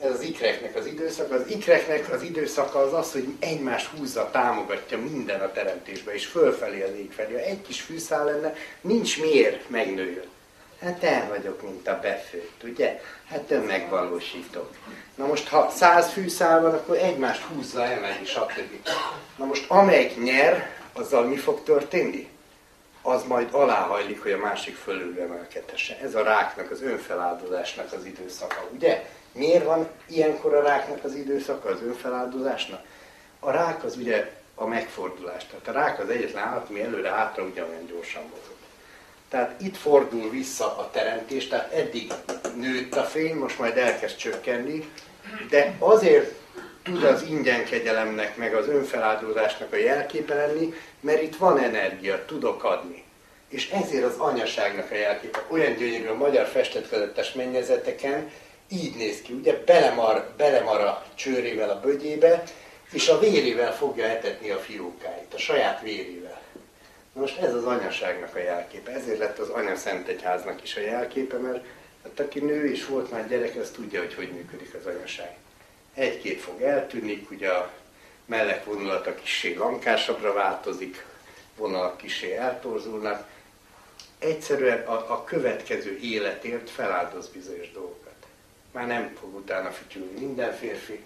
Ez 0.00 0.10
az 0.10 0.20
ikreknek 0.20 0.76
az 0.76 0.86
időszaka. 0.86 1.34
Az 1.34 1.46
ikreknek 1.46 2.12
az 2.12 2.22
időszaka 2.22 2.78
az 2.78 2.92
az, 2.92 3.12
hogy 3.12 3.26
egymást 3.38 3.90
húzza, 3.96 4.30
támogatja 4.30 4.98
minden 4.98 5.40
a 5.40 5.52
teremtésbe, 5.52 6.14
és 6.14 6.26
fölfelé 6.26 6.82
az 6.82 6.94
ég 6.96 7.12
felé. 7.12 7.34
Egy 7.36 7.62
kis 7.62 7.80
fűszál 7.80 8.24
lenne, 8.24 8.54
nincs 8.80 9.20
miért 9.20 9.68
megnőjön. 9.68 10.30
Hát 10.80 11.02
el 11.02 11.28
vagyok, 11.28 11.62
mint 11.62 11.88
a 11.88 11.98
befőtt, 12.02 12.62
ugye? 12.62 13.00
Hát 13.28 13.50
önmegvalósítok. 13.50 14.70
Na 15.14 15.26
most, 15.26 15.48
ha 15.48 15.70
száz 15.70 16.08
fűszál 16.08 16.60
van, 16.60 16.74
akkor 16.74 16.96
egymást 16.96 17.42
húzza, 17.42 17.84
emeli, 17.84 18.24
stb. 18.24 18.88
Na 19.36 19.44
most, 19.44 19.70
amelyik 19.70 20.22
nyer, 20.22 20.70
azzal 20.92 21.24
mi 21.24 21.36
fog 21.36 21.62
történni? 21.62 22.30
Az 23.02 23.24
majd 23.24 23.48
aláhajlik, 23.52 24.22
hogy 24.22 24.32
a 24.32 24.38
másik 24.38 24.76
fölül 24.76 25.20
emelkedhesse. 25.20 25.98
Ez 26.02 26.14
a 26.14 26.22
ráknak, 26.22 26.70
az 26.70 26.82
önfeláldozásnak 26.82 27.92
az 27.92 28.04
időszaka, 28.04 28.68
ugye? 28.72 29.04
Miért 29.32 29.64
van 29.64 29.88
ilyenkor 30.06 30.54
a 30.54 30.62
ráknak 30.62 31.04
az 31.04 31.14
időszaka, 31.14 31.68
az 31.68 31.82
önfeláldozásnak? 31.82 32.82
A 33.40 33.50
rák 33.50 33.84
az 33.84 33.96
ugye 33.96 34.30
a 34.54 34.66
megfordulás. 34.66 35.46
Tehát 35.46 35.68
a 35.68 35.72
rák 35.72 35.98
az 35.98 36.08
egyetlen 36.08 36.44
állat, 36.44 36.68
ami 36.68 36.82
előre 36.82 37.10
hátra 37.10 37.42
ugyanolyan 37.42 37.86
gyorsan 37.86 38.22
mozog. 38.22 38.51
Tehát 39.32 39.60
itt 39.60 39.76
fordul 39.76 40.30
vissza 40.30 40.76
a 40.76 40.90
teremtés, 40.90 41.48
tehát 41.48 41.72
eddig 41.72 42.12
nőtt 42.56 42.94
a 42.94 43.02
fény, 43.02 43.34
most 43.34 43.58
majd 43.58 43.76
elkezd 43.76 44.16
csökkenni, 44.16 44.88
de 45.50 45.74
azért 45.78 46.32
tud 46.82 47.04
az 47.04 47.22
ingyen 47.22 47.64
kegyelemnek, 47.64 48.36
meg 48.36 48.54
az 48.54 48.68
önfeláldozásnak 48.68 49.72
a 49.72 49.76
jelképe 49.76 50.34
lenni, 50.34 50.74
mert 51.00 51.22
itt 51.22 51.36
van 51.36 51.58
energia, 51.58 52.24
tudok 52.24 52.64
adni. 52.64 53.04
És 53.48 53.70
ezért 53.70 54.04
az 54.04 54.16
anyaságnak 54.18 54.90
a 54.90 54.94
jelképe. 54.94 55.44
Olyan 55.48 55.74
gyönyörű 55.74 56.06
a 56.06 56.14
magyar 56.14 56.46
festetkezetes 56.46 57.32
mennyezeteken, 57.32 58.30
így 58.68 58.96
néz 58.96 59.22
ki, 59.22 59.32
ugye 59.32 59.62
belemar, 59.66 60.32
belemar 60.36 60.80
a 60.80 61.04
csőrével 61.14 61.70
a 61.70 61.80
bögyébe, 61.80 62.42
és 62.90 63.08
a 63.08 63.18
vérével 63.18 63.74
fogja 63.74 64.04
etetni 64.04 64.50
a 64.50 64.58
fiókáit, 64.58 65.34
a 65.34 65.38
saját 65.38 65.80
vérével. 65.80 66.21
Most 67.12 67.38
ez 67.38 67.54
az 67.54 67.64
anyaságnak 67.64 68.34
a 68.34 68.38
jelképe, 68.38 68.92
ezért 68.92 69.18
lett 69.18 69.38
az 69.38 69.48
Anya 69.48 69.76
Szent 69.76 70.08
Egyháznak 70.08 70.62
is 70.62 70.76
a 70.76 70.80
jelképe, 70.80 71.36
mert 71.36 71.64
hát 72.02 72.20
aki 72.20 72.40
nő 72.40 72.70
és 72.70 72.86
volt 72.86 73.10
már 73.10 73.28
gyerek, 73.28 73.56
az 73.56 73.70
tudja, 73.70 74.00
hogy 74.00 74.14
hogy 74.14 74.32
működik 74.32 74.74
az 74.74 74.86
anyaság. 74.86 75.36
Egy-két 75.94 76.40
fog 76.40 76.62
eltűnik, 76.62 77.30
ugye 77.30 77.48
a 77.48 77.72
mellek 78.24 78.64
vonulata 78.64 79.14
kissé 79.14 79.54
lankásabbra 79.54 80.32
változik, 80.32 81.04
vonalak 81.56 81.96
kissé 81.96 82.36
eltorzulnak. 82.36 83.28
Egyszerűen 84.18 84.86
a, 84.86 85.12
a 85.12 85.24
következő 85.24 85.98
életért 85.98 86.70
feláldoz 86.70 87.28
bizonyos 87.28 87.72
dolgokat. 87.72 88.12
Már 88.72 88.86
nem 88.86 89.14
fog 89.20 89.34
utána 89.34 89.70
fütyülni 89.70 90.20
minden 90.20 90.52
férfi. 90.52 91.04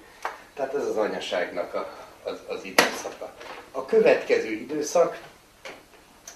Tehát 0.54 0.74
ez 0.74 0.84
az 0.84 0.96
anyaságnak 0.96 1.74
a, 1.74 2.08
az, 2.22 2.38
az 2.46 2.64
időszaka. 2.64 3.34
A 3.70 3.84
következő 3.84 4.50
időszak 4.50 5.18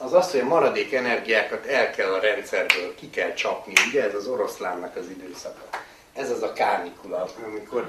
az 0.02 0.12
az, 0.12 0.30
hogy 0.30 0.40
a 0.40 0.44
maradék 0.44 0.92
energiákat 0.92 1.66
el 1.66 1.90
kell 1.90 2.12
a 2.12 2.20
rendszerből, 2.20 2.94
ki 2.94 3.10
kell 3.10 3.34
csapni, 3.34 3.72
ugye 3.88 4.04
ez 4.04 4.14
az 4.14 4.26
oroszlánnak 4.26 4.96
az 4.96 5.08
időszaka. 5.08 5.68
Ez 6.14 6.30
az 6.30 6.42
a 6.42 6.52
kánikula, 6.52 7.28
amikor 7.44 7.82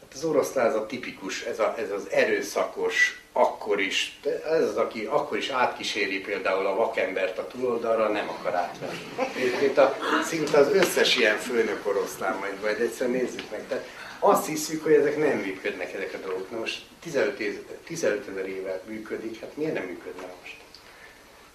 hát 0.00 0.14
az 0.14 0.24
oroszlán 0.24 0.66
az 0.66 0.74
a 0.74 0.86
tipikus, 0.86 1.42
ez, 1.42 1.58
a, 1.58 1.74
ez 1.78 1.90
az 1.90 2.10
erőszakos, 2.10 3.20
akkor 3.32 3.80
is, 3.80 4.20
ez 4.50 4.62
az, 4.62 4.76
aki 4.76 5.04
akkor 5.04 5.36
is 5.36 5.48
átkíséri 5.48 6.20
például 6.20 6.66
a 6.66 6.74
vakembert 6.74 7.38
a 7.38 7.46
túloldalra, 7.46 8.08
nem 8.08 8.28
akar 8.28 8.54
átvenni. 8.54 9.30
Egyébként 9.36 9.78
a, 9.78 9.96
szinte 10.24 10.58
az 10.58 10.72
összes 10.72 11.16
ilyen 11.16 11.38
főnök 11.38 11.86
oroszlán 11.86 12.36
majd, 12.36 12.60
vagy 12.60 12.80
egyszer 12.80 13.08
nézzük 13.08 13.50
meg. 13.50 13.66
Tehát 13.68 13.88
azt 14.18 14.46
hiszük, 14.46 14.82
hogy 14.82 14.92
ezek 14.92 15.16
nem 15.16 15.38
működnek 15.38 15.92
ezek 15.92 16.14
a 16.14 16.26
dolgok. 16.26 16.50
Na 16.50 16.58
most 16.58 16.82
15, 17.00 17.40
év, 17.40 17.66
15 17.86 18.28
ezer 18.28 18.48
éve 18.48 18.80
működik, 18.86 19.40
hát 19.40 19.56
miért 19.56 19.74
nem 19.74 19.84
működne 19.84 20.26
most? 20.40 20.56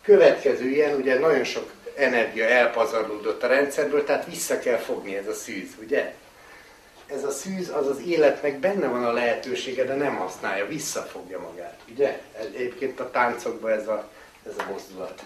Következő 0.02 0.70
ilyen, 0.70 0.96
ugye 0.96 1.20
nagyon 1.20 1.44
sok 1.44 1.72
energia 1.96 2.46
elpazarlódott 2.46 3.44
a 3.44 3.48
rendszerből, 3.48 4.04
tehát 4.04 4.26
vissza 4.26 4.60
kell 4.60 4.78
fogni 4.78 5.16
ez 5.16 5.28
a 5.28 5.34
szűz, 5.34 5.70
ugye? 5.82 6.14
Ez 7.08 7.24
a 7.24 7.32
szűz, 7.32 7.70
az 7.70 7.88
az 7.88 8.02
életnek 8.06 8.60
benne 8.60 8.88
van 8.88 9.04
a 9.06 9.12
lehetősége, 9.12 9.84
de 9.84 9.96
nem 9.96 10.16
használja, 10.16 10.68
visszafogja 10.68 11.40
magát, 11.40 11.80
ugye? 11.90 12.22
Egyébként 12.38 13.00
a 13.00 13.12
táncokban 13.12 13.72
ez 13.72 13.88
a, 13.88 14.10
ez 14.46 14.54
a 14.58 14.72
mozdulat, 14.72 15.24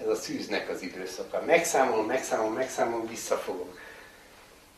ez 0.00 0.06
a 0.06 0.14
szűznek 0.14 0.70
az 0.70 0.82
időszaka. 0.82 1.42
Megszámolom, 1.46 2.06
megszámolom, 2.06 2.52
megszámolom, 2.52 3.08
visszafogom. 3.08 3.78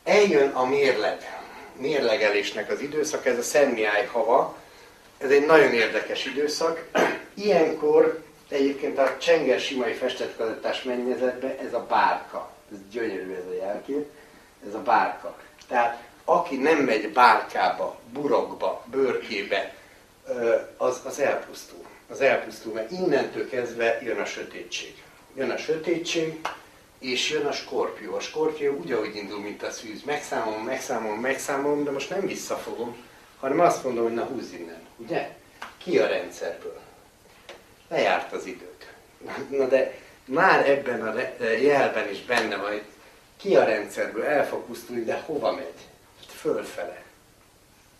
Eljön 0.04 0.48
a 0.48 0.64
mérleg, 0.64 1.40
mérlegelésnek 1.76 2.70
az 2.70 2.80
időszak, 2.80 3.26
ez 3.26 3.38
a 3.38 3.42
Szentmiály 3.42 4.06
hava, 4.06 4.56
ez 5.18 5.30
egy 5.30 5.46
nagyon 5.46 5.72
érdekes 5.72 6.24
időszak. 6.24 6.84
Ilyenkor 7.34 8.24
Egyébként 8.48 8.98
a 8.98 9.16
Csenger 9.18 9.60
Simai 9.60 9.92
festetkazettás 9.92 10.82
mennyezetben 10.82 11.56
ez 11.66 11.74
a 11.74 11.86
bárka. 11.88 12.50
Ez 12.72 12.78
gyönyörű 12.90 13.34
ez 13.34 13.46
a 13.50 13.54
jelkép. 13.54 14.10
Ez 14.66 14.74
a 14.74 14.82
bárka. 14.82 15.36
Tehát 15.68 16.02
aki 16.24 16.56
nem 16.56 16.78
megy 16.78 17.12
bárkába, 17.12 17.98
burokba, 18.12 18.84
bőrkébe, 18.90 19.74
az, 20.76 21.00
az 21.04 21.18
elpusztul. 21.18 21.84
Az 22.08 22.20
elpusztul, 22.20 22.72
mert 22.72 22.90
innentől 22.90 23.48
kezdve 23.48 24.00
jön 24.02 24.18
a 24.18 24.24
sötétség. 24.24 25.02
Jön 25.34 25.50
a 25.50 25.56
sötétség, 25.56 26.40
és 26.98 27.30
jön 27.30 27.46
a 27.46 27.52
skorpió. 27.52 28.14
A 28.14 28.20
skorpió 28.20 28.72
ugyanúgy 28.72 29.16
indul, 29.16 29.40
mint 29.40 29.62
a 29.62 29.70
szűz. 29.70 30.02
Megszámolom, 30.02 30.62
megszámolom, 30.62 31.20
megszámolom, 31.20 31.84
de 31.84 31.90
most 31.90 32.10
nem 32.10 32.26
visszafogom, 32.26 32.96
hanem 33.40 33.60
azt 33.60 33.84
mondom, 33.84 34.04
hogy 34.04 34.14
na 34.14 34.24
húzz 34.24 34.52
innen. 34.52 34.80
Ugye? 34.96 35.28
Ki 35.78 35.98
a 35.98 36.06
rendszerből? 36.06 36.80
Lejárt 37.88 38.32
az 38.32 38.46
idők. 38.46 38.94
Na 39.50 39.66
de 39.66 39.98
már 40.24 40.70
ebben 40.70 41.06
a 41.06 41.44
jelben 41.44 42.10
is 42.10 42.22
benne 42.22 42.56
van, 42.56 42.70
hogy 42.70 42.82
ki 43.36 43.56
a 43.56 43.64
rendszerből 43.64 44.24
el 44.24 44.48
fog 44.48 44.64
pusztulni, 44.64 45.04
de 45.04 45.22
hova 45.26 45.52
megy? 45.52 45.74
Fölfele. 46.26 47.04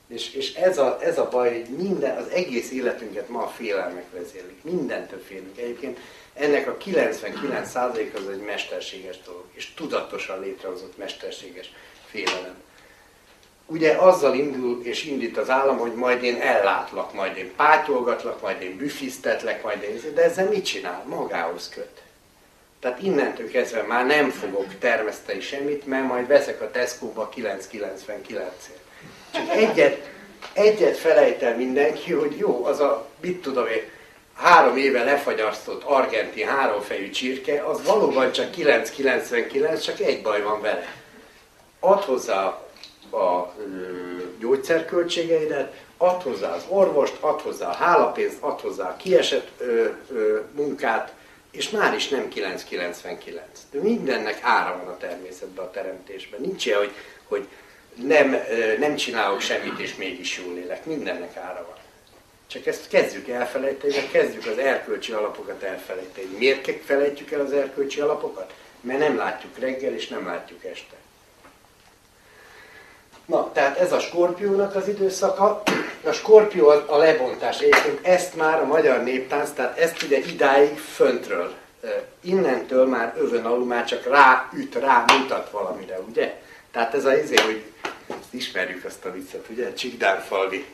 És, 0.09 0.35
és 0.35 0.55
ez, 0.55 0.79
a, 0.79 0.99
ez 1.03 1.19
a 1.19 1.29
baj, 1.29 1.53
hogy 1.53 1.77
minden, 1.77 2.17
az 2.17 2.29
egész 2.29 2.71
életünket 2.71 3.29
ma 3.29 3.43
a 3.43 3.49
félelmek 3.49 4.05
vezérlik. 4.13 4.63
Mindentől 4.63 5.23
félünk. 5.27 5.59
Egyébként 5.59 5.99
ennek 6.35 6.69
a 6.69 6.77
99% 6.77 8.15
az 8.15 8.29
egy 8.29 8.41
mesterséges 8.41 9.23
dolog, 9.25 9.45
és 9.53 9.75
tudatosan 9.75 10.41
létrehozott 10.41 10.97
mesterséges 10.97 11.73
félelem 12.07 12.65
ugye 13.67 13.93
azzal 13.93 14.35
indul 14.35 14.81
és 14.85 15.05
indít 15.05 15.37
az 15.37 15.51
állam, 15.51 15.79
hogy 15.79 15.95
majd 15.95 16.23
én 16.23 16.41
ellátlak, 16.41 17.15
majd 17.15 17.37
én 17.37 17.53
pátyolgatlak, 17.57 18.43
majd 18.43 18.63
én 18.63 18.77
büfisztetlek, 18.77 19.63
majd 19.63 19.83
én... 19.83 20.15
De 20.15 20.23
ezzel 20.23 20.49
mit 20.49 20.65
csinál? 20.65 21.05
Magához 21.07 21.69
köt. 21.69 22.03
Tehát 22.81 23.03
innentől 23.03 23.51
kezdve 23.51 23.83
már 23.83 24.07
nem 24.07 24.31
fogok 24.31 24.79
termeszteni 24.79 25.41
semmit, 25.41 25.87
mert 25.87 26.07
majd 26.07 26.27
veszek 26.27 26.61
a 26.61 26.71
Tesco-ba 26.71 27.29
9,99-ért. 27.37 28.51
Csak 29.31 29.49
egyet, 29.49 30.11
egyet 30.53 30.97
felejtel 30.97 31.57
mindenki, 31.57 32.13
hogy 32.13 32.37
jó, 32.37 32.65
az 32.65 32.81
a, 32.81 33.09
mit 33.21 33.43
tudom 33.43 33.67
én, 33.67 33.83
három 34.35 34.77
éve 34.77 35.05
lefagyasztott 35.05 35.83
argentin 35.83 36.47
háromfejű 36.47 37.11
csirke, 37.11 37.63
az 37.63 37.85
valóban 37.85 38.33
csak 38.33 38.55
9,99, 38.57 39.85
csak 39.85 40.01
egy 40.01 40.23
baj 40.23 40.43
van 40.43 40.61
vele. 40.61 40.95
Ad 41.81 42.03
hozzá 42.03 42.66
a 43.13 43.55
gyógyszerköltségeidet, 44.39 45.85
add 45.97 46.23
hozzá 46.23 46.55
az 46.55 46.65
orvost, 46.69 47.17
add 47.21 47.41
hozzá 47.41 47.69
a 47.69 47.75
hálapénzt, 47.75 48.43
add 48.43 48.61
hozzá 48.61 48.89
a 48.89 48.97
kiesett 48.97 49.49
ö, 49.59 49.89
ö, 50.11 50.41
munkát, 50.55 51.15
és 51.51 51.71
már 51.71 51.95
is 51.95 52.09
nem 52.09 52.29
999. 52.29 53.47
De 53.71 53.81
mindennek 53.81 54.39
ára 54.43 54.77
van 54.85 54.95
a 54.95 54.97
természetben, 54.97 55.65
a 55.65 55.71
teremtésben. 55.71 56.41
Nincs 56.41 56.67
ilyen, 56.67 56.79
hogy, 56.79 56.93
hogy 57.29 57.49
nem, 57.95 58.37
nem 58.79 58.97
csinálok 58.97 59.41
semmit, 59.41 59.79
és 59.79 59.97
mégis 59.97 60.39
jól 60.45 60.57
élek. 60.57 60.85
Mindennek 60.85 61.37
ára 61.37 61.65
van. 61.67 61.77
Csak 62.47 62.67
ezt 62.67 62.89
kezdjük 62.89 63.29
elfelejteni, 63.29 63.95
mert 63.95 64.11
kezdjük 64.11 64.47
az 64.47 64.59
erkölcsi 64.59 65.13
alapokat 65.13 65.63
elfelejteni. 65.63 66.37
Miért 66.39 66.85
felejtjük 66.85 67.31
el 67.31 67.41
az 67.41 67.53
erkölcsi 67.53 68.01
alapokat? 68.01 68.55
Mert 68.81 68.99
nem 68.99 69.17
látjuk 69.17 69.59
reggel, 69.59 69.95
és 69.95 70.09
nem 70.09 70.27
látjuk 70.27 70.65
este. 70.65 70.97
Na, 73.27 73.51
tehát 73.53 73.79
ez 73.79 73.93
a 73.93 73.99
skorpiónak 73.99 74.75
az 74.75 74.89
időszaka. 74.89 75.63
A 76.05 76.13
skorpió 76.13 76.69
a 76.69 76.97
lebontás. 76.97 77.59
Egyébként 77.59 78.07
ezt 78.07 78.37
már 78.37 78.61
a 78.61 78.65
magyar 78.65 79.03
néptánc, 79.03 79.51
tehát 79.51 79.79
ezt 79.79 80.03
ugye 80.03 80.19
idáig 80.19 80.79
föntről. 80.79 81.53
Innentől 82.21 82.87
már 82.87 83.15
övön 83.19 83.45
alul 83.45 83.65
már 83.65 83.85
csak 83.85 84.07
rá 84.07 84.49
üt, 84.53 84.75
rá 84.75 85.05
mutat 85.19 85.51
valamire, 85.51 85.99
ugye? 86.09 86.35
Tehát 86.71 86.95
ez 86.95 87.05
az 87.05 87.19
izé, 87.23 87.37
hogy 87.37 87.63
ismerjük 88.31 88.85
azt 88.85 89.05
a 89.05 89.13
viccet, 89.13 89.45
ugye? 89.51 89.73
Csigdánfalvi 89.73 90.67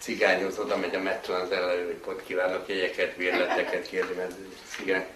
cigányhoz 0.00 0.58
oda 0.58 0.76
megy 0.76 0.94
a 0.94 0.98
metrón 0.98 1.40
az 1.40 1.50
ellenőr, 1.50 1.84
hogy 1.84 1.94
pont 1.94 2.22
kívánok 2.26 2.68
jegyeket, 2.68 3.16
bérleteket 3.16 3.88
kérni, 3.88 4.14
mert 4.16 4.32
cigány 4.76 5.06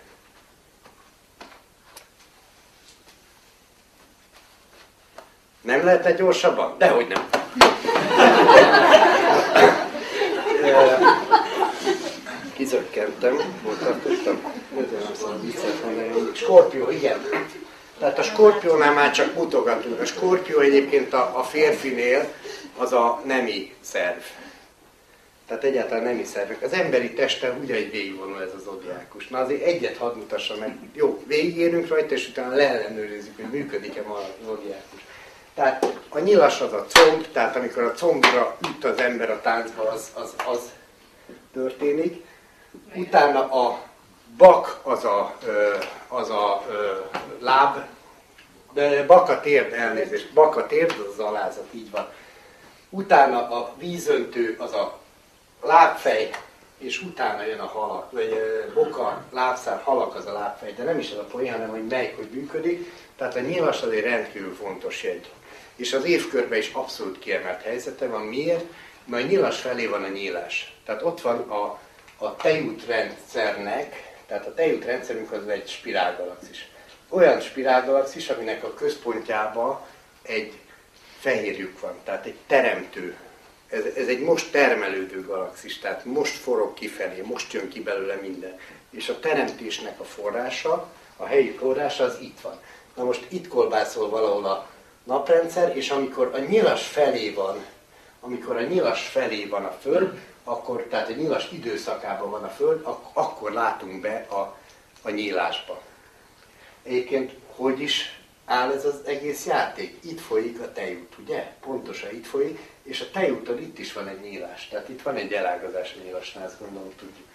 Nem 5.60 5.84
lehetne 5.84 6.12
gyorsabban? 6.12 6.74
Dehogy 6.78 7.06
nem. 7.06 7.28
Kizökkentem, 12.56 13.36
hol 13.64 13.78
tartottam? 13.78 14.52
Skorpió, 16.34 16.90
igen. 16.90 17.20
Tehát 17.98 18.18
a 18.18 18.22
skorpiónál 18.22 18.92
már 18.92 19.10
csak 19.10 19.34
mutogatunk. 19.34 20.00
A 20.00 20.04
skorpió 20.04 20.58
egyébként 20.58 21.12
a, 21.12 21.38
a 21.38 21.42
férfinél 21.42 22.32
az 22.76 22.92
a 22.92 23.22
nemi 23.24 23.72
szerv. 23.80 24.20
Tehát 25.46 25.64
egyáltalán 25.64 26.02
nemi 26.02 26.24
szervek. 26.24 26.62
Az 26.62 26.72
emberi 26.72 27.12
testen 27.12 27.58
ugyanígy 27.62 27.90
végigvonul 27.90 28.42
ez 28.42 28.50
az 28.56 28.66
odiákus. 28.66 29.28
Na 29.28 29.38
azért 29.38 29.62
egyet 29.62 29.96
hadd 29.96 30.16
mutassa 30.16 30.56
meg. 30.56 30.76
Jó, 30.94 31.22
végigérünk 31.26 31.88
rajta, 31.88 32.14
és 32.14 32.28
utána 32.28 32.54
leellenőrizzük, 32.54 33.36
hogy 33.36 33.50
működik-e 33.50 34.02
ma 34.02 34.14
az 34.14 34.48
odiákus. 34.48 35.00
Tehát 35.54 35.86
a 36.08 36.18
nyilas 36.18 36.60
az 36.60 36.72
a 36.72 36.86
comb, 36.88 37.26
tehát 37.32 37.56
amikor 37.56 37.82
a 37.82 37.92
combra 37.92 38.56
üt 38.68 38.84
az 38.84 38.98
ember 38.98 39.30
a 39.30 39.40
táncba, 39.40 39.90
az, 39.90 40.10
az, 40.14 40.34
az 40.46 40.70
történik. 41.52 42.24
Utána 42.94 43.50
a 43.50 43.78
bak 44.36 44.80
az 44.82 45.04
a, 45.04 45.36
az 46.08 46.30
a 46.30 46.66
láb, 47.38 47.76
de 48.72 49.06
bak 49.06 49.28
a 49.28 49.40
térd, 49.40 49.72
elnézést, 49.72 50.32
bak 50.32 50.56
a 50.56 50.66
térd, 50.66 50.90
az 50.90 51.18
az 51.18 51.18
alázat, 51.18 51.66
így 51.70 51.90
van. 51.90 52.08
utána 52.90 53.48
a 53.48 53.74
vízöntő 53.78 54.56
az 54.58 54.72
a 54.72 54.98
lábfej, 55.62 56.30
és 56.78 57.02
utána 57.02 57.44
jön 57.44 57.58
a 57.58 57.66
halak, 57.66 58.10
vagy 58.10 58.34
boka, 58.74 59.24
lábszár, 59.30 59.80
halak 59.84 60.14
az 60.14 60.26
a 60.26 60.32
lábfej, 60.32 60.72
de 60.72 60.82
nem 60.82 60.98
is 60.98 61.10
ez 61.10 61.18
a 61.18 61.24
poén, 61.24 61.52
hanem 61.52 61.68
hogy 61.68 61.86
melyik 61.86 62.16
hogy 62.16 62.28
működik. 62.32 62.92
Tehát 63.16 63.36
a 63.36 63.40
nyilas 63.40 63.82
az 63.82 63.90
egy 63.90 64.00
rendkívül 64.00 64.54
fontos 64.54 65.02
jegy. 65.02 65.30
És 65.80 65.92
az 65.92 66.04
évkörben 66.04 66.58
is 66.58 66.70
abszolút 66.72 67.18
kiemelt 67.18 67.62
helyzete 67.62 68.06
van. 68.06 68.22
Miért? 68.22 68.64
Mert 69.04 69.24
a 69.24 69.26
nyilas 69.26 69.60
felé 69.60 69.86
van 69.86 70.02
a 70.02 70.08
nyílás. 70.08 70.74
Tehát 70.84 71.02
ott 71.02 71.20
van 71.20 71.38
a, 71.38 71.78
a 72.24 72.36
tejútrendszernek, 72.36 74.12
tehát 74.26 74.46
a 74.46 74.54
tejútrendszerünk 74.54 75.32
az 75.32 75.48
egy 75.48 75.68
spirálgalaxis. 75.68 76.68
Olyan 77.08 77.40
spirálgalaxis, 77.40 78.28
aminek 78.28 78.64
a 78.64 78.74
központjában 78.74 79.80
egy 80.22 80.52
fehérjük 81.18 81.80
van, 81.80 81.94
tehát 82.04 82.26
egy 82.26 82.36
teremtő. 82.46 83.16
Ez, 83.68 83.84
ez 83.96 84.06
egy 84.06 84.20
most 84.20 84.52
termelődő 84.52 85.24
galaxis, 85.24 85.78
tehát 85.78 86.04
most 86.04 86.36
forog 86.36 86.74
kifelé, 86.74 87.20
most 87.20 87.52
jön 87.52 87.68
ki 87.68 87.82
belőle 87.82 88.14
minden. 88.14 88.58
És 88.90 89.08
a 89.08 89.20
teremtésnek 89.20 90.00
a 90.00 90.04
forrása, 90.04 90.88
a 91.16 91.24
helyi 91.24 91.50
forrása 91.50 92.04
az 92.04 92.18
itt 92.20 92.40
van. 92.40 92.60
Na 92.94 93.04
most 93.04 93.26
itt 93.28 93.48
kolbászol 93.48 94.08
valahol 94.08 94.44
a 94.44 94.68
naprendszer, 95.10 95.76
és 95.76 95.90
amikor 95.90 96.30
a 96.34 96.38
nyilas 96.38 96.86
felé 96.86 97.30
van, 97.30 97.64
amikor 98.20 98.56
a 98.56 98.62
nyilas 98.62 99.08
felé 99.08 99.46
van 99.46 99.64
a 99.64 99.76
Föld, 99.80 100.18
akkor, 100.44 100.82
tehát 100.82 101.08
a 101.08 101.12
nyilas 101.12 101.48
időszakában 101.52 102.30
van 102.30 102.44
a 102.44 102.48
Föld, 102.48 102.80
ak- 102.84 103.16
akkor 103.16 103.52
látunk 103.52 104.00
be 104.00 104.26
a, 104.28 104.56
a 105.02 105.10
nyílásba. 105.10 105.80
Egyébként 106.82 107.32
hogy 107.56 107.80
is 107.80 108.20
áll 108.44 108.72
ez 108.72 108.84
az 108.84 109.00
egész 109.04 109.46
játék? 109.46 109.98
Itt 110.04 110.20
folyik 110.20 110.60
a 110.60 110.72
tejút, 110.72 111.18
ugye? 111.18 111.52
Pontosan 111.60 112.10
itt 112.10 112.26
folyik, 112.26 112.58
és 112.82 113.00
a 113.00 113.10
tejúton 113.10 113.58
itt 113.58 113.78
is 113.78 113.92
van 113.92 114.08
egy 114.08 114.20
nyílás. 114.20 114.68
Tehát 114.68 114.88
itt 114.88 115.02
van 115.02 115.16
egy 115.16 115.32
elágazás 115.32 115.94
a 115.98 116.04
nyílasnál, 116.04 116.44
ezt 116.44 116.60
gondolom 116.60 116.92
tudjuk. 116.96 117.26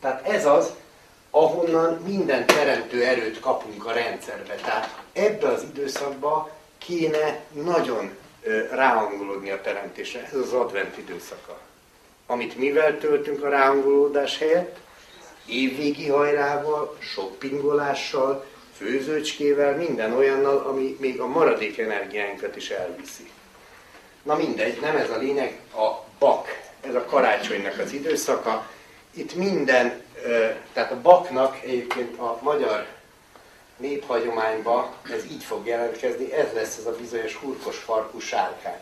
Tehát 0.00 0.26
ez 0.28 0.46
az, 0.46 0.72
ahonnan 1.30 2.00
minden 2.06 2.46
teremtő 2.46 3.04
erőt 3.04 3.40
kapunk 3.40 3.86
a 3.86 3.92
rendszerbe. 3.92 4.54
Tehát 4.54 5.02
ebbe 5.12 5.48
az 5.48 5.62
időszakba 5.62 6.58
kéne 6.86 7.40
nagyon 7.52 8.16
ráhangolódni 8.70 9.50
a 9.50 9.60
teremtésre. 9.60 10.28
Ez 10.32 10.38
az 10.38 10.52
advent 10.52 10.98
időszaka. 10.98 11.58
Amit 12.26 12.56
mivel 12.56 12.98
töltünk 12.98 13.44
a 13.44 13.48
ráhangolódás 13.48 14.38
helyett? 14.38 14.76
Évvégi 15.46 16.08
hajrával, 16.08 16.96
shoppingolással, 16.98 18.46
főzőcskével, 18.76 19.76
minden 19.76 20.12
olyannal, 20.12 20.58
ami 20.58 20.96
még 21.00 21.20
a 21.20 21.26
maradék 21.26 21.78
energiánkat 21.78 22.56
is 22.56 22.70
elviszi. 22.70 23.30
Na 24.22 24.36
mindegy, 24.36 24.80
nem 24.80 24.96
ez 24.96 25.10
a 25.10 25.16
lényeg, 25.16 25.60
a 25.74 26.04
bak, 26.18 26.60
ez 26.80 26.94
a 26.94 27.04
karácsonynak 27.04 27.78
az 27.78 27.92
időszaka. 27.92 28.70
Itt 29.14 29.34
minden, 29.34 30.02
tehát 30.72 30.90
a 30.90 31.00
baknak 31.00 31.58
egyébként 31.62 32.18
a 32.18 32.38
magyar 32.42 32.86
néphagyományban 33.80 34.94
ez 35.10 35.24
így 35.24 35.44
fog 35.44 35.66
jelentkezni, 35.66 36.32
ez 36.32 36.52
lesz 36.52 36.76
ez 36.76 36.86
a 36.86 36.96
bizonyos 36.96 37.34
hurkos 37.34 37.76
farkú 37.76 38.20
sárkány. 38.20 38.80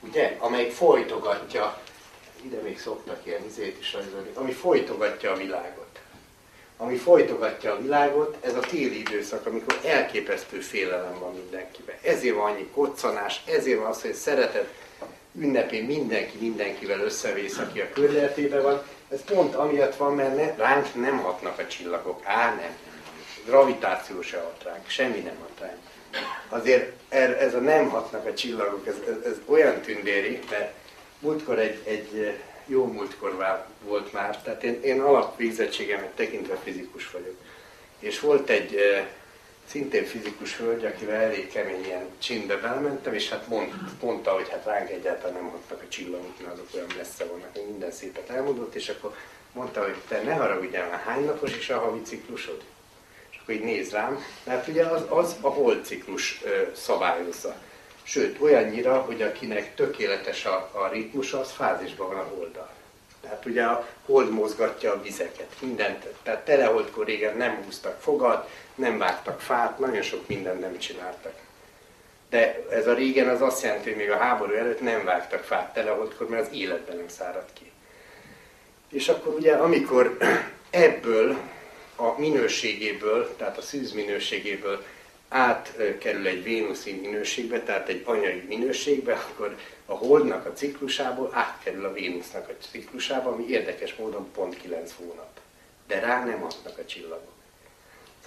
Ugye? 0.00 0.36
Amelyik 0.38 0.72
folytogatja, 0.72 1.80
ide 2.42 2.60
még 2.60 2.80
szoktak 2.80 3.20
ilyen 3.24 3.44
izét 3.44 3.78
is 3.78 3.92
rajzolni, 3.92 4.30
ami 4.34 4.52
folytogatja 4.52 5.32
a 5.32 5.36
világot. 5.36 5.84
Ami 6.78 6.96
folytogatja 6.96 7.72
a 7.72 7.80
világot, 7.80 8.36
ez 8.40 8.54
a 8.54 8.60
téli 8.60 8.98
időszak, 8.98 9.46
amikor 9.46 9.80
elképesztő 9.84 10.60
félelem 10.60 11.18
van 11.18 11.34
mindenkiben. 11.34 11.96
Ezért 12.02 12.34
van 12.34 12.50
annyi 12.50 12.68
koccanás, 12.74 13.42
ezért 13.46 13.78
van 13.78 13.86
az, 13.86 14.02
hogy 14.02 14.14
szeretet 14.14 14.68
ünnepén 15.38 15.84
mindenki 15.84 16.36
mindenkivel 16.38 17.00
összevész, 17.00 17.58
aki 17.58 17.80
a 17.80 17.90
környezetében 17.92 18.62
van. 18.62 18.82
Ez 19.08 19.24
pont 19.24 19.54
amiatt 19.54 19.96
van, 19.96 20.14
mert 20.14 20.36
ne, 20.36 20.64
ránk 20.64 20.94
nem 20.94 21.18
hatnak 21.18 21.58
a 21.58 21.66
csillagok. 21.66 22.20
Á, 22.24 22.54
nem. 22.54 22.76
Gravitáció 23.46 24.22
se 24.22 24.40
hat 24.40 24.62
ránk, 24.64 24.88
semmi 24.88 25.18
nem 25.18 25.36
hat 25.40 25.60
ránk. 25.60 25.78
Azért 26.48 26.92
er- 27.08 27.40
ez 27.40 27.54
a 27.54 27.58
nem 27.58 27.88
hatnak 27.88 28.26
a 28.26 28.34
csillagok, 28.34 28.86
ez, 28.86 28.94
ez, 29.08 29.32
ez 29.32 29.36
olyan 29.44 29.80
tündéri, 29.80 30.38
mert 30.50 30.72
múltkor 31.18 31.58
egy, 31.58 31.80
egy 31.84 32.38
jó 32.66 32.86
múltkor 32.86 33.64
volt 33.84 34.12
már, 34.12 34.42
tehát 34.42 34.64
én, 34.64 34.82
én 34.82 35.00
alapvégzettségemet 35.00 36.10
tekintve 36.14 36.56
fizikus 36.62 37.10
vagyok. 37.10 37.36
És 37.98 38.20
volt 38.20 38.48
egy 38.48 38.74
eh, 38.74 39.06
szintén 39.66 40.04
fizikus 40.04 40.56
hölgy, 40.56 40.84
akivel 40.84 41.20
elég 41.20 41.52
ilyen 41.84 42.06
csindbe 42.18 42.56
belmentem, 42.56 43.14
és 43.14 43.28
hát 43.28 43.48
mond, 43.48 43.72
mondta, 44.02 44.30
hogy 44.30 44.48
hát 44.48 44.64
ránk 44.64 44.90
egyáltalán 44.90 45.34
nem 45.34 45.50
hatnak 45.50 45.82
a 45.82 45.88
csillagok, 45.88 46.40
mert 46.40 46.52
azok 46.52 46.68
olyan 46.74 46.90
messze 46.96 47.24
vannak, 47.24 47.66
minden 47.66 47.90
szépet 47.90 48.30
elmondott, 48.30 48.74
és 48.74 48.88
akkor 48.88 49.14
mondta, 49.52 49.82
hogy 49.82 49.96
te 50.08 50.22
ne 50.22 50.34
haragudjál 50.34 50.88
már, 50.88 51.00
hány 51.00 51.24
napos 51.24 51.56
is 51.56 51.70
a 51.70 51.78
havi 51.78 52.02
ciklusod? 52.02 52.62
Akkor 53.46 53.58
így 53.58 53.64
néz 53.64 53.90
rám, 53.90 54.24
mert 54.44 54.68
ugye 54.68 54.84
az, 54.84 55.02
az 55.08 55.36
a 55.40 55.48
holdciklus 55.48 56.40
ö, 56.44 56.62
szabályozza. 56.74 57.54
Sőt, 58.02 58.40
olyannyira, 58.40 59.00
hogy 59.00 59.22
akinek 59.22 59.74
tökéletes 59.74 60.44
a, 60.44 60.70
a 60.72 60.88
ritmus, 60.92 61.32
az 61.32 61.50
fázisban 61.50 62.08
van 62.08 62.18
a 62.18 62.28
holddal. 62.34 62.70
Tehát 63.20 63.44
ugye 63.44 63.64
a 63.64 63.88
hold 64.06 64.30
mozgatja 64.30 64.92
a 64.92 65.02
vizeket, 65.02 65.52
mindent. 65.60 66.06
Tehát 66.22 66.44
teleholdkor 66.44 67.06
régen 67.06 67.36
nem 67.36 67.62
húztak 67.64 68.00
fogat, 68.00 68.50
nem 68.74 68.98
vágtak 68.98 69.40
fát, 69.40 69.78
nagyon 69.78 70.02
sok 70.02 70.28
mindent 70.28 70.60
nem 70.60 70.78
csináltak. 70.78 71.34
De 72.30 72.66
ez 72.70 72.86
a 72.86 72.94
régen 72.94 73.28
az 73.28 73.42
azt 73.42 73.62
jelenti, 73.62 73.88
hogy 73.88 73.98
még 73.98 74.10
a 74.10 74.18
háború 74.18 74.52
előtt 74.52 74.80
nem 74.80 75.04
vágtak 75.04 75.44
fát 75.44 75.72
teleholdkor, 75.72 76.28
mert 76.28 76.46
az 76.46 76.54
életben 76.54 76.96
nem 76.96 77.08
száradt 77.08 77.52
ki. 77.52 77.70
És 78.90 79.08
akkor 79.08 79.34
ugye, 79.34 79.52
amikor 79.52 80.16
ebből 80.70 81.36
a 81.96 82.18
minőségéből, 82.18 83.36
tehát 83.36 83.58
a 83.58 83.62
szűz 83.62 83.92
minőségéből 83.92 84.84
átkerül 85.28 86.26
egy 86.26 86.42
vénuszi 86.42 86.92
minőségbe, 86.92 87.60
tehát 87.60 87.88
egy 87.88 88.02
anyai 88.04 88.44
minőségbe, 88.48 89.12
akkor 89.12 89.56
a 89.86 89.92
holdnak 89.92 90.46
a 90.46 90.52
ciklusából 90.52 91.30
átkerül 91.32 91.84
a 91.84 91.92
Vénusznak 91.92 92.48
a 92.48 92.52
ciklusába, 92.70 93.30
ami 93.30 93.48
érdekes 93.48 93.94
módon 93.94 94.30
pont 94.32 94.56
9 94.56 94.92
hónap. 94.96 95.40
De 95.86 96.00
rá 96.00 96.24
nem 96.24 96.44
adnak 96.44 96.78
a 96.78 96.84
csillagok. 96.84 97.32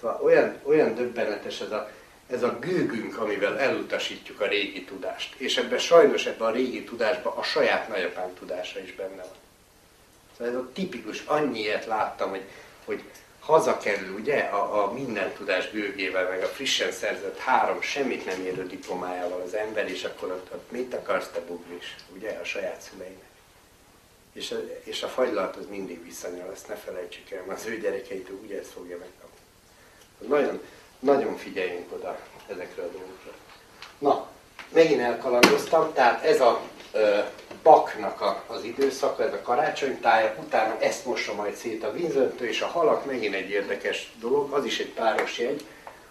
Szóval 0.00 0.20
olyan, 0.22 0.60
olyan 0.62 0.94
döbbenetes 0.94 1.60
ez 1.60 1.70
a, 1.70 1.90
ez 2.30 2.42
a 2.42 2.58
gőgünk, 2.58 3.18
amivel 3.18 3.58
elutasítjuk 3.58 4.40
a 4.40 4.46
régi 4.46 4.84
tudást. 4.84 5.34
És 5.36 5.56
ebben 5.56 5.78
sajnos 5.78 6.26
ebben 6.26 6.48
a 6.48 6.52
régi 6.52 6.84
tudásban 6.84 7.36
a 7.36 7.42
saját 7.42 7.88
nagyapám 7.88 8.34
tudása 8.34 8.80
is 8.80 8.94
benne 8.94 9.22
van. 9.22 9.38
Szóval 10.36 10.52
ez 10.52 10.58
a 10.58 10.68
tipikus, 10.72 11.22
annyi 11.26 11.66
láttam, 11.86 12.30
hogy, 12.30 12.44
hogy 12.84 13.02
hazakerül 13.50 14.14
ugye 14.14 14.38
a, 14.38 14.84
a 14.84 14.92
minden 14.92 15.32
tudás 15.32 15.70
gőgével, 15.70 16.28
meg 16.28 16.42
a 16.42 16.46
frissen 16.46 16.92
szerzett 16.92 17.38
három 17.38 17.80
semmit 17.80 18.26
nem 18.26 18.40
érő 18.44 18.66
diplomájával 18.66 19.40
az 19.46 19.54
ember, 19.54 19.90
és 19.90 20.04
akkor 20.04 20.30
ott, 20.30 20.52
ott 20.52 20.70
mit 20.70 20.94
akarsz 20.94 21.28
te 21.28 21.40
bugris, 21.40 21.96
ugye, 22.14 22.38
a 22.42 22.44
saját 22.44 22.80
szüleinek. 22.80 23.28
És 24.32 24.50
a, 24.50 24.56
és 24.84 25.02
a 25.02 25.08
fagylalt 25.08 25.56
az 25.56 25.66
mindig 25.68 26.04
visszanyal, 26.04 26.52
ezt 26.52 26.68
ne 26.68 26.74
felejtsük 26.74 27.30
el, 27.30 27.42
mert 27.46 27.60
az 27.60 27.66
ő 27.66 27.78
gyerekeitől 27.78 28.38
ugye 28.44 28.58
ezt 28.58 28.70
fogja 28.70 28.98
megkapni. 28.98 29.38
Nagyon, 30.28 30.60
nagyon 30.98 31.36
figyeljünk 31.36 31.92
oda 31.92 32.18
ezekre 32.48 32.82
a 32.82 32.88
dolgokra. 32.88 33.32
Na, 33.98 34.28
megint 34.72 35.00
elkalandoztam, 35.00 35.92
tehát 35.92 36.24
ez 36.24 36.40
a 36.40 36.60
ö, 36.92 37.18
baknak 37.62 38.20
a, 38.20 38.44
az 38.46 38.64
időszaka, 38.64 39.22
ez 39.22 39.32
a 39.32 39.42
karácsonytája, 39.42 40.34
utána 40.38 40.76
ezt 40.78 41.06
mossa 41.06 41.34
majd 41.34 41.54
szét 41.54 41.84
a 41.84 41.92
vízöntő, 41.92 42.48
és 42.48 42.60
a 42.60 42.66
halak 42.66 43.04
megint 43.04 43.34
egy 43.34 43.50
érdekes 43.50 44.12
dolog, 44.20 44.52
az 44.52 44.64
is 44.64 44.78
egy 44.78 44.92
páros 44.92 45.38
jegy. 45.38 45.64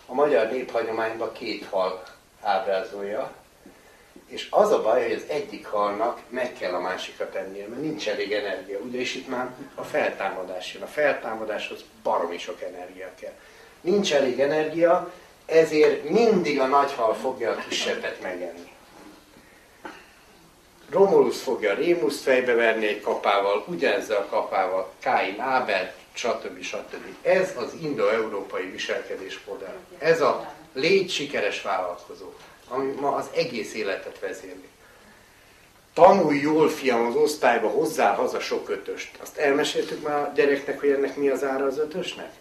A 0.05 0.13
magyar 0.13 0.51
néphagyományban 0.51 1.31
két 1.31 1.65
hal 1.69 2.03
ábrázolja, 2.41 3.31
és 4.29 4.47
az 4.49 4.71
a 4.71 4.81
baj, 4.81 5.03
hogy 5.03 5.11
az 5.11 5.23
egyik 5.27 5.65
halnak 5.65 6.19
meg 6.29 6.53
kell 6.53 6.73
a 6.73 6.79
másikat 6.79 7.35
ennie, 7.35 7.67
mert 7.67 7.81
nincs 7.81 8.09
elég 8.09 8.31
energia. 8.31 8.79
Ugye, 8.79 8.99
és 8.99 9.15
itt 9.15 9.27
már 9.27 9.49
a 9.75 9.83
feltámadás 9.83 10.73
jön. 10.73 10.83
A 10.83 10.87
feltámadáshoz 10.87 11.79
baromi 12.03 12.37
sok 12.37 12.61
energia 12.61 13.11
kell. 13.19 13.33
Nincs 13.81 14.13
elég 14.13 14.39
energia, 14.39 15.11
ezért 15.45 16.09
mindig 16.09 16.59
a 16.59 16.65
nagy 16.65 16.93
hal 16.93 17.13
fogja 17.13 17.51
a 17.51 17.55
kisebbet 17.67 18.21
megenni. 18.21 18.68
Romulus 20.89 21.41
fogja 21.41 21.73
Rémuszt 21.73 22.21
fejbeverni 22.21 22.87
egy 22.87 23.01
kapával, 23.01 23.63
ugyanezzel 23.67 24.17
a 24.17 24.25
kapával 24.25 24.91
Káin 24.99 25.39
Ábel, 25.39 25.93
stb. 26.13 26.61
stb. 26.61 27.05
Ez 27.21 27.53
az 27.57 27.73
indo-európai 27.81 28.65
viselkedésmodell. 28.65 29.77
Ez 29.97 30.21
a 30.21 30.53
légy 30.73 31.09
sikeres 31.09 31.61
vállalkozó, 31.61 32.33
ami 32.67 32.91
ma 32.91 33.15
az 33.15 33.29
egész 33.33 33.73
életet 33.73 34.19
vezérli. 34.19 34.67
Tanulj 35.93 36.39
jól, 36.39 36.69
fiam, 36.69 37.05
az 37.05 37.15
osztályba, 37.15 37.67
hozzá 37.67 38.15
haza 38.15 38.39
sok 38.39 38.69
ötöst. 38.69 39.17
Azt 39.21 39.37
elmeséltük 39.37 40.03
már 40.03 40.17
a 40.17 40.31
gyereknek, 40.35 40.79
hogy 40.79 40.89
ennek 40.89 41.15
mi 41.15 41.29
az 41.29 41.43
ára 41.43 41.65
az 41.65 41.77
ötösnek? 41.77 42.31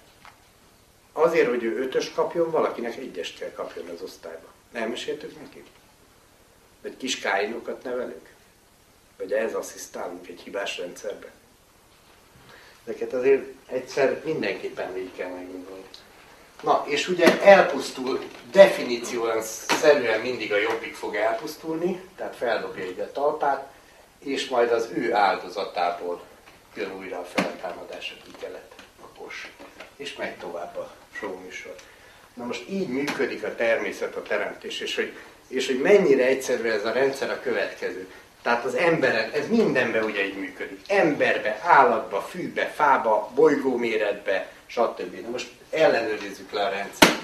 Azért, 1.12 1.48
hogy 1.48 1.64
ő 1.64 1.82
ötös 1.82 2.12
kapjon, 2.12 2.50
valakinek 2.50 2.96
egyest 2.96 3.38
kell 3.38 3.52
kapjon 3.52 3.88
az 3.88 4.02
osztályba. 4.02 4.46
Elmeséltük 4.72 5.40
neki? 5.40 5.62
Vagy 6.82 6.96
kis 6.96 7.18
káinokat 7.18 7.82
nevelünk? 7.82 8.27
Vagy 9.18 9.32
ez 9.32 9.54
asszisztálunk 9.54 10.28
egy 10.28 10.40
hibás 10.40 10.78
rendszerbe? 10.78 11.26
Ezeket 12.84 13.12
azért 13.12 13.44
egyszer 13.66 14.20
mindenképpen 14.24 14.92
végig 14.92 15.16
kell 15.16 15.28
meggondolni. 15.28 15.84
Na, 16.62 16.84
és 16.86 17.08
ugye 17.08 17.42
elpusztul, 17.42 18.20
definícióan 18.50 19.42
szerűen 19.42 20.20
mindig 20.20 20.52
a 20.52 20.56
jobbik 20.56 20.94
fog 20.94 21.14
elpusztulni, 21.14 22.00
tehát 22.16 22.36
feldobja 22.36 22.84
egy 22.84 23.00
a 23.00 23.12
talpát, 23.12 23.72
és 24.18 24.48
majd 24.48 24.72
az 24.72 24.88
ő 24.94 25.14
áldozatából 25.14 26.22
jön 26.74 26.96
újra 26.96 27.18
a 27.18 27.24
feltámadás, 27.24 28.16
aki 28.20 28.30
kelet, 28.40 28.74
kos. 29.18 29.52
És 29.96 30.16
megy 30.16 30.36
tovább 30.36 30.76
a 30.76 30.90
showműsor. 31.12 31.74
Na 32.34 32.44
most 32.44 32.68
így 32.68 32.88
működik 32.88 33.44
a 33.44 33.54
természet, 33.54 34.16
a 34.16 34.22
teremtés, 34.22 34.80
és 34.80 34.94
hogy, 34.94 35.12
és 35.48 35.66
hogy 35.66 35.80
mennyire 35.80 36.26
egyszerű 36.26 36.68
ez 36.68 36.84
a 36.84 36.92
rendszer 36.92 37.30
a 37.30 37.40
következő. 37.40 38.10
Tehát 38.48 38.64
az 38.64 38.74
emberen, 38.74 39.30
ez 39.30 39.48
mindenben 39.48 40.04
ugye 40.04 40.26
így 40.26 40.38
működik. 40.38 40.80
Emberbe, 40.86 41.60
állatba, 41.64 42.20
fűbe, 42.20 42.72
fába, 42.74 43.30
bolygóméretbe, 43.34 44.46
stb. 44.66 45.20
Na 45.22 45.28
most 45.30 45.48
ellenőrizzük 45.70 46.52
le 46.52 46.64
a 46.64 46.68
rendszert. 46.68 47.22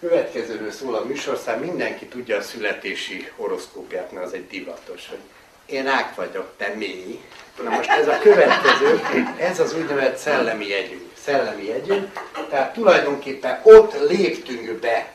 Következőről 0.00 0.70
szól 0.70 0.94
a 0.94 1.04
műsorszám, 1.04 1.60
mindenki 1.60 2.06
tudja 2.06 2.36
a 2.36 2.42
születési 2.42 3.28
horoszkópját, 3.36 4.12
mert 4.12 4.26
az 4.26 4.32
egy 4.32 4.46
divatos, 4.46 5.08
hogy 5.08 5.18
én 5.66 5.84
rák 5.84 6.14
vagyok, 6.14 6.52
te 6.56 6.72
mi? 6.76 7.24
Na 7.62 7.70
most 7.70 7.90
ez 7.90 8.08
a 8.08 8.18
következő, 8.18 9.00
ez 9.38 9.60
az 9.60 9.74
úgynevezett 9.74 10.16
szellemi 10.16 10.66
jegyünk. 10.66 11.10
Szellemi 11.22 11.64
jegyünk, 11.64 12.20
tehát 12.50 12.72
tulajdonképpen 12.72 13.60
ott 13.62 14.08
léptünk 14.08 14.72
be 14.72 15.13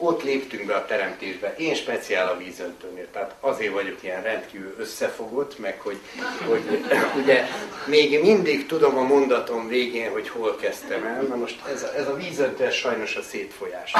ott 0.00 0.22
léptünk 0.22 0.66
be 0.66 0.74
a 0.74 0.86
teremtésbe. 0.86 1.54
Én 1.58 1.74
speciál 1.74 2.28
a 2.28 2.36
vízöntőnél, 2.36 3.06
tehát 3.12 3.34
azért 3.40 3.72
vagyok 3.72 4.02
ilyen 4.02 4.22
rendkívül 4.22 4.74
összefogott, 4.78 5.58
meg 5.58 5.80
hogy, 5.80 5.98
hogy 6.46 6.62
ugye 7.22 7.44
még 7.86 8.20
mindig 8.20 8.66
tudom 8.66 8.98
a 8.98 9.02
mondatom 9.02 9.68
végén, 9.68 10.10
hogy 10.10 10.28
hol 10.28 10.56
kezdtem 10.56 11.04
el. 11.04 11.22
Na 11.22 11.36
most 11.36 11.66
ez 11.66 11.82
a, 11.82 11.94
ez 11.96 12.08
a 12.08 12.14
vízöntő, 12.14 12.64
ez 12.64 12.74
sajnos 12.74 13.16
a 13.16 13.22
szétfolyás. 13.22 13.92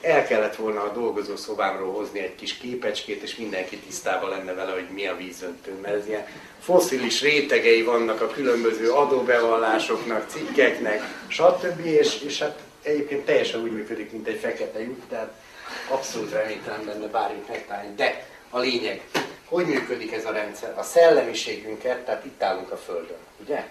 El 0.00 0.26
kellett 0.26 0.56
volna 0.56 0.82
a 0.82 0.92
dolgozó 0.92 1.36
szobámról 1.36 1.92
hozni 1.92 2.18
egy 2.18 2.34
kis 2.34 2.54
képecskét, 2.54 3.22
és 3.22 3.36
mindenki 3.36 3.76
tisztában 3.76 4.30
lenne 4.30 4.52
vele, 4.52 4.72
hogy 4.72 4.88
mi 4.94 5.06
a 5.06 5.16
vízöntő, 5.16 5.78
mert 5.82 5.94
ez 5.94 6.06
ilyen 6.06 6.26
foszilis 6.60 7.22
rétegei 7.22 7.82
vannak 7.82 8.20
a 8.20 8.26
különböző 8.26 8.90
adóbevallásoknak, 8.90 10.28
cikkeknek, 10.28 11.02
stb. 11.28 11.86
És, 11.86 12.22
és 12.22 12.38
hát 12.38 12.58
egyébként 12.88 13.24
teljesen 13.24 13.60
úgy 13.60 13.72
működik, 13.72 14.12
mint 14.12 14.26
egy 14.26 14.38
fekete 14.38 14.80
lyuk, 14.80 15.08
tehát 15.08 15.32
abszolút 15.88 16.32
reménytelen 16.32 16.84
benne 16.84 17.06
bármit 17.06 17.48
megtalálni. 17.48 17.94
De 17.94 18.26
a 18.50 18.58
lényeg, 18.58 19.02
hogy 19.44 19.66
működik 19.66 20.12
ez 20.12 20.24
a 20.24 20.32
rendszer? 20.32 20.78
A 20.78 20.82
szellemiségünket, 20.82 22.04
tehát 22.04 22.24
itt 22.24 22.42
állunk 22.42 22.70
a 22.70 22.76
Földön, 22.76 23.16
ugye? 23.40 23.66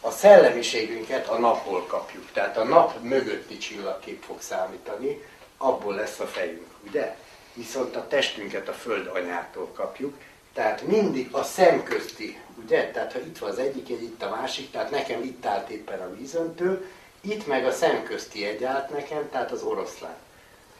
A 0.00 0.10
szellemiségünket 0.10 1.28
a 1.28 1.38
napból 1.38 1.86
kapjuk, 1.86 2.30
tehát 2.32 2.56
a 2.56 2.64
nap 2.64 3.02
mögötti 3.02 3.58
csillagkép 3.58 4.22
fog 4.22 4.40
számítani, 4.40 5.22
abból 5.56 5.94
lesz 5.94 6.20
a 6.20 6.26
fejünk, 6.26 6.66
ugye? 6.88 7.16
Viszont 7.54 7.96
a 7.96 8.06
testünket 8.06 8.68
a 8.68 8.72
Föld 8.72 9.06
anyától 9.06 9.70
kapjuk, 9.74 10.14
tehát 10.54 10.82
mindig 10.82 11.28
a 11.32 11.42
szemközti, 11.42 12.38
ugye? 12.64 12.90
Tehát 12.90 13.12
ha 13.12 13.18
itt 13.18 13.38
van 13.38 13.50
az 13.50 13.58
egyik, 13.58 13.90
egy 13.90 14.02
itt 14.02 14.22
a 14.22 14.36
másik, 14.40 14.70
tehát 14.70 14.90
nekem 14.90 15.22
itt 15.22 15.46
állt 15.46 15.68
éppen 15.68 16.00
a 16.00 16.14
vízöntő, 16.14 16.90
itt 17.20 17.46
meg 17.46 17.66
a 17.66 17.72
szemközti 17.72 18.46
egy 18.46 18.64
állt 18.64 18.90
nekem, 18.90 19.28
tehát 19.30 19.50
az 19.50 19.62
oroszlán. 19.62 20.16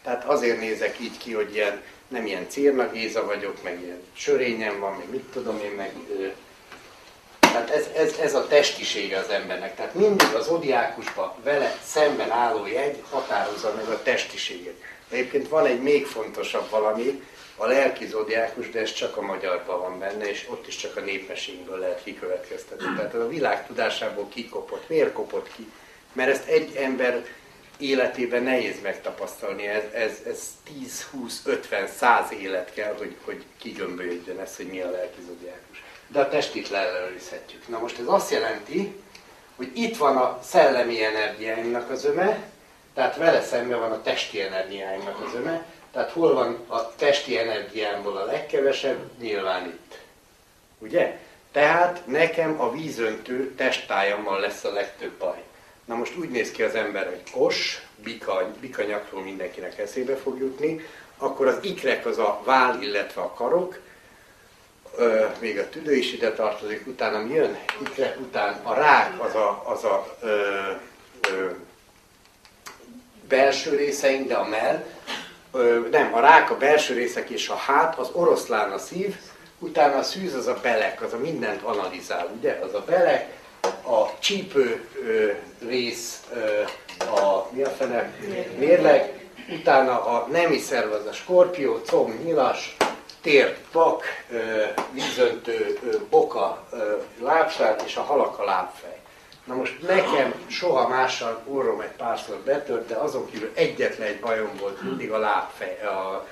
Tehát 0.03 0.25
azért 0.25 0.61
nézek 0.61 1.01
így 1.01 1.19
ki, 1.19 1.33
hogy 1.33 1.55
ilyen, 1.55 1.83
nem 2.09 2.27
ilyen 2.27 2.49
Círna 2.49 2.91
Géza 2.91 3.25
vagyok, 3.25 3.63
meg 3.63 3.81
ilyen 3.83 4.03
sörényem 4.13 4.81
van, 4.81 4.97
meg 4.97 5.11
mit 5.11 5.25
tudom 5.33 5.61
én, 5.65 5.71
meg... 5.71 5.93
Tehát 7.41 7.71
ez, 7.71 7.87
ez, 7.97 8.19
ez 8.19 8.35
a 8.35 8.47
testisége 8.47 9.19
az 9.19 9.29
embernek. 9.29 9.77
Tehát 9.77 9.95
mindig 9.95 10.35
az 10.35 10.49
odiákusban 10.49 11.33
vele 11.43 11.79
szemben 11.85 12.31
álló 12.31 12.67
jegy 12.67 13.03
határozza 13.11 13.73
meg 13.77 13.89
a 13.89 14.03
testiséget. 14.03 14.75
Egyébként 15.11 15.49
van 15.49 15.67
egy 15.67 15.83
még 15.83 16.07
fontosabb 16.07 16.71
valami, 16.71 17.23
a 17.57 17.67
lelki 17.67 18.07
zodiákus, 18.07 18.71
de 18.71 18.81
ez 18.81 18.93
csak 18.93 19.17
a 19.17 19.23
magyarban 19.23 19.81
van 19.81 19.99
benne, 19.99 20.29
és 20.29 20.47
ott 20.51 20.67
is 20.67 20.77
csak 20.77 20.97
a 20.97 21.01
népességből 21.01 21.79
lehet 21.79 22.03
kikövetkeztetni. 22.03 22.87
Tehát 22.97 23.15
a 23.15 23.29
világ 23.29 23.67
tudásából 23.67 24.29
kikopott. 24.29 24.89
Miért 24.89 25.13
kopott 25.13 25.53
ki? 25.57 25.73
Mert 26.13 26.31
ezt 26.31 26.49
egy 26.49 26.77
ember 26.77 27.25
életében 27.79 28.43
nehéz 28.43 28.81
megtapasztalni, 28.83 29.67
ez, 29.67 29.83
ez, 29.93 30.19
ez 30.27 30.43
10, 30.81 31.03
20, 31.11 31.43
50, 31.45 31.87
100 31.87 32.33
élet 32.33 32.73
kell, 32.73 32.95
hogy, 32.99 33.17
hogy 33.25 33.45
kigömbölyödjön 33.59 34.39
ez, 34.39 34.57
hogy 34.57 34.67
mi 34.67 34.81
a 34.81 34.91
lelki 34.91 35.21
zodiákus. 35.27 35.83
De 36.09 36.21
a 36.21 36.29
testit 36.29 36.69
leellenőrizhetjük. 36.69 37.69
Na 37.69 37.79
most 37.79 37.99
ez 37.99 38.07
azt 38.07 38.31
jelenti, 38.31 38.95
hogy 39.57 39.71
itt 39.75 39.97
van 39.97 40.17
a 40.17 40.41
szellemi 40.43 41.05
energiáinknak 41.05 41.91
az 41.91 42.05
öme, 42.05 42.43
tehát 42.95 43.17
vele 43.17 43.43
szemben 43.43 43.79
van 43.79 43.93
a 43.93 44.03
testi 44.03 44.41
energiáinknak 44.41 45.21
az 45.21 45.35
öme, 45.35 45.65
tehát 45.93 46.11
hol 46.11 46.35
van 46.35 46.65
a 46.67 46.95
testi 46.95 47.39
energiámból 47.39 48.17
a 48.17 48.25
legkevesebb? 48.25 49.11
Nyilván 49.21 49.67
itt. 49.67 49.99
Ugye? 50.79 51.19
Tehát 51.53 52.07
nekem 52.07 52.61
a 52.61 52.73
vízöntő 52.73 53.55
testájammal 53.55 54.41
lesz 54.41 54.65
a 54.65 54.73
legtöbb 54.73 55.13
baj. 55.13 55.43
Na 55.91 55.97
most 55.97 56.17
úgy 56.17 56.31
néz 56.31 56.51
ki 56.51 56.63
az 56.63 56.75
ember, 56.75 57.07
hogy 57.07 57.23
kos, 57.33 57.81
bika, 58.03 58.51
bika 58.61 58.83
nyakról 58.83 59.23
mindenkinek 59.23 59.79
eszébe 59.79 60.17
fog 60.17 60.39
jutni, 60.39 60.87
akkor 61.19 61.47
az 61.47 61.59
ikrek 61.61 62.07
az 62.07 62.19
a 62.19 62.41
vál, 62.45 62.83
illetve 62.83 63.21
a 63.21 63.33
karok, 63.33 63.79
ö, 64.97 65.27
még 65.41 65.59
a 65.59 65.69
tüdő 65.69 65.95
is 65.95 66.13
ide 66.13 66.33
tartozik, 66.33 66.87
utána 66.87 67.19
mi 67.19 67.35
jön? 67.35 67.59
Ikrek 67.81 68.21
után 68.21 68.61
a 68.63 68.75
rák 68.75 69.23
az 69.23 69.35
a, 69.35 69.63
az 69.67 69.85
a 69.85 70.17
ö, 70.21 70.29
ö, 71.31 71.51
belső 73.29 73.77
részeink, 73.77 74.29
de 74.29 74.35
a 74.35 74.49
mell, 74.49 74.85
ö, 75.53 75.89
nem, 75.91 76.15
a 76.15 76.21
rák 76.21 76.51
a 76.51 76.57
belső 76.57 76.95
részek 76.95 77.31
és 77.31 77.49
a 77.49 77.55
hát, 77.55 77.99
az 77.99 78.11
oroszlán 78.13 78.73
a 78.73 78.79
szív, 78.79 79.17
utána 79.59 79.97
a 79.97 80.03
szűz 80.03 80.35
az 80.35 80.47
a 80.47 80.59
belek, 80.63 81.03
az 81.03 81.13
a 81.13 81.19
mindent 81.19 81.63
analizál, 81.63 82.31
ugye? 82.37 82.59
Az 82.63 82.75
a 82.75 82.85
belek, 82.87 83.39
a 83.83 84.19
csípő 84.19 84.89
rész, 85.67 86.23
a 86.99 87.47
mi 87.51 87.63
a 87.63 87.71
fene, 87.71 88.13
mérleg, 88.59 89.29
utána 89.49 90.05
a 90.05 90.27
nemi 90.31 90.59
szerv 90.59 90.93
az 90.93 91.07
a 91.07 91.13
skorpió, 91.13 91.81
comb, 91.87 92.25
nyilas, 92.25 92.77
tér, 93.23 93.57
pak, 93.73 94.03
ö, 94.31 94.63
vízöntő, 94.93 95.79
boka, 96.11 96.67
lábsár, 97.21 97.83
és 97.85 97.97
a 97.97 98.03
halak 98.03 98.39
a 98.39 98.45
lábfej. 98.45 98.99
Na 99.45 99.55
most 99.55 99.83
nekem 99.83 100.35
soha 100.47 100.89
mással 100.89 101.43
orrom 101.47 101.81
egy 101.81 101.93
párszor 101.97 102.37
betört, 102.37 102.87
de 102.87 102.95
azon 102.95 103.31
kívül 103.31 103.51
egyetlen 103.55 104.09
egy 104.09 104.21
bajom 104.21 104.51
volt, 104.61 104.83
mindig 104.83 105.11
a 105.11 105.19
lábfej, 105.19 105.81
a 105.83 106.27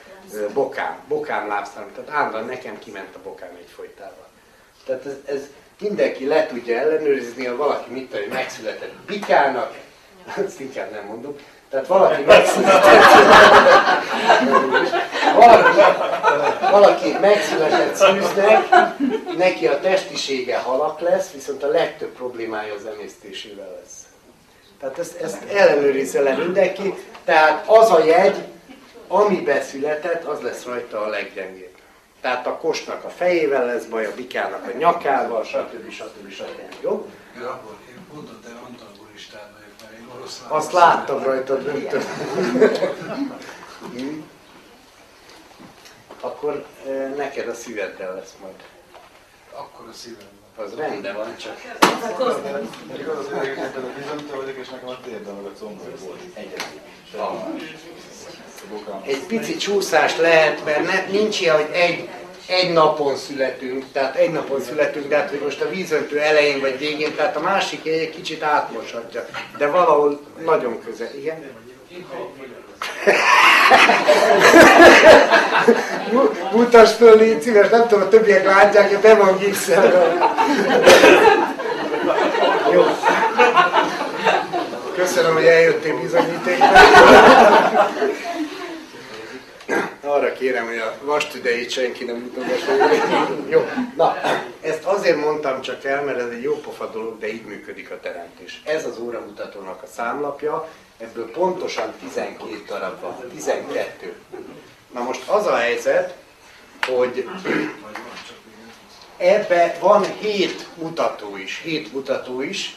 bokám, 0.52 0.98
bokám 1.08 1.48
lábszám, 1.48 1.90
tehát 1.94 2.10
állandóan 2.10 2.44
nekem 2.44 2.78
kiment 2.78 3.14
a 3.14 3.18
bokám 3.22 3.56
egy 3.58 3.70
folytával. 3.74 4.26
Tehát 4.84 5.06
ez, 5.06 5.16
ez 5.24 5.48
mindenki 5.80 6.26
le 6.26 6.46
tudja 6.46 6.78
ellenőrizni, 6.78 7.46
ha 7.46 7.56
valaki 7.56 7.90
mit 7.92 8.10
tudom, 8.10 8.28
megszületett 8.28 8.92
bikának, 9.06 9.74
azt 10.46 10.60
inkább 10.60 10.90
nem 10.90 11.04
mondom, 11.04 11.36
tehát 11.70 11.86
valaki 11.86 12.22
megszületett, 12.22 13.04
valaki, 15.34 15.80
valaki 16.70 17.12
megszületett 17.20 17.94
szűznek, 17.94 18.68
neki 19.36 19.66
a 19.66 19.80
testisége 19.80 20.58
halak 20.58 21.00
lesz, 21.00 21.30
viszont 21.30 21.62
a 21.62 21.68
legtöbb 21.68 22.12
problémája 22.12 22.74
az 22.74 22.86
emésztésével 22.86 23.78
lesz. 23.80 24.06
Tehát 24.80 24.98
ezt, 24.98 25.20
ezt 25.20 25.42
ellenőrizze 25.52 26.20
le 26.20 26.36
mindenki, 26.36 26.94
tehát 27.24 27.68
az 27.68 27.90
a 27.90 28.04
jegy, 28.04 28.36
ami 29.08 29.36
beszületett, 29.36 30.24
az 30.24 30.40
lesz 30.40 30.64
rajta 30.64 31.00
a 31.00 31.08
leggyengébb. 31.08 31.67
Tehát 32.20 32.46
a 32.46 32.56
kosnak 32.56 33.04
a 33.04 33.08
fejével 33.08 33.66
lesz 33.66 33.84
baj, 33.84 34.06
a 34.06 34.14
bikának 34.14 34.66
a 34.74 34.76
nyakával, 34.76 35.44
stb. 35.44 35.90
stb. 35.90 36.30
stb. 36.30 36.60
Jó? 36.80 37.08
Ja, 37.40 37.62
én 37.88 38.06
pont 38.12 38.28
a 38.28 38.38
te 38.42 38.48
antagonistán 38.66 39.50
vagyok, 39.54 39.72
mert 39.80 39.92
én 39.92 40.06
oroszlán. 40.16 40.50
Azt 40.50 40.72
láttam 40.72 41.22
rajta 41.22 41.56
döntő. 41.56 42.02
Akkor 46.20 46.64
e, 46.86 47.08
neked 47.16 47.48
a 47.48 47.54
szíveddel 47.54 48.14
lesz 48.14 48.34
majd. 48.40 48.54
Akkor 49.52 49.88
a 49.88 49.92
szívem 49.92 50.26
van. 50.56 50.66
Az 50.66 50.74
rendben 50.74 51.14
van, 51.14 51.36
csak 51.36 51.56
Még 52.96 53.08
az 53.08 53.26
idegesített, 53.26 53.76
a 53.76 53.80
bizonyító 53.98 54.36
vagyok, 54.36 54.56
és 54.56 54.68
nekem 54.68 54.88
a 54.88 55.00
térdem 55.00 55.34
meg 55.34 55.44
a 55.44 55.52
combom 55.58 55.92
volt. 56.04 56.20
egyedül. 56.34 56.80
Egy 59.06 59.20
pici 59.26 59.56
csúszás 59.56 60.16
lehet, 60.16 60.64
mert 60.64 60.84
ne, 60.84 61.18
nincs 61.18 61.40
ilyen, 61.40 61.54
hogy 61.54 61.68
egy, 61.72 62.08
egy 62.46 62.72
napon 62.72 63.16
születünk, 63.16 63.84
tehát 63.92 64.16
egy 64.16 64.30
napon 64.30 64.60
születünk, 64.60 65.08
de 65.08 65.16
hát, 65.16 65.30
hogy 65.30 65.40
most 65.44 65.60
a 65.60 65.68
vízöntő 65.68 66.18
elején 66.18 66.60
vagy 66.60 66.78
végén, 66.78 67.14
tehát 67.14 67.36
a 67.36 67.40
másik 67.40 67.86
egy 67.86 68.10
kicsit 68.10 68.42
átmoshatja, 68.42 69.26
de 69.58 69.66
valahol 69.66 70.20
nagyon 70.44 70.78
közel, 70.84 71.08
igen? 71.16 71.42
Mu- 76.12 76.52
Mutasd 76.52 76.96
föl, 76.96 77.16
légy 77.16 77.42
szíves, 77.42 77.68
nem 77.68 77.88
tudom, 77.88 78.02
a 78.02 78.08
többiek 78.08 78.44
látják, 78.44 78.88
hogy 78.88 78.98
be 78.98 79.14
van. 79.14 79.38
Jó. 82.72 82.84
Köszönöm, 84.96 85.34
hogy 85.34 85.44
eljöttél 85.46 86.00
bizonyítékra. 86.00 86.66
Arra 90.00 90.32
kérem, 90.32 90.66
hogy 90.66 90.78
a 90.78 90.98
vastüdeit 91.02 91.70
senki 91.70 92.04
nem 92.04 92.16
mutogasson. 92.16 93.46
Jó, 93.48 93.68
na, 93.96 94.16
ezt 94.60 94.84
azért 94.84 95.16
mondtam 95.16 95.60
csak 95.60 95.84
el, 95.84 96.04
mert 96.04 96.18
ez 96.18 96.28
egy 96.28 96.42
jó 96.42 96.54
pofa 96.54 96.86
dolog, 96.86 97.18
de 97.18 97.32
így 97.32 97.44
működik 97.44 97.90
a 97.90 98.00
teremtés. 98.00 98.62
Ez 98.64 98.84
az 98.84 98.98
óramutatónak 98.98 99.82
a 99.82 99.86
számlapja, 99.94 100.68
ebből 100.98 101.30
pontosan 101.30 101.92
12 102.00 102.62
darab 102.66 103.00
van, 103.00 103.16
12. 103.34 104.14
Na 104.92 105.02
most 105.02 105.28
az 105.28 105.46
a 105.46 105.56
helyzet, 105.56 106.14
hogy 106.86 107.28
ebbe 109.16 109.76
van 109.80 110.04
7 110.20 110.66
mutató 110.74 111.36
is, 111.36 111.60
7 111.64 111.92
mutató 111.92 112.40
is, 112.42 112.76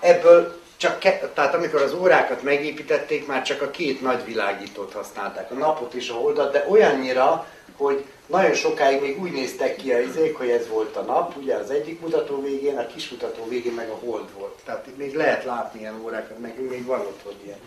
ebből 0.00 0.59
csak 0.80 0.98
ke- 0.98 1.30
tehát 1.34 1.54
amikor 1.54 1.82
az 1.82 1.92
órákat 1.92 2.42
megépítették, 2.42 3.26
már 3.26 3.42
csak 3.42 3.62
a 3.62 3.70
két 3.70 4.00
nagy 4.00 4.24
világítót 4.24 4.92
használták, 4.92 5.50
a 5.50 5.54
napot 5.54 5.94
és 5.94 6.08
a 6.08 6.14
holdat, 6.14 6.52
de 6.52 6.64
olyannyira, 6.68 7.46
hogy 7.76 8.04
nagyon 8.26 8.54
sokáig 8.54 9.00
még 9.00 9.20
úgy 9.20 9.32
néztek 9.32 9.76
ki 9.76 9.92
a 9.92 9.98
izék, 9.98 10.36
hogy 10.36 10.50
ez 10.50 10.68
volt 10.68 10.96
a 10.96 11.02
nap, 11.02 11.36
ugye 11.36 11.54
az 11.54 11.70
egyik 11.70 12.00
mutató 12.00 12.42
végén, 12.42 12.78
a 12.78 12.86
kis 12.86 13.10
mutató 13.10 13.48
végén 13.48 13.72
meg 13.72 13.88
a 13.88 13.98
hold 14.04 14.32
volt. 14.38 14.58
Tehát 14.64 14.86
még 14.96 15.14
lehet 15.14 15.44
látni 15.44 15.80
ilyen 15.80 16.00
órákat, 16.04 16.38
meg 16.38 16.68
még 16.68 16.86
van 16.86 17.06
hogy 17.22 17.36
ilyen. 17.44 17.58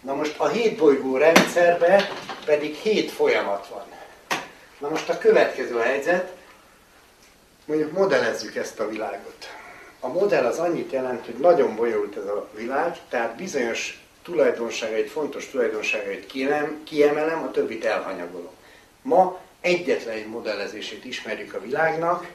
Na 0.00 0.14
most 0.14 0.34
a 0.38 0.48
hét 0.48 0.76
bolygó 0.76 1.16
rendszerben 1.16 2.02
pedig 2.44 2.74
hét 2.74 3.10
folyamat 3.10 3.68
van. 3.68 3.84
Na 4.78 4.88
most 4.88 5.08
a 5.08 5.18
következő 5.18 5.78
helyzet, 5.78 6.32
mondjuk 7.64 7.92
modellezzük 7.92 8.56
ezt 8.56 8.80
a 8.80 8.88
világot. 8.88 9.48
A 10.00 10.08
modell 10.08 10.44
az 10.44 10.58
annyit 10.58 10.92
jelent, 10.92 11.24
hogy 11.24 11.34
nagyon 11.34 11.76
bonyolult 11.76 12.16
ez 12.16 12.26
a 12.26 12.48
világ, 12.54 12.98
tehát 13.08 13.36
bizonyos 13.36 14.02
tulajdonságait, 14.22 15.10
fontos 15.10 15.50
tulajdonságait 15.50 16.32
kiemelem, 16.84 17.42
a 17.42 17.50
többit 17.50 17.84
elhanyagolom. 17.84 18.52
Ma 19.02 19.40
egyetlen 19.60 20.14
egy 20.14 20.26
modellezését 20.26 21.04
ismerjük 21.04 21.54
a 21.54 21.60
világnak, 21.60 22.26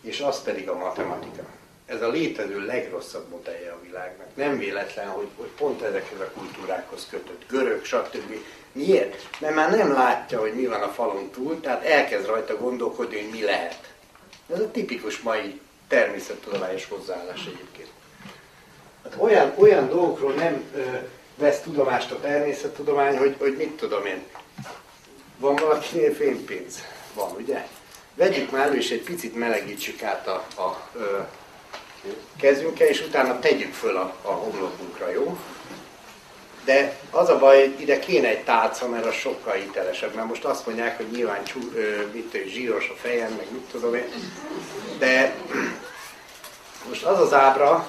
és 0.00 0.20
az 0.20 0.42
pedig 0.42 0.68
a 0.68 0.76
matematika. 0.76 1.42
Ez 1.86 2.02
a 2.02 2.08
létező 2.08 2.66
legrosszabb 2.66 3.28
modellje 3.28 3.70
a 3.70 3.82
világnak. 3.82 4.26
Nem 4.34 4.58
véletlen, 4.58 5.08
hogy, 5.08 5.28
hogy 5.36 5.50
pont 5.56 5.82
ezekhez 5.82 6.20
a 6.20 6.30
kultúrákhoz 6.34 7.06
kötött, 7.10 7.42
görög, 7.48 7.84
stb. 7.84 8.34
Miért? 8.72 9.40
Mert 9.40 9.54
már 9.54 9.70
nem 9.70 9.92
látja, 9.92 10.40
hogy 10.40 10.54
mi 10.54 10.66
van 10.66 10.82
a 10.82 10.88
falon 10.88 11.30
túl, 11.30 11.60
tehát 11.60 11.84
elkezd 11.84 12.26
rajta 12.26 12.56
gondolkodni, 12.56 13.20
hogy 13.20 13.30
mi 13.30 13.42
lehet. 13.42 13.92
Ez 14.52 14.60
a 14.60 14.70
tipikus 14.70 15.20
mai 15.20 15.60
természettudományos 15.92 16.88
hozzáállás 16.88 17.40
egyébként. 17.46 17.88
Hát 19.04 19.14
olyan, 19.18 19.52
olyan 19.56 19.88
dolgokról 19.88 20.32
nem 20.32 20.64
ö, 20.74 20.80
vesz 21.36 21.60
tudomást 21.60 22.10
a 22.10 22.20
természettudomány, 22.20 23.18
hogy, 23.18 23.36
hogy 23.38 23.56
mit 23.56 23.70
tudom 23.70 24.06
én. 24.06 24.22
Van 25.38 25.54
valakinél 25.56 26.14
fénypénz? 26.14 26.84
Van, 27.14 27.30
ugye? 27.30 27.66
Vegyük 28.14 28.50
már 28.50 28.66
elő, 28.66 28.76
és 28.76 28.90
egy 28.90 29.02
picit 29.02 29.34
melegítsük 29.34 30.02
át 30.02 30.26
a, 30.26 30.44
a 30.56 30.88
ö, 30.94 31.18
kezünkkel, 32.40 32.86
és 32.86 33.00
utána 33.00 33.38
tegyük 33.38 33.72
föl 33.72 33.96
a, 33.96 34.14
a 34.22 34.30
homlokunkra, 34.30 35.10
jó? 35.10 35.38
De 36.64 36.96
az 37.10 37.28
a 37.28 37.38
baj, 37.38 37.74
ide 37.76 37.98
kéne 37.98 38.28
egy 38.28 38.44
tálca, 38.44 38.88
mert 38.88 39.06
az 39.06 39.14
sokkal 39.14 39.52
hitelesebb. 39.52 40.14
Mert 40.14 40.28
most 40.28 40.44
azt 40.44 40.66
mondják, 40.66 40.96
hogy 40.96 41.06
nyilván 41.10 41.44
csú, 41.44 41.60
ö, 41.74 42.06
mit 42.12 42.42
zsíros 42.46 42.88
a 42.88 42.98
fejem, 43.00 43.30
meg 43.30 43.46
mit 43.50 43.68
tudom 43.70 43.94
én. 43.94 44.04
De 44.98 45.34
most 46.88 47.04
az 47.04 47.20
az 47.20 47.32
ábra, 47.32 47.88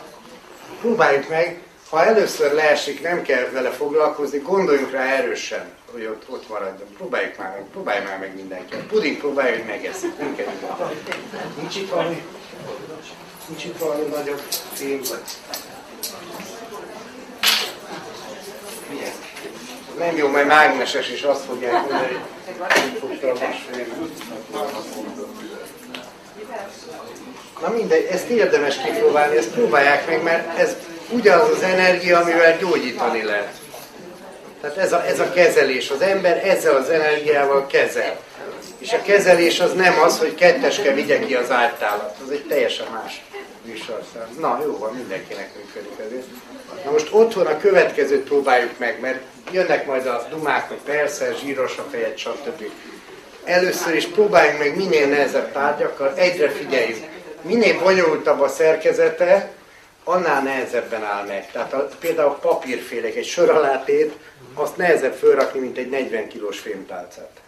próbáljuk 0.81 1.29
meg, 1.29 1.61
ha 1.89 2.05
először 2.05 2.53
leesik, 2.53 3.01
nem 3.01 3.21
kell 3.21 3.49
vele 3.49 3.69
foglalkozni, 3.69 4.37
gondoljunk 4.37 4.91
rá 4.91 5.05
erősen, 5.05 5.71
hogy 5.91 6.05
ott, 6.05 6.23
ott 6.29 6.49
maradjon. 6.49 6.87
Próbáljuk 6.97 7.37
már 7.37 7.51
meg, 7.51 7.65
próbálj 7.71 8.03
már 8.03 8.19
meg 8.19 8.35
mindenki. 8.35 8.75
Puding 8.75 9.17
próbálja, 9.17 9.55
hogy 9.55 9.65
megeszik. 9.65 10.17
Minket 10.19 10.47
Nincs 11.59 11.75
itt 11.75 11.89
valami, 11.89 12.23
nincs 13.47 13.65
itt 13.65 13.77
valami 13.77 14.03
nagyobb 14.03 14.41
cím, 14.73 15.01
vagy 15.09 15.21
milyen? 18.89 19.13
Nem 20.05 20.17
jó, 20.17 20.27
majd 20.27 20.47
mágneses 20.47 21.09
is 21.09 21.21
azt 21.21 21.45
fogják 21.45 21.71
mondani, 21.71 22.19
hogy. 22.99 23.33
Na 27.61 27.69
mindegy, 27.69 28.07
ezt 28.11 28.29
érdemes 28.29 28.77
kipróbálni, 28.77 29.37
ezt 29.37 29.49
próbálják 29.49 30.07
meg, 30.07 30.23
mert 30.23 30.57
ez 30.57 30.75
ugyanaz 31.09 31.49
az 31.49 31.61
energia, 31.61 32.19
amivel 32.19 32.57
gyógyítani 32.57 33.23
lehet. 33.23 33.53
Tehát 34.61 34.77
ez 34.77 34.93
a, 34.93 35.05
ez 35.05 35.19
a 35.19 35.31
kezelés, 35.31 35.89
az 35.89 36.01
ember 36.01 36.47
ezzel 36.47 36.75
az 36.75 36.89
energiával 36.89 37.67
kezel. 37.67 38.19
És 38.77 38.93
a 38.93 39.01
kezelés 39.01 39.59
az 39.59 39.73
nem 39.73 39.99
az, 39.99 40.19
hogy 40.19 40.35
ketteske 40.35 40.93
vigye 40.93 41.19
ki 41.19 41.35
az 41.35 41.51
ártálat, 41.51 42.15
az 42.25 42.31
egy 42.31 42.45
teljesen 42.47 42.87
más 42.93 43.21
műsorszám. 43.65 44.27
Na 44.39 44.61
jó 44.65 44.77
van, 44.77 44.93
mindenkinek 44.93 45.49
működik 45.55 46.05
ezért. 46.05 46.25
Na 46.85 46.91
most 46.91 47.07
otthon 47.11 47.45
a 47.45 47.57
következőt 47.57 48.23
próbáljuk 48.23 48.77
meg, 48.77 48.99
mert 48.99 49.19
jönnek 49.51 49.85
majd 49.85 50.05
a 50.05 50.27
dumák, 50.29 50.67
hogy 50.67 50.81
persze, 50.85 51.33
zsíros 51.33 51.77
a 51.77 51.85
fejed, 51.91 52.17
stb. 52.17 52.63
Először 53.43 53.95
is 53.95 54.05
próbáljunk 54.05 54.59
meg 54.59 54.75
minél 54.75 55.07
nehezebb 55.07 55.51
tárgyakkal, 55.51 56.13
egyre 56.15 56.49
figyeljünk. 56.49 57.05
Minél 57.41 57.79
bonyolultabb 57.79 58.41
a 58.41 58.47
szerkezete, 58.47 59.51
annál 60.03 60.41
nehezebben 60.41 61.03
áll 61.03 61.25
meg. 61.25 61.51
Tehát 61.51 61.73
a, 61.73 61.89
például 61.99 62.29
a 62.29 62.33
papírfélek, 62.33 63.15
egy 63.15 63.25
sor 63.25 63.49
alátét, 63.49 64.13
azt 64.53 64.77
nehezebb 64.77 65.13
fölrakni, 65.13 65.59
mint 65.59 65.77
egy 65.77 65.89
40 65.89 66.27
kilós 66.27 66.59
fémtálcát. 66.59 67.41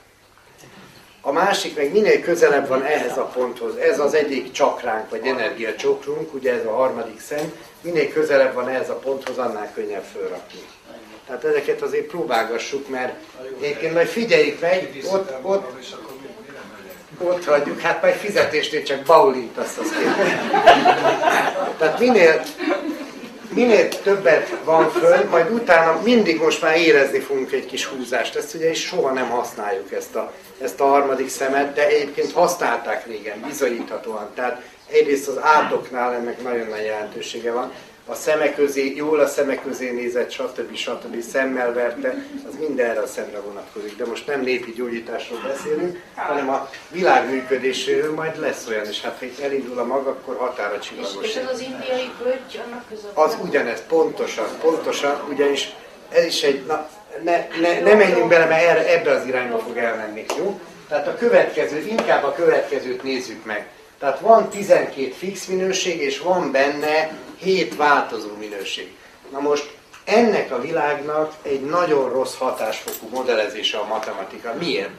A 1.21 1.31
másik 1.31 1.75
meg 1.75 1.91
minél 1.91 2.21
közelebb 2.21 2.67
van 2.67 2.83
ehhez 2.83 3.17
a 3.17 3.25
ponthoz, 3.25 3.75
ez 3.75 3.99
az 3.99 4.13
egyik 4.13 4.51
csakránk, 4.51 5.09
vagy 5.09 5.25
energiacsokrunk, 5.25 6.33
ugye 6.33 6.53
ez 6.53 6.65
a 6.65 6.75
harmadik 6.75 7.21
szem, 7.21 7.53
minél 7.81 8.13
közelebb 8.13 8.53
van 8.53 8.69
ehhez 8.69 8.89
a 8.89 8.95
ponthoz, 8.95 9.37
annál 9.37 9.71
könnyebb 9.73 10.03
fölrakni. 10.13 10.59
Tehát 11.27 11.43
ezeket 11.43 11.81
azért 11.81 12.05
próbálgassuk, 12.05 12.89
mert 12.89 13.13
egyébként 13.61 13.93
majd 13.93 14.07
figyeljük 14.07 14.59
meg, 14.59 14.89
ott, 15.11 15.31
ott, 15.41 15.65
ott 17.17 17.45
hagyjuk, 17.45 17.79
hát 17.79 18.01
majd 18.01 18.13
fizetésnél 18.13 18.83
csak 18.83 19.03
baulintasz 19.03 19.77
az. 19.77 19.91
Tehát 21.77 21.99
minél, 21.99 22.41
minél 23.49 23.89
többet 23.89 24.55
van 24.63 24.89
föl, 24.89 25.29
majd 25.29 25.51
utána 25.51 26.01
mindig 26.03 26.41
most 26.41 26.61
már 26.61 26.77
érezni 26.77 27.19
fogunk 27.19 27.51
egy 27.51 27.65
kis 27.65 27.85
húzást. 27.85 28.35
Ezt 28.35 28.53
ugye 28.53 28.69
is 28.69 28.85
soha 28.85 29.11
nem 29.11 29.29
használjuk 29.29 29.91
ezt 29.91 30.15
a, 30.15 30.31
ezt 30.61 30.79
a 30.79 30.85
harmadik 30.85 31.29
szemet, 31.29 31.73
de 31.73 31.87
egyébként 31.87 32.31
használták 32.31 33.05
régen, 33.05 33.43
bizonyíthatóan. 33.47 34.29
Tehát 34.35 34.61
egyrészt 34.91 35.27
az 35.27 35.37
átoknál 35.41 36.13
ennek 36.13 36.41
nagyon 36.43 36.67
nagy 36.67 36.83
jelentősége 36.83 37.51
van. 37.51 37.71
A 38.07 38.15
szemek 38.15 38.55
közé, 38.55 38.93
jól 38.95 39.19
a 39.19 39.27
szemek 39.27 39.61
közé 39.63 39.91
nézett, 39.91 40.31
stb. 40.31 40.75
stb. 40.75 41.21
szemmel 41.21 41.73
verte, 41.73 42.25
az 42.47 42.53
mindenre 42.67 42.99
a 42.99 43.07
szemre 43.07 43.39
vonatkozik. 43.39 43.97
De 43.97 44.05
most 44.05 44.27
nem 44.27 44.41
népi 44.41 44.71
gyógyításról 44.71 45.39
beszélünk, 45.47 46.01
hanem 46.15 46.49
a 46.49 46.69
világ 46.91 47.29
működéséről 47.29 48.13
majd 48.13 48.39
lesz 48.39 48.67
olyan, 48.67 48.85
és 48.85 49.01
hát 49.01 49.17
ha 49.19 49.25
itt 49.25 49.39
elindul 49.39 49.79
a 49.79 49.85
mag, 49.85 50.07
akkor 50.07 50.35
határa 50.35 50.79
csillagos. 50.79 51.25
és 51.25 51.35
ez 51.35 51.49
az 51.53 51.59
indiai 51.59 52.09
pötty, 52.23 52.57
annak 52.65 52.83
között 52.89 53.17
Az 53.17 53.37
ugyanez, 53.43 53.83
pontosan, 53.87 54.47
pontosan, 54.61 55.23
ugyanis 55.29 55.75
ez 56.09 56.25
is 56.25 56.43
egy, 56.43 56.65
na, 56.65 56.89
ne, 57.23 57.47
ne, 57.61 57.79
ne 57.79 57.93
menjünk 57.93 58.27
bele, 58.27 58.45
mert 58.45 58.63
erre, 58.63 58.99
ebbe 58.99 59.11
az 59.11 59.25
irányba 59.25 59.59
fog 59.59 59.77
elmenni, 59.77 60.25
jó? 60.37 60.59
Tehát 60.89 61.07
a 61.07 61.15
következő, 61.15 61.85
inkább 61.87 62.23
a 62.23 62.33
következőt 62.33 63.03
nézzük 63.03 63.45
meg. 63.45 63.67
Tehát 63.99 64.19
van 64.19 64.49
12 64.49 65.11
fix 65.11 65.45
minőség, 65.45 66.01
és 66.01 66.19
van 66.19 66.51
benne 66.51 67.23
7 67.37 67.75
változó 67.75 68.35
minőség. 68.39 68.95
Na 69.31 69.39
most 69.39 69.77
ennek 70.03 70.51
a 70.51 70.61
világnak 70.61 71.33
egy 71.41 71.61
nagyon 71.61 72.09
rossz 72.09 72.35
hatásfokú 72.35 73.07
modellezése 73.09 73.77
a 73.77 73.87
matematika. 73.87 74.53
Miért? 74.59 74.89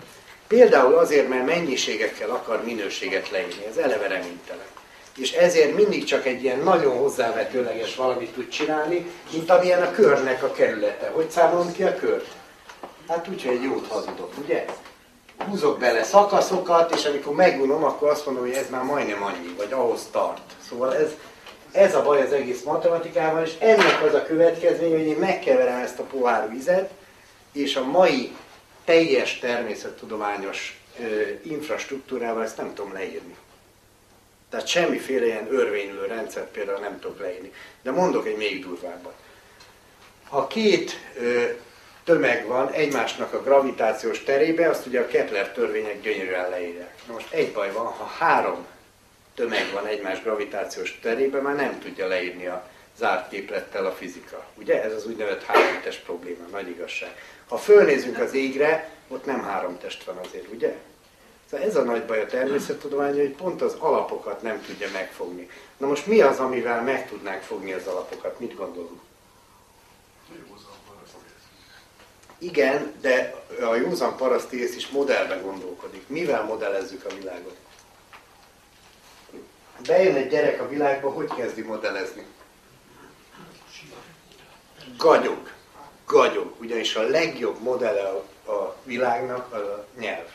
Például 0.47 0.95
azért, 0.95 1.29
mert 1.29 1.47
mennyiségekkel 1.47 2.31
akar 2.31 2.65
minőséget 2.65 3.31
leírni. 3.31 3.67
Ez 3.67 3.77
eleve 3.77 4.07
reménytelen 4.07 4.67
és 5.17 5.33
ezért 5.33 5.75
mindig 5.75 6.05
csak 6.05 6.27
egy 6.27 6.43
ilyen 6.43 6.59
nagyon 6.59 6.97
hozzávetőleges 6.97 7.97
valamit 7.97 8.33
tud 8.33 8.49
csinálni, 8.49 9.11
mint 9.33 9.51
amilyen 9.51 9.83
a 9.83 9.91
körnek 9.91 10.43
a 10.43 10.53
kerülete. 10.53 11.11
Hogy 11.15 11.31
számolom 11.31 11.73
ki 11.73 11.83
a 11.83 11.95
kört? 11.95 12.27
Hát 13.09 13.29
úgy, 13.29 13.45
hogy 13.45 13.55
egy 13.55 13.63
jót 13.63 13.87
hazudok, 13.89 14.33
ugye? 14.45 14.65
Húzok 15.49 15.79
bele 15.79 16.03
szakaszokat, 16.03 16.95
és 16.95 17.05
amikor 17.05 17.35
megunom, 17.35 17.85
akkor 17.85 18.09
azt 18.09 18.27
mondom, 18.27 18.45
hogy 18.45 18.55
ez 18.55 18.71
már 18.71 18.83
majdnem 18.83 19.23
annyi, 19.23 19.55
vagy 19.57 19.73
ahhoz 19.73 20.09
tart. 20.11 20.41
Szóval 20.69 20.97
ez, 20.97 21.11
ez 21.77 21.95
a 21.95 22.03
baj 22.03 22.23
az 22.23 22.33
egész 22.33 22.63
matematikával, 22.63 23.43
és 23.43 23.53
ennek 23.59 24.03
az 24.03 24.15
a 24.15 24.23
következmény, 24.23 24.91
hogy 24.91 25.07
én 25.07 25.17
megkeverem 25.17 25.81
ezt 25.81 25.99
a 25.99 26.03
pohár 26.03 26.51
vizet, 26.51 26.91
és 27.53 27.77
a 27.77 27.85
mai 27.85 28.37
teljes 28.85 29.39
természettudományos 29.39 30.81
ö, 31.01 31.21
infrastruktúrával 31.43 32.43
ezt 32.43 32.57
nem 32.57 32.75
tudom 32.75 32.93
leírni. 32.93 33.37
Tehát 34.51 34.67
semmiféle 34.67 35.27
ilyen 35.27 35.49
örvénylő 35.51 36.07
rendszert 36.07 36.51
például 36.51 36.79
nem 36.79 37.01
tudok 37.01 37.21
leírni. 37.21 37.53
De 37.83 37.91
mondok 37.91 38.27
egy 38.27 38.37
még 38.37 38.65
durvábbat. 38.65 39.15
Ha 40.29 40.47
két 40.47 40.93
ö, 41.19 41.45
tömeg 42.05 42.47
van 42.47 42.71
egymásnak 42.71 43.33
a 43.33 43.43
gravitációs 43.43 44.23
terébe, 44.23 44.69
azt 44.69 44.87
ugye 44.87 45.01
a 45.01 45.07
Kepler 45.07 45.53
törvények 45.53 46.01
gyönyörűen 46.01 46.51
leírják. 46.51 46.95
Na 47.07 47.13
most 47.13 47.33
egy 47.33 47.53
baj 47.53 47.73
van, 47.73 47.87
ha 47.87 48.05
három 48.05 48.67
tömeg 49.37 49.73
van 49.73 49.87
egymás 49.87 50.23
gravitációs 50.23 50.99
terébe, 51.03 51.41
már 51.41 51.57
nem 51.57 51.79
tudja 51.79 52.07
leírni 52.07 52.47
a 52.47 52.69
zárt 52.99 53.29
képlettel 53.29 53.87
a 53.87 53.93
fizika. 53.93 54.47
Ugye? 54.55 54.83
Ez 54.83 54.93
az 54.93 55.07
úgynevezett 55.07 55.45
háromtest 55.45 56.05
probléma, 56.05 56.47
nagy 56.51 56.69
igazság. 56.69 57.17
Ha 57.49 57.57
fölnézünk 57.57 58.19
az 58.19 58.35
égre, 58.35 58.91
ott 59.09 59.25
nem 59.25 59.43
három 59.43 59.79
test 59.79 60.05
van 60.05 60.17
azért, 60.17 60.53
ugye? 60.53 60.75
Szóval 61.51 61.67
ez 61.67 61.77
a 61.77 61.83
nagy 61.83 62.05
baj 62.05 62.21
a 62.21 62.27
természettudomány, 62.27 63.17
hogy 63.17 63.31
pont 63.31 63.63
az 63.63 63.77
alapokat 63.79 64.43
nem 64.43 64.63
tudja 64.67 64.89
megfogni. 64.93 65.51
Na 65.77 65.87
most 65.87 66.07
mi 66.07 66.21
az, 66.21 66.39
amivel 66.39 66.83
meg 66.83 67.09
tudnánk 67.09 67.43
fogni 67.43 67.73
az 67.73 67.87
alapokat? 67.87 68.41
Mit 68.41 68.57
gondolunk? 68.57 69.01
Igen, 72.39 72.93
de 73.01 73.35
a 73.71 73.75
józan 73.75 74.17
parasztész 74.17 74.77
is 74.77 74.89
modellbe 74.89 75.37
gondolkodik. 75.37 76.09
Mivel 76.09 76.43
modellezzük 76.43 77.05
a 77.05 77.15
világot? 77.15 77.57
Bejön 79.87 80.15
egy 80.15 80.29
gyerek 80.29 80.61
a 80.61 80.69
világba, 80.69 81.11
hogy 81.11 81.31
kezdi 81.37 81.63
modellezni? 81.63 82.27
Gagyog. 84.97 85.51
Gagyog. 86.07 86.55
Ugyanis 86.61 86.95
a 86.95 87.03
legjobb 87.03 87.61
modelle 87.61 88.09
a, 88.09 88.51
a 88.53 88.77
világnak 88.85 89.53
a 89.53 89.87
nyelv. 89.99 90.27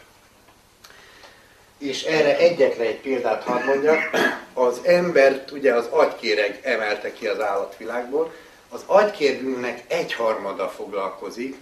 És 1.77 2.03
erre 2.03 2.37
egyetlen 2.37 2.87
egy 2.87 2.99
példát 3.01 3.43
hadd 3.43 3.63
mondjak. 3.63 4.09
Az 4.53 4.79
embert 4.83 5.51
ugye 5.51 5.73
az 5.73 5.85
agykéreg 5.85 6.59
emelte 6.63 7.13
ki 7.13 7.27
az 7.27 7.39
állatvilágból. 7.39 8.33
Az 8.69 8.83
agykérgünknek 8.85 9.83
egyharmada 9.87 10.69
foglalkozik 10.69 11.55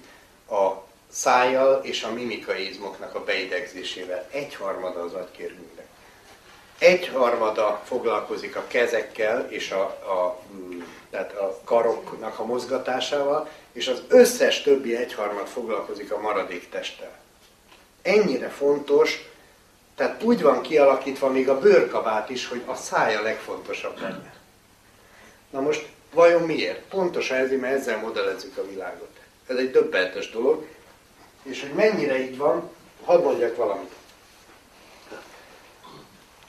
a 0.49 0.71
szájjal 1.11 1.81
és 1.83 2.03
a 2.03 2.13
mimikai 2.13 2.69
izmoknak 2.69 3.15
a 3.15 3.23
beidegzésével. 3.23 4.27
Egyharmada 4.31 5.01
az 5.01 5.13
agykérgünknek. 5.13 5.78
Egyharmada 6.79 7.81
foglalkozik 7.85 8.55
a 8.55 8.63
kezekkel 8.67 9.47
és 9.49 9.71
a, 9.71 9.81
a, 9.81 10.39
tehát 11.09 11.31
a 11.31 11.59
karoknak 11.63 12.39
a 12.39 12.45
mozgatásával, 12.45 13.49
és 13.71 13.87
az 13.87 14.03
összes 14.07 14.61
többi 14.61 14.95
egyharmad 14.95 15.47
foglalkozik 15.47 16.11
a 16.11 16.19
maradék 16.19 16.69
testtel. 16.69 17.17
Ennyire 18.01 18.49
fontos, 18.49 19.29
tehát 19.95 20.23
úgy 20.23 20.41
van 20.41 20.61
kialakítva 20.61 21.29
még 21.29 21.49
a 21.49 21.59
bőrkabát 21.59 22.29
is, 22.29 22.47
hogy 22.47 22.61
a 22.65 22.75
szája 22.75 23.21
legfontosabb 23.21 23.99
benne. 23.99 24.33
Na 25.49 25.59
most 25.59 25.87
vajon 26.13 26.41
miért? 26.41 26.81
Pontosan 26.81 27.37
ezért, 27.37 27.61
mert 27.61 27.75
ezzel 27.75 27.97
modellezzük 27.97 28.57
a 28.57 28.67
világot. 28.67 29.09
Ez 29.47 29.55
egy 29.55 29.71
döbbentes 29.71 30.29
dolog, 30.29 30.65
és 31.43 31.61
hogy 31.61 31.73
mennyire 31.73 32.19
így 32.19 32.37
van, 32.37 32.69
hadd 33.03 33.23
mondjak 33.23 33.55
valamit. 33.55 33.91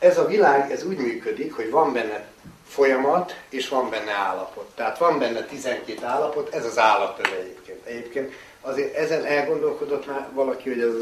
Ez 0.00 0.18
a 0.18 0.26
világ, 0.26 0.72
ez 0.72 0.84
úgy 0.84 0.96
működik, 0.96 1.54
hogy 1.54 1.70
van 1.70 1.92
benne 1.92 2.24
folyamat, 2.68 3.36
és 3.48 3.68
van 3.68 3.90
benne 3.90 4.12
állapot. 4.12 4.70
Tehát 4.74 4.98
van 4.98 5.18
benne 5.18 5.44
12 5.44 6.06
állapot, 6.06 6.54
ez 6.54 6.64
az 6.64 6.78
állatöve 6.78 7.36
egyébként. 7.36 7.84
Egyébként 7.84 8.32
azért 8.60 8.94
ezen 8.94 9.24
elgondolkodott 9.24 10.06
már 10.06 10.28
valaki, 10.32 10.68
hogy 10.68 10.80
ez, 10.80 10.94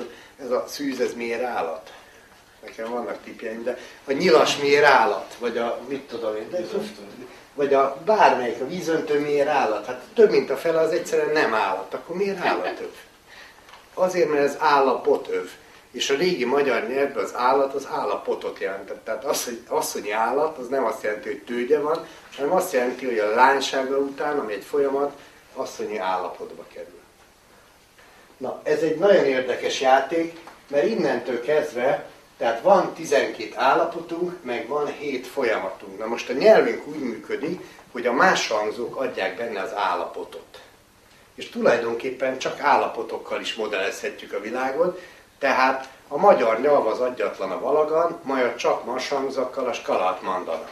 ez 0.45 0.51
a 0.51 0.65
szűz, 0.67 1.01
ez 1.01 1.15
miért 1.15 1.43
állat? 1.43 1.93
Nekem 2.63 2.91
vannak 2.91 3.23
tipjeim, 3.25 3.63
de 3.63 3.79
a 4.05 4.13
nyilas 4.13 4.57
miért 4.57 4.85
állat? 4.85 5.37
Vagy 5.39 5.59
a, 5.59 5.81
mit 5.89 6.03
tudom 6.03 6.37
én, 6.37 6.51
de, 6.51 6.61
vagy 7.55 7.75
a 7.75 8.03
bármelyik, 8.05 8.61
a 8.61 8.67
vízöntő 8.67 9.21
miért 9.21 9.49
állat? 9.49 9.87
Hát 9.87 10.03
több 10.15 10.31
mint 10.31 10.51
a 10.51 10.57
fele 10.57 10.81
az 10.81 10.93
egyszerűen 10.93 11.33
nem 11.33 11.55
állat. 11.55 11.95
Akkor 11.95 12.17
miért 12.17 12.45
állatöv? 12.45 12.91
Azért, 13.95 14.31
mert 14.31 14.45
ez 14.45 14.57
állapotöv. 14.59 15.51
És 15.99 16.11
a 16.11 16.17
régi 16.17 16.45
magyar 16.45 16.89
nyelvben 16.89 17.25
az 17.25 17.35
állat 17.35 17.75
az 17.75 17.89
állapotot 17.91 18.59
jelentett. 18.59 19.05
Tehát 19.05 19.25
az, 19.25 19.45
hogy 19.45 19.61
asszonyi 19.69 20.11
állat, 20.11 20.59
az 20.59 20.69
nem 20.69 20.85
azt 20.85 21.03
jelenti, 21.03 21.29
hogy 21.29 21.43
tőgye 21.43 21.81
van, 21.81 22.07
hanem 22.37 22.53
azt 22.53 22.73
jelenti, 22.73 23.07
hogy 23.07 23.19
a 23.19 23.35
lánysága 23.35 23.97
után, 23.97 24.39
ami 24.39 24.53
egy 24.53 24.65
folyamat, 24.65 25.13
asszonyi 25.55 25.99
állapotba 25.99 26.65
kerül. 26.73 27.01
Na, 28.37 28.61
ez 28.63 28.81
egy 28.81 28.99
nagyon 28.99 29.25
érdekes 29.25 29.81
játék, 29.81 30.39
mert 30.67 30.87
innentől 30.87 31.41
kezdve, 31.41 32.09
tehát 32.37 32.63
van 32.63 32.95
12 32.95 33.53
állapotunk, 33.55 34.33
meg 34.43 34.69
van 34.69 34.87
7 34.87 35.27
folyamatunk. 35.27 35.99
Na 35.99 36.07
most 36.07 36.29
a 36.29 36.33
nyelvünk 36.33 36.87
úgy 36.87 37.01
működik, 37.01 37.61
hogy 37.93 38.07
a 38.07 38.13
más 38.13 38.49
hangzók 38.49 38.97
adják 38.97 39.37
benne 39.37 39.61
az 39.61 39.75
állapotot. 39.75 40.61
És 41.35 41.49
tulajdonképpen 41.49 42.39
csak 42.39 42.61
állapotokkal 42.61 43.41
is 43.41 43.55
modellezhetjük 43.55 44.33
a 44.33 44.41
világot, 44.41 45.01
tehát 45.39 45.89
a 46.09 46.17
magyar 46.17 46.61
nyelv 46.61 46.87
az 46.87 46.99
adjatlan 46.99 47.51
a 47.51 47.61
valagan, 47.61 48.21
majd 48.23 48.57
csak 48.57 48.85
marsangzakkal 48.85 49.67
a 49.67 49.73
skalát 49.73 50.23
mandana. 50.23 50.69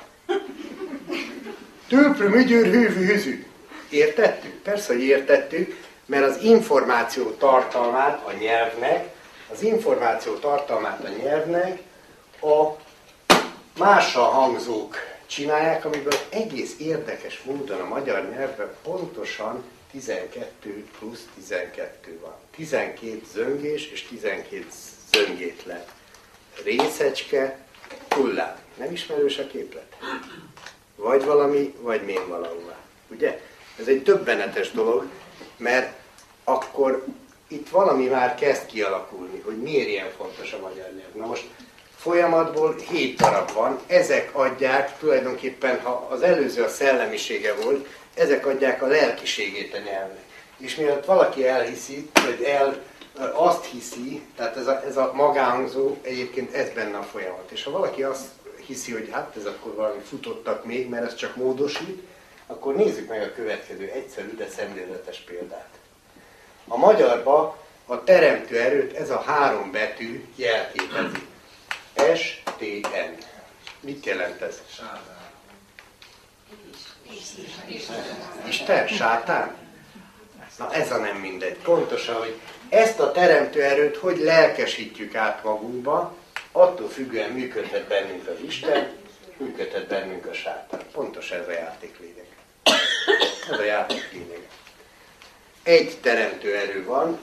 Tőprő 1.89 2.29
mügyőr 2.29 2.67
hűvű 2.67 3.07
hűzű. 3.07 3.47
Értettük? 3.91 4.53
Persze, 4.63 4.93
hogy 4.93 5.03
értettük, 5.03 5.85
mert 6.07 6.25
az 6.25 6.43
információ 6.43 7.31
tartalmát 7.31 8.27
a 8.27 8.33
nyelvnek, 8.33 9.15
az 9.53 9.63
információ 9.63 10.35
tartalmát 10.35 11.05
a 11.05 11.09
nyelvnek 11.09 11.83
a 12.41 12.77
mással 13.79 14.31
hangzók 14.31 14.97
csinálják, 15.27 15.85
amiből 15.85 16.19
egész 16.31 16.75
érdekes 16.79 17.43
módon 17.43 17.81
a 17.81 17.89
magyar 17.89 18.29
nyelvben 18.29 18.71
pontosan 18.83 19.65
12 19.91 20.85
plusz 20.99 21.25
12 21.35 22.19
van. 22.23 22.35
12 22.57 23.23
zöngés 23.33 23.87
és 23.87 24.03
12 24.03 24.67
zöngétlen. 25.13 25.85
Részecske, 26.65 27.59
hullám. 28.09 28.59
Nem 28.77 28.93
ismerős 28.93 29.39
a 29.39 29.47
képlet? 29.47 29.97
Vagy 30.97 31.25
valami, 31.25 31.75
vagy 31.81 32.03
mén 32.03 32.29
valahová. 32.29 32.77
Ugye? 33.09 33.41
Ez 33.79 33.87
egy 33.87 34.03
többenetes 34.03 34.71
dolog, 34.71 35.07
mert 35.57 35.99
akkor 36.45 37.05
itt 37.49 37.69
valami 37.69 38.07
már 38.07 38.35
kezd 38.35 38.67
kialakulni, 38.67 39.41
hogy 39.45 39.57
miért 39.57 39.89
ilyen 39.89 40.11
fontos 40.17 40.53
a 40.53 40.61
magyar 40.61 40.91
nyelv. 40.93 41.15
Na 41.15 41.27
most 41.27 41.45
folyamatból 41.97 42.77
hét 42.91 43.17
darab 43.17 43.53
van, 43.53 43.81
ezek 43.87 44.31
adják 44.33 44.99
tulajdonképpen, 44.99 45.81
ha 45.81 46.07
az 46.11 46.23
előző 46.23 46.63
a 46.63 46.69
szellemisége 46.69 47.55
volt, 47.55 47.89
ezek 48.15 48.47
adják 48.47 48.83
a 48.83 48.87
lelkiségét 48.87 49.75
a 49.75 49.79
nyelvnek. 49.79 50.26
És 50.57 50.75
mielőtt 50.75 51.05
valaki 51.05 51.47
elhiszi, 51.47 52.11
vagy 52.15 52.43
el 52.43 52.83
azt 53.33 53.65
hiszi, 53.65 54.27
tehát 54.37 54.57
ez 54.57 54.67
a, 54.67 54.85
ez 54.85 54.97
a 54.97 55.13
magánhangzó, 55.15 55.97
egyébként 56.03 56.55
ez 56.55 56.71
benne 56.71 56.99
a 56.99 57.03
folyamat. 57.03 57.51
És 57.51 57.65
ha 57.65 57.71
valaki 57.71 58.03
azt 58.03 58.27
hiszi, 58.67 58.93
hogy 58.93 59.09
hát 59.13 59.37
ez 59.37 59.45
akkor 59.45 59.75
valami 59.75 60.01
futottak 60.01 60.65
még, 60.65 60.89
mert 60.89 61.05
ez 61.05 61.15
csak 61.15 61.37
módosít, 61.37 62.03
akkor 62.47 62.75
nézzük 62.75 63.09
meg 63.09 63.23
a 63.23 63.33
következő 63.33 63.91
egyszerű, 63.95 64.35
de 64.37 64.49
szemléletes 64.49 65.19
példát. 65.19 65.69
A 66.69 66.77
magyarba 66.77 67.65
a 67.87 68.05
teremtő 68.05 68.61
erőt 68.61 68.97
ez 68.97 69.11
a 69.11 69.21
három 69.21 69.71
betű 69.71 70.25
jelképezi. 70.37 71.27
N. 71.97 73.25
Mit 73.81 74.07
jelent 74.07 74.41
ez? 74.41 74.61
Isten? 78.49 78.87
Sátán? 78.87 79.66
Na 80.59 80.73
ez 80.73 80.91
a 80.91 80.97
nem 80.99 81.17
mindegy. 81.17 81.57
Pontosan, 81.57 82.17
hogy 82.17 82.41
ezt 82.69 83.01
a 83.01 83.13
teremtő 83.13 83.63
erőt 83.63 83.97
hogy 83.97 84.19
lelkesítjük 84.19 85.15
át 85.15 85.45
magunkba, 85.45 86.15
attól 86.53 86.89
függően 86.89 87.31
működhet 87.31 87.87
bennünk 87.87 88.29
az 88.29 88.41
Isten, 88.47 88.89
működhet 89.37 89.87
bennünk 89.87 90.27
a 90.27 90.33
sátán. 90.33 90.81
Pontos 90.93 91.31
ez 91.31 91.49
a 91.49 91.53
játék 91.53 91.99
lényeg. 92.01 92.27
Ez 93.51 93.59
a 93.59 93.65
játék 93.65 94.13
lényeg. 94.13 94.49
Egy 95.63 95.99
teremtő 96.01 96.57
erő 96.57 96.85
van, 96.85 97.19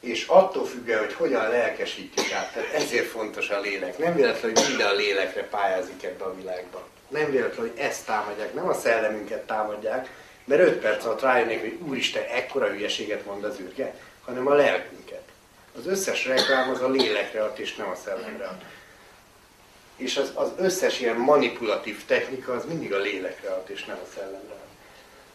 és 0.00 0.26
attól 0.26 0.66
függően, 0.66 0.98
hogy 0.98 1.12
hogyan 1.12 1.48
lelkesítjük 1.48 2.32
át, 2.32 2.52
tehát 2.52 2.72
ezért 2.72 3.06
fontos 3.06 3.50
a 3.50 3.60
lélek. 3.60 3.98
Nem 3.98 4.14
véletlen, 4.14 4.52
hogy 4.52 4.64
minden 4.68 4.88
a 4.88 4.94
lélekre 4.94 5.42
pályázik 5.42 6.02
ebbe 6.02 6.24
a 6.24 6.34
világba. 6.34 6.86
Nem 7.08 7.30
véletlen, 7.30 7.68
hogy 7.68 7.78
ezt 7.78 8.06
támadják, 8.06 8.54
nem 8.54 8.68
a 8.68 8.74
szellemünket 8.74 9.46
támadják, 9.46 10.08
mert 10.44 10.62
öt 10.62 10.80
perc 10.80 11.04
alatt 11.04 11.20
rájönnék, 11.20 11.60
hogy 11.60 11.78
úristen, 11.88 12.22
ekkora 12.22 12.68
hülyeséget 12.68 13.26
mond 13.26 13.44
az 13.44 13.60
űrge, 13.60 13.94
hanem 14.24 14.46
a 14.46 14.54
lelkünket. 14.54 15.22
Az 15.78 15.86
összes 15.86 16.26
reklám 16.26 16.70
az 16.70 16.80
a 16.80 16.88
lélekre 16.88 17.42
ad, 17.42 17.58
és 17.58 17.74
nem 17.74 17.88
a 17.88 17.94
szellemre 18.04 18.44
ad. 18.44 18.62
És 19.96 20.16
az, 20.16 20.32
az 20.34 20.52
összes 20.56 21.00
ilyen 21.00 21.16
manipulatív 21.16 22.04
technika 22.04 22.52
az 22.52 22.64
mindig 22.64 22.92
a 22.92 22.98
lélekre 22.98 23.48
ad, 23.48 23.70
és 23.70 23.84
nem 23.84 23.98
a 24.02 24.06
szellemre 24.14 24.52
ad. 24.52 24.58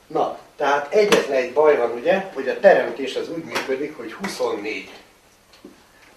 Na, 0.08 0.40
tehát 0.56 0.94
egyetlen 0.94 1.38
egy 1.38 1.54
baj 1.54 1.78
van 1.78 1.92
ugye, 1.92 2.20
hogy 2.34 2.50
a 2.50 2.60
teremtés 2.60 3.16
az 3.16 3.30
úgy 3.30 3.44
működik, 3.44 3.98
hogy 3.98 4.14
24 4.14 4.90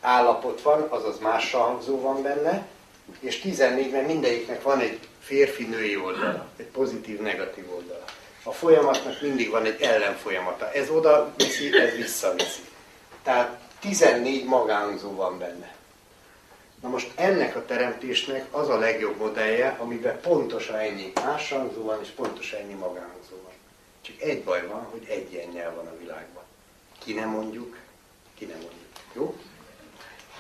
állapot 0.01 0.63
van, 0.63 0.87
azaz 0.89 1.19
más 1.19 1.53
hangzó 1.53 2.01
van 2.01 2.23
benne, 2.23 2.67
és 3.21 3.41
14, 3.41 3.91
mert 3.91 4.07
mindegyiknek 4.07 4.63
van 4.63 4.81
egy 4.81 4.99
férfi-női 5.21 5.97
oldala, 5.97 6.47
egy 6.57 6.67
pozitív-negatív 6.67 7.73
oldala. 7.75 8.05
A 8.43 8.53
folyamatnak 8.53 9.21
mindig 9.21 9.51
van 9.51 9.65
egy 9.65 9.81
ellenfolyamata. 9.81 10.73
Ez 10.73 10.91
oda 10.91 11.35
viszi, 11.37 11.79
ez 11.79 11.95
visszaviszi. 11.95 12.63
Tehát 13.23 13.61
14 13.81 14.45
magánzó 14.45 15.15
van 15.15 15.39
benne. 15.39 15.75
Na 16.81 16.89
most 16.89 17.11
ennek 17.15 17.57
a 17.57 17.65
teremtésnek 17.65 18.47
az 18.51 18.69
a 18.69 18.79
legjobb 18.79 19.17
modellje, 19.17 19.77
amiben 19.79 20.21
pontosan 20.21 20.77
ennyi 20.77 21.13
máshangzó 21.15 21.83
van, 21.83 22.01
és 22.03 22.09
pontosan 22.09 22.61
ennyi 22.61 22.75
magánzó 22.75 23.37
van. 23.43 23.53
Csak 24.01 24.21
egy 24.21 24.43
baj 24.43 24.67
van, 24.67 24.83
hogy 24.91 25.07
egy 25.09 25.33
ilyen 25.33 25.49
nyelv 25.49 25.75
van 25.75 25.87
a 25.87 25.97
világban. 25.99 26.43
Ki 27.05 27.13
nem 27.13 27.29
mondjuk, 27.29 27.77
ki 28.35 28.45
nem 28.45 28.57
mondjuk. 28.57 28.81
Jó? 29.13 29.37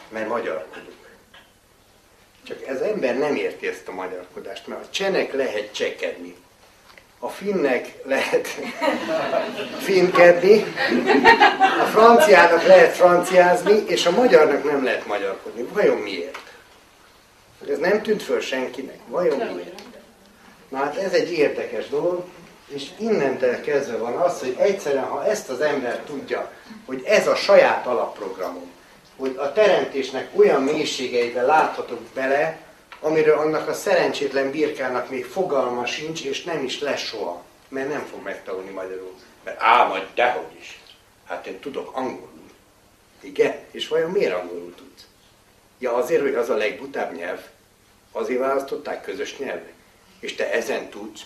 Mert 0.09 0.29
magyarkodunk. 0.29 1.11
Csak 2.43 2.67
ez 2.67 2.81
ember 2.81 3.19
nem 3.19 3.37
érti 3.37 3.67
ezt 3.67 3.89
a 3.89 3.93
magyarkodást, 3.93 4.67
mert 4.67 4.85
a 4.85 4.91
csenek 4.91 5.33
lehet 5.33 5.75
csekedni. 5.75 6.37
A 7.25 7.29
finnek 7.29 7.95
lehet 8.05 8.49
finkedni, 9.79 10.65
a 11.81 11.85
franciának 11.85 12.67
lehet 12.67 12.97
franciázni, 12.97 13.85
és 13.87 14.07
a 14.07 14.11
magyarnak 14.11 14.65
nem 14.65 14.85
lehet 14.85 15.07
magyarkodni. 15.07 15.63
Vajon 15.73 15.97
miért? 15.97 16.39
Ez 17.71 17.79
nem 17.79 18.03
tűnt 18.03 18.23
föl 18.23 18.41
senkinek. 18.41 18.99
Vajon 19.07 19.39
miért? 19.39 19.83
Na 20.69 20.79
hát 20.79 20.97
ez 20.97 21.13
egy 21.13 21.33
érdekes 21.33 21.89
dolog, 21.89 22.25
és 22.69 22.89
innentől 22.99 23.61
kezdve 23.61 23.97
van 23.97 24.15
az, 24.17 24.39
hogy 24.39 24.57
egyszerűen, 24.59 25.05
ha 25.05 25.27
ezt 25.27 25.49
az 25.49 25.61
ember 25.61 26.03
tudja, 26.07 26.53
hogy 26.87 27.03
ez 27.07 27.27
a 27.27 27.35
saját 27.35 27.87
alapprogramom, 27.87 28.71
hogy 29.17 29.35
a 29.39 29.53
teremtésnek 29.53 30.29
olyan 30.35 30.63
mélységeibe 30.63 31.43
láthatok 31.43 32.01
bele, 32.15 32.59
amiről 33.03 33.39
annak 33.39 33.69
a 33.69 33.75
szerencsétlen 33.75 34.51
birkának 34.51 35.11
még 35.11 35.25
fogalma 35.25 35.87
sincs, 35.87 36.25
és 36.25 36.43
nem 36.43 36.65
is 36.65 36.81
lesz 36.81 37.01
soha, 37.01 37.45
mert 37.69 37.89
nem 37.89 38.05
fog 38.05 38.23
megtanulni 38.23 38.71
magyarul. 38.71 39.15
Mert 39.45 39.61
á, 39.61 39.87
majd 39.87 40.07
dehogy 40.15 40.57
is. 40.59 40.81
Hát 41.25 41.47
én 41.47 41.59
tudok 41.59 41.97
angolul. 41.97 42.51
Igen? 43.21 43.55
És 43.71 43.89
vajon 43.89 44.11
miért 44.11 44.35
angolul 44.35 44.75
tudsz? 44.75 45.07
Ja 45.79 45.95
azért, 45.95 46.23
hogy 46.23 46.35
az 46.35 46.51
a 46.51 46.57
legbutább 46.57 47.17
nyelv. 47.17 47.41
Azért 48.13 48.41
választották 48.41 49.03
közös 49.03 49.39
nyelvnek. 49.39 49.73
És 50.21 50.35
te 50.35 50.53
ezen 50.53 50.89
tudsz, 50.89 51.21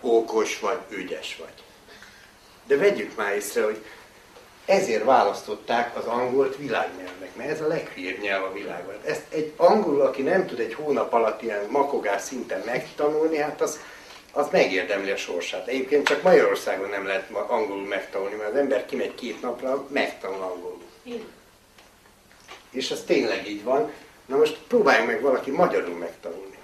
okos 0.00 0.60
vagy, 0.60 0.78
ügyes 0.88 1.36
vagy. 1.36 1.62
De 2.66 2.76
vegyük 2.76 3.16
már 3.16 3.34
észre, 3.34 3.64
hogy 3.64 3.84
ezért 4.72 5.04
választották 5.04 5.96
az 5.96 6.04
angolt 6.04 6.56
világnyelvnek, 6.56 7.36
mert 7.36 7.50
ez 7.50 7.60
a 7.60 7.66
leghülyébb 7.66 8.20
nyelv 8.20 8.44
a 8.44 8.52
világban. 8.52 8.94
Ezt 9.04 9.22
egy 9.28 9.52
angol, 9.56 10.00
aki 10.00 10.22
nem 10.22 10.46
tud 10.46 10.60
egy 10.60 10.74
hónap 10.74 11.12
alatt 11.12 11.42
ilyen 11.42 11.66
makogás 11.70 12.22
szinten 12.22 12.62
megtanulni, 12.66 13.36
hát 13.36 13.60
az, 13.60 13.78
az 14.32 14.46
megérdemli 14.50 15.10
a 15.10 15.16
sorsát. 15.16 15.66
Egyébként 15.66 16.06
csak 16.06 16.22
Magyarországon 16.22 16.88
nem 16.88 17.06
lehet 17.06 17.30
angolul 17.30 17.86
megtanulni, 17.86 18.34
mert 18.34 18.50
az 18.50 18.56
ember 18.56 18.86
kimegy 18.86 19.14
két 19.14 19.42
napra, 19.42 19.86
megtanul 19.88 20.42
angolul. 20.42 20.82
És 22.70 22.90
ez 22.90 23.02
tényleg 23.06 23.48
így 23.48 23.62
van. 23.64 23.92
Na 24.26 24.36
most 24.36 24.58
próbálj 24.68 25.06
meg 25.06 25.20
valaki 25.20 25.50
magyarul 25.50 25.96
megtanulni. 25.96 26.58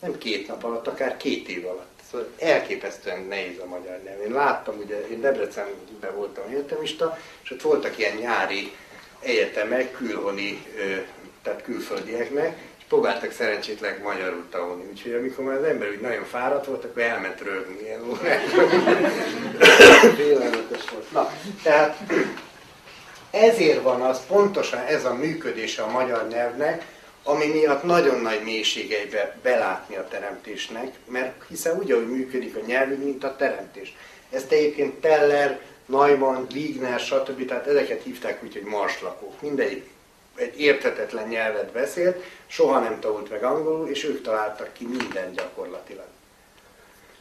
Nem 0.00 0.18
két 0.18 0.48
nap 0.48 0.64
alatt, 0.64 0.86
akár 0.86 1.16
két 1.16 1.48
év 1.48 1.66
alatt. 1.66 1.99
Szóval 2.10 2.28
elképesztően 2.38 3.20
nehéz 3.28 3.58
a 3.58 3.66
magyar 3.66 4.00
nyelv. 4.04 4.20
Én 4.20 4.32
láttam, 4.32 4.78
ugye 4.84 5.08
én 5.08 5.20
Debrecenben 5.20 6.14
voltam 6.14 6.44
egyetemista, 6.48 7.18
és 7.42 7.50
ott 7.50 7.62
voltak 7.62 7.98
ilyen 7.98 8.16
nyári 8.16 8.72
egyetemek, 9.20 9.92
külhoni, 9.92 10.66
tehát 11.42 11.62
külföldieknek, 11.62 12.58
és 12.78 12.84
próbáltak 12.88 13.32
szerencsétlen 13.32 14.00
magyarul 14.02 14.46
tanulni. 14.50 14.84
Úgyhogy 14.90 15.12
amikor 15.12 15.44
már 15.44 15.56
az 15.56 15.64
ember 15.64 15.88
úgy 15.88 16.00
nagyon 16.00 16.24
fáradt 16.24 16.66
volt, 16.66 16.84
akkor 16.84 17.02
elment 17.02 17.40
rögni 17.40 17.80
ilyen. 17.82 18.00
Félelmetes 20.16 20.90
volt. 20.90 21.12
Na, 21.12 21.32
tehát 21.62 21.98
ezért 23.30 23.82
van 23.82 24.00
az, 24.00 24.26
pontosan 24.26 24.80
ez 24.80 25.04
a 25.04 25.14
működése 25.14 25.82
a 25.82 25.90
magyar 25.90 26.28
nyelvnek, 26.28 26.84
ami 27.22 27.46
miatt 27.46 27.82
nagyon 27.82 28.20
nagy 28.20 28.42
mélységeibe 28.42 29.36
belátni 29.42 29.96
a 29.96 30.08
teremtésnek, 30.08 30.94
mert 31.06 31.44
hiszen 31.48 31.78
úgy, 31.78 31.92
ahogy 31.92 32.08
működik 32.08 32.56
a 32.56 32.66
nyelvünk, 32.66 33.04
mint 33.04 33.24
a 33.24 33.36
teremtés. 33.36 33.96
Ezt 34.30 34.52
egyébként 34.52 35.00
Teller, 35.00 35.60
Neumann, 35.86 36.46
Wigner, 36.54 37.00
stb. 37.00 37.46
Tehát 37.46 37.66
ezeket 37.66 38.02
hívták 38.02 38.42
úgy, 38.42 38.52
hogy 38.52 38.62
marslakók. 38.62 39.40
Mindegyik 39.40 39.90
egy 40.34 40.60
érthetetlen 40.60 41.28
nyelvet 41.28 41.72
beszélt, 41.72 42.24
soha 42.46 42.78
nem 42.78 43.00
tanult 43.00 43.30
meg 43.30 43.44
angolul, 43.44 43.88
és 43.88 44.04
ők 44.04 44.22
találtak 44.22 44.72
ki 44.72 44.86
mindent 44.86 45.34
gyakorlatilag. 45.34 46.06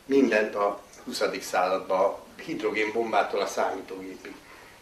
Mindent 0.05 0.55
a 0.55 0.81
20. 1.05 1.23
században, 1.41 1.99
a 1.99 2.19
hidrogénbombától 2.45 3.39
a 3.39 3.45
számítógépig. 3.45 4.33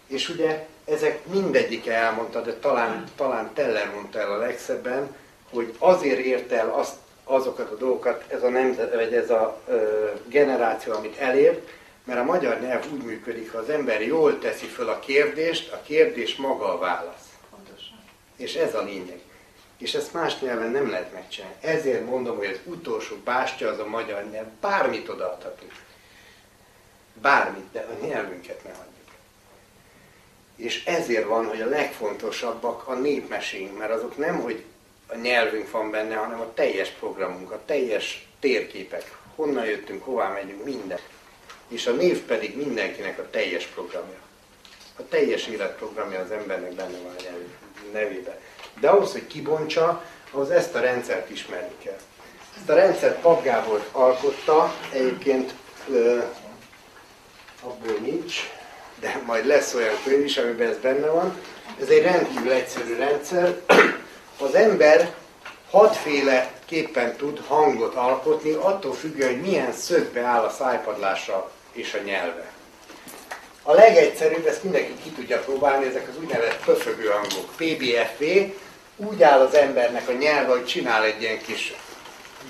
És 0.07 0.29
ugye 0.29 0.67
ezek 0.85 1.25
mindegyike 1.25 1.93
elmondta, 1.93 2.41
de 2.41 2.53
talán, 2.53 3.03
talán 3.15 3.53
Teller 3.53 3.93
mondta 3.93 4.19
el 4.19 4.31
a 4.31 4.37
legszebben, 4.37 5.15
hogy 5.49 5.75
azért 5.77 6.19
ért 6.19 6.51
el 6.51 6.69
azt, 6.69 6.95
azokat 7.23 7.71
a 7.71 7.75
dolgokat 7.75 8.23
ez 8.27 8.43
a, 8.43 8.49
nemzet, 8.49 8.93
vagy 8.93 9.13
ez 9.13 9.29
a 9.29 9.61
ö, 9.67 10.05
generáció, 10.27 10.93
amit 10.93 11.17
elért, 11.17 11.69
mert 12.03 12.19
a 12.19 12.23
magyar 12.23 12.61
nyelv 12.61 12.85
úgy 12.93 13.03
működik, 13.03 13.51
ha 13.51 13.57
az 13.57 13.69
ember 13.69 14.01
jól 14.01 14.39
teszi 14.39 14.65
föl 14.65 14.89
a 14.89 14.99
kérdést, 14.99 15.71
a 15.71 15.81
kérdés 15.81 16.35
maga 16.35 16.73
a 16.73 16.77
válasz. 16.77 17.25
Pontosan. 17.49 18.03
És 18.35 18.55
ez 18.55 18.75
a 18.75 18.83
lényeg. 18.83 19.19
És 19.77 19.93
ezt 19.93 20.13
más 20.13 20.39
nyelven 20.39 20.71
nem 20.71 20.89
lehet 20.89 21.13
megcsinálni. 21.13 21.55
Ezért 21.61 22.05
mondom, 22.05 22.37
hogy 22.37 22.47
az 22.47 22.59
utolsó 22.63 23.15
bástya 23.23 23.69
az 23.69 23.79
a 23.79 23.87
magyar 23.87 24.23
nyelv. 24.31 24.47
Bármit 24.61 25.09
odaadhatunk. 25.09 25.71
Bármit, 27.21 27.71
de 27.71 27.79
a 27.79 28.05
nyelvünket 28.05 28.63
nem 28.63 28.73
adjuk. 28.73 28.96
És 30.57 30.85
ezért 30.85 31.25
van, 31.25 31.45
hogy 31.45 31.61
a 31.61 31.69
legfontosabbak 31.69 32.87
a 32.87 32.93
népmeséink, 32.93 33.77
mert 33.77 33.91
azok 33.91 34.17
nem, 34.17 34.41
hogy 34.41 34.63
a 35.07 35.15
nyelvünk 35.15 35.71
van 35.71 35.91
benne, 35.91 36.15
hanem 36.15 36.39
a 36.39 36.53
teljes 36.53 36.89
programunk, 36.89 37.51
a 37.51 37.61
teljes 37.65 38.27
térképek, 38.39 39.17
honnan 39.35 39.65
jöttünk, 39.65 40.03
hová 40.03 40.29
megyünk, 40.29 40.63
minden. 40.63 40.99
És 41.67 41.87
a 41.87 41.91
név 41.91 42.21
pedig 42.21 42.57
mindenkinek 42.57 43.19
a 43.19 43.29
teljes 43.29 43.65
programja. 43.65 44.17
A 44.99 45.07
teljes 45.09 45.47
életprogramja 45.47 46.19
az 46.19 46.31
embernek 46.31 46.73
benne 46.73 46.97
van 46.97 47.15
a 47.17 47.91
nevében. 47.93 48.35
De 48.79 48.89
ahhoz, 48.89 49.11
hogy 49.11 49.27
kibontsa, 49.27 50.03
ahhoz 50.31 50.49
ezt 50.49 50.75
a 50.75 50.79
rendszert 50.79 51.29
ismerni 51.29 51.75
kell. 51.83 51.99
Ezt 52.57 52.69
a 52.69 52.73
rendszert 52.73 53.21
Pap 53.21 53.43
Gábor 53.43 53.87
alkotta, 53.91 54.73
egyébként 54.93 55.53
ö, 55.89 56.19
abból 57.61 57.97
nincs, 58.01 58.56
de 58.99 59.21
majd 59.25 59.45
lesz 59.45 59.73
olyan 59.73 59.95
könyv 60.03 60.25
is, 60.25 60.37
amiben 60.37 60.69
ez 60.69 60.77
benne 60.77 61.07
van. 61.07 61.37
Ez 61.81 61.87
egy 61.87 62.01
rendkívül 62.01 62.51
egyszerű 62.51 62.95
rendszer. 62.95 63.55
Az 64.39 64.55
ember 64.55 65.13
hatféle 65.71 66.51
képpen 66.65 67.15
tud 67.15 67.41
hangot 67.47 67.95
alkotni, 67.95 68.51
attól 68.53 68.93
függően, 68.93 69.29
hogy 69.29 69.41
milyen 69.41 69.73
szögbe 69.73 70.21
áll 70.21 70.43
a 70.43 70.49
szájpadlása 70.49 71.51
és 71.71 71.93
a 71.93 72.03
nyelve. 72.03 72.51
A 73.63 73.73
legegyszerűbb, 73.73 74.45
ezt 74.45 74.63
mindenki 74.63 74.93
ki 75.03 75.09
tudja 75.09 75.39
próbálni, 75.39 75.85
ezek 75.85 76.07
az 76.07 76.17
úgynevezett 76.19 76.63
pöfögő 76.65 77.07
hangok. 77.07 77.49
PBFV, 77.55 78.23
úgy 78.95 79.23
áll 79.23 79.39
az 79.39 79.53
embernek 79.53 80.07
a 80.07 80.11
nyelve, 80.11 80.51
hogy 80.51 80.65
csinál 80.65 81.03
egy 81.03 81.21
ilyen 81.21 81.41
kis 81.41 81.73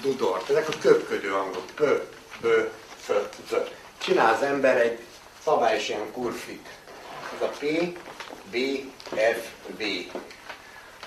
dudort. 0.01 0.49
Ezek 0.49 0.67
a 0.67 0.73
köpködő 0.81 1.27
hangok. 1.27 1.65
Pö, 1.75 1.97
bö, 2.41 2.67
fö, 3.05 3.13
zö. 3.49 3.57
Csinál 3.97 4.33
az 4.33 4.41
ember 4.41 4.77
egy 4.77 4.99
szabályos 5.47 5.89
ilyen 5.89 6.11
kurfit. 6.11 6.67
Ez 7.35 7.41
a 7.41 7.51
P, 7.59 7.63
B, 8.51 8.55
F, 9.15 9.47
V. 9.77 9.83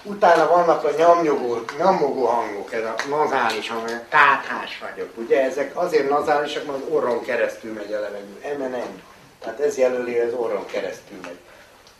Utána 0.02 0.48
vannak 0.48 0.84
a 0.84 0.90
nyomnyogó, 0.96 1.64
nyomogó 1.78 2.26
hangok, 2.26 2.72
ez 2.72 2.84
a 2.84 2.94
nazális 3.08 3.68
hang, 3.68 3.88
táthás 4.08 4.78
vagyok. 4.78 5.10
Ugye 5.16 5.42
ezek 5.42 5.76
azért 5.76 6.08
nazálisak, 6.08 6.66
mert 6.66 6.78
az 6.78 6.88
orron 6.88 7.24
keresztül 7.24 7.72
megy 7.72 7.92
a 7.92 8.00
levegő. 8.00 8.56
MNN. 8.58 9.02
Tehát 9.40 9.60
ez 9.60 9.78
jelöli, 9.78 10.18
az 10.18 10.32
orron 10.32 10.66
keresztül 10.66 11.18
megy. 11.22 11.38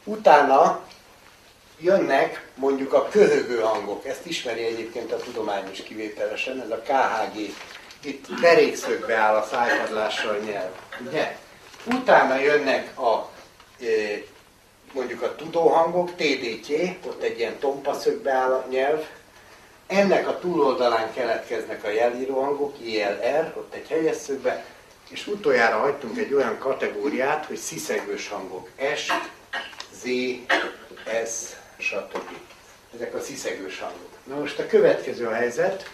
Utána 0.05 0.81
jönnek 1.79 2.49
mondjuk 2.55 2.93
a 2.93 3.09
köhögő 3.09 3.59
hangok. 3.61 4.07
Ezt 4.07 4.27
ismeri 4.27 4.65
egyébként 4.65 5.13
a 5.13 5.17
tudományos 5.17 5.83
kivételesen, 5.83 6.61
ez 6.61 6.71
a 6.71 6.83
KHG. 6.83 7.55
Itt 8.03 8.27
derékszögbe 8.41 9.15
áll 9.15 9.35
a 9.35 9.47
szájpadlással 9.51 10.37
nyelv. 10.37 10.71
Ugye? 11.07 11.37
Utána 11.85 12.39
jönnek 12.39 12.99
a 12.99 13.31
mondjuk 14.93 15.23
a 15.23 15.35
tudóhangok, 15.35 16.15
TDT, 16.15 16.69
ott 17.07 17.23
egy 17.23 17.39
ilyen 17.39 17.59
tompaszögbe 17.59 18.33
áll 18.33 18.53
a 18.53 18.67
nyelv. 18.71 19.05
Ennek 19.87 20.29
a 20.29 20.39
túloldalán 20.39 21.13
keletkeznek 21.13 21.85
a 21.85 21.91
jelíró 21.91 22.43
hangok, 22.43 22.75
ILR, 22.81 23.55
ott 23.57 23.75
egy 23.75 23.89
helyes 23.89 24.17
szögbe. 24.17 24.65
És 25.09 25.27
utoljára 25.27 25.79
hagytunk 25.79 26.19
egy 26.19 26.35
olyan 26.35 26.59
kategóriát, 26.59 27.47
hogy 27.47 27.57
sziszegős 27.57 28.29
hangok. 28.29 28.69
S, 28.97 29.13
Z, 29.93 30.05
S, 31.27 31.57
stb. 31.79 32.37
Ezek 32.95 33.15
a 33.15 33.21
sziszegős 33.21 33.79
hangok. 33.79 34.11
Na 34.25 34.39
most 34.39 34.59
a 34.59 34.67
következő 34.67 35.27
a 35.27 35.35
helyzet. 35.35 35.91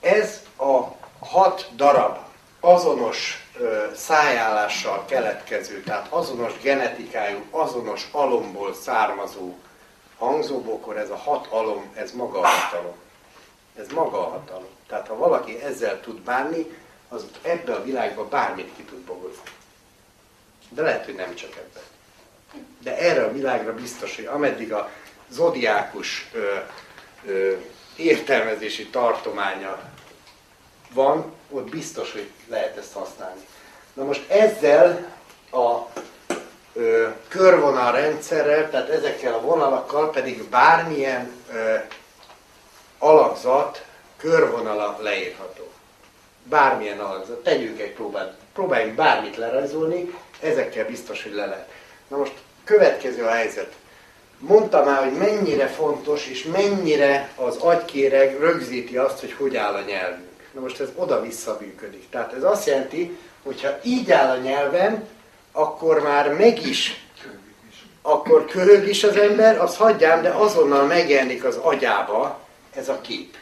Ez 0.00 0.42
a 0.56 0.80
hat 1.20 1.68
darab 1.76 2.18
azonos 2.64 3.46
szájállással 3.94 5.04
keletkező, 5.04 5.80
tehát 5.80 6.06
azonos 6.12 6.52
genetikájú, 6.60 7.44
azonos 7.50 8.08
alomból 8.12 8.74
származó 8.74 9.54
hangzóbokor, 10.18 10.96
ez 10.96 11.10
a 11.10 11.16
hat 11.16 11.46
alom, 11.46 11.92
ez 11.94 12.12
maga 12.12 12.40
a 12.40 12.46
hatalom. 12.46 12.94
Ez 13.76 13.88
maga 13.88 14.26
a 14.26 14.30
hatalom. 14.30 14.68
Tehát 14.86 15.06
ha 15.06 15.16
valaki 15.16 15.62
ezzel 15.62 16.00
tud 16.00 16.20
bánni, 16.20 16.78
az 17.08 17.24
ebbe 17.42 17.74
a 17.74 17.82
világba 17.82 18.28
bármit 18.28 18.70
ki 18.76 18.82
tud 18.82 18.98
bogozni. 18.98 19.50
De 20.68 20.82
lehet, 20.82 21.04
hogy 21.04 21.14
nem 21.14 21.34
csak 21.34 21.56
ebben. 21.56 21.82
De 22.78 22.98
erre 22.98 23.24
a 23.24 23.32
világra 23.32 23.74
biztos, 23.74 24.16
hogy 24.16 24.24
ameddig 24.24 24.72
a 24.72 24.90
zodiákus 25.28 26.28
ö, 26.32 26.56
ö, 27.26 27.56
értelmezési 27.96 28.86
tartománya 28.86 29.90
van, 30.92 31.32
ott 31.52 31.70
biztos, 31.70 32.12
hogy 32.12 32.30
lehet 32.48 32.76
ezt 32.76 32.92
használni. 32.92 33.40
Na 33.92 34.04
most 34.04 34.30
ezzel 34.30 35.12
a 35.50 35.78
ö, 36.72 37.08
körvonal 37.28 37.92
rendszerrel, 37.92 38.70
tehát 38.70 38.88
ezekkel 38.88 39.34
a 39.34 39.40
vonalakkal 39.40 40.10
pedig 40.10 40.44
bármilyen 40.48 41.30
ö, 41.52 41.74
alakzat 42.98 43.84
körvonala 44.16 44.98
leírható. 45.00 45.70
Bármilyen 46.44 47.00
alakzat. 47.00 47.42
Tegyünk 47.42 47.80
egy 47.80 47.92
próbát. 47.92 48.34
Próbáljunk 48.54 48.94
bármit 48.94 49.36
lerajzolni, 49.36 50.14
ezekkel 50.40 50.86
biztos, 50.86 51.22
hogy 51.22 51.32
le 51.32 51.46
lehet. 51.46 51.68
Na 52.08 52.16
most 52.16 52.32
következő 52.64 53.24
a 53.24 53.30
helyzet. 53.30 53.72
Mondtam 54.38 54.84
már, 54.84 55.02
hogy 55.02 55.12
mennyire 55.12 55.66
fontos 55.66 56.26
és 56.26 56.44
mennyire 56.44 57.32
az 57.36 57.56
agykéreg 57.56 58.38
rögzíti 58.38 58.96
azt, 58.96 59.20
hogy 59.20 59.32
hogy 59.32 59.56
áll 59.56 59.74
a 59.74 59.80
nyelvünk. 59.80 60.31
Na 60.52 60.60
most 60.60 60.80
ez 60.80 60.88
oda-vissza 60.94 61.58
működik. 61.60 62.08
Tehát 62.10 62.32
ez 62.32 62.42
azt 62.42 62.66
jelenti, 62.66 63.16
hogyha 63.42 63.78
így 63.82 64.10
áll 64.10 64.30
a 64.30 64.40
nyelven, 64.40 65.08
akkor 65.52 66.02
már 66.02 66.32
meg 66.34 66.66
is, 66.66 67.04
akkor 68.02 68.44
köhög 68.44 68.88
is 68.88 69.04
az 69.04 69.16
ember, 69.16 69.60
az 69.60 69.76
hagyjám, 69.76 70.22
de 70.22 70.28
azonnal 70.28 70.86
megjelenik 70.86 71.44
az 71.44 71.56
agyába 71.56 72.40
ez 72.74 72.88
a 72.88 73.00
kép. 73.00 73.36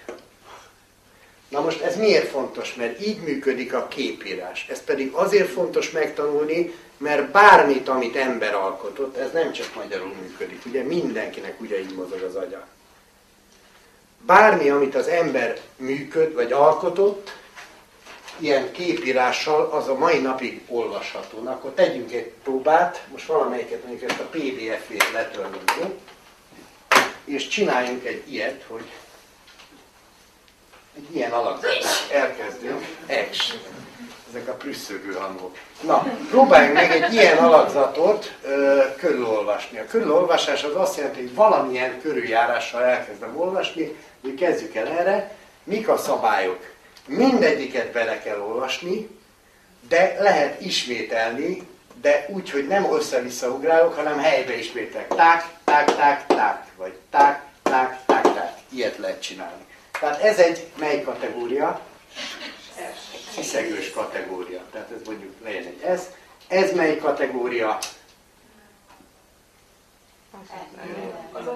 Na 1.48 1.60
most 1.60 1.80
ez 1.80 1.96
miért 1.96 2.28
fontos? 2.28 2.74
Mert 2.74 3.06
így 3.06 3.20
működik 3.20 3.74
a 3.74 3.88
képírás. 3.88 4.66
Ez 4.70 4.84
pedig 4.84 5.12
azért 5.12 5.48
fontos 5.48 5.90
megtanulni, 5.90 6.74
mert 6.96 7.30
bármit, 7.30 7.88
amit 7.88 8.16
ember 8.16 8.54
alkotott, 8.54 9.16
ez 9.16 9.32
nem 9.32 9.52
csak 9.52 9.74
magyarul 9.74 10.14
működik. 10.20 10.62
Ugye 10.66 10.82
mindenkinek 10.82 11.60
ugyanígy 11.60 11.94
mozog 11.94 12.22
az 12.22 12.34
agya. 12.34 12.66
Bármi, 14.26 14.70
amit 14.70 14.94
az 14.94 15.08
ember 15.08 15.60
működ, 15.76 16.34
vagy 16.34 16.52
alkotott, 16.52 17.38
ilyen 18.38 18.72
képírással, 18.72 19.70
az 19.72 19.88
a 19.88 19.94
mai 19.94 20.18
napig 20.18 20.60
olvasható. 20.68 21.42
Na, 21.42 21.50
akkor 21.50 21.70
tegyünk 21.70 22.12
egy 22.12 22.32
próbát, 22.42 23.06
most 23.10 23.26
valamelyiket 23.26 23.84
mondjuk 23.84 24.10
ezt 24.10 24.20
a 24.20 24.28
PDF-ét 24.30 25.10
letörlünk, 25.12 25.94
és 27.24 27.48
csináljunk 27.48 28.04
egy 28.04 28.32
ilyet, 28.32 28.64
hogy 28.68 28.84
egy 30.96 31.16
ilyen 31.16 31.32
alakzat. 31.32 31.84
Elkezdünk. 32.12 32.84
X. 33.30 33.54
Ezek 34.28 34.48
a 34.48 34.52
prüsszögő 34.52 35.12
hangok. 35.12 35.56
Na, 35.80 36.06
próbáljunk 36.30 36.74
meg 36.74 36.90
egy 36.90 37.12
ilyen 37.12 37.36
alakzatot 37.36 38.36
ö, 38.42 38.80
körülolvasni. 38.96 39.78
A 39.78 39.86
körülolvasás 39.86 40.62
az 40.62 40.74
azt 40.74 40.96
jelenti, 40.96 41.20
hogy 41.20 41.34
valamilyen 41.34 42.00
körüljárással 42.00 42.82
elkezdem 42.82 43.40
olvasni, 43.40 43.96
kezdjük 44.36 44.74
el 44.74 44.86
erre. 44.86 45.34
Mik 45.64 45.88
a 45.88 45.96
szabályok? 45.96 46.74
Mindegyiket 47.06 47.92
bele 47.92 48.22
kell 48.22 48.40
olvasni, 48.40 49.08
de 49.88 50.16
lehet 50.18 50.60
ismételni, 50.60 51.68
de 52.00 52.26
úgy, 52.28 52.50
hogy 52.50 52.66
nem 52.66 52.92
össze-vissza 52.94 53.48
ugrálok, 53.48 53.94
hanem 53.94 54.18
helybe 54.18 54.54
ták, 58.06 58.32
ták. 58.32 58.58
Ilyet 58.72 58.98
lehet 58.98 59.22
csinálni. 59.22 59.64
Tehát 60.00 60.22
ez 60.22 60.38
egy 60.38 60.66
mely 60.78 61.02
kategória? 61.02 61.80
Sziszegős 63.32 63.90
kategória. 63.90 64.60
Tehát 64.72 64.90
ez 64.90 65.06
mondjuk 65.06 65.34
legyen 65.44 65.64
egy 65.64 65.82
ez. 65.82 66.10
Ez 66.48 66.72
mely 66.72 66.96
kategória? 66.96 67.78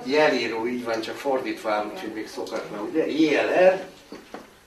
Jelíró, 0.05 0.67
így 0.67 0.85
van, 0.85 1.01
csak 1.01 1.17
fordítva 1.17 1.71
áll, 1.71 1.91
úgyhogy 1.93 2.13
még 2.13 2.29
szokatlan, 2.29 2.81
ugye? 2.81 3.07
JLR. 3.07 3.87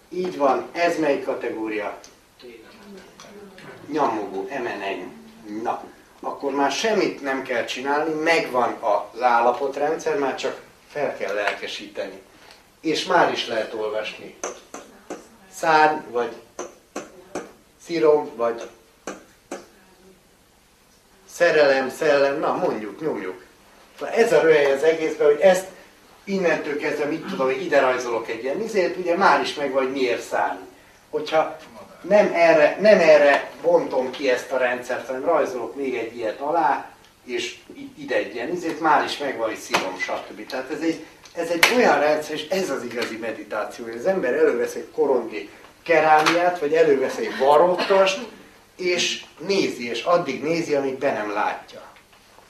Így 0.09 0.37
van, 0.37 0.67
ez 0.71 0.99
mely 0.99 1.21
kategória? 1.21 1.99
Nyomogó, 3.91 4.49
MNN. 4.49 5.15
Na, 5.61 5.83
akkor 6.19 6.51
már 6.51 6.71
semmit 6.71 7.21
nem 7.21 7.43
kell 7.43 7.65
csinálni, 7.65 8.13
megvan 8.13 8.77
az 8.79 9.21
állapotrendszer, 9.21 10.17
már 10.17 10.35
csak 10.35 10.61
fel 10.87 11.17
kell 11.17 11.33
lelkesíteni. 11.33 12.21
És 12.79 13.05
már 13.05 13.31
is 13.31 13.47
lehet 13.47 13.73
olvasni. 13.73 14.37
Szárny, 15.53 15.97
vagy 16.09 16.33
szirom, 17.83 18.31
vagy 18.35 18.69
szerelem, 21.25 21.89
szellem, 21.89 22.39
na 22.39 22.53
mondjuk, 22.53 23.01
nyomjuk. 23.01 23.45
Ez 24.15 24.33
a 24.33 24.41
röhely 24.41 24.71
az 24.71 24.83
egészben, 24.83 25.27
hogy 25.27 25.39
ezt 25.39 25.65
innentől 26.23 26.77
kezdve, 26.77 27.05
mit 27.05 27.25
tudom, 27.25 27.45
hogy 27.45 27.61
ide 27.61 27.79
rajzolok 27.79 28.29
egy 28.29 28.43
ilyen 28.43 28.61
izét, 28.61 28.97
ugye 28.97 29.15
már 29.15 29.41
is 29.41 29.53
meg 29.53 29.71
vagy 29.71 29.91
miért 29.91 30.21
szárny. 30.21 30.59
Hogyha 31.09 31.57
nem 32.01 32.31
erre, 32.33 32.77
nem 32.79 32.99
erre 32.99 33.51
bontom 33.61 34.11
ki 34.11 34.29
ezt 34.29 34.51
a 34.51 34.57
rendszert, 34.57 35.07
hanem 35.07 35.25
rajzolok 35.25 35.75
még 35.75 35.95
egy 35.95 36.17
ilyet 36.17 36.39
alá, 36.39 36.89
és 37.25 37.57
ide 37.97 38.15
egy 38.15 38.35
ilyen 38.35 38.51
izét, 38.51 38.79
már 38.79 39.03
is 39.03 39.17
megvan, 39.17 39.47
hogy 39.47 39.57
szívom, 39.57 39.97
stb. 39.97 40.45
Tehát 40.45 40.71
ez 40.71 40.81
egy, 40.81 41.05
ez 41.33 41.49
egy 41.49 41.65
olyan 41.75 41.99
rendszer, 41.99 42.35
és 42.35 42.47
ez 42.47 42.69
az 42.69 42.83
igazi 42.83 43.17
meditáció, 43.17 43.85
hogy 43.85 43.97
az 43.97 44.05
ember 44.05 44.33
elővesz 44.33 44.75
egy 44.75 44.87
korondi 44.95 45.49
kerámiát, 45.83 46.59
vagy 46.59 46.73
elővesz 46.73 47.17
egy 47.17 47.37
varottast, 47.39 48.19
és 48.75 49.23
nézi, 49.47 49.89
és 49.89 50.03
addig 50.03 50.43
nézi, 50.43 50.75
amíg 50.75 50.97
be 50.97 51.11
nem 51.11 51.31
látja. 51.33 51.81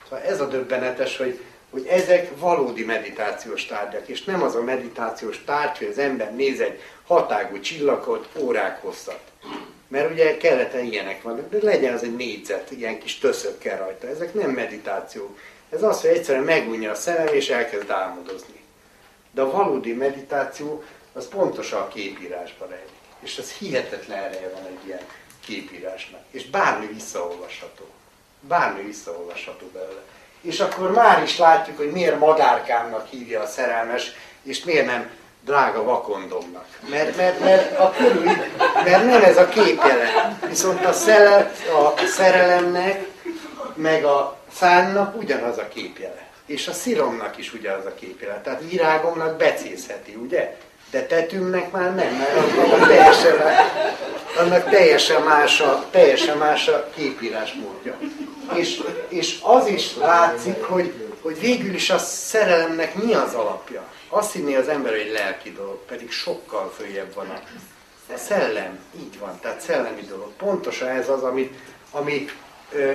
Szóval 0.09 0.25
ez 0.25 0.41
a 0.41 0.47
döbbenetes, 0.47 1.17
hogy, 1.17 1.39
hogy 1.69 1.85
ezek 1.85 2.39
valódi 2.39 2.83
meditációs 2.83 3.65
tárgyak, 3.65 4.07
és 4.07 4.23
nem 4.23 4.41
az 4.43 4.55
a 4.55 4.61
meditációs 4.61 5.43
tárgy, 5.45 5.77
hogy 5.77 5.87
az 5.87 5.97
ember 5.97 6.35
néz 6.35 6.59
egy 6.59 6.81
hatágú 7.07 7.59
csillagot 7.59 8.29
órák 8.37 8.81
hosszat. 8.81 9.19
Mert 9.87 10.11
ugye 10.11 10.37
keleten 10.37 10.83
ilyenek 10.83 11.21
vannak, 11.21 11.49
de 11.49 11.57
legyen 11.61 11.93
az 11.93 12.03
egy 12.03 12.15
négyzet, 12.15 12.71
ilyen 12.71 12.99
kis 12.99 13.17
töszökkel 13.17 13.77
rajta. 13.77 14.07
Ezek 14.07 14.33
nem 14.33 14.49
meditáció. 14.49 15.35
Ez 15.69 15.83
az, 15.83 16.01
hogy 16.01 16.09
egyszerűen 16.09 16.43
megunja 16.43 16.91
a 16.91 16.95
szemem, 16.95 17.33
és 17.33 17.49
elkezd 17.49 17.89
álmodozni. 17.89 18.63
De 19.31 19.41
a 19.41 19.51
valódi 19.51 19.93
meditáció, 19.93 20.83
az 21.13 21.27
pontosan 21.27 21.81
a 21.81 21.87
képírásban 21.87 22.67
rejlik. 22.67 22.89
És 23.19 23.37
az 23.37 23.51
hihetetlen 23.51 24.17
ereje 24.17 24.49
van 24.53 24.65
egy 24.65 24.87
ilyen 24.87 25.05
képírásnak. 25.45 26.21
És 26.31 26.45
bármi 26.45 26.87
visszaolvasható. 26.87 27.85
Bármi 28.47 28.81
visszaolvasható 28.81 29.65
belőle. 29.73 30.01
És 30.41 30.59
akkor 30.59 30.91
már 30.91 31.23
is 31.23 31.37
látjuk, 31.37 31.77
hogy 31.77 31.91
miért 31.91 32.19
madárkámnak 32.19 33.07
hívja 33.07 33.41
a 33.41 33.47
szerelmes, 33.47 34.11
és 34.43 34.63
miért 34.63 34.85
nem 34.85 35.09
drága 35.47 35.83
vakondomnak. 35.83 36.65
Mert, 36.89 37.17
mert, 37.17 37.39
mert, 37.39 37.79
a 37.79 37.93
körül, 37.97 38.23
mert 38.83 39.05
nem 39.05 39.23
ez 39.23 39.37
a 39.37 39.47
képjele. 39.47 40.37
Viszont 40.47 40.85
a, 40.85 40.93
szele, 40.93 41.51
a 41.95 42.05
szerelemnek, 42.05 43.07
meg 43.73 44.05
a 44.05 44.37
szánnak 44.53 45.15
ugyanaz 45.17 45.57
a 45.57 45.67
képjele. 45.67 46.27
És 46.45 46.67
a 46.67 46.73
sziromnak 46.73 47.37
is 47.37 47.53
ugyanaz 47.53 47.85
a 47.85 47.93
képjele. 47.93 48.41
Tehát 48.41 48.61
virágomnak 48.69 49.37
becézheti, 49.37 50.15
ugye? 50.15 50.57
De 50.91 51.05
tetünknek 51.05 51.71
már 51.71 51.95
nem, 51.95 52.13
mert 52.13 52.57
annak 52.57 52.87
teljesen, 52.87 53.35
annak 54.39 54.69
teljesen 54.69 55.21
más 55.21 55.59
a, 55.59 55.85
teljesen 55.91 56.37
más 56.37 56.67
a 56.67 56.89
képírás 56.95 57.53
módja. 57.53 57.97
És, 58.55 58.83
és 59.07 59.39
az 59.41 59.67
is 59.67 59.95
látszik, 59.95 60.63
hogy, 60.63 60.93
hogy 61.21 61.39
végül 61.39 61.73
is 61.73 61.89
a 61.89 61.97
szerelemnek 61.97 63.03
mi 63.03 63.13
az 63.13 63.33
alapja. 63.33 63.83
Azt 64.09 64.33
hinné 64.33 64.55
az 64.55 64.67
ember, 64.67 64.91
hogy 64.91 65.11
lelki 65.11 65.51
dolog, 65.51 65.85
pedig 65.85 66.11
sokkal 66.11 66.73
följebb 66.77 67.13
van 67.13 67.29
a, 67.29 67.41
szellem. 68.15 68.79
Így 68.99 69.19
van, 69.19 69.39
tehát 69.41 69.61
szellemi 69.61 70.01
dolog. 70.01 70.31
Pontosan 70.37 70.87
ez 70.87 71.09
az, 71.09 71.23
amit, 71.23 71.53
ami 71.91 72.29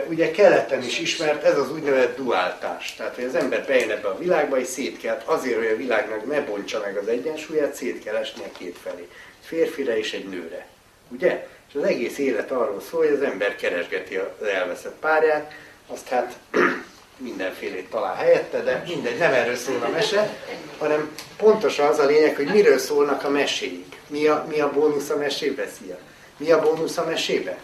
ugye 0.09 0.31
keleten 0.31 0.83
is 0.83 0.99
ismert, 0.99 1.45
ez 1.45 1.59
az 1.59 1.73
úgynevezett 1.73 2.17
duáltás. 2.17 2.95
Tehát, 2.95 3.15
hogy 3.15 3.25
az 3.25 3.35
ember 3.35 3.67
bejön 3.67 3.91
ebbe 3.91 4.09
a 4.09 4.19
világba, 4.19 4.59
és 4.59 4.67
szét 4.67 4.99
kell, 4.99 5.23
azért, 5.25 5.57
hogy 5.57 5.67
a 5.67 5.77
világnak 5.77 6.27
ne 6.27 6.41
bontsa 6.41 6.81
meg 6.85 6.97
az 6.97 7.09
egyensúlyát, 7.09 7.75
szét 7.75 8.05
kell 8.05 8.15
esnie 8.15 8.51
két 8.59 8.79
felé. 8.83 9.09
Férfire 9.41 9.99
és 9.99 10.13
egy 10.13 10.29
nőre. 10.29 10.67
Ugye? 11.09 11.49
És 11.73 11.79
az 11.79 11.85
egész 11.85 12.19
élet 12.19 12.51
arról 12.51 12.81
szól, 12.91 13.01
hogy 13.01 13.15
az 13.15 13.23
ember 13.23 13.57
keresgeti 13.57 14.17
az 14.17 14.47
elveszett 14.47 14.95
párját, 15.01 15.53
azt 15.87 16.09
hát 16.09 16.37
mindenfélét 17.17 17.91
talál 17.91 18.15
helyette, 18.15 18.61
de 18.61 18.83
mindegy, 18.87 19.19
nem 19.19 19.33
erről 19.33 19.57
szól 19.57 19.83
a 19.83 19.89
mese, 19.89 20.37
hanem 20.79 21.15
pontosan 21.37 21.89
az 21.89 21.99
a 21.99 22.07
lényeg, 22.07 22.37
hogy 22.37 22.47
miről 22.47 22.79
szólnak 22.79 23.25
a 23.25 23.29
meséink. 23.29 23.97
Mi 24.07 24.27
a, 24.27 24.47
mi 24.49 24.61
a 24.61 24.73
bónusz 24.73 25.11
a 25.11 25.17
mesébe, 25.17 25.67
szia? 25.67 25.99
Mi 26.37 26.51
a 26.51 26.61
bónusz 26.61 26.97
a 26.97 27.05
mesébe? 27.05 27.59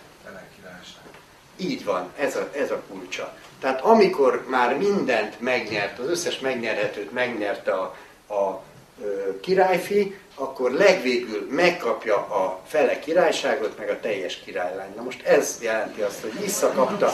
Így 1.56 1.84
van, 1.84 2.12
ez 2.16 2.36
a, 2.36 2.48
ez 2.52 2.70
a 2.70 2.82
kulcsa. 2.90 3.36
Tehát 3.60 3.80
amikor 3.80 4.44
már 4.48 4.76
mindent 4.76 5.40
megnyert, 5.40 5.98
az 5.98 6.08
összes 6.08 6.38
megnyerhetőt 6.38 7.12
megnyerte 7.12 7.72
a, 7.72 7.96
a 8.34 8.62
ö, 9.02 9.40
királyfi, 9.40 10.18
akkor 10.38 10.70
legvégül 10.70 11.46
megkapja 11.50 12.16
a 12.16 12.60
fele 12.66 12.98
királyságot, 12.98 13.78
meg 13.78 13.88
a 13.88 14.00
teljes 14.00 14.40
királylány. 14.44 14.92
Na 14.96 15.02
most 15.02 15.22
ez 15.22 15.58
jelenti 15.60 16.00
azt, 16.00 16.20
hogy 16.20 16.40
visszakapta, 16.40 17.12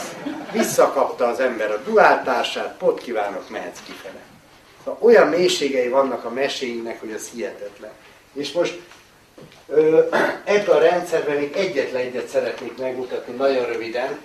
visszakapta 0.51 1.27
az 1.27 1.39
ember 1.39 1.71
a 1.71 1.81
duáltársát, 1.85 2.77
pot 2.77 3.01
kívánok, 3.01 3.49
mehetsz 3.49 3.79
kifele. 3.85 4.19
Szóval 4.83 4.99
olyan 5.01 5.27
mélységei 5.27 5.87
vannak 5.87 6.25
a 6.25 6.29
meséinknek, 6.29 6.99
hogy 6.99 7.11
az 7.11 7.29
hihetetlen. 7.33 7.91
És 8.33 8.51
most 8.51 8.81
ö, 9.67 10.03
ebben 10.43 10.75
a 10.75 10.79
rendszerben 10.79 11.35
még 11.35 11.55
egyetlen 11.55 12.01
egyet 12.01 12.27
szeretnék 12.27 12.77
megmutatni 12.77 13.33
nagyon 13.33 13.65
röviden. 13.65 14.19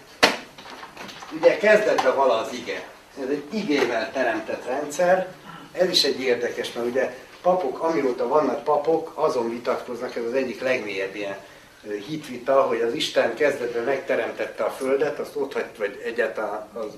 Ugye 1.37 1.57
kezdetben 1.57 2.15
vala 2.15 2.39
az 2.39 2.53
ige. 2.53 2.83
Ez 3.23 3.29
egy 3.31 3.45
igével 3.53 4.13
teremtett 4.13 4.67
rendszer. 4.67 5.29
Ez 5.73 5.89
is 5.89 6.05
egy 6.05 6.21
érdekes, 6.21 6.73
mert 6.73 6.87
ugye 6.87 7.15
papok, 7.43 7.79
amióta 7.79 8.29
vannak 8.29 8.65
papok, 8.65 9.13
azon 9.15 9.51
vitatkoznak, 9.51 10.17
ez 10.17 10.25
az 10.25 10.33
egyik 10.33 10.61
legmélyebb 10.61 11.15
ilyen 11.15 11.37
hitvita, 12.07 12.63
hogy 12.63 12.81
az 12.81 12.95
Isten 12.95 13.35
kezdetben 13.35 13.85
megteremtette 13.85 14.65
a 14.65 14.71
Földet, 14.71 15.19
azt 15.19 15.37
ott 15.37 15.53
hagyt, 15.53 15.77
vagy 15.77 16.03
egyáltalán 16.05 16.69
az 16.73 16.93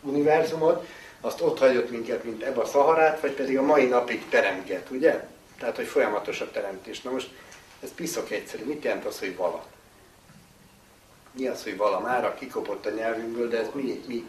univerzumot, 0.00 0.86
azt 1.20 1.40
ott 1.40 1.58
hagyott 1.58 1.90
minket, 1.90 2.24
mint 2.24 2.42
ebbe 2.42 2.60
a 2.60 2.66
szaharát, 2.66 3.20
vagy 3.20 3.32
pedig 3.32 3.58
a 3.58 3.62
mai 3.62 3.86
napig 3.86 4.28
teremget, 4.28 4.90
ugye? 4.90 5.24
Tehát, 5.58 5.76
hogy 5.76 5.86
folyamatos 5.86 6.40
a 6.40 6.50
teremtés. 6.50 7.02
Na 7.02 7.10
most, 7.10 7.30
ez 7.82 7.94
piszok 7.94 8.30
egyszerű. 8.30 8.64
Mit 8.64 8.84
jelent 8.84 9.04
az, 9.04 9.18
hogy 9.18 9.36
vala? 9.36 9.64
Mi 11.32 11.46
az, 11.46 11.62
hogy 11.62 11.76
vala? 11.76 12.00
Mára 12.00 12.34
kikopott 12.34 12.86
a 12.86 12.90
nyelvünkből, 12.90 13.48
de 13.48 13.58
ez 13.58 13.68
mi? 13.72 14.02
mi? 14.06 14.28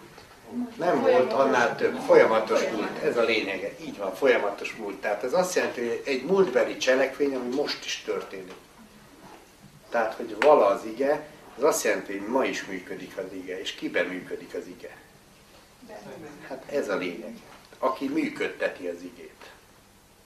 Nem 0.78 1.02
volt 1.02 1.34
annál 1.34 1.76
több. 1.76 2.00
Folyamatos 2.00 2.62
múlt. 2.70 3.04
Ez 3.04 3.18
a 3.18 3.24
lényege. 3.24 3.72
Így 3.82 3.98
van, 3.98 4.16
folyamatos 4.16 4.76
múlt. 4.76 4.96
Tehát 4.96 5.24
ez 5.24 5.34
azt 5.34 5.56
jelenti, 5.56 5.88
hogy 5.88 6.02
egy 6.06 6.24
múltbeli 6.24 6.78
cselekvény, 6.78 7.36
ami 7.36 7.56
most 7.56 7.86
is 7.86 8.02
történik. 8.06 8.54
Tehát, 9.90 10.14
hogy 10.14 10.36
vala 10.40 10.66
az 10.66 10.86
ige, 10.86 11.28
az 11.58 11.64
azt 11.64 11.84
jelenti, 11.84 12.18
hogy 12.18 12.28
ma 12.28 12.46
is 12.46 12.66
működik 12.66 13.18
az 13.18 13.34
ige, 13.34 13.60
és 13.60 13.72
kiben 13.72 14.06
működik 14.06 14.54
az 14.54 14.68
ige. 14.68 14.98
Hát 16.48 16.64
ez 16.72 16.90
a 16.90 16.96
lényeg. 16.96 17.34
Aki 17.80 18.08
működteti 18.08 18.88
az 18.88 19.02
igét. 19.02 19.46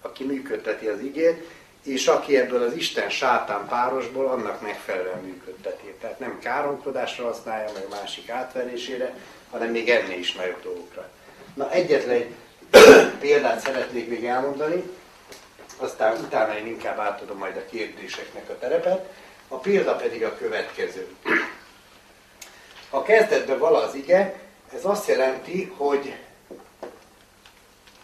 Aki 0.02 0.24
működteti 0.24 0.88
az 0.88 1.00
igét, 1.00 1.48
és 1.84 2.08
aki 2.08 2.38
ebből 2.38 2.64
az 2.64 2.74
Isten 2.74 3.10
sátán 3.10 3.68
párosból 3.68 4.28
annak 4.28 4.62
megfelelően 4.62 5.24
működteti. 5.24 5.94
Tehát 6.02 6.20
nem 6.20 6.40
káromkodásra 6.40 7.24
használja, 7.24 7.72
meg 7.74 7.88
másik 7.90 8.30
átverésére, 8.30 9.16
hanem 9.54 9.70
még 9.70 9.90
ennél 9.90 10.20
is 10.20 10.34
nagyobb 10.34 10.64
dolgokra. 10.64 11.10
Na 11.54 11.72
egyetlen 11.72 12.16
egy 12.16 12.36
példát 13.20 13.60
szeretnék 13.60 14.10
még 14.10 14.26
elmondani, 14.26 14.84
aztán 15.78 16.18
utána 16.20 16.58
én 16.58 16.68
inkább 16.68 17.00
átadom 17.00 17.38
majd 17.38 17.58
a 17.58 17.66
kérdéseknek 17.70 18.50
a 18.50 18.58
terepet. 18.60 19.10
A 19.48 19.56
példa 19.56 19.96
pedig 19.96 20.24
a 20.24 20.38
következő. 20.38 21.08
Ha 22.90 23.04
kezdetben 23.04 23.60
vala 23.60 23.84
az 23.84 23.96
ige, 23.96 24.40
ez 24.76 24.86
azt 24.86 25.08
jelenti, 25.08 25.74
hogy 25.78 26.16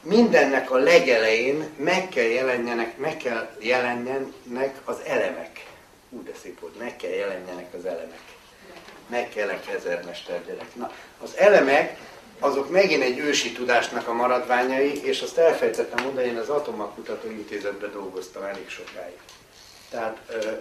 mindennek 0.01 0.71
a 0.71 0.77
legelején 0.77 1.69
meg 1.77 2.09
kell 2.09 2.23
jelenjenek, 2.23 2.97
meg 2.97 3.17
kell 3.17 3.49
jelenjenek 3.59 4.75
az 4.85 4.97
elemek. 5.05 5.65
Úgy 6.09 6.23
de 6.23 6.31
szép 6.41 6.59
volt, 6.59 6.79
meg 6.79 6.95
kell 6.95 7.11
jelenjenek 7.11 7.73
az 7.73 7.85
elemek. 7.85 8.28
Meg 9.09 9.29
kellek 9.29 9.67
ezermester 9.67 10.45
gyerek. 10.45 10.75
Na, 10.75 10.91
az 11.23 11.37
elemek, 11.37 11.97
azok 12.39 12.69
megint 12.69 13.03
egy 13.03 13.17
ősi 13.17 13.51
tudásnak 13.51 14.07
a 14.07 14.13
maradványai, 14.13 15.03
és 15.03 15.21
azt 15.21 15.37
elfejtettem 15.37 16.03
mondani, 16.03 16.27
én 16.27 16.37
az 16.37 16.49
Atomakutató 16.49 17.29
Intézetben 17.29 17.91
dolgoztam 17.91 18.43
elég 18.43 18.69
sokáig. 18.69 19.17
Tehát 19.89 20.17
ö, 20.29 20.51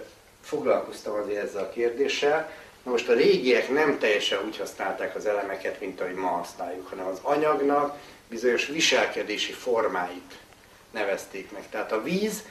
foglalkoztam 0.43 1.13
azért 1.13 1.43
ezzel 1.43 1.63
a 1.63 1.69
kérdéssel. 1.69 2.51
Na 2.83 2.91
most 2.91 3.09
a 3.09 3.13
régiek 3.13 3.69
nem 3.69 3.99
teljesen 3.99 4.39
úgy 4.45 4.57
használták 4.57 5.15
az 5.15 5.25
elemeket, 5.25 5.79
mint 5.79 6.01
ahogy 6.01 6.13
ma 6.13 6.27
használjuk, 6.27 6.87
hanem 6.89 7.07
az 7.07 7.19
anyagnak 7.21 7.97
bizonyos 8.29 8.65
viselkedési 8.65 9.51
formáit 9.51 10.37
nevezték 10.91 11.51
meg. 11.51 11.63
Tehát 11.69 11.91
a 11.91 12.03
víz 12.03 12.43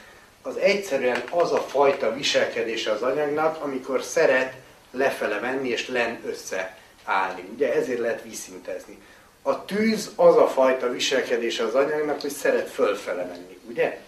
az 0.43 0.57
egyszerűen 0.57 1.23
az 1.31 1.53
a 1.53 1.61
fajta 1.61 2.15
viselkedése 2.15 2.91
az 2.91 3.03
anyagnak, 3.03 3.63
amikor 3.63 4.03
szeret 4.03 4.55
lefele 4.91 5.39
menni 5.41 5.69
és 5.69 5.89
len 5.89 6.21
összeállni. 6.27 7.49
Ugye 7.55 7.75
ezért 7.75 7.99
lehet 7.99 8.23
vízszintezni. 8.23 8.99
A 9.43 9.65
tűz 9.65 10.13
az 10.17 10.37
a 10.37 10.49
fajta 10.49 10.91
viselkedése 10.91 11.65
az 11.65 11.75
anyagnak, 11.75 12.21
hogy 12.21 12.31
szeret 12.31 12.71
fölfele 12.71 13.25
menni, 13.25 13.59
ugye? 13.69 13.99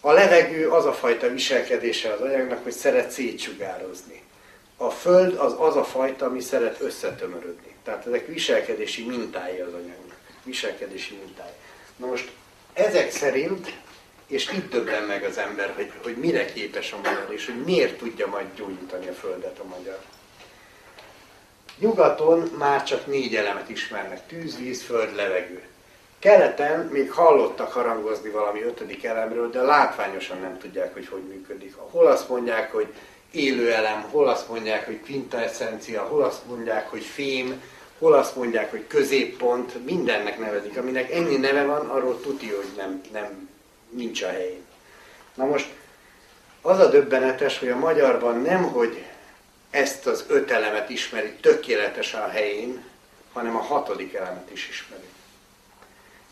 A 0.00 0.12
levegő 0.12 0.68
az 0.68 0.84
a 0.84 0.92
fajta 0.92 1.28
viselkedése 1.28 2.12
az 2.12 2.20
anyagnak, 2.20 2.62
hogy 2.62 2.72
szeret 2.72 3.10
szétsugározni. 3.10 4.22
A 4.76 4.90
föld 4.90 5.34
az 5.38 5.54
az 5.58 5.76
a 5.76 5.84
fajta, 5.84 6.26
ami 6.26 6.40
szeret 6.40 6.80
összetömörödni. 6.80 7.74
Tehát 7.84 8.06
ezek 8.06 8.26
viselkedési 8.26 9.04
mintái 9.06 9.58
az 9.60 9.72
anyagnak. 9.72 10.16
Viselkedési 10.42 11.14
mintái. 11.24 11.52
Na 11.96 12.06
most 12.06 12.30
ezek 12.72 13.10
szerint, 13.10 13.72
és 14.34 14.52
itt 14.52 14.70
döbben 14.70 15.02
meg 15.02 15.24
az 15.24 15.38
ember, 15.38 15.72
hogy, 15.76 15.92
hogy 16.02 16.16
mire 16.16 16.44
képes 16.44 16.92
a 16.92 16.96
magyar, 16.96 17.26
és 17.28 17.46
hogy 17.46 17.64
miért 17.64 17.98
tudja 17.98 18.26
majd 18.26 18.46
gyógyítani 18.56 19.08
a 19.08 19.12
földet 19.12 19.58
a 19.58 19.64
magyar. 19.64 19.98
Nyugaton 21.78 22.50
már 22.58 22.82
csak 22.82 23.06
négy 23.06 23.36
elemet 23.36 23.68
ismernek, 23.68 24.26
tűz, 24.26 24.58
víz, 24.58 24.82
föld, 24.82 25.14
levegő. 25.14 25.62
Keleten 26.18 26.86
még 26.86 27.10
hallottak 27.10 27.72
harangozni 27.72 28.30
valami 28.30 28.62
ötödik 28.62 29.04
elemről, 29.04 29.50
de 29.50 29.60
látványosan 29.60 30.40
nem 30.40 30.58
tudják, 30.58 30.92
hogy 30.92 31.08
hogy 31.08 31.22
működik. 31.22 31.74
Hol 31.76 32.06
azt 32.06 32.28
mondják, 32.28 32.72
hogy 32.72 32.86
élő 33.30 33.72
elem, 33.72 34.02
hol 34.10 34.28
azt 34.28 34.48
mondják, 34.48 34.84
hogy 34.84 35.00
quintessencia, 35.00 36.02
hol 36.02 36.22
azt 36.22 36.46
mondják, 36.46 36.90
hogy 36.90 37.04
fém, 37.04 37.62
hol 37.98 38.12
azt 38.12 38.36
mondják, 38.36 38.70
hogy 38.70 38.86
középpont, 38.86 39.84
mindennek 39.84 40.38
nevezik. 40.38 40.78
Aminek 40.78 41.10
ennyi 41.10 41.36
neve 41.36 41.64
van, 41.64 41.88
arról 41.88 42.20
tuti, 42.20 42.48
hogy 42.48 42.68
nem, 42.76 43.00
nem 43.12 43.43
nincs 43.96 44.22
a 44.22 44.28
helyén. 44.28 44.64
Na 45.34 45.44
most 45.44 45.68
az 46.62 46.78
a 46.78 46.88
döbbenetes, 46.88 47.58
hogy 47.58 47.68
a 47.68 47.76
magyarban 47.76 48.40
nem, 48.40 48.62
hogy 48.62 49.04
ezt 49.70 50.06
az 50.06 50.24
öt 50.28 50.50
elemet 50.50 50.90
ismeri 50.90 51.32
tökéletesen 51.40 52.20
a 52.20 52.28
helyén, 52.28 52.84
hanem 53.32 53.56
a 53.56 53.60
hatodik 53.60 54.14
elemet 54.14 54.50
is 54.52 54.68
ismeri. 54.68 55.08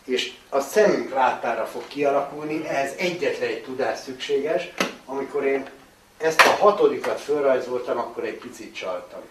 És 0.03 0.33
a 0.49 0.59
szemünk 0.59 1.13
látára 1.13 1.65
fog 1.65 1.87
kialakulni, 1.87 2.67
ehhez 2.67 2.93
egyetlen 2.97 3.49
egy 3.49 3.63
tudás 3.63 3.99
szükséges, 3.99 4.69
amikor 5.05 5.45
én 5.45 5.69
ezt 6.17 6.41
a 6.41 6.49
hatodikat 6.49 7.21
felrajzoltam, 7.21 7.97
akkor 7.97 8.23
egy 8.23 8.37
picit 8.37 8.75
csaltam. 8.75 9.21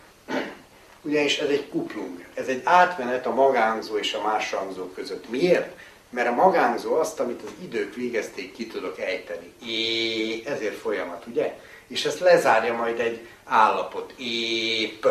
Ugyanis 1.03 1.39
ez 1.39 1.49
egy 1.49 1.69
kuplung, 1.69 2.25
ez 2.35 2.47
egy 2.47 2.61
átmenet 2.65 3.27
a 3.27 3.35
magánzó 3.35 3.97
és 3.97 4.13
a 4.13 4.23
máshangzó 4.23 4.87
között. 4.87 5.29
Miért? 5.29 5.77
Mert 6.13 6.29
a 6.29 6.33
magánzó 6.33 6.95
azt, 6.95 7.21
amit 7.21 7.43
az 7.43 7.51
idők 7.63 7.95
végezték, 7.95 8.53
ki 8.53 8.67
tudok 8.67 8.99
ejteni. 8.99 9.53
É, 9.67 10.43
ezért 10.47 10.77
folyamat, 10.77 11.27
ugye? 11.27 11.59
És 11.87 12.05
ezt 12.05 12.21
lezárja 12.21 12.75
majd 12.75 13.01
egy 13.01 13.27
állapot. 13.45 14.15
Épp. 14.19 15.07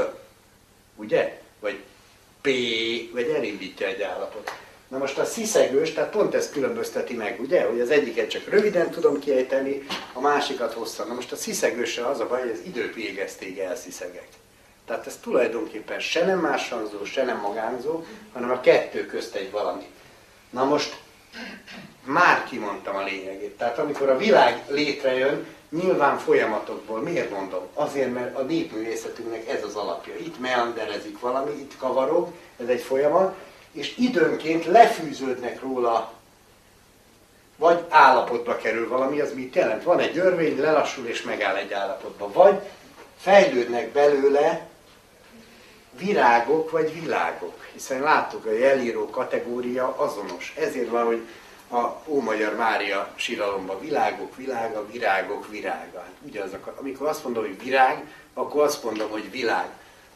Ugye? 0.95 1.41
Vagy 1.59 1.79
P, 2.41 2.49
vagy 3.13 3.29
elindítja 3.35 3.87
egy 3.87 4.01
állapot. 4.01 4.51
Na 4.87 4.97
most 4.97 5.17
a 5.17 5.25
sziszegős, 5.25 5.93
tehát 5.93 6.11
pont 6.11 6.33
ezt 6.33 6.51
különbözteti 6.51 7.13
meg, 7.13 7.39
ugye? 7.39 7.63
Hogy 7.63 7.79
az 7.79 7.89
egyiket 7.89 8.29
csak 8.29 8.49
röviden 8.49 8.89
tudom 8.89 9.19
kiejteni, 9.19 9.85
a 10.13 10.19
másikat 10.19 10.73
hosszan. 10.73 11.07
Na 11.07 11.13
most 11.13 11.31
a 11.31 11.35
sziszegőssel 11.35 12.05
az 12.05 12.19
a 12.19 12.27
baj, 12.27 12.39
hogy 12.39 12.51
az 12.51 12.61
idők 12.65 12.95
végezték 12.95 13.59
elsziszegek. 13.59 14.27
Tehát 14.85 15.07
ez 15.07 15.17
tulajdonképpen 15.21 15.99
se 15.99 16.25
nem 16.25 16.39
máshangzó, 16.39 17.05
se 17.05 17.23
nem 17.23 17.39
magánzó, 17.39 18.03
hanem 18.33 18.51
a 18.51 18.61
kettő 18.61 19.05
közt 19.05 19.35
egy 19.35 19.51
valami. 19.51 19.87
Na 20.51 20.63
most 20.63 20.99
már 22.03 22.43
kimondtam 22.43 22.95
a 22.95 23.03
lényegét. 23.03 23.57
Tehát 23.57 23.77
amikor 23.77 24.09
a 24.09 24.17
világ 24.17 24.63
létrejön, 24.67 25.45
nyilván 25.69 26.17
folyamatokból. 26.17 27.01
Miért 27.01 27.29
mondom? 27.29 27.67
Azért, 27.73 28.13
mert 28.13 28.37
a 28.37 28.41
népművészetünknek 28.41 29.49
ez 29.49 29.63
az 29.63 29.75
alapja. 29.75 30.15
Itt 30.15 30.39
meanderezik 30.39 31.19
valami, 31.19 31.51
itt 31.51 31.77
kavarog, 31.77 32.27
ez 32.61 32.67
egy 32.67 32.81
folyamat, 32.81 33.35
és 33.71 33.97
időnként 33.97 34.65
lefűződnek 34.65 35.61
róla, 35.61 36.13
vagy 37.55 37.85
állapotba 37.89 38.55
kerül 38.55 38.87
valami, 38.87 39.19
az 39.19 39.33
mit 39.33 39.55
jelent? 39.55 39.83
Van 39.83 39.99
egy 39.99 40.17
örvény, 40.17 40.59
lelassul 40.59 41.07
és 41.07 41.21
megáll 41.21 41.55
egy 41.55 41.73
állapotba. 41.73 42.31
Vagy 42.31 42.59
fejlődnek 43.17 43.91
belőle 43.91 44.69
virágok 45.97 46.71
vagy 46.71 47.01
világok, 47.01 47.65
hiszen 47.73 48.01
láttuk, 48.01 48.45
a 48.45 48.51
jelíró 48.51 49.09
kategória 49.09 49.95
azonos. 49.97 50.53
Ezért 50.57 50.89
van, 50.89 51.05
hogy 51.05 51.27
a 51.71 52.01
Ómagyar 52.05 52.55
Mária 52.55 53.13
síralomban 53.15 53.79
világok, 53.79 54.35
világa, 54.35 54.85
virágok, 54.91 55.49
virága. 55.49 56.05
Ugyanazok, 56.21 56.73
amikor 56.79 57.07
azt 57.07 57.23
mondom, 57.23 57.43
hogy 57.43 57.63
virág, 57.63 58.03
akkor 58.33 58.63
azt 58.63 58.83
mondom, 58.83 59.09
hogy 59.09 59.31
világ. 59.31 59.69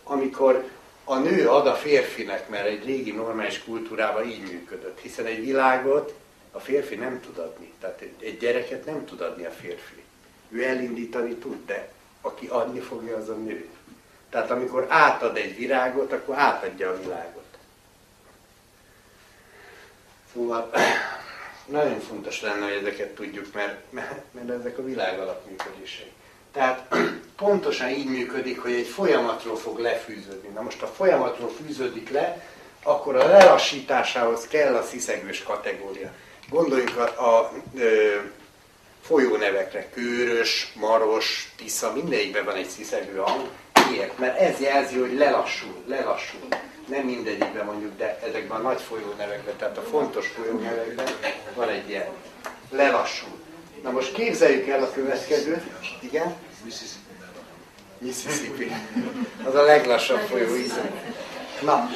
Amikor 0.03 0.69
a 1.03 1.17
nő 1.17 1.47
ad 1.49 1.67
a 1.67 1.73
férfinek, 1.73 2.49
mert 2.49 2.65
egy 2.67 2.85
régi 2.85 3.11
normális 3.11 3.63
kultúrában 3.63 4.25
így 4.25 4.41
működött, 4.41 4.99
hiszen 4.99 5.25
egy 5.25 5.39
világot 5.39 6.13
a 6.51 6.59
férfi 6.59 6.95
nem 6.95 7.21
tud 7.21 7.37
adni. 7.37 7.73
Tehát 7.79 8.01
egy 8.19 8.37
gyereket 8.37 8.85
nem 8.85 9.05
tud 9.05 9.21
adni 9.21 9.45
a 9.45 9.51
férfi. 9.51 10.03
Ő 10.49 10.63
elindítani 10.63 11.35
tud, 11.35 11.65
de 11.65 11.91
aki 12.21 12.47
adni 12.47 12.79
fogja, 12.79 13.17
az 13.17 13.29
a 13.29 13.33
nő. 13.33 13.69
Tehát 14.35 14.51
amikor 14.51 14.85
átad 14.89 15.37
egy 15.37 15.57
virágot, 15.57 16.11
akkor 16.11 16.35
átadja 16.37 16.89
a 16.89 16.99
világot. 16.99 17.45
Szóval 20.33 20.71
nagyon 21.65 21.99
fontos 21.99 22.41
lenne, 22.41 22.63
hogy 22.63 22.73
ezeket 22.73 23.15
tudjuk, 23.15 23.53
mert, 23.53 23.75
mert, 24.31 24.49
ezek 24.49 24.77
a 24.77 24.83
világ 24.83 25.19
alapműködései. 25.19 26.11
Tehát 26.51 26.95
pontosan 27.37 27.89
így 27.89 28.05
működik, 28.05 28.61
hogy 28.61 28.71
egy 28.71 28.87
folyamatról 28.87 29.57
fog 29.57 29.79
lefűződni. 29.79 30.47
Na 30.47 30.61
most 30.61 30.81
a 30.81 30.87
folyamatról 30.87 31.49
fűződik 31.49 32.09
le, 32.09 32.45
akkor 32.83 33.15
a 33.15 33.27
lelassításához 33.27 34.47
kell 34.47 34.75
a 34.75 34.83
sziszegős 34.83 35.43
kategória. 35.43 36.11
Gondoljunk 36.49 36.97
a, 36.97 37.03
a 37.03 37.39
a 37.39 37.51
folyónevekre, 39.01 39.89
Kőrös, 39.89 40.71
Maros, 40.75 41.53
Tisza, 41.57 41.93
mindegyikben 41.93 42.45
van 42.45 42.55
egy 42.55 42.69
sziszegő 42.69 43.17
hang. 43.17 43.49
Miért? 43.89 44.17
Mert 44.17 44.39
ez 44.39 44.59
jelzi, 44.59 44.97
hogy 44.97 45.13
lelassul, 45.13 45.75
lelassul. 45.87 46.47
Nem 46.87 47.01
mindegyikben 47.01 47.65
mondjuk, 47.65 47.97
de 47.97 48.19
ezekben 48.27 48.57
a 48.57 48.61
nagy 48.61 48.81
folyónevekben, 48.81 49.55
tehát 49.57 49.77
a 49.77 49.81
fontos 49.81 50.27
folyónevekben 50.27 51.07
van 51.55 51.69
egy 51.69 51.89
ilyen 51.89 52.07
lelassul. 52.69 53.43
Na 53.83 53.91
most 53.91 54.13
képzeljük 54.13 54.67
el 54.67 54.83
a 54.83 54.91
következőt. 54.91 55.61
Igen? 55.99 56.35
Mississippi. 57.97 58.71
Az 59.43 59.55
a 59.55 59.61
leglassabb 59.61 60.19
folyó 60.19 60.55
ízen. 60.55 60.91
Na, 61.61 61.89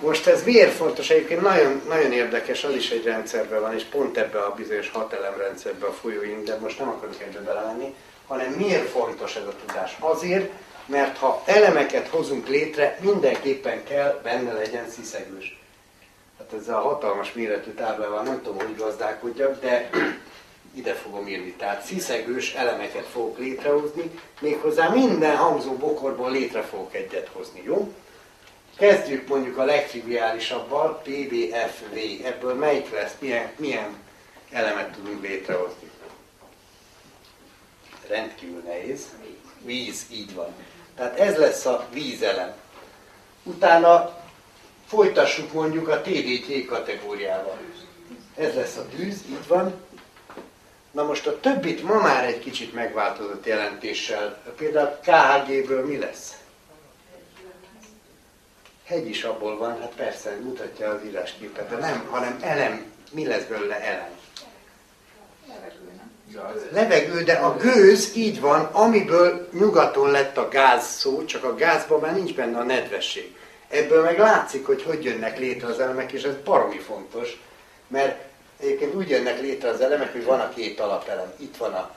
most 0.00 0.26
ez 0.26 0.44
miért 0.44 0.72
fontos? 0.72 1.10
Egyébként 1.10 1.40
nagyon, 1.40 1.82
nagyon 1.88 2.12
érdekes, 2.12 2.64
az 2.64 2.74
is 2.74 2.90
egy 2.90 3.04
rendszerben 3.04 3.60
van, 3.60 3.74
és 3.74 3.82
pont 3.82 4.16
ebbe 4.16 4.38
a 4.38 4.54
bizonyos 4.56 4.90
hat 4.90 5.12
elemrendszerbe 5.12 5.86
a 5.86 5.92
folyóink, 5.92 6.44
de 6.44 6.56
most 6.56 6.78
nem 6.78 6.88
akarok 6.88 7.22
ebbe 7.22 7.40
belemenni, 7.40 7.94
hanem 8.26 8.52
miért 8.52 8.88
fontos 8.88 9.36
ez 9.36 9.46
a 9.46 9.54
tudás? 9.66 9.96
Azért, 9.98 10.50
mert 10.88 11.16
ha 11.16 11.42
elemeket 11.44 12.08
hozunk 12.08 12.48
létre, 12.48 12.98
mindenképpen 13.00 13.84
kell 13.84 14.20
benne 14.22 14.52
legyen 14.52 14.88
sziszegős. 14.90 15.58
Hát 16.38 16.52
ezzel 16.52 16.76
a 16.76 16.80
hatalmas 16.80 17.32
méretű 17.32 17.70
táblával 17.70 18.22
nem 18.22 18.42
tudom, 18.42 18.66
hogy 18.66 18.76
gazdálkodjak, 18.76 19.60
de 19.60 19.90
ide 20.74 20.94
fogom 20.94 21.26
írni. 21.26 21.52
Tehát 21.52 21.84
sziszegős 21.84 22.54
elemeket 22.54 23.06
fogok 23.06 23.38
létrehozni, 23.38 24.10
méghozzá 24.40 24.88
minden 24.88 25.36
hangzó 25.36 25.72
bokorból 25.72 26.30
létre 26.30 26.62
fogok 26.62 26.94
egyet 26.94 27.28
hozni, 27.32 27.62
jó? 27.64 27.92
Kezdjük 28.76 29.28
mondjuk 29.28 29.58
a 29.58 29.64
legtriviálisabbal, 29.64 31.02
PBFV. 31.02 32.24
Ebből 32.24 32.54
melyik 32.54 32.90
lesz, 32.90 33.14
milyen, 33.18 33.50
milyen 33.56 33.96
elemet 34.50 34.92
tudunk 34.92 35.22
létrehozni? 35.22 35.90
Rendkívül 38.08 38.62
nehéz. 38.66 39.06
Víz, 39.64 40.06
így 40.10 40.34
van. 40.34 40.54
Tehát 40.98 41.18
ez 41.18 41.36
lesz 41.36 41.66
a 41.66 41.86
vízelem. 41.92 42.52
Utána 43.42 44.16
folytassuk 44.86 45.52
mondjuk 45.52 45.88
a 45.88 46.00
TDT 46.00 46.66
kategóriával. 46.66 47.58
Ez 48.36 48.54
lesz 48.54 48.76
a 48.76 48.86
tűz, 48.88 49.24
így 49.28 49.46
van. 49.46 49.74
Na 50.90 51.02
most 51.02 51.26
a 51.26 51.40
többit 51.40 51.82
ma 51.82 51.94
már 51.94 52.24
egy 52.24 52.38
kicsit 52.38 52.74
megváltozott 52.74 53.46
jelentéssel. 53.46 54.42
Például 54.56 54.98
KHG-ből 55.02 55.86
mi 55.86 55.98
lesz? 55.98 56.36
Hegy 58.84 59.08
is 59.08 59.22
abból 59.22 59.58
van, 59.58 59.80
hát 59.80 59.92
persze, 59.96 60.36
mutatja 60.42 60.90
az 60.90 61.04
írásképet, 61.04 61.68
de 61.68 61.76
nem, 61.76 62.06
hanem 62.10 62.38
elem. 62.40 62.92
Mi 63.10 63.26
lesz 63.26 63.44
belőle 63.44 63.80
elem? 63.80 64.10
Levegő, 66.70 67.22
de 67.22 67.32
a 67.32 67.56
gőz 67.56 68.12
így 68.14 68.40
van, 68.40 68.64
amiből 68.64 69.48
nyugaton 69.52 70.10
lett 70.10 70.36
a 70.36 70.48
gáz 70.48 70.86
szó, 70.86 71.24
csak 71.24 71.44
a 71.44 71.54
gázban 71.54 72.00
már 72.00 72.14
nincs 72.14 72.34
benne 72.34 72.58
a 72.58 72.62
nedvesség. 72.62 73.36
Ebből 73.68 74.02
meg 74.02 74.18
látszik, 74.18 74.66
hogy 74.66 74.82
hogy 74.82 75.04
jönnek 75.04 75.38
létre 75.38 75.68
az 75.68 75.80
elemek, 75.80 76.12
és 76.12 76.22
ez 76.22 76.34
baromi 76.44 76.78
fontos, 76.78 77.40
mert 77.88 78.24
egyébként 78.60 78.94
úgy 78.94 79.08
jönnek 79.08 79.40
létre 79.40 79.68
az 79.68 79.80
elemek, 79.80 80.12
hogy 80.12 80.24
van 80.24 80.40
a 80.40 80.48
két 80.48 80.80
alapelem. 80.80 81.32
Itt 81.36 81.56
van 81.56 81.72
a 81.72 81.90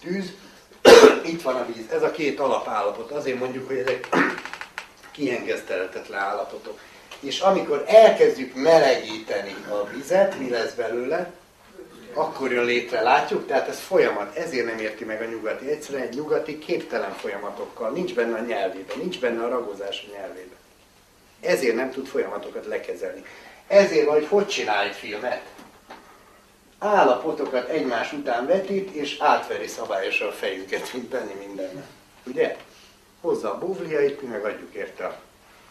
tűz, 0.00 0.32
itt 1.24 1.42
van 1.42 1.54
a 1.54 1.66
víz. 1.66 1.84
Ez 1.92 2.02
a 2.02 2.10
két 2.10 2.40
alapállapot. 2.40 3.10
Azért 3.10 3.38
mondjuk, 3.38 3.66
hogy 3.66 3.78
ezek 3.78 4.08
kiengesztelhetetlen 5.10 6.20
állapotok. 6.20 6.78
És 7.20 7.40
amikor 7.40 7.84
elkezdjük 7.86 8.54
melegíteni 8.54 9.54
a 9.68 9.86
vizet, 9.86 10.38
mi 10.38 10.50
lesz 10.50 10.72
belőle? 10.72 11.32
Akkor 12.16 12.52
jön 12.52 12.64
létre, 12.64 13.02
látjuk? 13.02 13.46
Tehát 13.46 13.68
ez 13.68 13.80
folyamat, 13.80 14.36
ezért 14.36 14.66
nem 14.66 14.78
érti 14.78 15.04
meg 15.04 15.22
a 15.22 15.24
nyugati. 15.24 15.70
Egyszerűen 15.70 16.02
egy 16.02 16.14
nyugati 16.14 16.58
képtelen 16.58 17.12
folyamatokkal, 17.12 17.90
nincs 17.90 18.14
benne 18.14 18.36
a 18.38 18.40
nyelvében, 18.40 18.98
nincs 18.98 19.20
benne 19.20 19.44
a 19.44 19.48
ragozás 19.48 20.06
a 20.08 20.16
nyelvében. 20.16 20.56
Ezért 21.40 21.74
nem 21.74 21.90
tud 21.90 22.06
folyamatokat 22.06 22.66
lekezelni. 22.66 23.24
Ezért 23.66 24.06
van, 24.06 24.14
hogy 24.14 24.26
hogy 24.26 24.46
csinál 24.46 24.84
egy 24.84 24.94
filmet? 24.94 25.42
Állapotokat 26.78 27.68
egymás 27.68 28.12
után 28.12 28.46
vetít, 28.46 28.90
és 28.90 29.16
átveri 29.18 29.66
szabályosan 29.66 30.28
a 30.28 30.32
fejünket, 30.32 30.92
mint 30.92 31.08
benni 31.08 31.34
mindenben. 31.46 31.86
Ugye? 32.26 32.56
hozza 33.26 33.52
a 33.52 33.58
búvliait, 33.58 34.22
mi 34.22 34.28
megadjuk 34.28 34.74
érte 34.74 35.04
a 35.04 35.18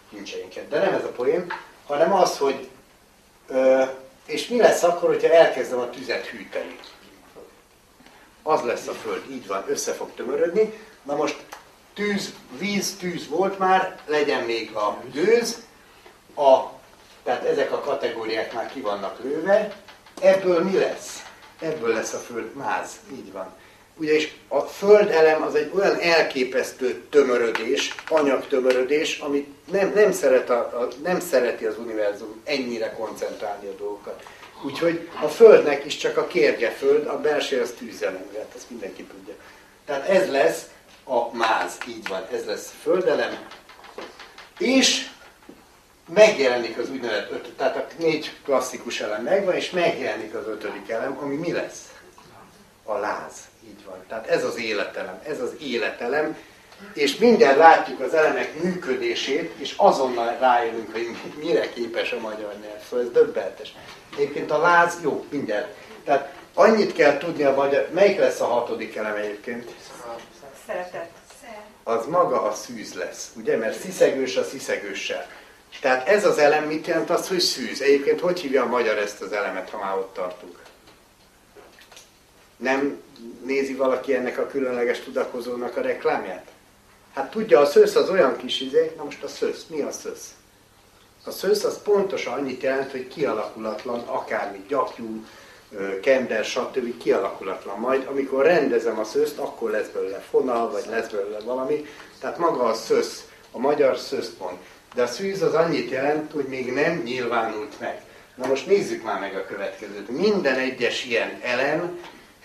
kincseinket. 0.09 0.67
De 0.67 0.79
nem 0.79 0.93
ez 0.93 1.03
a 1.03 1.11
poém, 1.11 1.47
hanem 1.85 2.13
az, 2.13 2.37
hogy 2.37 2.69
ö, 3.47 3.83
és 4.25 4.47
mi 4.47 4.57
lesz 4.57 4.83
akkor, 4.83 5.09
hogyha 5.09 5.33
elkezdem 5.33 5.79
a 5.79 5.89
tüzet 5.89 6.25
hűteni? 6.25 6.79
Az 8.43 8.61
lesz 8.61 8.87
a 8.87 8.93
föld, 8.93 9.31
így 9.31 9.47
van, 9.47 9.63
össze 9.67 9.93
fog 9.93 10.09
tömörödni. 10.15 10.73
Na 11.03 11.15
most 11.15 11.45
tűz, 11.93 12.33
víz, 12.57 12.95
tűz 12.97 13.27
volt 13.27 13.59
már, 13.59 13.99
legyen 14.05 14.43
még 14.43 14.75
a 14.75 15.01
gőz, 15.11 15.65
a, 16.35 16.59
tehát 17.23 17.43
ezek 17.43 17.71
a 17.71 17.79
kategóriák 17.79 18.53
már 18.53 18.71
ki 18.71 18.81
vannak 18.81 19.19
lőve, 19.23 19.75
ebből 20.21 20.63
mi 20.63 20.77
lesz? 20.77 21.23
Ebből 21.59 21.93
lesz 21.93 22.13
a 22.13 22.17
föld 22.17 22.55
máz, 22.55 22.99
így 23.11 23.31
van 23.31 23.53
ugyanis 23.97 24.35
a 24.47 24.59
földelem 24.59 25.41
az 25.41 25.55
egy 25.55 25.71
olyan 25.75 25.99
elképesztő 25.99 27.03
tömörödés, 27.09 27.95
anyagtömörödés, 28.07 29.17
amit 29.17 29.47
nem, 29.71 29.91
nem, 29.95 30.11
szeret 30.11 30.49
a, 30.49 30.59
a, 30.59 30.87
nem 31.03 31.19
szereti 31.19 31.65
az 31.65 31.77
univerzum 31.77 32.41
ennyire 32.43 32.91
koncentrálni 32.91 33.67
a 33.67 33.75
dolgokat. 33.77 34.23
Úgyhogy 34.65 35.09
a 35.21 35.27
Földnek 35.27 35.85
is 35.85 35.97
csak 35.97 36.17
a 36.17 36.27
kérge 36.27 36.69
Föld, 36.69 37.07
a 37.07 37.19
belső 37.19 37.61
az 37.61 37.73
tűzelem, 37.77 38.25
hát 38.37 38.53
ezt 38.55 38.69
mindenki 38.69 39.03
tudja. 39.03 39.33
Tehát 39.85 40.07
ez 40.09 40.29
lesz 40.29 40.65
a 41.03 41.35
máz, 41.35 41.77
így 41.87 42.07
van, 42.07 42.25
ez 42.31 42.45
lesz 42.45 42.73
földelem, 42.81 43.47
és 44.57 45.07
megjelenik 46.13 46.77
az 46.77 46.89
úgynevezett 46.89 47.31
öt, 47.31 47.53
tehát 47.57 47.75
a 47.75 47.87
négy 47.97 48.31
klasszikus 48.43 48.99
elem 49.01 49.23
megvan, 49.23 49.55
és 49.55 49.69
megjelenik 49.69 50.33
az 50.33 50.47
ötödik 50.47 50.89
elem, 50.89 51.17
ami 51.21 51.35
mi 51.35 51.51
lesz? 51.51 51.91
A 52.83 52.97
láz. 52.97 53.33
Így 53.67 53.85
van. 53.85 54.03
Tehát 54.07 54.27
ez 54.27 54.43
az 54.43 54.57
életelem, 54.57 55.19
ez 55.27 55.41
az 55.41 55.51
életelem, 55.59 56.37
és 56.93 57.17
minden 57.17 57.57
látjuk 57.57 57.99
az 57.99 58.13
elemek 58.13 58.63
működését, 58.63 59.53
és 59.57 59.73
azonnal 59.77 60.37
rájönünk, 60.39 60.91
hogy 60.91 61.15
mire 61.39 61.69
képes 61.69 62.11
a 62.11 62.19
magyar 62.19 62.53
nyelv. 62.61 62.81
Szóval 62.89 63.05
ez 63.05 63.11
döbbentes. 63.11 63.73
Egyébként 64.15 64.51
a 64.51 64.57
láz, 64.57 64.97
jó, 65.03 65.25
minden. 65.29 65.67
Tehát 66.03 66.33
annyit 66.53 66.93
kell 66.93 67.17
tudni 67.17 67.43
a 67.43 67.53
magyar, 67.53 67.89
melyik 67.93 68.19
lesz 68.19 68.39
a 68.39 68.45
hatodik 68.45 68.95
elem 68.95 69.15
egyébként? 69.15 69.71
Szeretet. 70.67 71.09
Az 71.83 72.05
maga 72.05 72.41
a 72.41 72.53
szűz 72.53 72.93
lesz, 72.93 73.31
ugye? 73.35 73.57
Mert 73.57 73.79
sziszegős 73.79 74.35
a 74.35 74.43
sziszegőssel. 74.43 75.27
Tehát 75.81 76.07
ez 76.07 76.25
az 76.25 76.37
elem 76.37 76.63
mit 76.63 76.87
jelent 76.87 77.09
az, 77.09 77.27
hogy 77.27 77.39
szűz? 77.39 77.81
Egyébként 77.81 78.19
hogy 78.19 78.39
hívja 78.39 78.63
a 78.63 78.67
magyar 78.67 78.97
ezt 78.97 79.21
az 79.21 79.31
elemet, 79.31 79.69
ha 79.69 79.77
már 79.77 79.97
ott 79.97 80.13
tartunk? 80.13 80.59
Nem 82.57 83.01
nézi 83.43 83.73
valaki 83.73 84.15
ennek 84.15 84.37
a 84.37 84.47
különleges 84.47 84.99
tudakozónak 84.99 85.77
a 85.77 85.81
reklámját? 85.81 86.45
Hát 87.13 87.31
tudja, 87.31 87.59
a 87.59 87.65
szősz 87.65 87.95
az 87.95 88.09
olyan 88.09 88.37
kis 88.37 88.61
izé, 88.61 88.91
na 88.97 89.03
most 89.03 89.23
a 89.23 89.27
szősz, 89.27 89.65
mi 89.67 89.81
a 89.81 89.91
szősz? 89.91 90.33
A 91.25 91.31
szősz 91.31 91.63
az 91.63 91.81
pontosan 91.81 92.33
annyit 92.33 92.61
jelent, 92.61 92.91
hogy 92.91 93.07
kialakulatlan, 93.07 93.99
akármi 93.99 94.65
gyakjú, 94.67 95.25
ö, 95.71 95.99
kender, 95.99 96.45
stb. 96.45 96.97
kialakulatlan. 96.97 97.79
Majd 97.79 98.07
amikor 98.09 98.43
rendezem 98.43 98.99
a 98.99 99.03
szőzt, 99.03 99.37
akkor 99.37 99.69
lesz 99.69 99.87
belőle 99.87 100.19
fonal, 100.19 100.71
vagy 100.71 100.85
lesz 100.89 101.07
belőle 101.07 101.39
valami. 101.39 101.85
Tehát 102.19 102.37
maga 102.37 102.63
a 102.63 102.73
szösz, 102.73 103.27
a 103.51 103.57
magyar 103.57 103.97
szőszpont. 103.97 104.57
De 104.95 105.01
a 105.01 105.07
szűz 105.07 105.41
az 105.41 105.53
annyit 105.53 105.89
jelent, 105.89 106.31
hogy 106.31 106.45
még 106.45 106.73
nem 106.73 107.01
nyilvánult 107.03 107.79
meg. 107.79 108.01
Na 108.35 108.47
most 108.47 108.67
nézzük 108.67 109.03
már 109.03 109.19
meg 109.19 109.35
a 109.35 109.45
következőt. 109.45 110.09
Minden 110.09 110.55
egyes 110.55 111.05
ilyen 111.05 111.39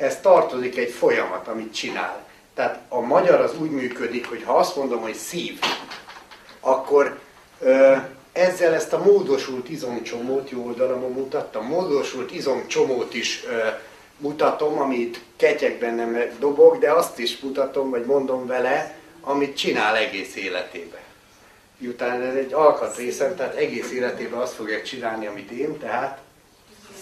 elemhez 0.01 0.21
tartozik 0.21 0.77
egy 0.77 0.91
folyamat, 0.91 1.49
amit 1.49 1.75
csinál. 1.75 2.25
Tehát 2.55 2.81
a 2.89 3.01
magyar 3.01 3.41
az 3.41 3.59
úgy 3.59 3.71
működik, 3.71 4.29
hogy 4.29 4.43
ha 4.43 4.57
azt 4.57 4.77
mondom, 4.77 5.01
hogy 5.01 5.15
szív, 5.15 5.59
akkor 6.61 7.19
ö, 7.61 7.97
ezzel 8.33 8.75
ezt 8.75 8.93
a 8.93 9.03
módosult 9.03 9.69
izomcsomót, 9.69 10.51
jó 10.51 10.67
oldalamon 10.67 11.13
mutattam, 11.13 11.67
módosult 11.67 12.33
izomcsomót 12.33 13.15
is 13.15 13.45
ö, 13.47 13.69
mutatom, 14.17 14.79
amit 14.79 15.21
ketyekben 15.37 15.95
nem 15.95 16.37
dobok, 16.39 16.79
de 16.79 16.93
azt 16.93 17.19
is 17.19 17.39
mutatom, 17.39 17.91
vagy 17.91 18.05
mondom 18.05 18.47
vele, 18.47 18.99
amit 19.21 19.57
csinál 19.57 19.97
egész 19.97 20.37
életében. 20.37 21.01
Miután 21.79 22.23
ez 22.23 22.35
egy 22.35 22.53
alkatrészem, 22.53 23.37
tehát 23.37 23.55
egész 23.55 23.91
életében 23.93 24.41
azt 24.41 24.55
fogják 24.55 24.83
csinálni, 24.83 25.27
amit 25.27 25.51
én, 25.51 25.79
tehát 25.79 26.19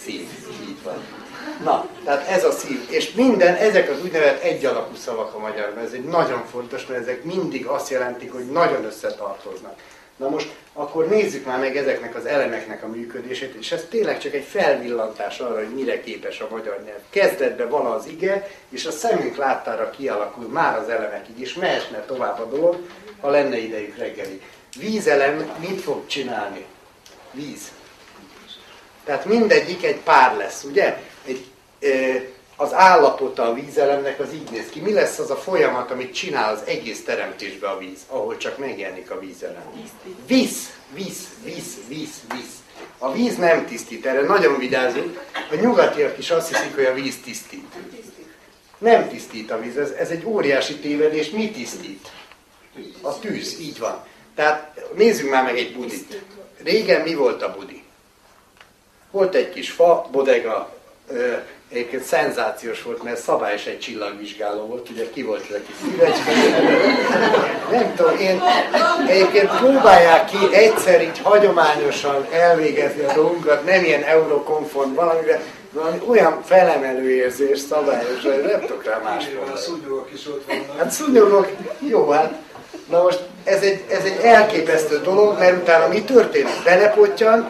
szív. 0.03 0.27
Így 0.67 0.83
van. 0.83 1.28
Na, 1.63 1.87
tehát 2.03 2.27
ez 2.27 2.43
a 2.43 2.51
szív. 2.51 2.87
És 2.89 3.11
minden, 3.11 3.55
ezek 3.55 3.89
az 3.89 4.03
úgynevezett 4.03 4.41
egy 4.41 4.65
alapú 4.65 4.95
szavak 4.95 5.33
a 5.33 5.39
magyarban. 5.39 5.83
Ez 5.83 5.91
egy 5.91 6.03
nagyon 6.03 6.45
fontos, 6.51 6.85
mert 6.85 7.01
ezek 7.01 7.23
mindig 7.23 7.65
azt 7.65 7.89
jelentik, 7.89 8.31
hogy 8.31 8.45
nagyon 8.45 8.85
összetartoznak. 8.85 9.75
Na 10.19 10.29
most 10.29 10.55
akkor 10.73 11.07
nézzük 11.07 11.45
már 11.45 11.59
meg 11.59 11.77
ezeknek 11.77 12.15
az 12.15 12.25
elemeknek 12.25 12.83
a 12.83 12.87
működését, 12.87 13.53
és 13.53 13.71
ez 13.71 13.85
tényleg 13.89 14.19
csak 14.19 14.33
egy 14.33 14.43
felvillantás 14.43 15.39
arra, 15.39 15.55
hogy 15.55 15.73
mire 15.75 16.01
képes 16.01 16.39
a 16.39 16.47
magyar 16.51 16.81
nyelv. 16.85 16.99
Kezdetben 17.09 17.69
van 17.69 17.85
az 17.85 18.05
ige, 18.07 18.47
és 18.69 18.85
a 18.85 18.91
szemünk 18.91 19.35
láttára 19.35 19.89
kialakul 19.89 20.47
már 20.47 20.77
az 20.77 20.89
elemekig, 20.89 21.39
és 21.39 21.53
mehetne 21.53 21.99
tovább 21.99 22.39
a 22.39 22.45
dolog, 22.45 22.77
ha 23.19 23.29
lenne 23.29 23.57
idejük 23.57 23.97
reggeli. 23.97 24.41
Vízelem 24.77 25.51
mit 25.59 25.81
fog 25.81 26.07
csinálni? 26.07 26.65
Víz. 27.31 27.71
Tehát 29.03 29.25
mindegyik 29.25 29.83
egy 29.83 29.99
pár 29.99 30.35
lesz, 30.35 30.63
ugye? 30.63 30.97
Az 32.55 32.73
állapota 32.73 33.43
a 33.43 33.53
vízelemnek 33.53 34.19
az 34.19 34.33
így 34.33 34.49
néz 34.51 34.69
ki. 34.69 34.79
Mi 34.79 34.93
lesz 34.93 35.19
az 35.19 35.29
a 35.29 35.35
folyamat, 35.35 35.91
amit 35.91 36.13
csinál 36.13 36.53
az 36.53 36.61
egész 36.65 37.03
teremtésbe 37.03 37.69
a 37.69 37.77
víz, 37.77 37.99
ahol 38.07 38.37
csak 38.37 38.57
megjelenik 38.57 39.11
a 39.11 39.19
vízelem? 39.19 39.63
Víz, 40.27 40.71
víz, 40.93 41.29
víz, 41.43 41.77
víz, 41.87 42.09
víz. 42.33 42.49
A 42.97 43.11
víz 43.11 43.37
nem 43.37 43.65
tisztít, 43.65 44.05
erre 44.05 44.21
nagyon 44.21 44.57
vigyázunk. 44.57 45.19
A 45.51 45.55
nyugatiak 45.55 46.17
is 46.17 46.29
azt 46.29 46.55
hiszik, 46.55 46.75
hogy 46.75 46.85
a 46.85 46.93
víz 46.93 47.15
tisztít. 47.23 47.73
Nem 48.77 49.09
tisztít 49.09 49.51
a 49.51 49.59
víz, 49.59 49.77
ez, 49.77 49.89
ez 49.89 50.09
egy 50.09 50.25
óriási 50.25 50.75
tévedés. 50.75 51.29
Mi 51.29 51.51
tisztít? 51.51 52.11
A 53.01 53.19
tűz, 53.19 53.59
így 53.59 53.79
van. 53.79 54.03
Tehát 54.35 54.81
nézzük 54.95 55.29
már 55.29 55.43
meg 55.43 55.57
egy 55.57 55.75
budit. 55.75 56.21
Régen 56.63 57.01
mi 57.01 57.13
volt 57.13 57.41
a 57.41 57.55
budi? 57.55 57.83
Volt 59.11 59.35
egy 59.35 59.49
kis 59.49 59.71
fa, 59.71 60.07
bodega, 60.11 60.77
egyébként 61.71 62.03
szenzációs 62.03 62.83
volt, 62.83 63.03
mert 63.03 63.21
szabályos 63.21 63.65
egy 63.65 63.79
csillagvizsgáló 63.79 64.65
volt, 64.65 64.89
ugye 64.89 65.09
ki 65.09 65.23
volt 65.23 65.45
kis 65.47 65.75
szívecske. 65.81 66.31
Nem 67.71 67.95
tudom, 67.95 68.17
én 68.17 68.41
egyébként 69.07 69.49
próbálják 69.57 70.25
ki 70.25 70.37
egyszer 70.53 71.01
így 71.01 71.19
hagyományosan 71.23 72.25
elvégezni 72.31 73.03
a 73.03 73.13
dolgunkat, 73.13 73.65
nem 73.65 73.83
ilyen 73.83 74.03
eurokonform 74.03 74.93
valamivel, 74.93 75.39
valami 75.71 75.97
olyan 76.07 76.41
felemelő 76.43 77.09
érzés 77.09 77.59
szabályos, 77.59 78.21
hogy 78.23 78.43
nem 78.51 78.59
tudok 78.59 78.83
rá 78.83 79.01
más 79.03 79.29
A 79.53 79.57
szúnyogok 79.57 80.09
is 80.13 80.27
ott 80.27 80.45
vannak. 80.47 80.77
Hát 80.77 80.91
szúnyogok, 80.91 81.47
jó, 81.79 82.09
hát 82.09 82.33
na 82.89 83.03
most 83.03 83.19
ez 83.43 83.61
egy, 83.61 83.83
ez 83.89 84.03
egy 84.03 84.19
elképesztő 84.23 85.01
dolog, 85.01 85.37
mert 85.37 85.61
utána 85.61 85.87
mi 85.87 86.03
történik? 86.03 86.63
Belepottyan, 86.63 87.49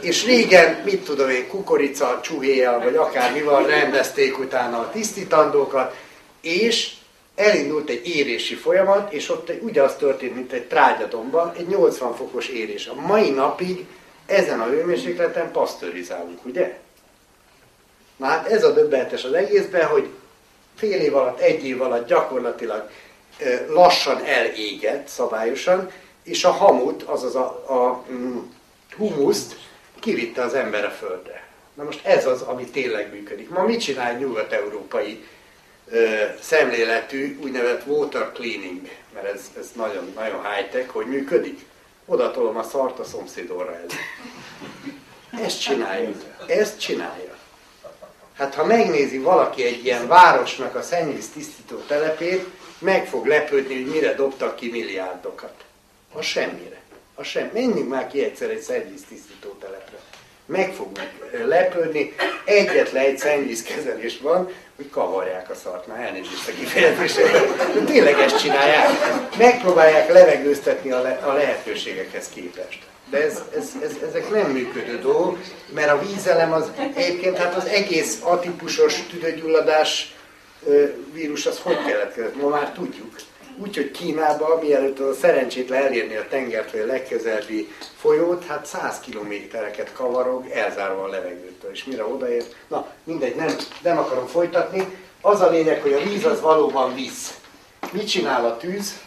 és 0.00 0.24
régen, 0.24 0.82
mit 0.84 1.04
tudom 1.04 1.30
én, 1.30 1.48
kukorica 1.48 2.20
csuhéjjal, 2.22 2.80
vagy 2.80 2.96
akármival 2.96 3.66
rendezték 3.66 4.38
utána 4.38 4.78
a 4.78 4.90
tisztítandókat, 4.90 5.96
és 6.40 6.92
elindult 7.34 7.88
egy 7.88 8.08
érési 8.08 8.54
folyamat, 8.54 9.12
és 9.12 9.30
ott 9.30 9.52
ugye 9.60 9.82
az 9.82 9.94
történt, 9.94 10.34
mint 10.34 10.52
egy 10.52 10.66
trágyadomban, 10.66 11.52
egy 11.56 11.66
80 11.66 12.14
fokos 12.14 12.48
érés. 12.48 12.86
A 12.86 12.94
mai 12.94 13.30
napig 13.30 13.86
ezen 14.26 14.60
a 14.60 14.66
hőmérsékleten 14.66 15.52
pasztörizálunk, 15.52 16.44
ugye? 16.44 16.78
Na 18.16 18.26
hát 18.26 18.46
ez 18.46 18.64
a 18.64 18.72
döbbenetes 18.72 19.24
az 19.24 19.32
egészben, 19.32 19.86
hogy 19.86 20.08
fél 20.76 21.00
év 21.00 21.16
alatt, 21.16 21.40
egy 21.40 21.66
év 21.66 21.82
alatt 21.82 22.06
gyakorlatilag 22.06 22.90
lassan 23.68 24.24
elégett 24.24 25.08
szabályosan, 25.08 25.90
és 26.22 26.44
a 26.44 26.50
hamut, 26.50 27.02
azaz 27.02 27.34
a, 27.34 27.46
a 27.68 28.04
mm, 28.12 28.38
humuszt 28.96 29.56
kivitte 30.00 30.42
az 30.42 30.54
ember 30.54 30.84
a 30.84 30.90
földre. 30.90 31.48
Na 31.74 31.84
most 31.84 32.06
ez 32.06 32.26
az, 32.26 32.42
ami 32.42 32.64
tényleg 32.64 33.12
működik. 33.12 33.48
Ma 33.48 33.62
mit 33.62 33.80
csinál 33.80 34.12
nyugat-európai 34.12 35.24
szemléletű 36.40 37.38
úgynevezett 37.42 37.86
water 37.86 38.32
cleaning, 38.32 38.88
mert 39.14 39.26
ez, 39.26 39.50
ez 39.58 39.70
nagyon, 39.74 40.12
nagyon 40.14 40.54
high-tech, 40.54 40.88
hogy 40.88 41.06
működik? 41.06 41.66
Oda 42.06 42.30
tolom 42.30 42.56
a 42.56 42.62
szart 42.62 42.98
a 42.98 43.04
szomszédorra 43.04 43.74
el. 43.74 43.86
Ezt 45.42 45.60
csinálja. 45.60 46.10
Ezt 46.46 46.80
csinálja. 46.80 47.36
Hát 48.36 48.54
ha 48.54 48.64
megnézi 48.64 49.18
valaki 49.18 49.64
egy 49.64 49.84
ilyen 49.84 50.06
városnak 50.06 50.74
a 50.74 50.82
szennyvíz 50.82 51.28
tisztító 51.28 51.76
telepét, 51.76 52.46
meg 52.78 53.06
fog 53.06 53.26
lepődni, 53.26 53.74
hogy 53.74 53.92
mire 53.92 54.14
dobtak 54.14 54.56
ki 54.56 54.70
milliárdokat. 54.70 55.64
A 56.12 56.22
semmire. 56.22 56.79
A 57.14 57.22
sem. 57.22 57.50
Menjünk 57.52 57.88
már 57.88 58.06
ki 58.06 58.24
egyszer 58.24 58.50
egy 58.50 58.60
szennyvíz 58.60 59.04
tisztító 59.08 59.48
telepre. 59.48 59.98
Meg 60.46 60.72
fognak 60.72 61.08
lepődni. 61.46 62.14
Egyetlen 62.44 63.04
egy 63.04 63.18
szennyvízkezelés 63.18 64.18
van, 64.18 64.52
hogy 64.76 64.90
kavarják 64.90 65.50
a 65.50 65.54
szart. 65.54 65.86
Már 65.86 66.00
elnézést 66.00 66.48
a 66.48 66.52
kifejezésre. 66.52 67.40
Tényleg 67.84 68.18
ezt 68.18 68.40
csinálják. 68.40 68.88
Megpróbálják 69.38 70.12
levegőztetni 70.12 70.90
a, 70.90 71.00
le, 71.02 71.10
a 71.10 71.32
lehetőségekhez 71.32 72.28
képest. 72.28 72.78
De 73.10 73.22
ez, 73.24 73.42
ez, 73.56 73.68
ez, 73.82 73.96
ezek 74.08 74.30
nem 74.30 74.50
működő 74.50 74.98
dolgok, 74.98 75.38
mert 75.74 75.90
a 75.90 75.98
vízelem 75.98 76.52
az 76.52 76.70
egyébként 76.94 77.36
hát 77.36 77.54
az 77.54 77.66
egész 77.66 78.18
atípusos 78.22 79.06
tüdőgyulladás 79.06 80.14
vírus 81.12 81.46
az 81.46 81.60
hogy 81.62 81.84
keletkezett, 81.86 82.40
ma 82.42 82.48
már 82.48 82.72
tudjuk. 82.72 83.14
Úgyhogy 83.62 83.90
Kínában, 83.90 84.58
mielőtt 84.58 84.98
a 84.98 85.14
szerencsét 85.14 85.70
elérni 85.70 86.16
a 86.16 86.28
tengert, 86.28 86.70
vagy 86.70 86.80
a 86.80 86.86
legközelebbi 86.86 87.68
folyót, 87.96 88.44
hát 88.44 88.66
100 88.66 89.00
kilométereket 89.00 89.92
kavarog, 89.92 90.50
elzárva 90.50 91.02
a 91.02 91.08
levegőtől. 91.08 91.70
És 91.70 91.84
mire 91.84 92.04
odaér? 92.04 92.44
Na, 92.68 92.92
mindegy, 93.04 93.34
nem, 93.34 93.56
nem 93.82 93.98
akarom 93.98 94.26
folytatni. 94.26 94.98
Az 95.20 95.40
a 95.40 95.50
lényeg, 95.50 95.82
hogy 95.82 95.92
a 95.92 96.02
víz 96.02 96.24
az 96.24 96.40
valóban 96.40 96.94
víz. 96.94 97.34
Mit 97.92 98.08
csinál 98.08 98.44
a 98.44 98.56
tűz? 98.56 99.00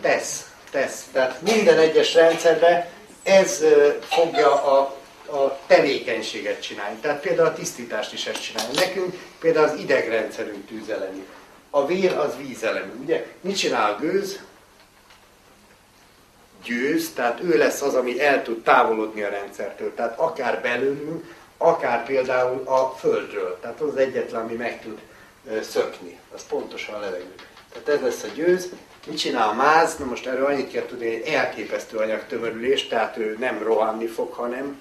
Tesz, 0.00 0.50
tesz. 0.70 1.04
Tehát 1.12 1.42
minden 1.42 1.78
egyes 1.78 2.14
rendszerben 2.14 2.86
ez 3.22 3.64
fogja 4.00 4.64
a 4.64 4.96
a 5.30 5.58
tevékenységet 5.66 6.62
csinálni. 6.62 6.98
Tehát 7.00 7.20
például 7.20 7.48
a 7.48 7.52
tisztítást 7.52 8.12
is 8.12 8.26
ezt 8.26 8.42
csinálja. 8.42 8.70
Nekünk 8.74 9.14
például 9.40 9.68
az 9.68 9.78
idegrendszerünk 9.78 10.66
tűzelemű. 10.66 11.26
A 11.70 11.86
vér 11.86 12.12
az 12.12 12.36
vízelemű, 12.36 12.92
ugye? 13.02 13.26
Mit 13.40 13.56
csinál 13.56 13.92
a 13.92 13.98
gőz? 13.98 14.40
Győz, 16.64 17.12
tehát 17.12 17.40
ő 17.42 17.58
lesz 17.58 17.82
az, 17.82 17.94
ami 17.94 18.20
el 18.20 18.42
tud 18.42 18.62
távolodni 18.62 19.22
a 19.22 19.28
rendszertől. 19.28 19.94
Tehát 19.94 20.18
akár 20.18 20.60
belőlünk, 20.60 21.34
akár 21.56 22.04
például 22.04 22.62
a 22.66 22.94
földről. 22.98 23.58
Tehát 23.60 23.80
az 23.80 23.96
egyetlen, 23.96 24.42
ami 24.42 24.54
meg 24.54 24.80
tud 24.80 24.98
szökni. 25.62 26.18
Az 26.34 26.46
pontosan 26.48 26.94
a 26.94 27.00
levegő. 27.00 27.34
Tehát 27.72 27.88
ez 27.88 28.00
lesz 28.00 28.22
a 28.22 28.34
győz. 28.34 28.68
Mit 29.06 29.18
csinál 29.18 29.48
a 29.48 29.52
máz? 29.52 29.96
Na 29.98 30.04
most 30.04 30.26
erről 30.26 30.46
annyit 30.46 30.72
kell 30.72 30.86
tudni, 30.86 31.12
hogy 31.12 31.32
elképesztő 31.32 31.96
anyagtömörülés, 31.96 32.86
tehát 32.86 33.16
ő 33.16 33.36
nem 33.38 33.62
rohanni 33.62 34.06
fog, 34.06 34.32
hanem 34.32 34.80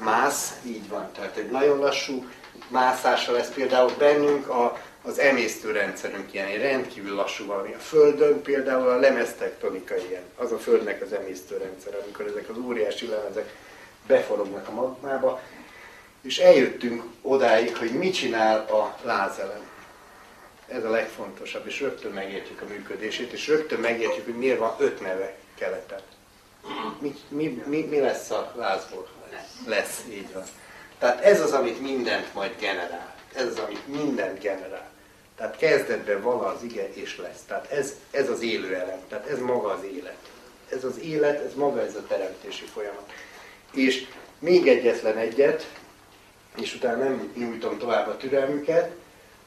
mász, 0.00 0.52
így 0.66 0.88
van. 0.88 1.08
Tehát 1.14 1.36
egy 1.36 1.50
nagyon 1.50 1.78
lassú 1.78 2.24
mászása 2.68 3.32
lesz 3.32 3.50
például 3.50 3.92
bennünk 3.98 4.48
a, 4.48 4.78
az 5.02 5.18
emésztőrendszerünk 5.18 6.32
ilyen, 6.34 6.58
rendkívül 6.58 7.14
lassú 7.14 7.46
valami. 7.46 7.72
A 7.74 7.78
Földön 7.78 8.42
például 8.42 8.88
a 8.88 8.98
lemeztektonika 8.98 9.96
ilyen, 9.96 10.22
az 10.36 10.52
a 10.52 10.58
Földnek 10.58 11.02
az 11.02 11.12
emésztőrendszer, 11.12 11.98
amikor 12.02 12.26
ezek 12.26 12.48
az 12.48 12.56
óriási 12.56 13.06
lemezek 13.06 13.54
beforognak 14.06 14.68
a 14.68 14.72
magmába, 14.72 15.40
és 16.22 16.38
eljöttünk 16.38 17.02
odáig, 17.22 17.76
hogy 17.76 17.90
mit 17.90 18.14
csinál 18.14 18.58
a 18.58 18.98
lázelem. 19.02 19.70
Ez 20.68 20.84
a 20.84 20.90
legfontosabb, 20.90 21.66
és 21.66 21.80
rögtön 21.80 22.12
megértjük 22.12 22.60
a 22.60 22.66
működését, 22.68 23.32
és 23.32 23.48
rögtön 23.48 23.80
megértjük, 23.80 24.24
hogy 24.24 24.36
miért 24.36 24.58
van 24.58 24.74
öt 24.78 25.00
neve 25.00 25.34
keleten. 25.58 26.00
Mi, 27.00 27.14
mi, 27.28 27.62
mi, 27.66 27.86
mi 27.90 28.00
lesz 28.00 28.30
a 28.30 28.52
lázból? 28.56 29.08
Lesz, 29.66 30.04
így 30.10 30.32
van. 30.32 30.42
Tehát 30.98 31.20
ez 31.20 31.40
az, 31.40 31.52
amit 31.52 31.80
mindent 31.80 32.34
majd 32.34 32.54
generál. 32.58 33.14
Ez 33.34 33.46
az, 33.46 33.58
amit 33.58 33.86
mindent 33.86 34.40
generál. 34.40 34.91
Tehát 35.36 35.56
kezdetben 35.56 36.22
vala 36.22 36.46
az 36.46 36.62
ige 36.62 36.92
és 36.92 37.18
lesz. 37.18 37.42
Tehát 37.46 37.70
ez, 37.70 37.94
ez 38.10 38.30
az 38.30 38.42
élő 38.42 38.74
elem. 38.74 39.00
Tehát 39.08 39.26
ez 39.26 39.38
maga 39.38 39.68
az 39.68 39.84
élet. 39.84 40.16
Ez 40.68 40.84
az 40.84 40.98
élet, 40.98 41.44
ez 41.44 41.54
maga 41.54 41.80
ez 41.80 41.94
a 41.94 42.06
teremtési 42.06 42.64
folyamat. 42.64 43.12
És 43.72 44.06
még 44.38 44.68
egyetlen 44.68 45.16
egyet, 45.16 45.70
és 46.56 46.74
utána 46.74 47.02
nem 47.02 47.32
nyújtom 47.36 47.78
tovább 47.78 48.08
a 48.08 48.16
türelmüket, 48.16 48.90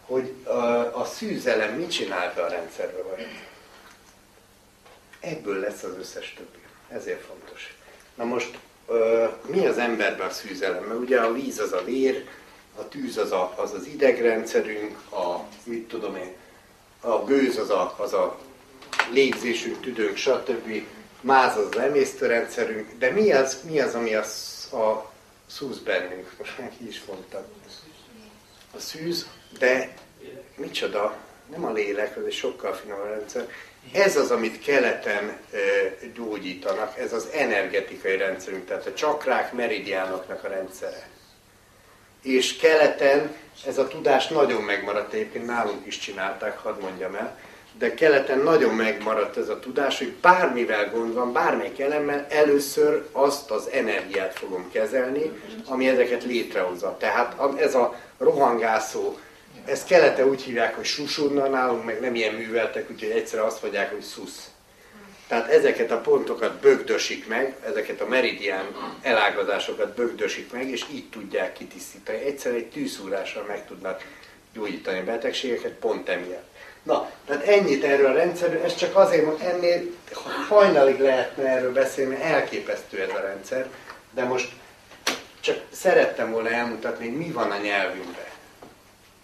hogy 0.05 0.33
a, 0.43 0.99
a 0.99 1.05
szűzelem 1.05 1.73
mit 1.73 1.91
csinál 1.91 2.33
be 2.35 2.41
a 2.41 2.49
rendszerbe 2.49 3.01
vajon. 3.01 3.29
Ebből 5.19 5.59
lesz 5.59 5.83
az 5.83 5.97
összes 5.99 6.33
többi. 6.37 6.57
Ezért 6.87 7.21
fontos. 7.21 7.75
Na 8.15 8.23
most 8.23 8.57
mi 9.47 9.65
az 9.65 9.77
emberben 9.77 10.27
a 10.27 10.31
szűzelem? 10.31 10.83
Mert 10.83 10.99
ugye 10.99 11.19
a 11.19 11.33
víz 11.33 11.59
az 11.59 11.73
a 11.73 11.83
vér, 11.83 12.27
a 12.75 12.87
tűz 12.87 13.17
az 13.17 13.31
a, 13.31 13.53
az, 13.57 13.73
az 13.73 13.85
idegrendszerünk, 13.85 15.11
a, 15.11 15.39
mit 15.63 15.87
tudom 15.87 16.15
én, 16.15 16.33
a 17.01 17.23
gőz 17.23 17.57
az 17.57 17.69
a, 17.69 17.95
az 17.97 18.13
a 18.13 18.39
légzésünk, 19.11 19.81
tüdőnk, 19.81 20.15
stb. 20.15 20.85
Máz 21.21 21.57
az 21.57 21.65
az 21.71 21.77
emésztőrendszerünk, 21.77 22.89
de 22.97 23.11
mi 23.11 23.31
az, 23.31 23.57
mi 23.69 23.79
az 23.79 23.95
ami 23.95 24.15
a, 24.15 24.23
a 24.77 25.11
szúz 25.47 25.79
bennünk? 25.79 26.31
Most 26.37 26.55
ki 26.77 26.87
is 26.87 27.03
mondtam. 27.07 27.41
A 28.75 28.79
szűz, 28.79 29.27
de 29.59 29.93
micsoda, 30.55 31.17
nem 31.51 31.65
a 31.65 31.71
lélek, 31.71 32.17
az 32.17 32.25
egy 32.25 32.33
sokkal 32.33 32.73
finomabb 32.73 33.05
rendszer. 33.05 33.47
Ez 33.93 34.17
az, 34.17 34.31
amit 34.31 34.63
keleten 34.63 35.37
gyógyítanak, 36.15 36.97
ez 36.97 37.13
az 37.13 37.27
energetikai 37.33 38.17
rendszerünk, 38.17 38.65
tehát 38.65 38.85
a 38.85 38.93
csakrák, 38.93 39.53
meridiánoknak 39.53 40.43
a 40.43 40.47
rendszere. 40.47 41.09
És 42.25 42.55
keleten 42.55 43.35
ez 43.67 43.77
a 43.77 43.87
tudás 43.87 44.27
nagyon 44.27 44.61
megmaradt, 44.61 45.13
egyébként 45.13 45.45
nálunk 45.45 45.85
is 45.85 45.97
csinálták, 45.97 46.57
hadd 46.57 46.81
mondjam 46.81 47.15
el, 47.15 47.37
de 47.77 47.93
keleten 47.93 48.39
nagyon 48.39 48.75
megmaradt 48.75 49.37
ez 49.37 49.49
a 49.49 49.59
tudás, 49.59 49.97
hogy 49.97 50.13
bármivel 50.21 50.89
gond 50.89 51.13
van, 51.13 51.33
bármelyik 51.33 51.79
elemmel, 51.79 52.25
először 52.29 53.07
azt 53.11 53.51
az 53.51 53.69
energiát 53.71 54.37
fogom 54.37 54.69
kezelni, 54.71 55.31
ami 55.65 55.87
ezeket 55.87 56.23
létrehozza. 56.23 56.95
Tehát 56.99 57.35
ez 57.57 57.75
a 57.75 57.95
rohangászó, 58.17 59.17
ezt 59.65 59.87
kelete 59.87 60.25
úgy 60.25 60.41
hívják, 60.41 60.75
hogy 60.75 60.85
susudna, 60.85 61.47
nálunk 61.47 61.85
meg 61.85 61.99
nem 61.99 62.15
ilyen 62.15 62.33
műveltek, 62.33 62.91
úgyhogy 62.91 63.09
egyszer 63.09 63.39
azt 63.39 63.61
mondják, 63.61 63.91
hogy 63.91 64.01
szusz. 64.01 64.54
Tehát 65.27 65.49
ezeket 65.49 65.91
a 65.91 66.01
pontokat 66.01 66.59
bögdösik 66.59 67.27
meg, 67.27 67.55
ezeket 67.65 68.01
a 68.01 68.07
meridián 68.07 68.65
elágazásokat 69.01 69.95
bögdösik 69.95 70.51
meg, 70.51 70.69
és 70.69 70.85
így 70.91 71.09
tudják 71.09 71.53
kitisztítani. 71.53 72.17
Egyszer 72.17 72.53
egy 72.53 72.69
tűszúrással 72.69 73.43
meg 73.43 73.67
tudnak 73.67 74.03
gyógyítani 74.53 74.99
a 74.99 75.03
betegségeket, 75.03 75.71
pont 75.71 76.09
emiatt. 76.09 76.53
Na, 76.83 77.11
tehát 77.25 77.43
ennyit 77.43 77.83
erről 77.83 78.05
a 78.05 78.13
rendszerről, 78.13 78.63
ez 78.63 78.75
csak 78.75 78.95
azért, 78.95 79.25
hogy 79.25 79.41
ennél 79.41 79.81
hajnalig 80.47 80.99
lehetne 80.99 81.47
erről 81.47 81.73
beszélni, 81.73 82.11
mert 82.11 82.23
elképesztő 82.23 83.01
ez 83.01 83.09
a 83.09 83.19
rendszer, 83.19 83.69
de 84.13 84.23
most 84.23 84.51
csak 85.39 85.57
szerettem 85.71 86.31
volna 86.31 86.49
elmutatni, 86.49 87.07
hogy 87.07 87.17
mi 87.17 87.31
van 87.31 87.51
a 87.51 87.57
nyelvünkben. 87.57 88.25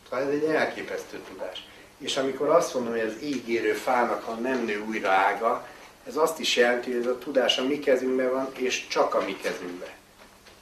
Szóval 0.09 0.25
ez 0.25 0.33
egy 0.33 0.43
elképesztő 0.43 1.19
tudás. 1.29 1.65
És 1.97 2.17
amikor 2.17 2.49
azt 2.49 2.73
mondom, 2.73 2.91
hogy 2.91 3.01
az 3.01 3.21
ígérő 3.23 3.73
fának, 3.73 4.23
ha 4.23 4.33
nem 4.33 4.65
nő 4.65 4.83
újra 4.87 5.09
ága, 5.09 5.67
ez 6.07 6.15
azt 6.15 6.39
is 6.39 6.55
jelenti, 6.55 6.91
hogy 6.91 7.01
ez 7.01 7.07
a 7.07 7.17
tudás 7.17 7.57
a 7.57 7.63
mi 7.63 7.79
kezünkben 7.79 8.31
van, 8.31 8.49
és 8.53 8.87
csak 8.87 9.13
a 9.13 9.23
mi 9.23 9.37
kezünkben. 9.41 9.89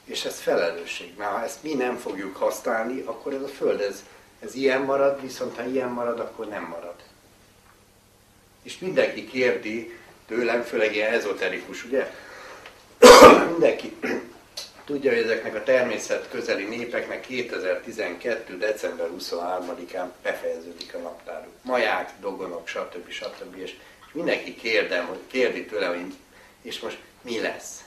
És 0.04 0.24
ez 0.24 0.40
felelősség, 0.40 1.14
mert 1.16 1.30
ha 1.30 1.44
ezt 1.44 1.62
mi 1.62 1.74
nem 1.74 1.96
fogjuk 1.96 2.36
használni, 2.36 3.00
akkor 3.00 3.34
ez 3.34 3.42
a 3.42 3.48
Föld, 3.48 3.80
ez, 3.80 4.04
ez 4.40 4.54
ilyen 4.54 4.80
marad, 4.80 5.20
viszont 5.20 5.56
ha 5.56 5.64
ilyen 5.64 5.88
marad, 5.88 6.20
akkor 6.20 6.48
nem 6.48 6.64
marad. 6.64 6.94
És 8.62 8.78
mindenki 8.78 9.26
kérdi 9.26 9.98
tőlem, 10.26 10.62
főleg 10.62 10.94
ilyen 10.94 11.12
ezoterikus, 11.12 11.84
ugye? 11.84 12.10
mindenki 13.50 13.96
tudja, 14.84 15.10
hogy 15.10 15.22
ezeknek 15.22 15.54
a 15.54 15.62
természet 15.62 16.28
közeli 16.30 16.64
népeknek 16.64 17.20
2012. 17.20 18.58
december 18.58 19.08
23-án 19.18 20.06
befejeződik 20.22 20.94
a 20.94 20.98
naptáruk. 20.98 21.52
Maják, 21.62 22.12
dogonok, 22.20 22.68
stb. 22.68 23.10
stb. 23.10 23.56
És 23.56 23.76
mindenki 24.12 24.54
kérdem, 24.54 25.06
hogy 25.06 25.18
kérdi 25.26 25.64
tőle, 25.64 25.86
hogy 25.86 26.14
és 26.62 26.80
most 26.80 26.98
mi 27.22 27.40
lesz? 27.40 27.84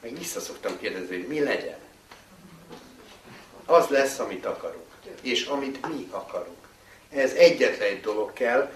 Meg 0.00 0.18
vissza 0.18 0.40
szoktam 0.40 0.78
kérdezni, 0.78 1.16
hogy 1.16 1.26
mi 1.26 1.40
legyen. 1.40 1.78
Az 3.64 3.88
lesz, 3.88 4.18
amit 4.18 4.44
akarunk. 4.44 4.84
És 5.20 5.44
amit 5.44 5.88
mi 5.88 6.06
akarunk. 6.10 6.56
Ez 7.10 7.32
egyetlen 7.32 7.88
egy 7.88 8.00
dolog 8.00 8.32
kell, 8.32 8.72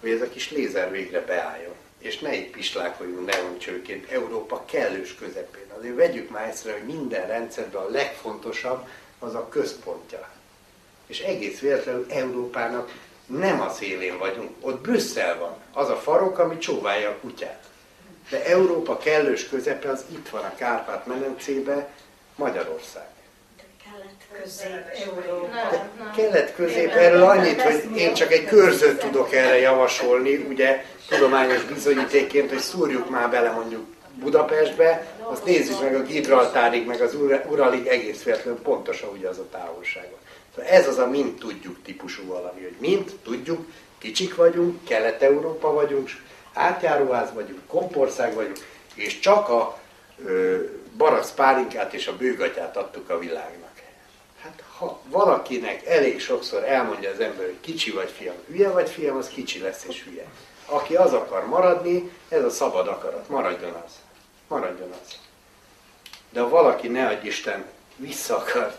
hogy 0.00 0.10
ez 0.10 0.20
a 0.20 0.28
kis 0.28 0.50
lézer 0.50 0.90
végre 0.90 1.20
beálljon. 1.20 1.74
És 1.98 2.18
ne 2.18 2.34
itt 2.34 2.50
pislákoljunk 2.50 3.26
neoncsőként 3.26 4.10
Európa 4.10 4.64
kellős 4.64 5.14
közepén. 5.14 5.72
Azért 5.78 5.94
vegyük 5.94 6.30
már 6.30 6.48
észre, 6.48 6.72
hogy 6.72 6.94
minden 6.94 7.26
rendszerben 7.26 7.82
a 7.82 7.90
legfontosabb 7.90 8.88
az 9.18 9.34
a 9.34 9.48
központja. 9.48 10.30
És 11.06 11.20
egész 11.20 11.58
véletlenül 11.60 12.06
Európának 12.08 12.92
nem 13.26 13.60
a 13.60 13.70
szélén 13.70 14.18
vagyunk, 14.18 14.50
ott 14.60 14.80
Brüsszel 14.80 15.38
van, 15.38 15.56
az 15.72 15.88
a 15.88 15.96
farok, 15.96 16.38
ami 16.38 16.58
csóválja 16.58 17.08
a 17.08 17.18
kutyát. 17.20 17.62
De 18.30 18.44
Európa 18.44 18.96
kellős 18.96 19.48
közepe 19.48 19.90
az 19.90 20.04
itt 20.08 20.28
van 20.28 20.42
a 20.42 20.54
Kárpát-medencébe, 20.54 21.88
Magyarország. 22.36 23.06
Közép-Európa. 24.42 25.90
Kelet-közép, 26.16 26.90
erről 26.90 27.22
annyit, 27.22 27.62
hogy 27.62 27.96
én 27.96 28.14
csak 28.14 28.32
egy 28.32 28.44
körzőt 28.44 28.98
tudok 28.98 29.32
erre 29.32 29.58
javasolni, 29.58 30.36
ugye 30.36 30.84
tudományos 31.08 31.64
bizonyítékként, 31.64 32.48
hogy 32.48 32.58
szúrjuk 32.58 33.10
már 33.10 33.30
bele 33.30 33.50
mondjuk 33.50 33.86
Budapestbe, 34.14 35.06
azt 35.22 35.44
nézzük 35.44 35.80
meg 35.80 35.94
a 35.94 36.02
Gibraltárig, 36.02 36.86
meg 36.86 37.00
az 37.00 37.14
Uralig 37.48 37.86
egész 37.86 38.22
véletlenül 38.22 38.60
pontosan 38.60 39.08
ugyanaz 39.08 39.38
a 39.38 39.48
távolságon. 39.50 40.18
Ez 40.56 40.88
az 40.88 40.98
a 40.98 41.06
mint 41.06 41.38
tudjuk 41.38 41.82
típusú 41.82 42.26
valami, 42.26 42.62
hogy 42.62 42.76
mint 42.78 43.12
tudjuk, 43.22 43.66
kicsik 43.98 44.34
vagyunk, 44.34 44.84
Kelet-Európa 44.84 45.72
vagyunk, 45.72 46.10
átjáróház 46.52 47.32
vagyunk, 47.32 47.66
kompország 47.66 48.34
vagyunk, 48.34 48.58
és 48.94 49.20
csak 49.20 49.48
a 49.48 49.78
ö, 50.24 50.58
barasz 50.96 51.32
pálinkát 51.32 51.92
és 51.92 52.06
a 52.06 52.16
bőgatyát 52.16 52.76
adtuk 52.76 53.10
a 53.10 53.18
világnak. 53.18 53.72
Hát 54.42 54.62
ha 54.78 55.00
valakinek 55.08 55.86
elég 55.86 56.20
sokszor 56.20 56.64
elmondja 56.64 57.10
az 57.10 57.20
ember, 57.20 57.44
hogy 57.44 57.60
kicsi 57.60 57.90
vagy 57.90 58.10
fiam, 58.10 58.34
hülye 58.46 58.68
vagy 58.70 58.90
fiam, 58.90 59.16
az 59.16 59.28
kicsi 59.28 59.60
lesz 59.60 59.84
és 59.88 60.02
hülye. 60.02 60.24
Aki 60.66 60.94
az 60.96 61.12
akar 61.12 61.46
maradni, 61.46 62.10
ez 62.28 62.44
a 62.44 62.50
szabad 62.50 62.88
akarat, 62.88 63.28
maradjon 63.28 63.72
az. 63.86 63.92
Maradjon 64.48 64.90
az. 64.90 65.18
De 66.30 66.40
ha 66.40 66.48
valaki, 66.48 66.88
ne 66.88 67.06
adj 67.06 67.26
Isten, 67.26 67.64
vissza 67.96 68.36
akar 68.36 68.76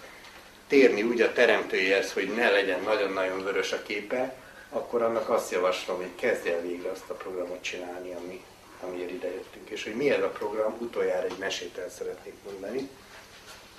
térni 0.68 1.04
úgy 1.04 1.22
a 1.22 1.34
teremtőjéhez, 1.34 2.14
hogy 2.14 2.34
ne 2.36 2.50
legyen 2.50 2.82
nagyon-nagyon 2.82 3.44
vörös 3.44 3.72
a 3.72 3.82
képe, 3.82 4.36
akkor 4.70 5.02
annak 5.02 5.30
azt 5.30 5.52
javaslom, 5.52 5.98
hogy 5.98 6.16
kezdje 6.16 6.54
el 6.54 6.62
végre 6.62 6.90
azt 6.90 7.10
a 7.10 7.14
programot 7.14 7.62
csinálni, 7.62 8.14
ami, 8.14 8.44
amiért 8.82 9.12
idejöttünk. 9.12 9.70
És 9.70 9.84
hogy 9.84 9.96
mi 9.96 10.12
ez 10.12 10.22
a 10.22 10.30
program, 10.30 10.76
utoljára 10.80 11.26
egy 11.26 11.38
mesét 11.40 11.78
el 11.78 11.90
szeretnék 11.90 12.34
mondani. 12.44 12.90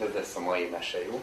Ez 0.01 0.09
lesz 0.15 0.37
a 0.37 0.41
mai 0.41 0.69
mese, 0.73 1.05
jó? 1.05 1.23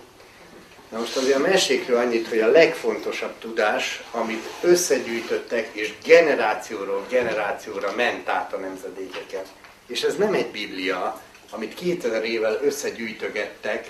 Na 0.90 1.00
most 1.00 1.16
azért 1.16 1.38
a 1.38 1.40
mesékről 1.40 1.98
annyit, 1.98 2.28
hogy 2.28 2.40
a 2.40 2.48
legfontosabb 2.48 3.34
tudás, 3.40 4.04
amit 4.12 4.50
összegyűjtöttek, 4.62 5.70
és 5.72 5.94
generációról 6.04 7.06
generációra 7.10 7.94
ment 7.96 8.30
át 8.30 8.54
a 8.54 8.58
nemzedékeken. 8.58 9.44
És 9.88 10.02
ez 10.02 10.16
nem 10.16 10.34
egy 10.34 10.52
biblia, 10.52 11.22
amit 11.50 11.74
2000 11.74 12.24
évvel 12.24 12.60
összegyűjtögettek, 12.64 13.90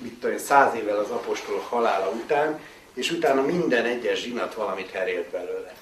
mit 0.00 0.20
tudom, 0.20 0.38
száz 0.38 0.74
évvel 0.74 0.98
az 0.98 1.10
apostol 1.10 1.58
halála 1.58 2.08
után, 2.08 2.60
és 2.94 3.10
utána 3.10 3.42
minden 3.42 3.84
egyes 3.84 4.20
zsinat 4.20 4.54
valamit 4.54 4.90
herélt 4.90 5.28
belőle. 5.28 5.74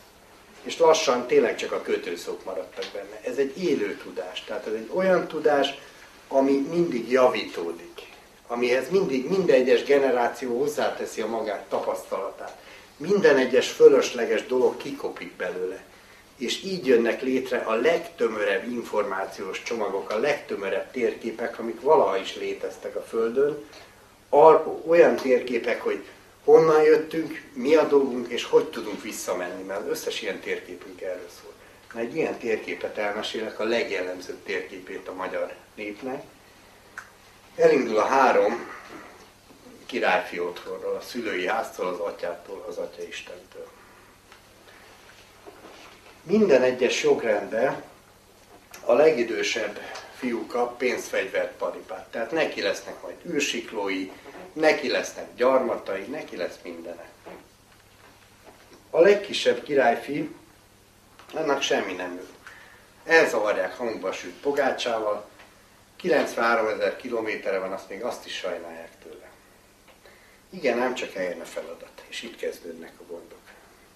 És 0.63 0.79
lassan 0.79 1.27
tényleg 1.27 1.57
csak 1.57 1.73
a 1.73 1.83
kötőszók 1.83 2.45
maradtak 2.45 2.85
benne. 2.93 3.21
Ez 3.25 3.37
egy 3.37 3.63
élő 3.63 3.97
tudás, 4.03 4.45
tehát 4.45 4.67
ez 4.67 4.73
egy 4.73 4.91
olyan 4.95 5.27
tudás, 5.27 5.75
ami 6.29 6.67
mindig 6.71 7.11
javítódik, 7.11 8.03
amihez 8.47 8.91
mindig 8.91 9.29
minden 9.29 9.61
egyes 9.61 9.85
generáció 9.85 10.59
hozzáteszi 10.59 11.21
a 11.21 11.27
magát 11.27 11.65
tapasztalatát. 11.69 12.57
Minden 12.97 13.37
egyes 13.37 13.69
fölösleges 13.69 14.47
dolog 14.47 14.77
kikopik 14.77 15.37
belőle. 15.37 15.83
És 16.37 16.63
így 16.65 16.87
jönnek 16.87 17.23
létre 17.23 17.59
a 17.59 17.75
legtömörebb 17.75 18.71
információs 18.71 19.63
csomagok, 19.63 20.11
a 20.11 20.19
legtömörebb 20.19 20.91
térképek, 20.91 21.59
amik 21.59 21.81
valaha 21.81 22.17
is 22.17 22.37
léteztek 22.37 22.97
a 22.97 23.03
Földön, 23.03 23.65
olyan 24.87 25.17
térképek, 25.17 25.83
hogy 25.83 26.05
honnan 26.45 26.83
jöttünk, 26.83 27.43
mi 27.53 27.75
a 27.75 27.87
dolgunk, 27.87 28.29
és 28.29 28.45
hogy 28.45 28.65
tudunk 28.65 29.03
visszamenni, 29.03 29.63
mert 29.63 29.81
az 29.81 29.89
összes 29.89 30.23
ilyen 30.23 30.41
térképünk 30.41 31.01
erről 31.01 31.29
szól. 31.43 31.53
Na, 31.93 32.01
egy 32.01 32.17
ilyen 32.17 32.39
térképet 32.39 32.99
elmesélek, 32.99 33.61
a 33.61 33.65
legjellemzőbb 33.65 34.43
térképét 34.45 35.09
a 35.09 35.15
magyar 35.15 35.55
népnek. 35.75 36.23
Elindul 37.57 37.99
a 37.99 38.05
három 38.05 38.71
királyfi 39.87 40.41
otthonról, 40.41 40.97
a 40.97 41.01
szülői 41.01 41.47
háztól, 41.47 41.87
az 41.87 41.99
atyától, 41.99 42.65
az 42.69 42.77
Atya 42.77 43.03
Istentől. 43.03 43.69
Minden 46.23 46.63
egyes 46.63 47.03
jogrendben 47.03 47.83
a 48.85 48.93
legidősebb 48.93 49.79
fiú 50.19 50.47
kap 50.47 50.79
pénzfegyvert 50.79 51.53
paripát. 51.57 52.07
Tehát 52.11 52.31
neki 52.31 52.63
lesznek 52.63 53.03
majd 53.03 53.17
űrsiklói, 53.27 54.11
neki 54.53 54.89
lesznek 54.89 55.35
gyarmatai, 55.35 56.03
neki 56.03 56.37
lesz 56.37 56.59
mindene. 56.63 57.09
A 58.91 59.01
legkisebb 59.01 59.63
királyfi, 59.63 60.35
annak 61.35 61.63
semmi 61.63 61.93
nem 61.93 62.13
ő. 62.13 62.27
Elzavarják 63.05 63.77
hangba 63.77 64.13
sült 64.13 64.35
pogácsával, 64.35 65.29
93 65.97 66.67
ezer 66.69 66.97
kilométerre 66.97 67.59
van, 67.59 67.73
azt 67.73 67.89
még 67.89 68.03
azt 68.05 68.27
is 68.27 68.37
sajnálják 68.37 68.91
tőle. 69.03 69.31
Igen, 70.51 70.79
nem 70.79 70.95
csak 70.95 71.15
eljön 71.15 71.41
a 71.41 71.45
feladat, 71.45 72.05
és 72.09 72.23
itt 72.23 72.37
kezdődnek 72.37 72.93
a 73.01 73.13
gondok. 73.13 73.39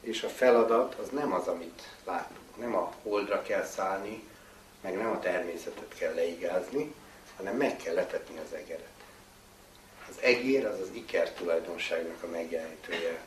És 0.01 0.23
a 0.23 0.29
feladat 0.29 0.95
az 0.95 1.09
nem 1.09 1.33
az, 1.33 1.47
amit 1.47 1.83
látunk. 2.05 2.57
Nem 2.57 2.77
a 2.77 2.93
holdra 3.03 3.43
kell 3.43 3.65
szállni, 3.65 4.23
meg 4.83 4.97
nem 4.97 5.11
a 5.11 5.19
természetet 5.19 5.95
kell 5.99 6.15
leigázni, 6.15 6.95
hanem 7.37 7.57
meg 7.57 7.77
kell 7.77 7.95
letetni 7.95 8.39
az 8.39 8.57
egeret. 8.57 8.91
Az 10.09 10.15
egér 10.21 10.67
az 10.67 10.81
az 10.81 10.89
iker 10.93 11.31
tulajdonságnak 11.31 12.23
a 12.23 12.27
megjelenítője. 12.27 13.19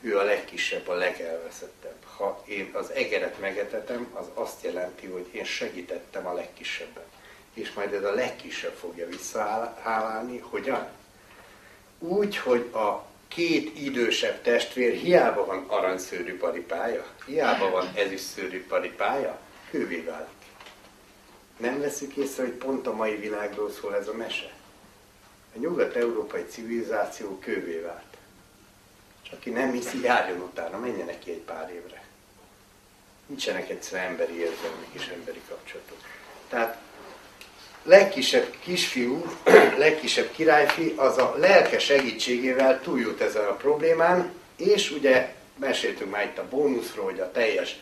Ő 0.00 0.18
a 0.18 0.22
legkisebb, 0.22 0.88
a 0.88 0.94
legelveszettebb. 0.94 2.04
Ha 2.16 2.42
én 2.46 2.70
az 2.72 2.90
egeret 2.90 3.40
megetetem, 3.40 4.10
az 4.12 4.26
azt 4.34 4.62
jelenti, 4.62 5.06
hogy 5.06 5.28
én 5.32 5.44
segítettem 5.44 6.26
a 6.26 6.32
legkisebbet. 6.32 7.06
És 7.54 7.72
majd 7.72 7.92
ez 7.92 8.04
a 8.04 8.14
legkisebb 8.14 8.74
fogja 8.74 9.06
visszahálálni. 9.06 10.38
Hogyan? 10.38 10.88
Úgy, 11.98 12.36
hogy 12.36 12.70
a 12.72 13.04
két 13.28 13.78
idősebb 13.78 14.42
testvér 14.42 14.92
hiába 14.92 15.44
van 15.44 15.64
aranyszőrű 15.68 16.38
paripája, 16.38 17.06
hiába 17.26 17.70
van 17.70 17.90
ezüstszőrű 17.94 18.66
paripája, 18.66 19.38
kővé 19.70 20.00
válik. 20.00 20.39
Nem 21.60 21.80
veszük 21.80 22.16
észre, 22.16 22.42
hogy 22.42 22.52
pont 22.52 22.86
a 22.86 22.94
mai 22.94 23.16
világról 23.16 23.70
szól 23.70 23.96
ez 23.96 24.08
a 24.08 24.14
mese. 24.14 24.52
A 25.54 25.58
nyugat-európai 25.58 26.44
civilizáció 26.48 27.38
kővé 27.38 27.78
vált. 27.78 28.16
És 29.24 29.30
aki 29.30 29.50
nem 29.50 29.72
hiszi, 29.72 30.00
járjon 30.02 30.40
utána, 30.40 30.78
menjen 30.78 31.06
neki 31.06 31.30
egy 31.30 31.38
pár 31.38 31.70
évre. 31.70 32.04
Nincsenek 33.26 33.70
egyszerűen 33.70 34.10
emberi 34.10 34.38
érzelmek 34.38 34.88
és 34.92 35.08
emberi 35.08 35.40
kapcsolatok. 35.48 35.98
Tehát 36.48 36.78
legkisebb 37.82 38.54
kisfiú, 38.60 39.24
legkisebb 39.78 40.30
királyfi, 40.30 40.94
az 40.96 41.18
a 41.18 41.34
lelke 41.36 41.78
segítségével 41.78 42.80
túljut 42.80 43.20
ezen 43.20 43.44
a 43.44 43.54
problémán, 43.54 44.32
és 44.56 44.90
ugye 44.90 45.34
meséltünk 45.56 46.10
már 46.10 46.24
itt 46.24 46.38
a 46.38 46.48
bónuszról, 46.48 47.04
hogy 47.04 47.20
a 47.20 47.30
teljes 47.30 47.78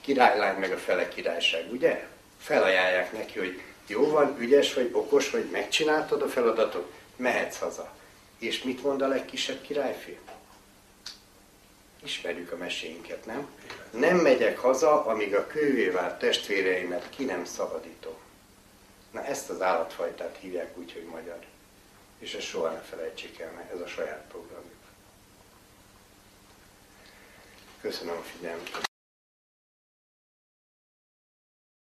királylány 0.00 0.58
meg 0.58 0.72
a 0.72 0.76
fele 0.76 1.08
királyság, 1.08 1.72
ugye? 1.72 2.06
Felajánlják 2.46 3.12
neki, 3.12 3.38
hogy 3.38 3.62
jó 3.86 4.10
van, 4.10 4.36
ügyes 4.38 4.74
vagy, 4.74 4.90
okos 4.92 5.30
vagy, 5.30 5.50
megcsináltad 5.50 6.22
a 6.22 6.28
feladatot, 6.28 6.92
mehetsz 7.16 7.58
haza. 7.58 7.92
És 8.38 8.62
mit 8.62 8.82
mond 8.82 9.02
a 9.02 9.08
legkisebb 9.08 9.60
királyfi? 9.60 10.18
Ismerjük 12.04 12.52
a 12.52 12.56
meséinket, 12.56 13.26
nem? 13.26 13.48
Nem 13.90 14.16
megyek 14.16 14.58
haza, 14.58 15.04
amíg 15.04 15.34
a 15.34 15.46
kővé 15.46 15.88
vált 15.88 16.18
testvéreimet 16.18 17.10
ki 17.10 17.24
nem 17.24 17.44
szabadítom. 17.44 18.14
Na 19.10 19.24
ezt 19.24 19.50
az 19.50 19.60
állatfajtát 19.60 20.36
hívják 20.40 20.78
úgy, 20.78 20.92
hogy 20.92 21.04
magyar. 21.04 21.38
És 22.18 22.34
ezt 22.34 22.46
soha 22.46 22.70
ne 22.70 22.80
felejtsék 22.80 23.38
el, 23.38 23.52
mert 23.52 23.72
ez 23.72 23.80
a 23.80 23.86
saját 23.86 24.24
programjuk. 24.28 24.84
Köszönöm 27.80 28.16
a 28.16 28.22
figyelmet. 28.22 28.85